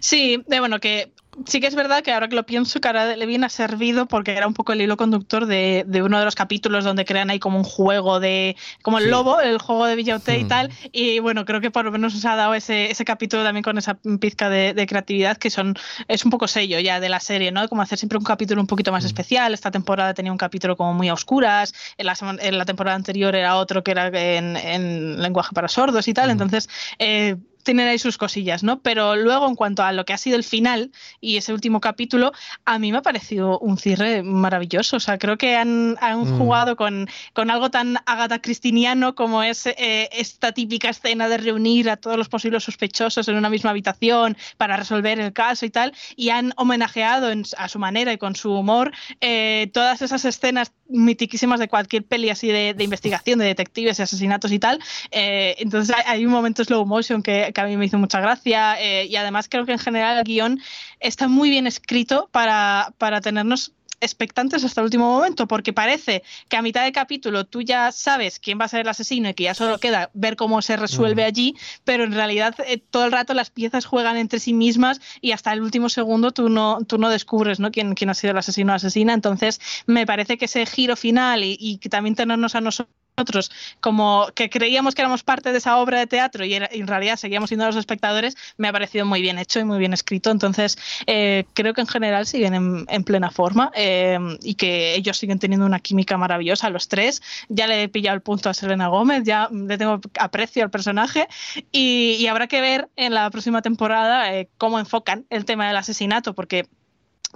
Sí, 0.00 0.42
de 0.46 0.60
bueno, 0.60 0.80
que 0.80 1.12
sí 1.46 1.60
que 1.60 1.66
es 1.66 1.74
verdad 1.74 2.02
que 2.02 2.12
ahora 2.12 2.28
que 2.28 2.36
lo 2.36 2.46
pienso, 2.46 2.80
Cara 2.80 3.06
de 3.06 3.16
Levin 3.16 3.44
ha 3.44 3.48
servido 3.48 4.06
porque 4.06 4.32
era 4.32 4.46
un 4.46 4.54
poco 4.54 4.72
el 4.72 4.80
hilo 4.80 4.96
conductor 4.96 5.46
de, 5.46 5.84
uno 6.04 6.18
de 6.18 6.24
los 6.24 6.34
capítulos 6.34 6.84
donde 6.84 7.04
crean 7.04 7.30
ahí 7.30 7.38
como 7.38 7.58
un 7.58 7.64
juego 7.64 8.20
de. 8.20 8.56
como 8.82 8.98
el 8.98 9.10
lobo, 9.10 9.40
el 9.40 9.58
juego 9.58 9.86
de 9.86 9.96
Villaute 9.96 10.38
y 10.38 10.44
hmm. 10.44 10.48
tal. 10.48 10.70
Y 10.92 11.18
bueno, 11.18 11.44
creo 11.44 11.60
que 11.60 11.70
por 11.70 11.84
lo 11.84 11.92
menos 11.92 12.14
os 12.14 12.24
ha 12.24 12.36
dado 12.36 12.54
ese, 12.54 12.90
ese 12.90 13.04
capítulo 13.04 13.42
también 13.42 13.62
con 13.62 13.78
esa 13.78 13.98
pizca 14.20 14.48
de, 14.48 14.84
creatividad 14.86 15.36
que 15.36 15.50
son 15.50 15.74
es 16.08 16.24
un 16.24 16.30
poco 16.30 16.46
sello 16.46 16.78
ya 16.78 17.00
de 17.00 17.08
la 17.08 17.20
serie, 17.20 17.50
¿no? 17.50 17.68
Como 17.68 17.82
hacer 17.82 17.98
siempre 17.98 18.18
un 18.18 18.24
capítulo 18.24 18.60
un 18.60 18.66
poquito 18.66 18.92
más 18.92 19.04
hmm. 19.04 19.08
especial. 19.08 19.54
Esta 19.54 19.70
temporada 19.70 20.14
tenía 20.14 20.32
un 20.32 20.38
capítulo 20.38 20.76
como 20.76 20.94
muy 20.94 21.08
a 21.08 21.14
oscuras. 21.14 21.74
En 21.98 22.06
la, 22.06 22.16
en 22.40 22.58
la 22.58 22.64
temporada 22.64 22.96
anterior 22.96 23.34
era 23.34 23.56
otro 23.56 23.82
que 23.82 23.90
era 23.90 24.08
en, 24.08 24.56
en 24.56 25.22
lenguaje 25.22 25.52
para 25.54 25.68
sordos 25.68 26.08
y 26.08 26.14
tal. 26.14 26.28
Hmm. 26.28 26.32
Entonces. 26.32 26.68
Eh, 26.98 27.36
tienen 27.64 27.88
ahí 27.88 27.98
sus 27.98 28.18
cosillas, 28.18 28.62
¿no? 28.62 28.80
Pero 28.80 29.16
luego, 29.16 29.48
en 29.48 29.56
cuanto 29.56 29.82
a 29.82 29.92
lo 29.92 30.04
que 30.04 30.12
ha 30.12 30.18
sido 30.18 30.36
el 30.36 30.44
final 30.44 30.92
y 31.20 31.36
ese 31.36 31.52
último 31.52 31.80
capítulo, 31.80 32.32
a 32.64 32.78
mí 32.78 32.92
me 32.92 32.98
ha 32.98 33.02
parecido 33.02 33.58
un 33.58 33.78
cierre 33.78 34.22
maravilloso. 34.22 34.96
O 34.96 35.00
sea, 35.00 35.18
creo 35.18 35.36
que 35.36 35.56
han, 35.56 35.92
mm. 35.94 36.38
jugado 36.38 36.76
con, 36.76 37.08
con, 37.32 37.50
algo 37.50 37.70
tan 37.70 37.96
Agatha 38.06 38.40
Cristiniano 38.40 39.14
como 39.14 39.42
es 39.42 39.66
eh, 39.66 40.08
esta 40.12 40.52
típica 40.52 40.90
escena 40.90 41.28
de 41.28 41.38
reunir 41.38 41.90
a 41.90 41.96
todos 41.96 42.16
los 42.16 42.28
posibles 42.28 42.64
sospechosos 42.64 43.26
en 43.28 43.36
una 43.36 43.50
misma 43.50 43.70
habitación 43.70 44.36
para 44.56 44.76
resolver 44.76 45.18
el 45.18 45.32
caso 45.32 45.66
y 45.66 45.70
tal, 45.70 45.94
y 46.16 46.28
han 46.28 46.52
homenajeado 46.56 47.32
a 47.56 47.68
su 47.68 47.78
manera 47.78 48.12
y 48.12 48.18
con 48.18 48.36
su 48.36 48.52
humor 48.52 48.92
eh, 49.20 49.70
todas 49.72 50.02
esas 50.02 50.24
escenas 50.24 50.72
mitiquísimas 50.88 51.58
de 51.58 51.68
cualquier 51.68 52.04
peli 52.04 52.28
así 52.28 52.48
de, 52.48 52.74
investigación, 52.78 53.38
de 53.38 53.46
detectives 53.46 53.98
y 53.98 54.02
asesinatos 54.02 54.52
y 54.52 54.58
tal. 54.58 54.78
Eh, 55.10 55.56
entonces 55.58 55.96
hay, 55.96 56.02
hay 56.06 56.26
un 56.26 56.32
momento 56.32 56.62
slow 56.62 56.84
motion 56.84 57.22
que 57.22 57.53
que 57.54 57.60
a 57.62 57.64
mí 57.64 57.76
me 57.76 57.86
hizo 57.86 57.98
mucha 57.98 58.20
gracia 58.20 58.78
eh, 58.78 59.06
y 59.06 59.16
además 59.16 59.48
creo 59.48 59.64
que 59.64 59.72
en 59.72 59.78
general 59.78 60.18
el 60.18 60.24
guion 60.24 60.60
está 61.00 61.28
muy 61.28 61.48
bien 61.48 61.66
escrito 61.66 62.28
para, 62.32 62.92
para 62.98 63.22
tenernos 63.22 63.72
expectantes 64.04 64.64
hasta 64.64 64.80
el 64.80 64.86
último 64.86 65.10
momento, 65.10 65.46
porque 65.46 65.72
parece 65.72 66.22
que 66.48 66.56
a 66.56 66.62
mitad 66.62 66.84
de 66.84 66.92
capítulo 66.92 67.46
tú 67.46 67.62
ya 67.62 67.90
sabes 67.90 68.38
quién 68.38 68.60
va 68.60 68.66
a 68.66 68.68
ser 68.68 68.80
el 68.80 68.88
asesino 68.88 69.28
y 69.28 69.34
que 69.34 69.44
ya 69.44 69.54
solo 69.54 69.78
queda 69.78 70.10
ver 70.14 70.36
cómo 70.36 70.62
se 70.62 70.76
resuelve 70.76 71.24
allí, 71.24 71.56
pero 71.84 72.04
en 72.04 72.12
realidad 72.12 72.54
eh, 72.66 72.78
todo 72.78 73.06
el 73.06 73.12
rato 73.12 73.34
las 73.34 73.50
piezas 73.50 73.86
juegan 73.86 74.16
entre 74.16 74.38
sí 74.38 74.52
mismas 74.52 75.00
y 75.20 75.32
hasta 75.32 75.52
el 75.52 75.62
último 75.62 75.88
segundo 75.88 76.32
tú 76.32 76.48
no, 76.48 76.78
tú 76.86 76.98
no 76.98 77.08
descubres 77.08 77.60
¿no? 77.60 77.70
Quién, 77.70 77.94
quién 77.94 78.10
ha 78.10 78.14
sido 78.14 78.32
el 78.32 78.38
asesino 78.38 78.72
o 78.72 78.76
asesina. 78.76 79.14
Entonces, 79.14 79.60
me 79.86 80.06
parece 80.06 80.36
que 80.36 80.44
ese 80.44 80.66
giro 80.66 80.96
final 80.96 81.42
y, 81.42 81.56
y 81.58 81.78
que 81.78 81.88
también 81.88 82.14
tenernos 82.14 82.54
a 82.54 82.60
nosotros 82.60 83.03
nosotros 83.16 83.50
como 83.80 84.26
que 84.34 84.50
creíamos 84.50 84.94
que 84.94 85.02
éramos 85.02 85.22
parte 85.22 85.52
de 85.52 85.58
esa 85.58 85.78
obra 85.78 85.98
de 86.00 86.06
teatro 86.06 86.44
y, 86.44 86.54
en 86.54 86.86
realidad 86.86 87.16
seguíamos 87.16 87.48
siendo 87.48 87.66
los 87.66 87.76
espectadores, 87.76 88.36
me 88.56 88.68
ha 88.68 88.72
parecido 88.72 89.06
muy 89.06 89.22
bien 89.22 89.38
hecho 89.38 89.60
y 89.60 89.64
muy 89.64 89.78
bien 89.78 89.92
escrito. 89.92 90.30
Entonces, 90.30 90.76
eh, 91.06 91.44
creo 91.54 91.74
que 91.74 91.80
en 91.80 91.86
general 91.86 92.26
siguen 92.26 92.86
en, 92.88 93.04
plena 93.04 93.30
forma 93.30 93.70
eh, 93.74 94.18
y 94.42 94.54
que 94.54 94.94
ellos 94.94 95.18
siguen 95.18 95.38
teniendo 95.38 95.66
una 95.66 95.78
química 95.78 96.16
maravillosa, 96.16 96.70
los 96.70 96.88
tres. 96.88 97.22
Ya 97.48 97.66
le 97.66 97.82
he 97.82 97.88
pillado 97.88 98.16
el 98.16 98.22
punto 98.22 98.48
a 98.48 98.54
Selena 98.54 98.88
Gómez, 98.88 99.22
ya 99.24 99.48
le 99.52 99.78
tengo 99.78 100.00
aprecio 100.18 100.64
al 100.64 100.70
personaje 100.70 101.28
y, 101.70 102.26
habrá 102.26 102.46
que 102.48 102.60
ver 102.60 102.88
en 102.96 103.14
la 103.14 103.30
próxima 103.30 103.62
temporada 103.62 104.34
eh, 104.34 104.48
cómo 104.58 104.78
enfocan 104.78 105.26
el 105.28 105.44
tema 105.44 105.68
del 105.68 105.76
asesinato, 105.76 106.34
porque 106.34 106.66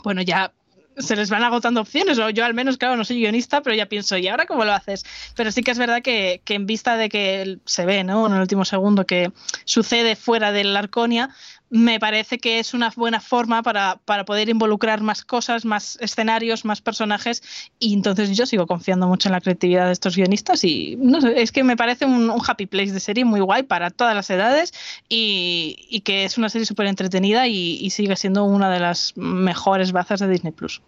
bueno, 0.02 0.22
ya 0.22 0.52
se 0.98 1.16
les 1.16 1.30
van 1.30 1.44
agotando 1.44 1.80
opciones, 1.80 2.18
o 2.18 2.30
yo 2.30 2.44
al 2.44 2.54
menos, 2.54 2.76
claro, 2.76 2.96
no 2.96 3.04
soy 3.04 3.20
guionista, 3.20 3.62
pero 3.62 3.74
ya 3.76 3.86
pienso, 3.86 4.16
¿y 4.16 4.28
ahora 4.28 4.46
cómo 4.46 4.64
lo 4.64 4.72
haces? 4.72 5.04
Pero 5.36 5.52
sí 5.52 5.62
que 5.62 5.70
es 5.70 5.78
verdad 5.78 6.02
que, 6.02 6.40
que 6.44 6.54
en 6.54 6.66
vista 6.66 6.96
de 6.96 7.08
que 7.08 7.58
se 7.64 7.86
ve, 7.86 8.04
¿no? 8.04 8.26
En 8.26 8.34
el 8.34 8.40
último 8.40 8.64
segundo 8.64 9.06
que 9.06 9.32
sucede 9.64 10.16
fuera 10.16 10.52
del 10.52 10.76
Arconia, 10.76 11.30
me 11.70 12.00
parece 12.00 12.38
que 12.38 12.58
es 12.58 12.74
una 12.74 12.92
buena 12.96 13.20
forma 13.20 13.62
para, 13.62 14.00
para, 14.04 14.24
poder 14.24 14.48
involucrar 14.48 15.00
más 15.00 15.24
cosas, 15.24 15.64
más 15.64 15.98
escenarios, 16.00 16.64
más 16.64 16.80
personajes 16.80 17.42
y 17.78 17.94
entonces 17.94 18.36
yo 18.36 18.46
sigo 18.46 18.66
confiando 18.66 19.06
mucho 19.06 19.28
en 19.28 19.32
la 19.32 19.40
creatividad 19.40 19.86
de 19.86 19.92
estos 19.92 20.16
guionistas 20.16 20.64
y 20.64 20.96
no 20.98 21.20
sé, 21.20 21.40
es 21.40 21.52
que 21.52 21.64
me 21.64 21.76
parece 21.76 22.06
un, 22.06 22.32
happy 22.46 22.66
place 22.66 22.92
de 22.92 23.00
serie 23.00 23.24
muy 23.24 23.40
guay 23.40 23.64
para 23.64 23.90
todas 23.90 24.14
las 24.14 24.30
edades 24.30 24.72
y, 25.08 25.86
y 25.90 26.00
que 26.00 26.24
es 26.24 26.38
una 26.38 26.48
serie 26.48 26.66
súper 26.66 26.86
entretenida 26.86 27.46
y, 27.46 27.88
sigue 27.88 28.14
siendo 28.16 28.44
una 28.44 28.70
de 28.70 28.80
las 28.80 29.14
mejores 29.16 29.92
bazas 29.92 30.20
de 30.20 30.28
Disney 30.28 30.52
Plus. 30.52 30.82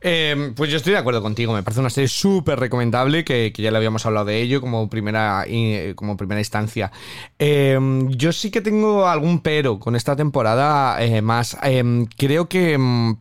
Em, 0.00 0.54
pues 0.54 0.70
yo 0.70 0.76
estoy 0.76 0.92
de 0.92 0.98
acuerdo 0.98 1.22
contigo, 1.22 1.54
me 1.54 1.62
parece 1.62 1.80
una 1.80 1.88
serie 1.88 2.08
súper 2.08 2.58
recomendable 2.58 3.24
que, 3.24 3.52
que, 3.54 3.62
ya 3.62 3.70
le 3.70 3.76
habíamos 3.78 4.04
hablado 4.04 4.26
de 4.26 4.42
ello 4.42 4.60
como 4.60 4.90
primera, 4.90 5.46
como 5.94 6.16
primera 6.16 6.40
instancia. 6.40 6.90
Em, 7.38 8.10
yo 8.10 8.32
sí 8.32 8.50
que 8.50 8.60
tengo 8.60 9.06
algún 9.06 9.40
pero 9.40 9.78
con 9.78 9.95
esta 9.96 10.16
temporada 10.16 11.02
eh, 11.02 11.22
más. 11.22 11.56
Em, 11.62 12.06
creo 12.06 12.48
que 12.48 12.74
em, 12.74 13.16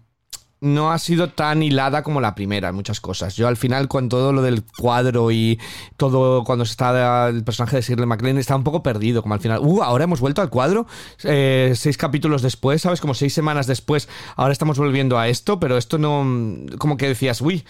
no 0.62 0.92
ha 0.92 0.98
sido 0.98 1.30
tan 1.30 1.62
hilada 1.62 2.02
como 2.02 2.22
la 2.22 2.34
primera 2.34 2.70
en 2.70 2.76
muchas 2.76 3.00
cosas. 3.00 3.36
Yo 3.36 3.48
al 3.48 3.58
final 3.58 3.88
con 3.88 4.10
todo 4.10 4.34
lo 4.34 4.42
del 4.42 4.64
cuadro 4.66 5.32
y 5.32 5.60
todo 5.96 6.44
cuando 6.44 6.66
se 6.66 6.72
está 6.72 7.30
el 7.30 7.44
personaje 7.44 7.78
de 7.78 7.82
Shirley 7.84 8.08
MacLaine 8.08 8.40
está 8.40 8.56
un 8.56 8.64
poco 8.64 8.82
perdido, 8.82 9.22
como 9.22 9.36
al 9.36 9.40
final, 9.40 9.60
uh, 9.62 9.84
ahora 9.84 10.06
hemos 10.06 10.20
vuelto 10.20 10.42
al 10.42 10.50
cuadro, 10.50 10.88
eh, 11.24 11.74
seis 11.76 11.98
capítulos 11.98 12.42
después, 12.42 12.82
¿sabes? 12.82 13.00
Como 13.00 13.14
seis 13.14 13.34
semanas 13.34 13.68
después, 13.68 14.10
ahora 14.36 14.54
estamos 14.54 14.78
volviendo 14.78 15.20
a 15.20 15.28
esto, 15.28 15.60
pero 15.60 15.78
esto 15.78 15.98
no, 15.98 16.26
como 16.80 16.98
que 16.98 17.08
decías, 17.08 17.42
uy, 17.42 17.64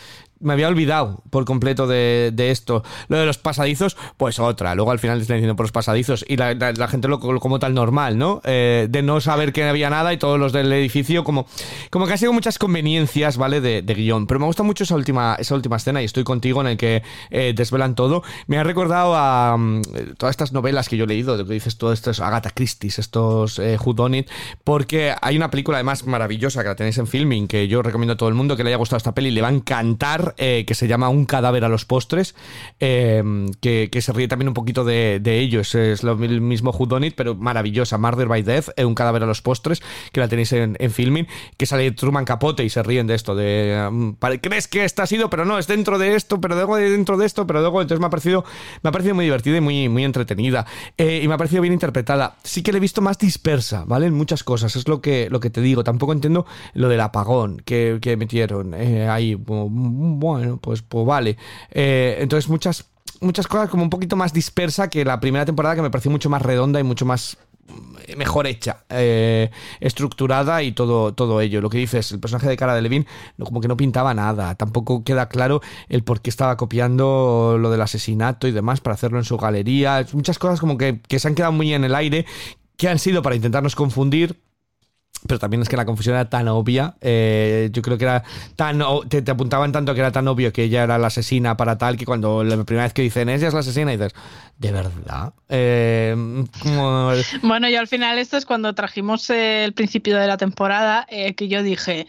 me 0.46 0.54
había 0.54 0.68
olvidado 0.68 1.22
por 1.30 1.46
completo 1.46 1.88
de, 1.88 2.34
esto. 2.38 2.84
Lo 3.08 3.18
de 3.18 3.26
los 3.26 3.38
pasadizos, 3.38 3.98
pues 4.18 4.40
otra. 4.40 4.76
Luego 4.76 4.92
al 4.92 5.00
final 5.00 5.20
están 5.20 5.38
diciendo 5.38 5.56
por 5.56 5.66
los 5.66 5.72
pasadizos 5.72 6.24
y 6.28 6.38
la, 6.38 6.88
gente 6.88 7.08
lo, 7.08 7.20
como 7.20 7.60
tal 7.60 7.74
normal, 7.74 8.18
¿no? 8.18 8.42
Eh, 8.46 8.88
de 8.90 9.02
no 9.02 9.20
saber 9.22 9.52
que 9.52 9.64
había 9.64 9.90
nada 9.90 10.14
y 10.14 10.18
todos 10.18 10.40
los 10.40 10.54
del 10.54 10.72
edificio, 10.72 11.24
como, 11.24 11.48
como 11.90 12.08
que 12.08 12.14
ha 12.14 12.18
sido 12.18 12.34
muchas 12.34 12.58
conveniencias, 12.60 13.38
¿vale? 13.38 13.62
De, 13.62 13.82
guion. 13.96 14.28
Pero 14.28 14.40
me 14.40 14.46
gusta 14.46 14.64
mucho 14.64 14.84
esa 14.84 14.96
última, 14.96 15.36
esa 15.40 15.56
última 15.56 15.78
escena 15.78 16.02
y 16.02 16.06
estoy 16.06 16.24
contigo 16.24 16.62
en 16.62 16.68
el 16.68 16.78
que 16.78 17.02
eh, 17.30 17.54
desvelan 17.56 17.96
todo. 17.96 18.24
Me 18.48 18.58
ha 18.58 18.64
recordado 18.64 19.16
a 19.16 19.56
mm, 19.58 19.82
todas 20.18 20.34
estas 20.34 20.52
novelas 20.52 20.90
que 20.90 20.98
yo 20.98 21.06
he 21.06 21.08
leído, 21.08 21.38
de 21.38 21.46
que 21.46 21.54
dices 21.54 21.78
todo 21.78 21.94
esto, 21.94 22.12
es 22.12 22.20
Agatha 22.20 22.52
Christie, 22.52 22.92
estos 22.96 23.60
eh, 23.60 23.78
Who 23.84 23.94
Done 23.94 24.20
It, 24.20 24.30
porque 24.64 25.14
hay 25.22 25.38
una 25.38 25.50
película 25.50 25.78
además 25.78 26.06
maravillosa 26.06 26.62
que 26.62 26.70
la 26.70 26.76
tenéis 26.76 26.98
en 26.98 27.08
filming, 27.08 27.48
que 27.48 27.68
yo 27.68 27.82
recomiendo 27.82 28.14
a 28.14 28.18
todo 28.18 28.30
el 28.30 28.36
mundo 28.36 28.56
que 28.56 28.64
le 28.64 28.70
haya 28.70 28.78
gustado 28.78 28.98
esta 28.98 29.14
peli, 29.14 29.32
le 29.32 29.42
va 29.42 29.48
a 29.48 29.52
encantar 29.52 30.35
eh, 30.38 30.64
que 30.68 30.76
se 30.76 30.88
llama 30.88 31.10
Un 31.10 31.26
cadáver 31.26 31.64
a 31.66 31.70
los 31.70 31.86
postres, 31.86 32.36
eh, 32.80 33.24
que, 33.62 33.90
que 33.92 34.02
se 34.02 34.14
ríe 34.14 34.28
también 34.28 34.48
un 34.50 34.54
poquito 34.54 34.84
de, 34.84 35.20
de 35.22 35.40
ellos. 35.40 35.76
Es 35.76 36.04
lo 36.04 36.16
mi- 36.16 36.40
mismo 36.40 36.72
Who 36.72 36.86
Done 36.86 37.08
It, 37.08 37.14
pero 37.16 37.36
maravillosa. 37.36 37.98
Murder 37.98 38.28
by 38.28 38.42
Death, 38.44 38.70
eh, 38.76 38.86
Un 38.86 38.96
cadáver 38.96 39.24
a 39.24 39.26
los 39.26 39.42
postres, 39.42 39.82
que 40.12 40.20
la 40.20 40.28
tenéis 40.28 40.52
en, 40.54 40.76
en 40.80 40.92
filming, 40.92 41.28
que 41.58 41.66
sale 41.66 41.92
Truman 41.92 42.26
Capote 42.26 42.64
y 42.64 42.70
se 42.70 42.84
ríen 42.84 43.08
de 43.08 43.16
esto. 43.16 43.36
de 43.36 44.16
pare- 44.20 44.42
¿Crees 44.42 44.68
que 44.68 44.84
esta 44.86 45.04
ha 45.04 45.08
sido? 45.08 45.30
Pero 45.30 45.46
no, 45.46 45.58
es 45.58 45.68
dentro 45.68 45.98
de 46.00 46.16
esto, 46.16 46.40
pero 46.42 46.56
luego 46.56 46.76
de 46.78 46.90
dentro 46.90 47.18
de 47.18 47.26
esto, 47.26 47.46
pero 47.48 47.62
luego. 47.62 47.82
Entonces 47.82 48.00
me 48.00 48.08
ha 48.08 48.10
parecido, 48.10 48.44
me 48.84 48.90
ha 48.90 48.92
parecido 48.92 49.16
muy 49.16 49.26
divertida 49.26 49.58
y 49.58 49.62
muy, 49.62 49.90
muy 49.90 50.04
entretenida. 50.04 50.66
Y 50.98 51.28
me 51.28 51.34
ha 51.34 51.38
parecido 51.38 51.62
bien 51.62 51.74
interpretada. 51.74 52.36
Sí 52.44 52.62
que 52.64 52.72
la 52.72 52.78
he 52.78 52.82
visto 52.82 53.02
más 53.02 53.18
dispersa, 53.18 53.84
¿vale? 53.86 54.06
En 54.08 54.14
muchas 54.14 54.44
cosas. 54.44 54.76
Es 54.76 54.88
lo 54.88 55.02
que, 55.02 55.30
lo 55.30 55.40
que 55.40 55.50
te 55.50 55.62
digo. 55.62 55.84
Tampoco 55.84 56.14
entiendo 56.14 56.46
lo 56.74 56.90
del 56.90 57.02
apagón 57.02 57.62
que, 57.66 58.00
que 58.02 58.18
metieron 58.18 58.74
eh, 58.74 59.08
ahí. 59.08 59.36
Bu- 60.16 60.36
Bueno, 60.36 60.58
pues, 60.58 60.82
pues 60.82 61.06
vale. 61.06 61.38
Eh, 61.72 62.18
entonces 62.20 62.50
muchas, 62.50 62.86
muchas 63.22 63.48
cosas 63.48 63.70
como 63.70 63.84
un 63.84 63.90
poquito 63.90 64.16
más 64.16 64.34
dispersa 64.34 64.90
que 64.90 65.06
la 65.06 65.20
primera 65.20 65.46
temporada 65.46 65.76
que 65.76 65.82
me 65.82 65.90
pareció 65.92 66.12
mucho 66.12 66.30
más 66.30 66.42
redonda 66.42 66.80
y 66.80 66.84
mucho 66.84 67.06
más 67.06 67.38
mm, 67.68 68.18
mejor 68.18 68.48
hecha, 68.48 68.78
eh, 68.90 69.50
estructurada 69.80 70.62
y 70.64 70.72
todo, 70.72 71.14
todo 71.14 71.42
ello. 71.42 71.62
Lo 71.62 71.70
que 71.70 71.78
dices, 71.78 72.12
el 72.12 72.20
personaje 72.20 72.48
de 72.50 72.58
Cara 72.58 72.76
de 72.76 72.82
Levin 72.82 73.06
no, 73.38 73.46
como 73.46 73.62
que 73.62 73.68
no 73.68 73.78
pintaba 73.78 74.14
nada, 74.14 74.56
tampoco 74.56 75.04
queda 75.04 75.30
claro 75.30 75.62
el 75.90 76.04
por 76.04 76.22
qué 76.22 76.30
estaba 76.30 76.58
copiando 76.58 77.58
lo 77.60 77.70
del 77.72 77.82
asesinato 77.82 78.48
y 78.48 78.52
demás 78.52 78.82
para 78.82 78.94
hacerlo 78.96 79.18
en 79.20 79.26
su 79.26 79.38
galería. 79.38 80.06
Muchas 80.14 80.40
cosas 80.40 80.60
como 80.60 80.78
que, 80.78 81.00
que 81.08 81.20
se 81.20 81.28
han 81.28 81.36
quedado 81.36 81.52
muy 81.54 81.74
en 81.74 81.84
el 81.84 81.96
aire, 81.96 82.26
que 82.78 82.90
han 82.90 83.00
sido 83.00 83.22
para 83.22 83.36
intentarnos 83.36 83.76
confundir, 83.76 84.42
pero 85.28 85.40
también 85.40 85.62
es 85.62 85.70
que 85.70 85.78
la 85.78 85.86
confusión 85.86 86.16
era 86.16 86.30
tan 86.30 86.48
obvia. 86.48 86.96
eh, 87.02 87.70
yo 87.72 87.82
creo 87.82 87.98
que 87.98 88.06
era 88.06 88.24
tan. 88.56 88.82
Te, 89.10 89.22
te 89.22 89.32
apuntaban 89.32 89.72
tanto 89.72 89.94
que 89.94 90.00
era 90.00 90.12
tan 90.12 90.28
obvio 90.28 90.52
que 90.54 90.64
ella 90.64 90.84
era 90.84 90.98
la 90.98 91.08
asesina 91.08 91.58
para 91.58 91.78
tal 91.78 91.98
que 91.98 92.06
cuando 92.06 92.44
la 92.44 92.64
primera 92.64 92.84
vez 92.86 92.94
que 92.94 93.02
dicen 93.02 93.30
ella 93.30 93.48
es 93.48 93.54
la 93.54 93.60
asesina 93.62 93.92
dices, 93.92 94.14
¿de 94.58 94.72
verdad? 94.72 95.34
Eh, 95.50 96.16
Bueno, 97.42 97.70
yo 97.70 97.80
al 97.80 97.88
final 97.88 98.18
esto 98.18 98.38
es 98.38 98.46
cuando 98.46 98.74
trajimos 98.74 99.30
el 99.30 99.74
principio 99.74 100.18
de 100.18 100.28
la 100.28 100.38
temporada, 100.38 101.06
eh, 101.10 101.36
que 101.36 101.48
yo 101.48 101.64
dije, 101.64 102.08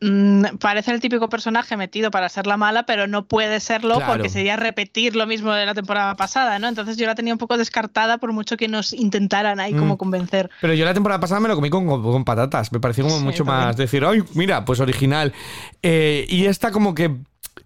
mm, 0.00 0.56
parece 0.60 0.92
el 0.92 1.00
típico 1.00 1.28
personaje 1.28 1.76
metido 1.76 2.10
para 2.10 2.28
ser 2.28 2.46
la 2.46 2.56
mala, 2.56 2.84
pero 2.84 3.06
no 3.06 3.26
puede 3.26 3.60
serlo 3.60 3.96
Claro. 3.96 4.12
porque 4.14 4.28
sería 4.28 4.56
repetir 4.56 5.16
lo 5.16 5.26
mismo 5.26 5.52
de 5.52 5.66
la 5.66 5.74
temporada 5.74 6.14
pasada, 6.16 6.58
¿no? 6.58 6.68
Entonces 6.68 6.96
yo 6.96 7.06
la 7.06 7.14
tenía 7.14 7.32
un 7.34 7.38
poco 7.38 7.56
descartada 7.56 8.18
por 8.18 8.32
mucho 8.32 8.56
que 8.56 8.68
nos 8.68 8.92
intentaran 8.92 9.60
ahí 9.60 9.74
Mm. 9.74 9.78
como 9.78 9.98
convencer. 9.98 10.50
Pero 10.60 10.74
yo 10.74 10.84
la 10.84 10.94
temporada 10.94 11.20
pasada 11.20 11.40
me 11.40 11.48
lo 11.48 11.54
comí 11.54 11.70
con, 11.70 11.86
con 11.86 12.24
patatas. 12.24 12.72
Me 12.72 12.80
pareció 12.80 13.04
como 13.04 13.18
Sí, 13.18 13.24
mucho 13.24 13.44
también. 13.44 13.66
más 13.68 13.76
decir, 13.76 14.04
ay, 14.04 14.22
mira, 14.34 14.64
pues 14.64 14.80
original. 14.80 15.32
Eh, 15.82 16.26
y 16.28 16.46
esta 16.46 16.70
como 16.70 16.94
que. 16.94 17.16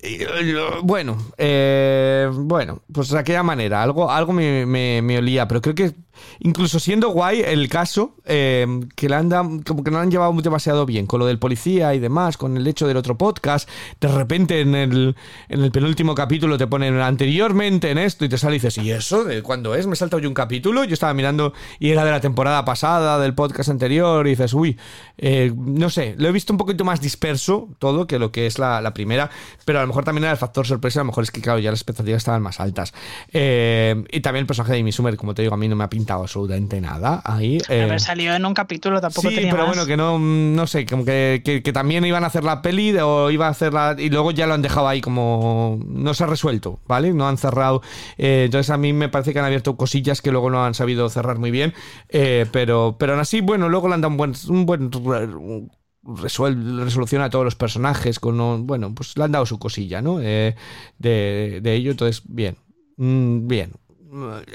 Eh, 0.05 0.57
Bueno, 0.82 1.16
eh, 1.38 2.28
bueno, 2.32 2.82
pues 2.92 3.09
de 3.09 3.18
aquella 3.18 3.42
manera, 3.42 3.82
algo, 3.82 4.11
algo 4.11 4.32
me, 4.32 5.18
olía, 5.18 5.48
pero 5.48 5.62
creo 5.62 5.74
que 5.74 5.92
incluso 6.40 6.78
siendo 6.78 7.09
guay 7.09 7.40
el 7.40 7.68
caso, 7.68 8.14
eh, 8.24 8.66
que 8.94 9.09
la 9.09 9.18
han 9.18 9.28
dado- 9.28 9.61
como 9.66 9.82
que 9.82 9.90
no 9.90 9.98
han 9.98 10.11
llevado 10.11 10.32
demasiado 10.40 10.86
bien, 10.86 11.07
con 11.07 11.20
lo 11.20 11.26
del 11.26 11.38
policía 11.38 11.94
y 11.94 11.98
demás, 11.98 12.36
con 12.36 12.57
el 12.57 12.66
hecho 12.66 12.86
del 12.86 12.96
otro 12.96 13.16
podcast, 13.18 13.68
de 14.00 14.09
repente 14.09 14.61
en 14.61 14.74
el, 14.74 15.16
en 15.48 15.64
el 15.64 15.72
penúltimo 15.72 16.14
capítulo 16.14 16.57
te 16.59 16.66
ponen 16.66 17.00
anteriormente 17.00 17.90
en 17.90 17.98
esto 17.98 18.24
y 18.24 18.28
te 18.28 18.38
sale 18.38 18.57
y 18.57 18.59
dices, 18.59 18.78
¿y 18.78 18.90
eso? 18.90 19.24
¿De 19.24 19.42
cuándo 19.42 19.74
es? 19.74 19.86
Me 19.86 19.94
he 19.94 19.96
saltado 19.96 20.20
yo 20.20 20.28
un 20.28 20.34
capítulo, 20.34 20.84
yo 20.84 20.94
estaba 20.94 21.14
mirando 21.14 21.52
y 21.78 21.90
era 21.90 22.05
de 22.05 22.11
la 22.11 22.20
temporada 22.20 22.64
pasada, 22.64 23.18
del 23.18 23.34
podcast 23.34 23.70
anterior, 23.70 24.26
y 24.26 24.30
dices, 24.30 24.52
uy, 24.55 24.78
eh, 25.18 25.52
no 25.57 25.90
sé, 25.90 26.14
lo 26.18 26.28
he 26.28 26.32
visto 26.32 26.52
un 26.52 26.59
poquito 26.59 26.84
más 26.84 27.00
disperso 27.00 27.68
todo 27.78 28.07
que 28.07 28.18
lo 28.18 28.30
que 28.32 28.46
es 28.46 28.59
la, 28.59 28.80
la 28.80 28.94
primera, 28.94 29.30
pero 29.64 29.78
a 29.78 29.82
lo 29.82 29.88
mejor 29.88 29.93
también 30.03 30.24
era 30.24 30.32
el 30.32 30.38
factor 30.38 30.66
sorpresa, 30.66 31.01
a 31.01 31.03
lo 31.05 31.09
mejor 31.09 31.24
es 31.24 31.30
que, 31.30 31.40
claro, 31.42 31.59
ya 31.59 31.70
las 31.70 31.78
expectativas 31.80 32.18
estaban 32.18 32.40
más 32.42 32.59
altas. 32.59 32.92
Eh, 33.32 34.03
y 34.11 34.20
también 34.20 34.42
el 34.45 34.47
personaje 34.47 34.72
de 34.72 34.80
Amy 34.80 34.90
Schumer, 34.92 35.16
como 35.16 35.34
te 35.34 35.42
digo, 35.42 35.55
a 35.55 35.57
mí 35.59 35.68
no 35.68 35.76
me 35.76 35.84
ha 35.84 35.90
pintado 35.90 36.22
absolutamente 36.22 36.80
nada 36.80 37.20
ahí. 37.24 37.59
eh, 37.68 37.82
Haber 37.82 38.01
salido 38.01 38.34
en 38.34 38.45
un 38.47 38.55
capítulo 38.55 39.01
tampoco 39.01 39.28
sí, 39.28 39.34
tenía 39.34 39.53
pero 39.53 39.66
más. 39.66 39.76
bueno, 39.76 39.86
que 39.86 39.97
no, 39.97 40.18
no 40.18 40.66
sé, 40.66 40.86
como 40.86 41.05
que, 41.05 41.42
que- 41.45 41.62
que 41.62 41.72
también 41.72 42.05
iban 42.05 42.24
a 42.24 42.28
hacer 42.28 42.42
la 42.45 42.62
peli 42.62 42.90
de- 42.92 43.03
o 43.03 43.30
iba 43.30 43.47
a 43.47 43.51
hacerla 43.51 43.95
y 43.99 44.09
luego 44.11 44.30
ya 44.30 44.47
lo 44.47 44.55
han 44.55 44.62
dejado 44.62 44.88
ahí 44.88 45.01
como 45.01 45.78
no 45.86 46.14
se 46.14 46.24
ha 46.24 46.26
resuelto, 46.26 46.80
¿vale? 46.86 47.12
No 47.12 47.28
han 47.28 47.36
cerrado. 47.38 47.82
eh, 48.16 48.45
entonces 48.47 48.70
a 48.70 48.76
mí 48.78 48.92
me 48.92 49.09
parece 49.09 49.32
que 49.32 49.38
han 49.38 49.45
abierto 49.45 49.76
cosillas 49.76 50.22
que 50.22 50.30
luego 50.30 50.49
no 50.51 50.64
han 50.64 50.74
sabido 50.74 51.09
cerrar 51.11 51.38
muy 51.38 51.51
bien, 51.51 51.74
eh, 52.09 52.47
pero, 52.53 52.97
pero 52.99 53.12
aún 53.12 53.20
así, 53.20 53.40
bueno, 53.40 53.68
luego 53.68 53.88
le 53.88 53.95
han 53.95 54.01
dado 54.01 54.11
un 54.12 54.16
buen, 54.16 54.32
un 54.49 54.66
buen 54.66 54.90
re- 56.07 56.22
resuel- 56.22 56.84
resolución 56.84 57.22
a 57.22 57.30
todos 57.30 57.44
los 57.44 57.55
personajes 57.57 58.18
con 58.20 58.66
bueno 58.66 58.94
pues 58.94 59.16
le 59.16 59.24
han 59.24 59.32
dado 59.32 59.46
su 59.46 59.59
cosilla 59.59 60.02
no 60.02 60.18
Eh, 60.20 60.55
de, 60.98 61.61
de 61.62 61.74
ello 61.74 61.90
entonces 61.92 62.22
bien 62.26 62.57
Mm, 62.96 63.48
bien 63.48 63.72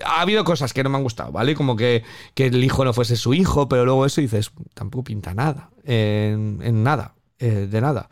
ha 0.05 0.21
habido 0.21 0.45
cosas 0.45 0.71
que 0.71 0.83
no 0.85 0.89
me 0.89 0.95
han 0.95 1.03
gustado, 1.03 1.33
¿vale? 1.33 1.53
Como 1.53 1.75
que, 1.75 2.03
que 2.33 2.45
el 2.45 2.63
hijo 2.63 2.85
no 2.85 2.93
fuese 2.93 3.17
su 3.17 3.33
hijo, 3.33 3.67
pero 3.67 3.83
luego 3.83 4.05
eso 4.05 4.21
dices, 4.21 4.51
tampoco 4.73 5.03
pinta 5.03 5.33
nada, 5.33 5.69
en, 5.83 6.59
en 6.63 6.81
nada, 6.81 7.15
eh, 7.39 7.67
de 7.69 7.81
nada. 7.81 8.07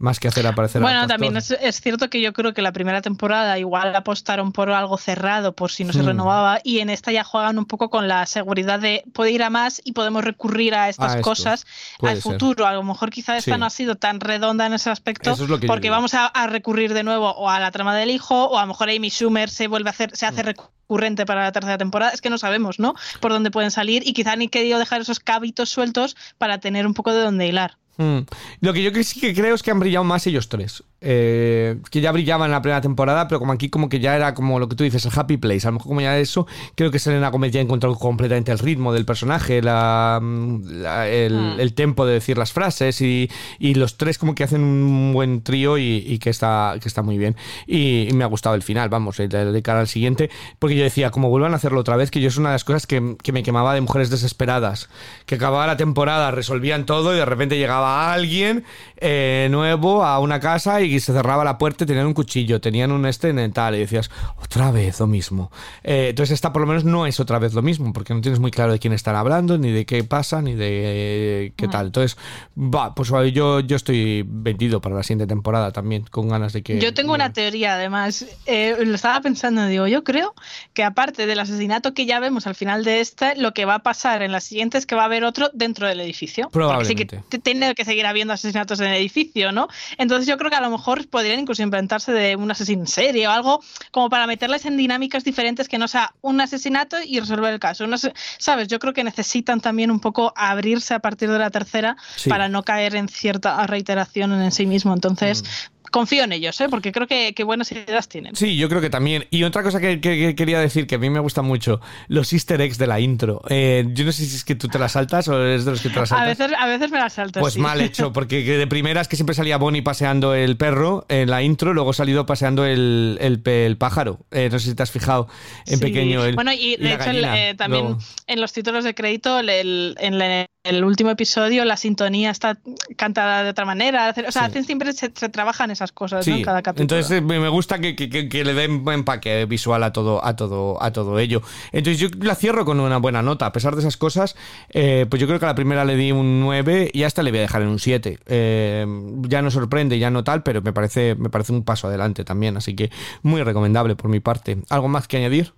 Más 0.00 0.18
que 0.18 0.28
hacer 0.28 0.46
aparecer 0.46 0.80
Bueno, 0.80 1.06
también 1.06 1.36
es, 1.36 1.50
es 1.50 1.82
cierto 1.82 2.08
que 2.08 2.22
yo 2.22 2.32
creo 2.32 2.54
que 2.54 2.62
la 2.62 2.72
primera 2.72 3.02
temporada 3.02 3.58
igual 3.58 3.94
apostaron 3.94 4.50
por 4.50 4.70
algo 4.70 4.96
cerrado 4.96 5.54
por 5.54 5.70
si 5.70 5.84
no 5.84 5.92
se 5.92 6.02
Hmm. 6.02 6.06
renovaba 6.06 6.58
y 6.64 6.78
en 6.78 6.88
esta 6.88 7.12
ya 7.12 7.22
juegan 7.22 7.58
un 7.58 7.66
poco 7.66 7.90
con 7.90 8.08
la 8.08 8.24
seguridad 8.24 8.80
de 8.80 9.04
puede 9.12 9.30
ir 9.32 9.42
a 9.42 9.50
más 9.50 9.82
y 9.84 9.92
podemos 9.92 10.24
recurrir 10.24 10.74
a 10.74 10.88
estas 10.88 11.16
A 11.16 11.20
cosas 11.20 11.66
al 12.00 12.14
ser. 12.14 12.22
futuro. 12.22 12.66
A 12.66 12.72
lo 12.72 12.82
mejor 12.82 13.10
quizá 13.10 13.36
esta 13.36 13.54
Sí. 13.54 13.60
no 13.60 13.66
ha 13.66 13.70
sido 13.70 13.96
tan 13.96 14.20
redonda 14.20 14.64
en 14.64 14.72
ese 14.72 14.88
aspecto 14.88 15.32
es 15.32 15.40
porque 15.66 15.90
vamos 15.90 16.14
a, 16.14 16.24
a 16.26 16.46
recurrir 16.46 16.94
de 16.94 17.02
nuevo 17.02 17.28
o 17.32 17.50
a 17.50 17.60
la 17.60 17.70
trama 17.70 17.94
del 17.94 18.10
hijo 18.10 18.46
o 18.46 18.56
a 18.56 18.62
lo 18.62 18.68
mejor 18.68 18.88
Amy 18.88 19.10
Schumer 19.10 19.50
se 19.50 19.66
vuelve 19.68 19.90
a 19.90 19.92
hacer, 19.92 20.16
se 20.16 20.24
Hmm. 20.24 20.28
hace 20.30 20.42
recurrente 20.44 21.26
para 21.26 21.42
la 21.44 21.52
tercera 21.52 21.76
temporada. 21.76 22.12
Es 22.12 22.22
que 22.22 22.30
no 22.30 22.38
sabemos, 22.38 22.78
¿no? 22.78 22.94
Por 23.20 23.32
dónde 23.32 23.50
pueden 23.50 23.70
salir 23.70 24.02
y 24.08 24.14
quizá 24.14 24.32
han 24.32 24.48
querido 24.48 24.78
dejar 24.78 25.02
esos 25.02 25.20
cabitos 25.20 25.68
sueltos 25.68 26.16
para 26.38 26.58
tener 26.58 26.86
un 26.86 26.94
poco 26.94 27.12
de 27.12 27.20
dónde 27.20 27.46
hilar. 27.46 27.76
Mm. 28.00 28.20
Lo 28.60 28.72
que 28.72 28.82
yo 28.82 28.90
sí 29.04 29.20
que 29.20 29.34
creo 29.34 29.54
es 29.54 29.62
que 29.62 29.70
han 29.70 29.78
brillado 29.78 30.04
más 30.04 30.26
ellos 30.26 30.48
tres. 30.48 30.82
Eh, 31.02 31.78
que 31.90 32.00
ya 32.02 32.12
brillaban 32.12 32.46
en 32.46 32.52
la 32.52 32.60
primera 32.62 32.80
temporada, 32.82 33.26
pero 33.26 33.38
como 33.38 33.52
aquí 33.52 33.70
como 33.70 33.88
que 33.88 34.00
ya 34.00 34.14
era 34.16 34.34
como 34.34 34.58
lo 34.58 34.68
que 34.68 34.76
tú 34.76 34.84
dices, 34.84 35.04
el 35.06 35.12
happy 35.14 35.38
place. 35.38 35.66
A 35.66 35.70
lo 35.70 35.74
mejor 35.74 35.88
como 35.88 36.00
ya 36.02 36.18
eso, 36.18 36.46
creo 36.74 36.90
que 36.90 36.98
Selena 36.98 37.28
Gómez 37.30 37.52
ya 37.52 37.60
encontró 37.60 37.94
completamente 37.94 38.52
el 38.52 38.58
ritmo 38.58 38.92
del 38.92 39.04
personaje, 39.06 39.62
la, 39.62 40.20
la- 40.64 41.08
el, 41.08 41.30
Mm. 41.56 41.60
el 41.60 41.74
tempo 41.74 42.04
de 42.04 42.14
decir 42.14 42.36
las 42.36 42.52
frases 42.52 43.00
y, 43.00 43.30
y 43.58 43.74
los 43.74 43.96
tres 43.96 44.18
como 44.18 44.34
que 44.34 44.44
hacen 44.44 44.62
un 44.62 45.12
buen 45.14 45.42
trío 45.42 45.78
y, 45.78 46.04
y 46.06 46.18
que, 46.18 46.28
está, 46.30 46.74
que 46.80 46.88
está 46.88 47.02
muy 47.02 47.16
bien. 47.18 47.34
Y, 47.66 48.06
y 48.10 48.12
me 48.12 48.24
ha 48.24 48.26
gustado 48.26 48.54
el 48.54 48.62
final, 48.62 48.88
vamos, 48.90 49.16
de, 49.16 49.28
de 49.28 49.62
cara 49.62 49.80
al 49.80 49.88
siguiente, 49.88 50.28
porque 50.58 50.76
yo 50.76 50.84
decía, 50.84 51.10
como 51.10 51.30
vuelvan 51.30 51.52
a 51.52 51.56
hacerlo 51.56 51.80
otra 51.80 51.96
vez, 51.96 52.10
que 52.10 52.20
yo 52.20 52.28
es 52.28 52.36
una 52.36 52.50
de 52.50 52.54
las 52.56 52.64
cosas 52.64 52.86
que, 52.86 53.16
que 53.22 53.32
me 53.32 53.42
quemaba 53.42 53.72
de 53.74 53.80
mujeres 53.80 54.10
desesperadas, 54.10 54.88
que 55.26 55.36
acababa 55.36 55.66
la 55.66 55.76
temporada, 55.76 56.30
resolvían 56.30 56.84
todo 56.84 57.14
y 57.14 57.16
de 57.16 57.24
repente 57.24 57.56
llegaba 57.58 58.12
alguien 58.12 58.64
eh, 58.98 59.48
nuevo 59.50 60.04
a 60.04 60.18
una 60.18 60.40
casa 60.40 60.80
y 60.82 60.89
se 60.98 61.12
cerraba 61.12 61.44
la 61.44 61.58
puerta 61.58 61.84
y 61.84 61.86
tenían 61.86 62.06
un 62.06 62.14
cuchillo, 62.14 62.60
tenían 62.60 62.90
un 62.90 63.06
este 63.06 63.28
en 63.28 63.52
tal 63.52 63.76
y 63.76 63.78
decías, 63.78 64.10
otra 64.42 64.72
vez 64.72 64.98
lo 64.98 65.06
mismo. 65.06 65.52
Eh, 65.84 66.08
entonces 66.10 66.34
esta 66.34 66.52
por 66.52 66.62
lo 66.62 66.66
menos 66.66 66.84
no 66.84 67.06
es 67.06 67.20
otra 67.20 67.38
vez 67.38 67.54
lo 67.54 67.62
mismo, 67.62 67.92
porque 67.92 68.14
no 68.14 68.20
tienes 68.20 68.40
muy 68.40 68.50
claro 68.50 68.72
de 68.72 68.78
quién 68.78 68.92
están 68.92 69.14
hablando, 69.14 69.58
ni 69.58 69.70
de 69.70 69.86
qué 69.86 70.02
pasa, 70.02 70.42
ni 70.42 70.54
de 70.54 71.46
eh, 71.46 71.52
qué 71.56 71.68
tal. 71.68 71.86
Entonces, 71.86 72.18
va, 72.56 72.94
pues 72.94 73.10
yo, 73.32 73.60
yo 73.60 73.76
estoy 73.76 74.24
vendido 74.26 74.80
para 74.80 74.96
la 74.96 75.02
siguiente 75.02 75.26
temporada 75.26 75.70
también, 75.70 76.04
con 76.10 76.28
ganas 76.28 76.52
de 76.52 76.62
que... 76.62 76.80
Yo 76.80 76.94
tengo 76.94 77.14
una 77.14 77.32
teoría, 77.32 77.74
además. 77.74 78.26
Eh, 78.46 78.76
lo 78.84 78.94
estaba 78.94 79.20
pensando, 79.20 79.66
digo, 79.66 79.86
yo 79.86 80.02
creo 80.02 80.34
que 80.72 80.82
aparte 80.82 81.26
del 81.26 81.38
asesinato 81.38 81.94
que 81.94 82.06
ya 82.06 82.20
vemos 82.20 82.46
al 82.46 82.54
final 82.54 82.84
de 82.84 83.00
esta, 83.00 83.34
lo 83.34 83.52
que 83.52 83.64
va 83.64 83.76
a 83.76 83.82
pasar 83.82 84.22
en 84.22 84.32
la 84.32 84.40
siguiente 84.40 84.78
es 84.78 84.86
que 84.86 84.94
va 84.94 85.02
a 85.02 85.06
haber 85.06 85.24
otro 85.24 85.50
dentro 85.52 85.86
del 85.86 86.00
edificio. 86.00 86.48
Porque 86.50 86.84
sí 86.84 86.94
que 86.94 87.06
Probablemente. 87.06 87.38
tiene 87.38 87.74
que 87.74 87.84
seguir 87.84 88.06
habiendo 88.06 88.32
asesinatos 88.32 88.80
en 88.80 88.86
el 88.86 88.96
edificio, 88.96 89.52
¿no? 89.52 89.68
Entonces 89.98 90.26
yo 90.26 90.36
creo 90.36 90.50
que 90.50 90.56
a 90.56 90.60
lo 90.60 90.70
mejor 90.70 90.79
podrían 91.10 91.40
incluso 91.40 91.62
inventarse 91.62 92.12
de 92.12 92.36
un 92.36 92.50
asesino 92.50 92.82
en 92.82 92.86
serie 92.86 93.28
o 93.28 93.30
algo 93.30 93.60
como 93.90 94.08
para 94.10 94.26
meterles 94.26 94.64
en 94.66 94.76
dinámicas 94.76 95.24
diferentes 95.24 95.68
que 95.68 95.78
no 95.78 95.88
sea 95.88 96.14
un 96.20 96.40
asesinato 96.40 96.96
y 97.04 97.20
resolver 97.20 97.52
el 97.52 97.60
caso. 97.60 97.86
No 97.86 97.98
sé, 97.98 98.12
¿Sabes? 98.38 98.68
Yo 98.68 98.78
creo 98.78 98.92
que 98.92 99.04
necesitan 99.04 99.60
también 99.60 99.90
un 99.90 100.00
poco 100.00 100.32
abrirse 100.36 100.94
a 100.94 100.98
partir 100.98 101.30
de 101.30 101.38
la 101.38 101.50
tercera 101.50 101.96
Sí. 102.16 102.28
para 102.28 102.48
no 102.48 102.62
caer 102.62 102.94
en 102.96 103.08
cierta 103.08 103.66
reiteración 103.66 104.32
en 104.40 104.52
sí 104.52 104.66
mismo. 104.66 104.92
Entonces, 104.94 105.44
confío 105.90 106.24
en 106.24 106.32
ellos, 106.32 106.60
¿eh? 106.60 106.68
porque 106.68 106.92
creo 106.92 107.06
que, 107.06 107.34
que 107.34 107.44
buenas 107.44 107.70
ideas 107.72 108.08
tienen. 108.08 108.34
Sí, 108.36 108.56
yo 108.56 108.68
creo 108.68 108.80
que 108.80 108.90
también. 108.90 109.26
Y 109.30 109.42
otra 109.44 109.62
cosa 109.62 109.80
que, 109.80 110.00
que- 110.00 110.18
que 110.18 110.34
quería 110.34 110.60
decir, 110.60 110.86
que 110.86 110.94
a 110.94 110.98
mí 110.98 111.10
me 111.10 111.20
gusta 111.20 111.42
mucho, 111.42 111.80
los 112.08 112.32
easter 112.32 112.60
eggs 112.60 112.78
de 112.78 112.86
la 112.86 113.00
intro. 113.00 113.42
Eh, 113.48 113.84
yo 113.92 114.04
no 114.04 114.12
sé 114.12 114.24
si 114.24 114.36
es 114.36 114.44
que 114.44 114.54
tú 114.54 114.68
te 114.68 114.78
las 114.78 114.92
saltas 114.92 115.28
o 115.28 115.40
eres 115.42 115.64
de 115.64 115.72
los 115.72 115.80
que 115.80 115.88
te 115.90 116.00
las 116.00 116.12
A 116.12 116.16
saltas. 116.16 116.38
veces, 116.38 116.56
a 116.58 116.66
veces 116.66 116.90
me 116.90 116.98
las 116.98 117.12
salto. 117.12 117.40
Pues 117.40 117.54
sí. 117.54 117.60
mal 117.60 117.80
hecho, 117.80 118.12
porque 118.12 118.44
que 118.44 118.56
de 118.56 118.66
primeras 118.66 119.08
que 119.08 119.16
siempre 119.16 119.34
salía 119.34 119.56
Bonnie 119.58 119.82
paseando 119.82 120.34
el 120.34 120.56
perro 120.56 121.04
en 121.08 121.28
la 121.30 121.42
intro, 121.42 121.74
luego 121.74 121.90
ha 121.90 121.94
salido 121.94 122.26
paseando 122.26 122.64
el, 122.64 123.18
el, 123.20 123.76
pájaro. 123.76 124.20
Eh, 124.30 124.48
no 124.50 124.58
sé 124.58 124.70
si 124.70 124.74
te 124.74 124.82
has 124.82 124.90
fijado 124.90 125.28
en 125.66 125.78
Sí. 125.78 125.84
pequeño. 125.84 126.24
el- 126.24 126.34
bueno, 126.34 126.52
y 126.52 126.76
de 126.76 126.94
hecho, 126.94 127.04
gallina, 127.04 127.48
eh, 127.50 127.54
también 127.54 127.84
luego. 127.84 128.00
en 128.26 128.40
los 128.40 128.52
títulos 128.52 128.84
de 128.84 128.94
crédito, 128.94 129.38
en 129.40 130.18
la 130.18 130.46
el 130.62 130.84
último 130.84 131.08
episodio 131.10 131.64
la 131.64 131.76
sintonía 131.78 132.30
está 132.30 132.58
cantada 132.96 133.42
de 133.42 133.50
otra 133.50 133.64
manera. 133.64 134.14
O 134.28 134.32
sea, 134.32 134.50
Sí. 134.50 134.62
siempre 134.62 134.92
se, 134.92 135.10
se 135.14 135.28
trabajan 135.30 135.70
esas 135.70 135.90
cosas. 135.90 136.24
Sí, 136.24 136.32
en 136.32 136.42
cada 136.42 136.60
capítulo. 136.60 136.82
entonces 136.82 137.10
eh, 137.18 137.20
me 137.22 137.48
gusta 137.48 137.78
que, 137.78 137.96
que- 137.96 138.10
que- 138.10 138.28
que 138.28 138.44
le 138.44 138.52
den 138.52 138.86
empaque 138.88 139.46
visual 139.46 139.82
a 139.82 139.92
todo, 139.92 140.24
a 140.24 140.36
todo, 140.36 140.82
a 140.82 140.92
todo 140.92 141.18
ello. 141.18 141.40
Entonces 141.72 141.98
yo 141.98 142.08
la 142.20 142.34
cierro 142.34 142.64
con 142.66 142.78
una 142.78 142.98
buena 142.98 143.22
nota. 143.22 143.46
A 143.46 143.52
pesar 143.52 143.74
de 143.74 143.80
esas 143.80 143.96
cosas, 143.96 144.36
eh, 144.70 145.06
pues 145.08 145.18
yo 145.20 145.26
creo 145.26 145.38
que 145.38 145.46
a 145.46 145.48
la 145.48 145.54
primera 145.54 145.84
le 145.86 145.96
di 145.96 146.12
un 146.12 146.40
9 146.40 146.90
y 146.92 147.04
hasta 147.04 147.22
le 147.22 147.30
voy 147.30 147.38
a 147.38 147.42
dejar 147.42 147.62
en 147.62 147.68
un 147.68 147.78
7. 147.78 148.18
Eh, 148.26 148.86
ya 149.28 149.40
no 149.40 149.50
sorprende, 149.50 149.98
ya 149.98 150.10
no 150.10 150.24
tal, 150.24 150.42
pero 150.42 150.60
me 150.60 150.72
parece, 150.74 151.14
me 151.14 151.30
parece 151.30 151.52
un 151.52 151.64
paso 151.64 151.86
adelante 151.88 152.22
también. 152.24 152.56
Así 152.58 152.76
que 152.76 152.90
muy 153.22 153.42
recomendable 153.42 153.96
por 153.96 154.10
mi 154.10 154.20
parte. 154.20 154.58
¿Algo 154.68 154.88
más 154.88 155.08
que 155.08 155.16
añadir? 155.16 155.54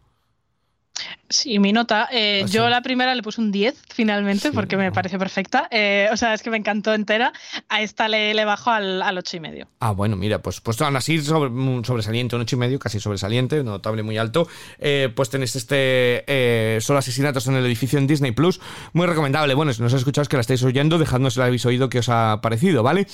Sí, 1.29 1.59
mi 1.59 1.73
nota. 1.73 2.09
eh, 2.13 2.43
Ah, 2.45 2.47
yo 2.49 2.69
la 2.69 2.83
primera 2.83 3.15
le 3.15 3.23
puse 3.23 3.41
un 3.41 3.51
10 3.51 3.75
finalmente 3.89 4.49
Sí, 4.51 4.55
porque 4.55 4.77
me 4.77 4.87
no. 4.89 4.93
pareció 4.93 5.19
perfecta. 5.19 5.67
Eh, 5.71 6.09
o 6.13 6.17
sea, 6.19 6.35
es 6.35 6.43
que 6.43 6.51
me 6.51 6.59
encantó 6.59 6.93
entera. 6.93 7.33
A 7.71 7.81
esta 7.81 8.07
le, 8.09 8.35
le 8.35 8.45
bajo 8.45 8.71
al, 8.71 9.01
al 9.03 9.17
8 9.17 9.39
y 9.39 9.41
medio. 9.41 9.69
Ah, 9.81 9.93
bueno, 9.93 10.15
mira, 10.17 10.41
pues, 10.43 10.61
pues 10.61 10.81
aún 10.83 10.95
así 10.95 11.21
sobre, 11.23 11.49
un 11.49 11.85
sobresaliente, 11.85 12.37
un 12.37 12.43
ocho 12.43 12.57
y 12.57 12.59
medio, 12.59 12.79
casi 12.79 13.01
sobresaliente, 13.01 13.65
notable 13.65 14.03
muy 14.03 14.19
alto. 14.19 14.47
Eh, 14.79 15.11
pues 15.17 15.31
tenéis 15.31 15.57
este 15.57 16.25
eh, 16.27 16.79
solo 16.83 16.99
asesinatos 16.99 17.47
en 17.47 17.55
el 17.55 17.65
edificio 17.65 17.99
en 17.99 18.07
Disney 18.07 18.33
Plus, 18.33 18.61
muy 18.93 19.07
recomendable. 19.07 19.55
Bueno, 19.55 19.73
si 19.73 19.81
no 19.81 19.87
os 19.87 19.95
escucháis 19.95 20.29
que 20.29 20.37
la 20.37 20.43
estáis 20.43 20.63
oyendo, 20.63 20.99
dejadnos 20.99 21.35
si 21.35 21.41
la 21.41 21.47
habéis 21.47 21.65
oído 21.65 21.89
que 21.89 22.01
os 22.01 22.09
ha 22.11 22.41
parecido, 22.43 22.83
¿vale? 22.83 23.07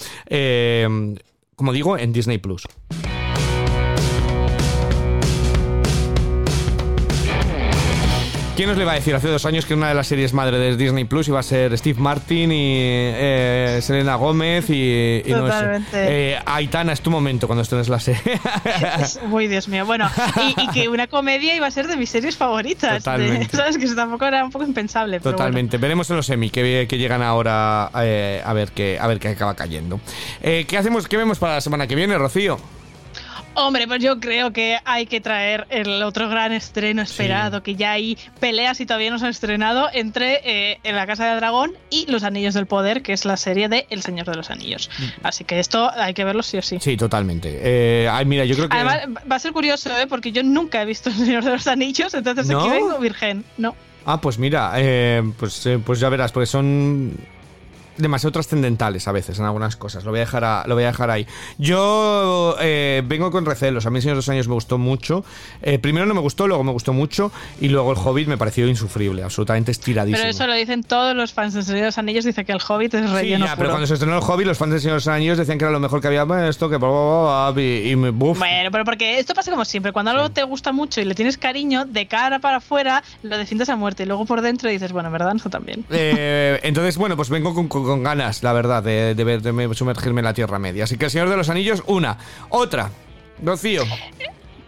Como 1.54 1.72
digo, 1.72 1.96
en 1.96 2.12
Disney 2.12 2.38
Plus. 2.38 2.64
¿Quién 8.58 8.70
os 8.70 8.76
le 8.76 8.84
va 8.84 8.90
a 8.90 8.94
decir 8.96 9.14
hace 9.14 9.28
dos 9.28 9.46
años 9.46 9.66
que 9.66 9.74
una 9.74 9.88
de 9.88 9.94
las 9.94 10.08
series 10.08 10.32
madre 10.32 10.58
de 10.58 10.76
Disney 10.76 11.04
Plus 11.04 11.28
iba 11.28 11.38
a 11.38 11.44
ser 11.44 11.78
Steve 11.78 12.00
Martin 12.00 12.50
y 12.50 12.74
eh, 12.80 13.78
Selena 13.80 14.16
Gómez 14.16 14.68
y, 14.68 15.22
y 15.24 15.30
no 15.30 15.46
sé. 15.48 15.80
Eh, 15.92 16.38
Aitana, 16.44 16.92
es 16.92 17.00
tu 17.00 17.08
momento 17.08 17.46
cuando 17.46 17.62
estrenes 17.62 17.88
la 17.88 18.00
serie. 18.00 18.20
Uy, 19.30 19.46
Dios 19.46 19.68
mío. 19.68 19.86
Bueno, 19.86 20.10
y, 20.44 20.60
y 20.60 20.68
que 20.70 20.88
una 20.88 21.06
comedia 21.06 21.54
iba 21.54 21.68
a 21.68 21.70
ser 21.70 21.86
de 21.86 21.96
mis 21.96 22.10
series 22.10 22.36
favoritas. 22.36 23.04
de-. 23.04 23.48
Sabes 23.52 23.78
que 23.78 23.84
eso 23.84 23.94
tampoco 23.94 24.24
era 24.24 24.42
un 24.42 24.50
poco 24.50 24.64
impensable. 24.64 25.20
pero 25.20 25.36
bueno. 25.36 25.36
Totalmente. 25.36 25.78
Veremos 25.78 26.10
en 26.10 26.16
los 26.16 26.26
semi 26.26 26.50
que, 26.50 26.86
que 26.88 26.98
llegan 26.98 27.22
ahora 27.22 27.92
eh, 28.02 28.42
a 28.44 28.52
ver 28.54 28.72
qué 28.72 28.98
a 29.00 29.06
ver 29.06 29.20
qué 29.20 29.28
acaba 29.28 29.54
cayendo. 29.54 30.00
Eh, 30.42 30.64
¿Qué 30.66 30.76
hacemos? 30.76 31.06
¿Qué 31.06 31.16
vemos 31.16 31.38
para 31.38 31.54
la 31.54 31.60
semana 31.60 31.86
que 31.86 31.94
viene, 31.94 32.18
Rocío? 32.18 32.58
Hombre, 33.60 33.88
pues 33.88 34.00
yo 34.00 34.20
creo 34.20 34.52
que 34.52 34.78
hay 34.84 35.06
que 35.06 35.20
traer 35.20 35.66
el 35.70 36.00
otro 36.04 36.28
gran 36.28 36.52
estreno 36.52 37.02
esperado, 37.02 37.60
que 37.64 37.74
ya 37.74 37.90
hay 37.90 38.16
peleas 38.38 38.80
y 38.80 38.86
todavía 38.86 39.10
no 39.10 39.18
se 39.18 39.24
han 39.24 39.32
estrenado 39.32 39.88
entre 39.92 40.40
eh, 40.44 40.78
En 40.84 40.94
la 40.94 41.08
Casa 41.08 41.26
del 41.26 41.40
Dragón 41.40 41.72
y 41.90 42.06
Los 42.08 42.22
Anillos 42.22 42.54
del 42.54 42.66
Poder, 42.66 43.02
que 43.02 43.12
es 43.12 43.24
la 43.24 43.36
serie 43.36 43.68
de 43.68 43.88
El 43.90 44.02
Señor 44.02 44.26
de 44.26 44.36
los 44.36 44.50
Anillos. 44.50 44.88
Así 45.24 45.42
que 45.42 45.58
esto 45.58 45.90
hay 45.92 46.14
que 46.14 46.22
verlo 46.22 46.44
sí 46.44 46.56
o 46.56 46.62
sí. 46.62 46.76
Mm. 46.76 46.80
Sí, 46.80 46.96
totalmente. 46.96 47.58
Eh, 47.60 48.08
ay, 48.08 48.26
mira, 48.26 48.44
yo 48.44 48.54
creo 48.54 48.68
que 48.68 48.76
Además, 48.76 49.22
va 49.28 49.34
a 49.34 49.40
ser 49.40 49.52
curioso, 49.52 49.90
¿eh? 49.98 50.06
porque 50.06 50.30
yo 50.30 50.44
nunca 50.44 50.80
he 50.80 50.84
visto 50.84 51.10
El 51.10 51.16
Señor 51.16 51.42
de 51.42 51.50
los 51.50 51.66
Anillos, 51.66 52.14
entonces 52.14 52.46
¿No? 52.46 52.60
aquí 52.60 52.70
vengo 52.70 52.96
virgen. 52.98 53.44
No. 53.56 53.74
Ah, 54.06 54.20
pues 54.20 54.38
mira, 54.38 54.72
eh, 54.76 55.20
pues, 55.36 55.66
eh, 55.66 55.80
pues 55.84 55.98
ya 55.98 56.08
verás, 56.08 56.30
porque 56.30 56.46
son 56.46 57.12
demasiado 57.98 58.32
trascendentales 58.32 59.06
a 59.08 59.12
veces 59.12 59.38
en 59.38 59.44
algunas 59.44 59.76
cosas. 59.76 60.04
Lo 60.04 60.10
voy 60.10 60.18
a 60.18 60.24
dejar, 60.24 60.44
a- 60.44 60.64
lo 60.66 60.74
voy 60.74 60.84
a 60.84 60.88
dejar 60.88 61.10
ahí. 61.10 61.26
Yo 61.58 62.56
eh, 62.60 63.02
vengo 63.06 63.30
con 63.30 63.44
recelos. 63.44 63.84
A 63.86 63.90
mí, 63.90 64.00
Señor 64.00 64.14
de 64.14 64.18
los 64.18 64.28
Años, 64.28 64.48
me 64.48 64.54
gustó 64.54 64.78
mucho. 64.78 65.24
Eh, 65.62 65.78
primero 65.78 66.06
no 66.06 66.14
me 66.14 66.20
gustó, 66.20 66.46
luego 66.48 66.64
me 66.64 66.72
gustó 66.72 66.92
mucho. 66.92 67.30
Y 67.60 67.68
luego 67.68 67.92
El 67.92 67.98
Hobbit 67.98 68.28
me 68.28 68.38
pareció 68.38 68.66
insufrible, 68.66 69.22
absolutamente 69.22 69.70
estiradísimo. 69.70 70.18
Pero 70.18 70.30
eso 70.30 70.46
lo 70.46 70.54
dicen 70.54 70.82
todos 70.82 71.14
los 71.14 71.32
fans 71.32 71.54
de 71.54 71.62
Señor 71.62 71.80
de 71.80 71.86
los 71.86 71.98
Anillos, 71.98 72.24
dice 72.24 72.44
que 72.44 72.52
el 72.52 72.60
Hobbit 72.66 72.94
es 72.94 73.08
Sí, 73.08 73.14
relleno 73.16 73.46
ya, 73.46 73.56
pero 73.56 73.70
cuando 73.70 73.86
se 73.86 73.94
estrenó 73.94 74.16
el 74.16 74.22
Hobbit, 74.22 74.46
los 74.46 74.58
fans 74.58 74.72
de 74.72 74.80
Señor 74.80 74.92
de 74.94 74.96
los 74.96 75.08
Anillos 75.08 75.38
decían 75.38 75.58
que 75.58 75.64
era 75.64 75.72
lo 75.72 75.80
mejor 75.80 76.00
que 76.00 76.06
había 76.08 76.24
bueno, 76.24 76.48
esto, 76.48 76.68
que 76.70 76.76
y, 77.60 77.90
y 77.90 77.96
me- 77.96 78.10
buf. 78.10 78.38
Bueno, 78.38 78.70
pero 78.70 78.84
porque 78.84 79.18
esto 79.18 79.34
pasa 79.34 79.50
como 79.50 79.64
siempre. 79.64 79.92
Cuando 79.92 80.10
algo 80.12 80.30
te 80.30 80.42
gusta 80.44 80.72
mucho 80.72 81.00
y 81.00 81.04
le 81.04 81.14
tienes 81.14 81.36
cariño, 81.38 81.84
de 81.84 82.06
cara 82.06 82.38
para 82.38 82.58
afuera 82.58 83.02
lo 83.22 83.36
defiendes 83.36 83.68
a 83.68 83.76
muerte. 83.76 84.04
Y 84.04 84.06
luego 84.06 84.24
por 84.26 84.40
dentro 84.40 84.68
dices, 84.70 84.92
bueno, 84.92 85.08
en 85.08 85.12
verdad, 85.12 85.34
no 85.34 85.50
también. 85.50 85.84
Eh, 85.90 86.60
entonces, 86.62 86.96
bueno, 86.96 87.16
pues 87.16 87.28
vengo 87.30 87.54
con, 87.54 87.68
con- 87.68 87.84
con 87.88 88.04
ganas, 88.04 88.42
la 88.44 88.52
verdad, 88.52 88.82
de, 88.84 89.14
de 89.16 89.24
ver- 89.24 89.42
de 89.42 89.52
me- 89.52 89.74
sumergirme 89.74 90.20
en 90.20 90.26
la 90.26 90.34
Tierra 90.34 90.58
Media. 90.60 90.84
Así 90.84 90.96
que 90.96 91.06
El 91.06 91.10
Señor 91.10 91.28
de 91.28 91.36
los 91.36 91.48
Anillos, 91.48 91.82
una. 91.86 92.16
Otra. 92.50 92.90
Rocío. 93.42 93.82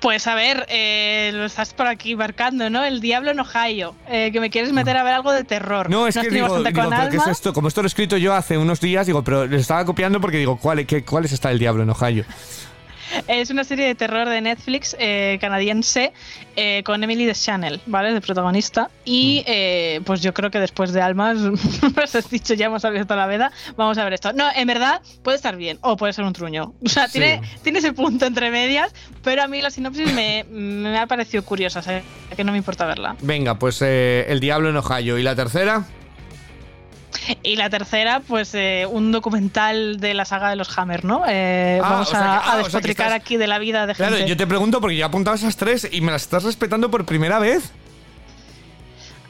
Pues 0.01 0.27
a 0.27 0.35
ver, 0.35 0.65
eh, 0.71 1.31
lo 1.35 1.45
estás 1.45 1.75
por 1.75 1.87
aquí 1.87 2.17
marcando, 2.17 2.71
¿no? 2.71 2.83
El 2.83 3.03
Diablo 3.03 3.33
en 3.33 3.41
Ohio. 3.41 3.95
eh, 4.09 4.31
que 4.33 4.41
me 4.41 4.49
quieres 4.49 4.73
meter 4.73 4.97
a 4.97 5.03
ver 5.03 5.13
algo 5.13 5.31
de 5.31 5.45
terror. 5.45 5.91
No, 5.91 6.07
es 6.07 6.17
Nos 6.17 6.25
que 6.25 6.31
digo, 6.31 6.47
digo, 6.47 6.81
con 6.81 6.89
pero 6.91 7.11
¿qué 7.11 7.17
es 7.19 7.27
esto? 7.27 7.53
Como 7.53 7.69
esto 7.69 7.83
lo 7.83 7.87
he 7.87 7.89
escrito 7.89 8.17
yo 8.17 8.35
hace 8.35 8.57
unos 8.57 8.81
días, 8.81 9.07
digo, 9.07 9.23
pero 9.23 9.47
le 9.47 9.59
estaba 9.59 9.85
copiando 9.85 10.19
porque 10.19 10.39
digo, 10.39 10.57
¿cuál, 10.57 10.87
qué, 10.87 11.05
¿cuál 11.05 11.27
es 11.27 11.33
esta 11.33 11.51
del 11.51 11.59
diablo 11.59 11.83
en 11.83 11.91
Ohio? 11.91 12.25
Es 13.29 13.51
una 13.51 13.65
serie 13.65 13.87
de 13.87 13.95
terror 13.95 14.29
de 14.29 14.41
Netflix 14.41 14.97
eh, 14.99 15.39
canadiense 15.41 16.13
eh, 16.57 16.83
con 16.85 17.03
Emily 17.03 17.25
Deschanel, 17.25 17.81
¿vale? 17.87 18.13
De 18.13 18.21
protagonista. 18.21 18.85
Mm. 18.85 18.89
Y 19.05 19.45
eh, 19.47 20.01
pues 20.05 20.21
yo 20.23 20.33
creo 20.35 20.51
que 20.51 20.61
después 20.61 20.93
de 20.93 21.01
Almas, 21.03 21.39
os 21.39 22.15
has 22.15 22.31
dicho, 22.31 22.55
ya 22.55 22.67
hemos 22.67 22.85
abierto 22.85 23.17
la 23.17 23.27
veda, 23.27 23.51
vamos 23.77 23.99
a 23.99 24.05
ver 24.05 24.13
esto. 24.15 24.33
No, 24.33 24.49
en 24.55 24.67
verdad 24.67 25.01
puede 25.23 25.37
estar 25.37 25.57
bien 25.57 25.79
o 25.83 25.97
puede 25.97 26.13
ser 26.13 26.25
un 26.25 26.33
truño. 26.33 26.75
O 26.85 26.89
sea, 26.89 27.07
Sí. 27.09 27.19
tiene, 27.19 27.41
tiene 27.63 27.79
ese 27.81 27.93
punto 27.93 28.27
entre 28.27 28.51
medias, 28.51 28.93
pero 29.23 29.43
a 29.43 29.49
mí 29.49 29.61
la 29.63 29.71
sinopsis 29.71 30.13
me, 30.13 30.45
me 30.51 30.99
ha 30.99 31.07
parecido 31.07 31.45
curiosa, 31.45 31.81
o 31.81 31.83
sea, 31.83 32.03
que 32.37 32.45
no 32.45 32.53
me 32.53 32.59
importa 32.59 32.87
verla. 32.87 33.17
Venga, 33.21 33.59
pues 33.59 33.81
El 33.83 34.41
diablo 34.41 34.69
en 34.71 34.77
Ohio. 34.77 35.19
¿Y 35.19 35.23
la 35.23 35.35
tercera? 35.35 35.85
Y 37.43 37.57
la 37.57 37.69
tercera, 37.71 38.21
pues 38.27 38.55
eh, 38.55 38.87
un 38.91 39.13
documental 39.13 39.99
de 40.01 40.15
la 40.15 40.25
saga 40.25 40.51
de 40.51 40.57
los 40.57 40.77
Hammer, 40.79 41.05
¿no? 41.05 41.25
Eh, 41.29 41.81
Ah, 41.83 41.91
vamos 41.91 42.09
o 42.09 42.11
sea 42.11 42.21
que- 42.21 42.25
a, 42.27 42.31
ah, 42.31 42.37
a 42.37 42.39
o 42.39 42.45
sea 42.45 42.55
que 42.57 42.63
despotricar 42.65 43.07
estás- 43.09 43.21
aquí 43.21 43.37
de 43.37 43.47
la 43.47 43.59
vida 43.59 43.87
de 43.87 43.95
Claro, 43.95 44.17
gente. 44.17 44.29
yo 44.31 44.37
te 44.37 44.47
pregunto 44.47 44.81
porque 44.81 44.97
yo 44.97 45.03
he 45.05 45.09
apuntado 45.09 45.37
esas 45.37 45.57
tres 45.57 45.89
y 45.91 46.01
me 46.01 46.13
las 46.13 46.23
estás 46.23 46.45
respetando 46.45 46.91
por 46.91 47.05
primera 47.05 47.39
vez. 47.39 47.73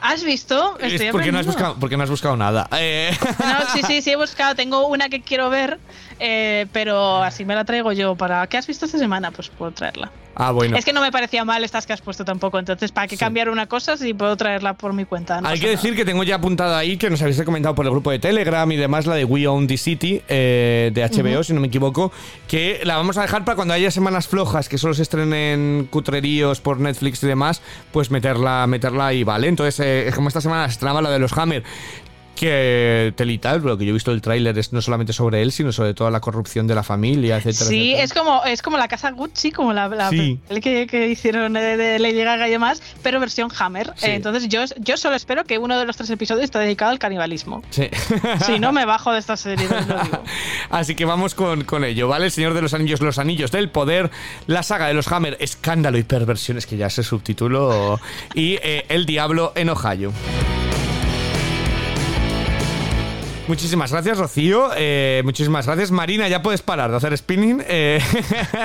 ¿Has 0.03 0.23
visto? 0.23 0.79
Es 0.79 0.93
Estoy 0.93 1.11
porque 1.11 1.31
no, 1.31 1.37
has 1.37 1.45
buscado, 1.45 1.75
porque 1.79 1.95
no 1.95 2.03
has 2.03 2.09
buscado 2.09 2.35
nada. 2.35 2.67
Eh, 2.75 3.15
No, 3.39 3.69
sí, 3.71 3.81
sí, 3.85 4.01
sí 4.01 4.11
he 4.11 4.15
buscado. 4.15 4.55
Tengo 4.55 4.87
una 4.87 5.09
que 5.09 5.21
quiero 5.21 5.51
ver, 5.51 5.77
eh, 6.21 6.67
pero 6.71 7.21
así 7.23 7.43
me 7.45 7.55
la 7.55 7.65
traigo 7.65 7.91
yo. 7.91 8.15
para 8.15 8.45
¿Qué 8.47 8.57
has 8.57 8.67
visto 8.67 8.85
esta 8.85 8.97
semana? 8.97 9.31
Pues 9.31 9.49
puedo 9.49 9.71
traerla. 9.71 10.11
ah, 10.35 10.51
bueno. 10.51 10.77
Es 10.77 10.85
que 10.85 10.93
no 10.93 11.01
me 11.01 11.11
parecía 11.11 11.43
mal 11.43 11.63
estas 11.63 11.85
que 11.85 11.93
has 11.93 12.01
puesto 12.01 12.23
tampoco. 12.23 12.57
Entonces, 12.59 12.91
¿para 12.91 13.07
qué 13.07 13.15
Sí. 13.15 13.19
cambiar 13.19 13.49
una 13.49 13.65
cosa 13.67 13.97
si 13.97 14.13
puedo 14.13 14.37
traerla 14.37 14.75
por 14.75 14.93
mi 14.93 15.03
cuenta? 15.05 15.41
No 15.41 15.49
Hay 15.49 15.59
que 15.59 15.65
nada. 15.65 15.75
decir 15.75 15.95
que 15.95 16.05
tengo 16.05 16.23
ya 16.23 16.35
apuntada 16.35 16.77
ahí 16.77 16.95
que 16.97 17.09
nos 17.09 17.21
habéis 17.21 17.41
comentado 17.43 17.75
por 17.75 17.85
el 17.85 17.91
grupo 17.91 18.11
de 18.11 18.19
Telegram 18.19 18.71
y 18.71 18.77
demás, 18.77 19.05
la 19.07 19.15
de 19.15 19.25
We 19.25 19.47
Own 19.47 19.67
the 19.67 19.77
City 19.77 20.21
eh, 20.29 20.91
de 20.93 21.03
HBO, 21.03 21.43
si 21.43 21.53
no 21.53 21.59
me 21.59 21.67
equivoco, 21.67 22.11
que 22.47 22.79
la 22.83 22.95
vamos 22.97 23.17
a 23.17 23.23
dejar 23.23 23.43
para 23.43 23.55
cuando 23.55 23.73
haya 23.73 23.91
semanas 23.91 24.27
flojas 24.27 24.69
que 24.69 24.77
solo 24.77 24.93
se 24.93 25.01
estrenen 25.01 25.87
cutreríos 25.89 26.61
por 26.61 26.79
Netflix 26.79 27.23
y 27.23 27.27
demás, 27.27 27.61
pues 27.91 28.09
meterla, 28.11 28.65
meterla 28.67 29.07
ahí, 29.07 29.23
¿vale? 29.23 29.47
Entonces, 29.47 29.79
eh, 29.83 30.11
como 30.15 30.27
esta 30.27 30.39
semana 30.41 30.65
se 30.67 30.73
estrenaba 30.73 31.01
la 31.01 31.09
de 31.09 31.19
los 31.19 31.37
Hammer, 31.37 31.63
que 32.35 33.13
telita, 33.15 33.55
lo 33.57 33.77
que 33.77 33.85
yo 33.85 33.91
he 33.91 33.93
visto 33.93 34.11
el 34.11 34.21
tráiler 34.21 34.57
es 34.57 34.73
no 34.73 34.81
solamente 34.81 35.13
sobre 35.13 35.41
él, 35.41 35.51
sino 35.51 35.71
sobre 35.71 35.93
toda 35.93 36.09
la 36.11 36.19
corrupción 36.21 36.65
de 36.67 36.73
la 36.75 36.83
familia, 36.83 37.37
etcétera. 37.37 37.65
Sí, 37.69 37.93
etcétera. 37.93 38.03
es 38.03 38.13
como, 38.13 38.43
es 38.45 38.61
como 38.61 38.77
la 38.77 38.87
casa 38.87 39.11
Gucci, 39.11 39.51
como 39.51 39.73
la, 39.73 39.87
la 39.87 40.09
Sí. 40.09 40.39
que, 40.61 40.87
que 40.87 41.07
hicieron 41.09 41.53
de, 41.53 41.77
de 41.77 41.99
Lady 41.99 42.23
Gaga 42.23 42.47
y 42.47 42.51
demás, 42.51 42.81
pero 43.03 43.19
versión 43.19 43.49
Hammer. 43.59 43.93
Sí. 43.95 44.07
Eh, 44.07 44.15
entonces, 44.15 44.47
yo, 44.49 44.63
yo 44.79 44.97
solo 44.97 45.15
espero 45.15 45.43
que 45.43 45.57
uno 45.59 45.77
de 45.77 45.85
los 45.85 45.95
tres 45.97 46.09
episodios 46.09 46.43
esté 46.45 46.59
dedicado 46.59 46.91
al 46.91 46.99
canibalismo. 46.99 47.61
Sí. 47.69 47.89
Si 48.45 48.59
no, 48.59 48.71
me 48.71 48.85
bajo 48.85 49.11
de 49.13 49.19
esta 49.19 49.37
serie, 49.37 49.67
lo 49.69 49.79
digo. 50.03 50.23
Así 50.69 50.95
que 50.95 51.05
vamos 51.05 51.35
con, 51.35 51.63
con 51.63 51.83
ello, 51.83 52.07
¿vale? 52.07 52.25
El 52.25 52.31
Señor 52.31 52.53
de 52.53 52.61
los 52.61 52.73
Anillos, 52.73 53.01
Los 53.01 53.19
Anillos 53.19 53.51
del 53.51 53.69
Poder, 53.69 54.09
la 54.47 54.63
saga 54.63 54.87
de 54.87 54.93
los 54.93 55.11
Hammer, 55.11 55.37
Escándalo 55.39 55.97
y 55.97 56.03
Perversiones, 56.03 56.65
que 56.65 56.77
ya 56.77 56.87
es 56.87 56.97
el 56.97 57.03
subtítulo, 57.05 57.99
y 58.33 58.55
eh, 58.63 58.85
El 58.89 59.05
Diablo 59.05 59.51
en 59.55 59.69
Ohio. 59.69 60.11
Muchísimas 63.47 63.91
gracias, 63.91 64.17
Rocío. 64.17 64.69
eh, 64.77 65.21
muchísimas 65.25 65.65
gracias. 65.65 65.91
Marina, 65.91 66.27
ya 66.29 66.41
puedes 66.41 66.61
parar 66.61 66.89
de 66.91 66.97
hacer 66.97 67.17
spinning. 67.17 67.61
eh, 67.67 67.99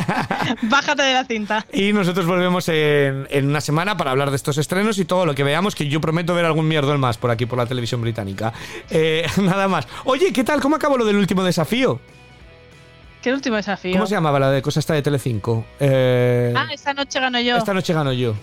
Bájate 0.62 1.02
de 1.02 1.12
la 1.14 1.24
cinta. 1.24 1.66
y 1.72 1.92
nosotros 1.92 2.24
volvemos 2.26 2.68
en, 2.68 3.26
en 3.30 3.46
una 3.48 3.60
semana 3.60 3.96
para 3.96 4.12
hablar 4.12 4.30
de 4.30 4.36
estos 4.36 4.58
estrenos 4.58 4.98
y 4.98 5.04
todo 5.04 5.26
lo 5.26 5.34
que 5.34 5.42
veamos, 5.42 5.74
que 5.74 5.88
yo 5.88 6.00
prometo 6.00 6.34
ver 6.34 6.44
algún 6.44 6.68
mierdol 6.68 6.98
más 6.98 7.18
por 7.18 7.30
aquí, 7.30 7.46
por 7.46 7.58
la 7.58 7.66
televisión 7.66 8.00
británica. 8.00 8.52
Eh, 8.90 9.26
nada 9.42 9.66
más. 9.66 9.88
Oye, 10.04 10.32
¿qué 10.32 10.44
tal? 10.44 10.60
¿Cómo 10.60 10.76
acabó 10.76 10.96
lo 10.98 11.04
del 11.04 11.16
último 11.16 11.42
desafío? 11.42 11.98
¿Qué 13.22 13.32
último 13.32 13.56
desafío? 13.56 13.92
¿Cómo 13.92 14.06
se 14.06 14.14
llamaba 14.14 14.38
la 14.38 14.50
de 14.52 14.62
cosa 14.62 14.78
esta 14.78 14.94
de 14.94 15.02
Telecinco? 15.02 15.64
Eh, 15.80 16.52
Ah, 16.56 16.68
esta 16.72 16.94
noche 16.94 17.18
gano 17.18 17.40
yo. 17.40 17.56
esta 17.56 17.74
noche 17.74 17.92
gano 17.92 18.12
yo. 18.12 18.34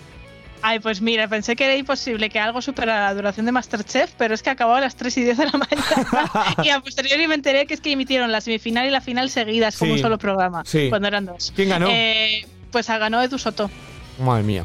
Ay, 0.66 0.78
pues 0.78 1.02
mira, 1.02 1.28
pensé 1.28 1.56
que 1.56 1.66
era 1.66 1.76
imposible 1.76 2.30
que 2.30 2.40
algo 2.40 2.62
superara 2.62 3.04
la 3.04 3.14
duración 3.14 3.44
de 3.44 3.52
Masterchef, 3.52 4.12
pero 4.16 4.32
es 4.32 4.42
que 4.42 4.48
acabó 4.48 4.72
a 4.72 4.80
las 4.80 4.96
3 4.96 5.18
y 5.18 5.24
10 5.24 5.36
de 5.36 5.44
la 5.44 5.52
mañana. 5.58 6.56
y 6.64 6.70
a 6.70 6.80
posteriori 6.80 7.28
me 7.28 7.34
enteré 7.34 7.66
que 7.66 7.74
es 7.74 7.82
que 7.82 7.92
emitieron 7.92 8.32
la 8.32 8.40
semifinal 8.40 8.86
y 8.86 8.90
la 8.90 9.02
final 9.02 9.28
seguidas 9.28 9.76
como 9.76 9.92
un 9.92 9.98
solo 9.98 10.16
programa, 10.16 10.62
sí. 10.64 10.88
cuando 10.88 11.06
eran 11.06 11.26
dos. 11.26 11.52
¿Quién 11.54 11.68
ganó? 11.68 11.88
Eh, 11.90 12.46
pues 12.70 12.88
ganó 12.88 13.22
Edu 13.22 13.36
Soto. 13.38 13.70
Madre 14.18 14.42
mía. 14.42 14.64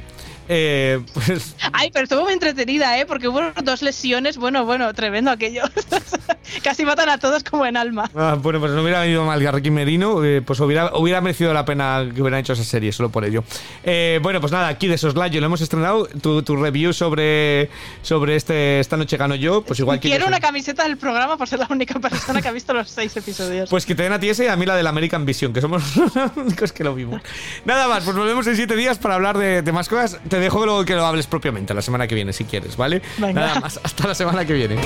Eh, 0.52 1.00
pues 1.14 1.56
Ay, 1.74 1.92
pero 1.94 2.06
estuvo 2.06 2.24
muy 2.24 2.34
entretenida, 2.34 2.98
¿eh? 3.00 3.06
Porque 3.06 3.28
hubo 3.28 3.40
dos 3.64 3.84
lesiones, 3.84 4.38
bueno, 4.38 4.66
bueno, 4.66 4.92
tremendo 4.96 5.30
aquello. 5.30 5.62
Casi 6.64 6.86
matan 6.86 7.08
a 7.10 7.20
todos 7.20 7.44
como 7.44 7.68
en 7.68 7.78
alma. 7.78 8.10
Ah, 8.16 8.36
bueno, 8.42 8.60
pues 8.60 8.72
no 8.72 8.82
hubiera 8.82 9.02
venido 9.02 9.24
mal 9.24 9.42
Garrick 9.44 9.70
Merino, 9.70 10.26
eh, 10.26 10.42
pues 10.42 10.60
hubiera, 10.60 10.98
hubiera 10.98 11.22
merecido 11.22 11.54
la 11.54 11.66
pena 11.66 12.04
que 12.16 12.20
hubieran 12.20 12.40
hecho 12.40 12.54
esa 12.54 12.64
serie, 12.64 12.92
solo 12.92 13.10
por 13.10 13.26
ello. 13.26 13.44
Eh, 13.84 14.20
bueno, 14.24 14.42
pues 14.42 14.52
nada, 14.52 14.70
aquí 14.70 14.88
de 14.88 14.98
Soslayo 14.98 15.40
lo 15.40 15.46
hemos 15.46 15.62
estrenado. 15.62 16.08
Tu, 16.20 16.42
tu 16.42 16.56
review 16.56 16.94
sobre, 16.94 17.70
sobre 18.02 18.36
este 18.36 18.80
Esta 18.80 18.98
noche 18.98 19.18
gano 19.18 19.36
yo, 19.36 19.62
pues 19.62 19.80
igual. 19.80 20.00
Quiero 20.00 20.26
una 20.26 20.40
camiseta 20.40 20.82
del 20.84 20.98
programa 20.98 21.38
por 21.38 21.48
ser 21.48 21.60
la 21.60 21.68
única 21.70 22.00
persona 22.00 22.42
que 22.42 22.48
ha 22.48 22.52
visto 22.52 22.74
los 22.74 22.90
seis 22.90 23.16
episodios. 23.16 23.70
Pues 23.70 23.86
que 23.86 23.94
te 23.94 24.02
den 24.02 24.14
a 24.14 24.20
ti 24.20 24.30
ese 24.30 24.46
y 24.46 24.48
a 24.48 24.56
mí 24.56 24.66
la 24.66 24.76
del 24.76 24.88
American 24.88 25.28
Vision, 25.28 25.54
que 25.54 25.62
somos 25.62 25.96
los 26.16 26.38
únicos 26.38 26.74
que 26.74 26.84
lo 26.84 26.96
vimos. 26.96 27.22
Nada 27.66 27.88
más, 27.88 28.04
pues 28.04 28.18
volvemos 28.18 28.48
en 28.48 28.56
siete 28.56 28.76
días 28.76 28.98
para 28.98 29.14
hablar 29.14 29.38
de, 29.38 29.62
de 29.62 29.72
más 29.72 29.88
cosas. 29.88 30.18
Te 30.40 30.44
dejo 30.44 30.62
que 30.62 30.68
lo, 30.68 30.86
que 30.86 30.96
lo 30.96 31.06
hables 31.06 31.28
propiamente 31.28 31.74
la 31.74 31.82
semana 31.82 32.08
que 32.08 32.16
viene, 32.16 32.32
si 32.32 32.46
quieres, 32.46 32.78
¿vale? 32.78 33.02
Venga. 33.18 33.42
Nada 33.42 33.60
más, 33.60 33.78
hasta 33.84 34.08
la 34.08 34.16
semana 34.16 34.46
que 34.46 34.54
viene. 34.54 34.78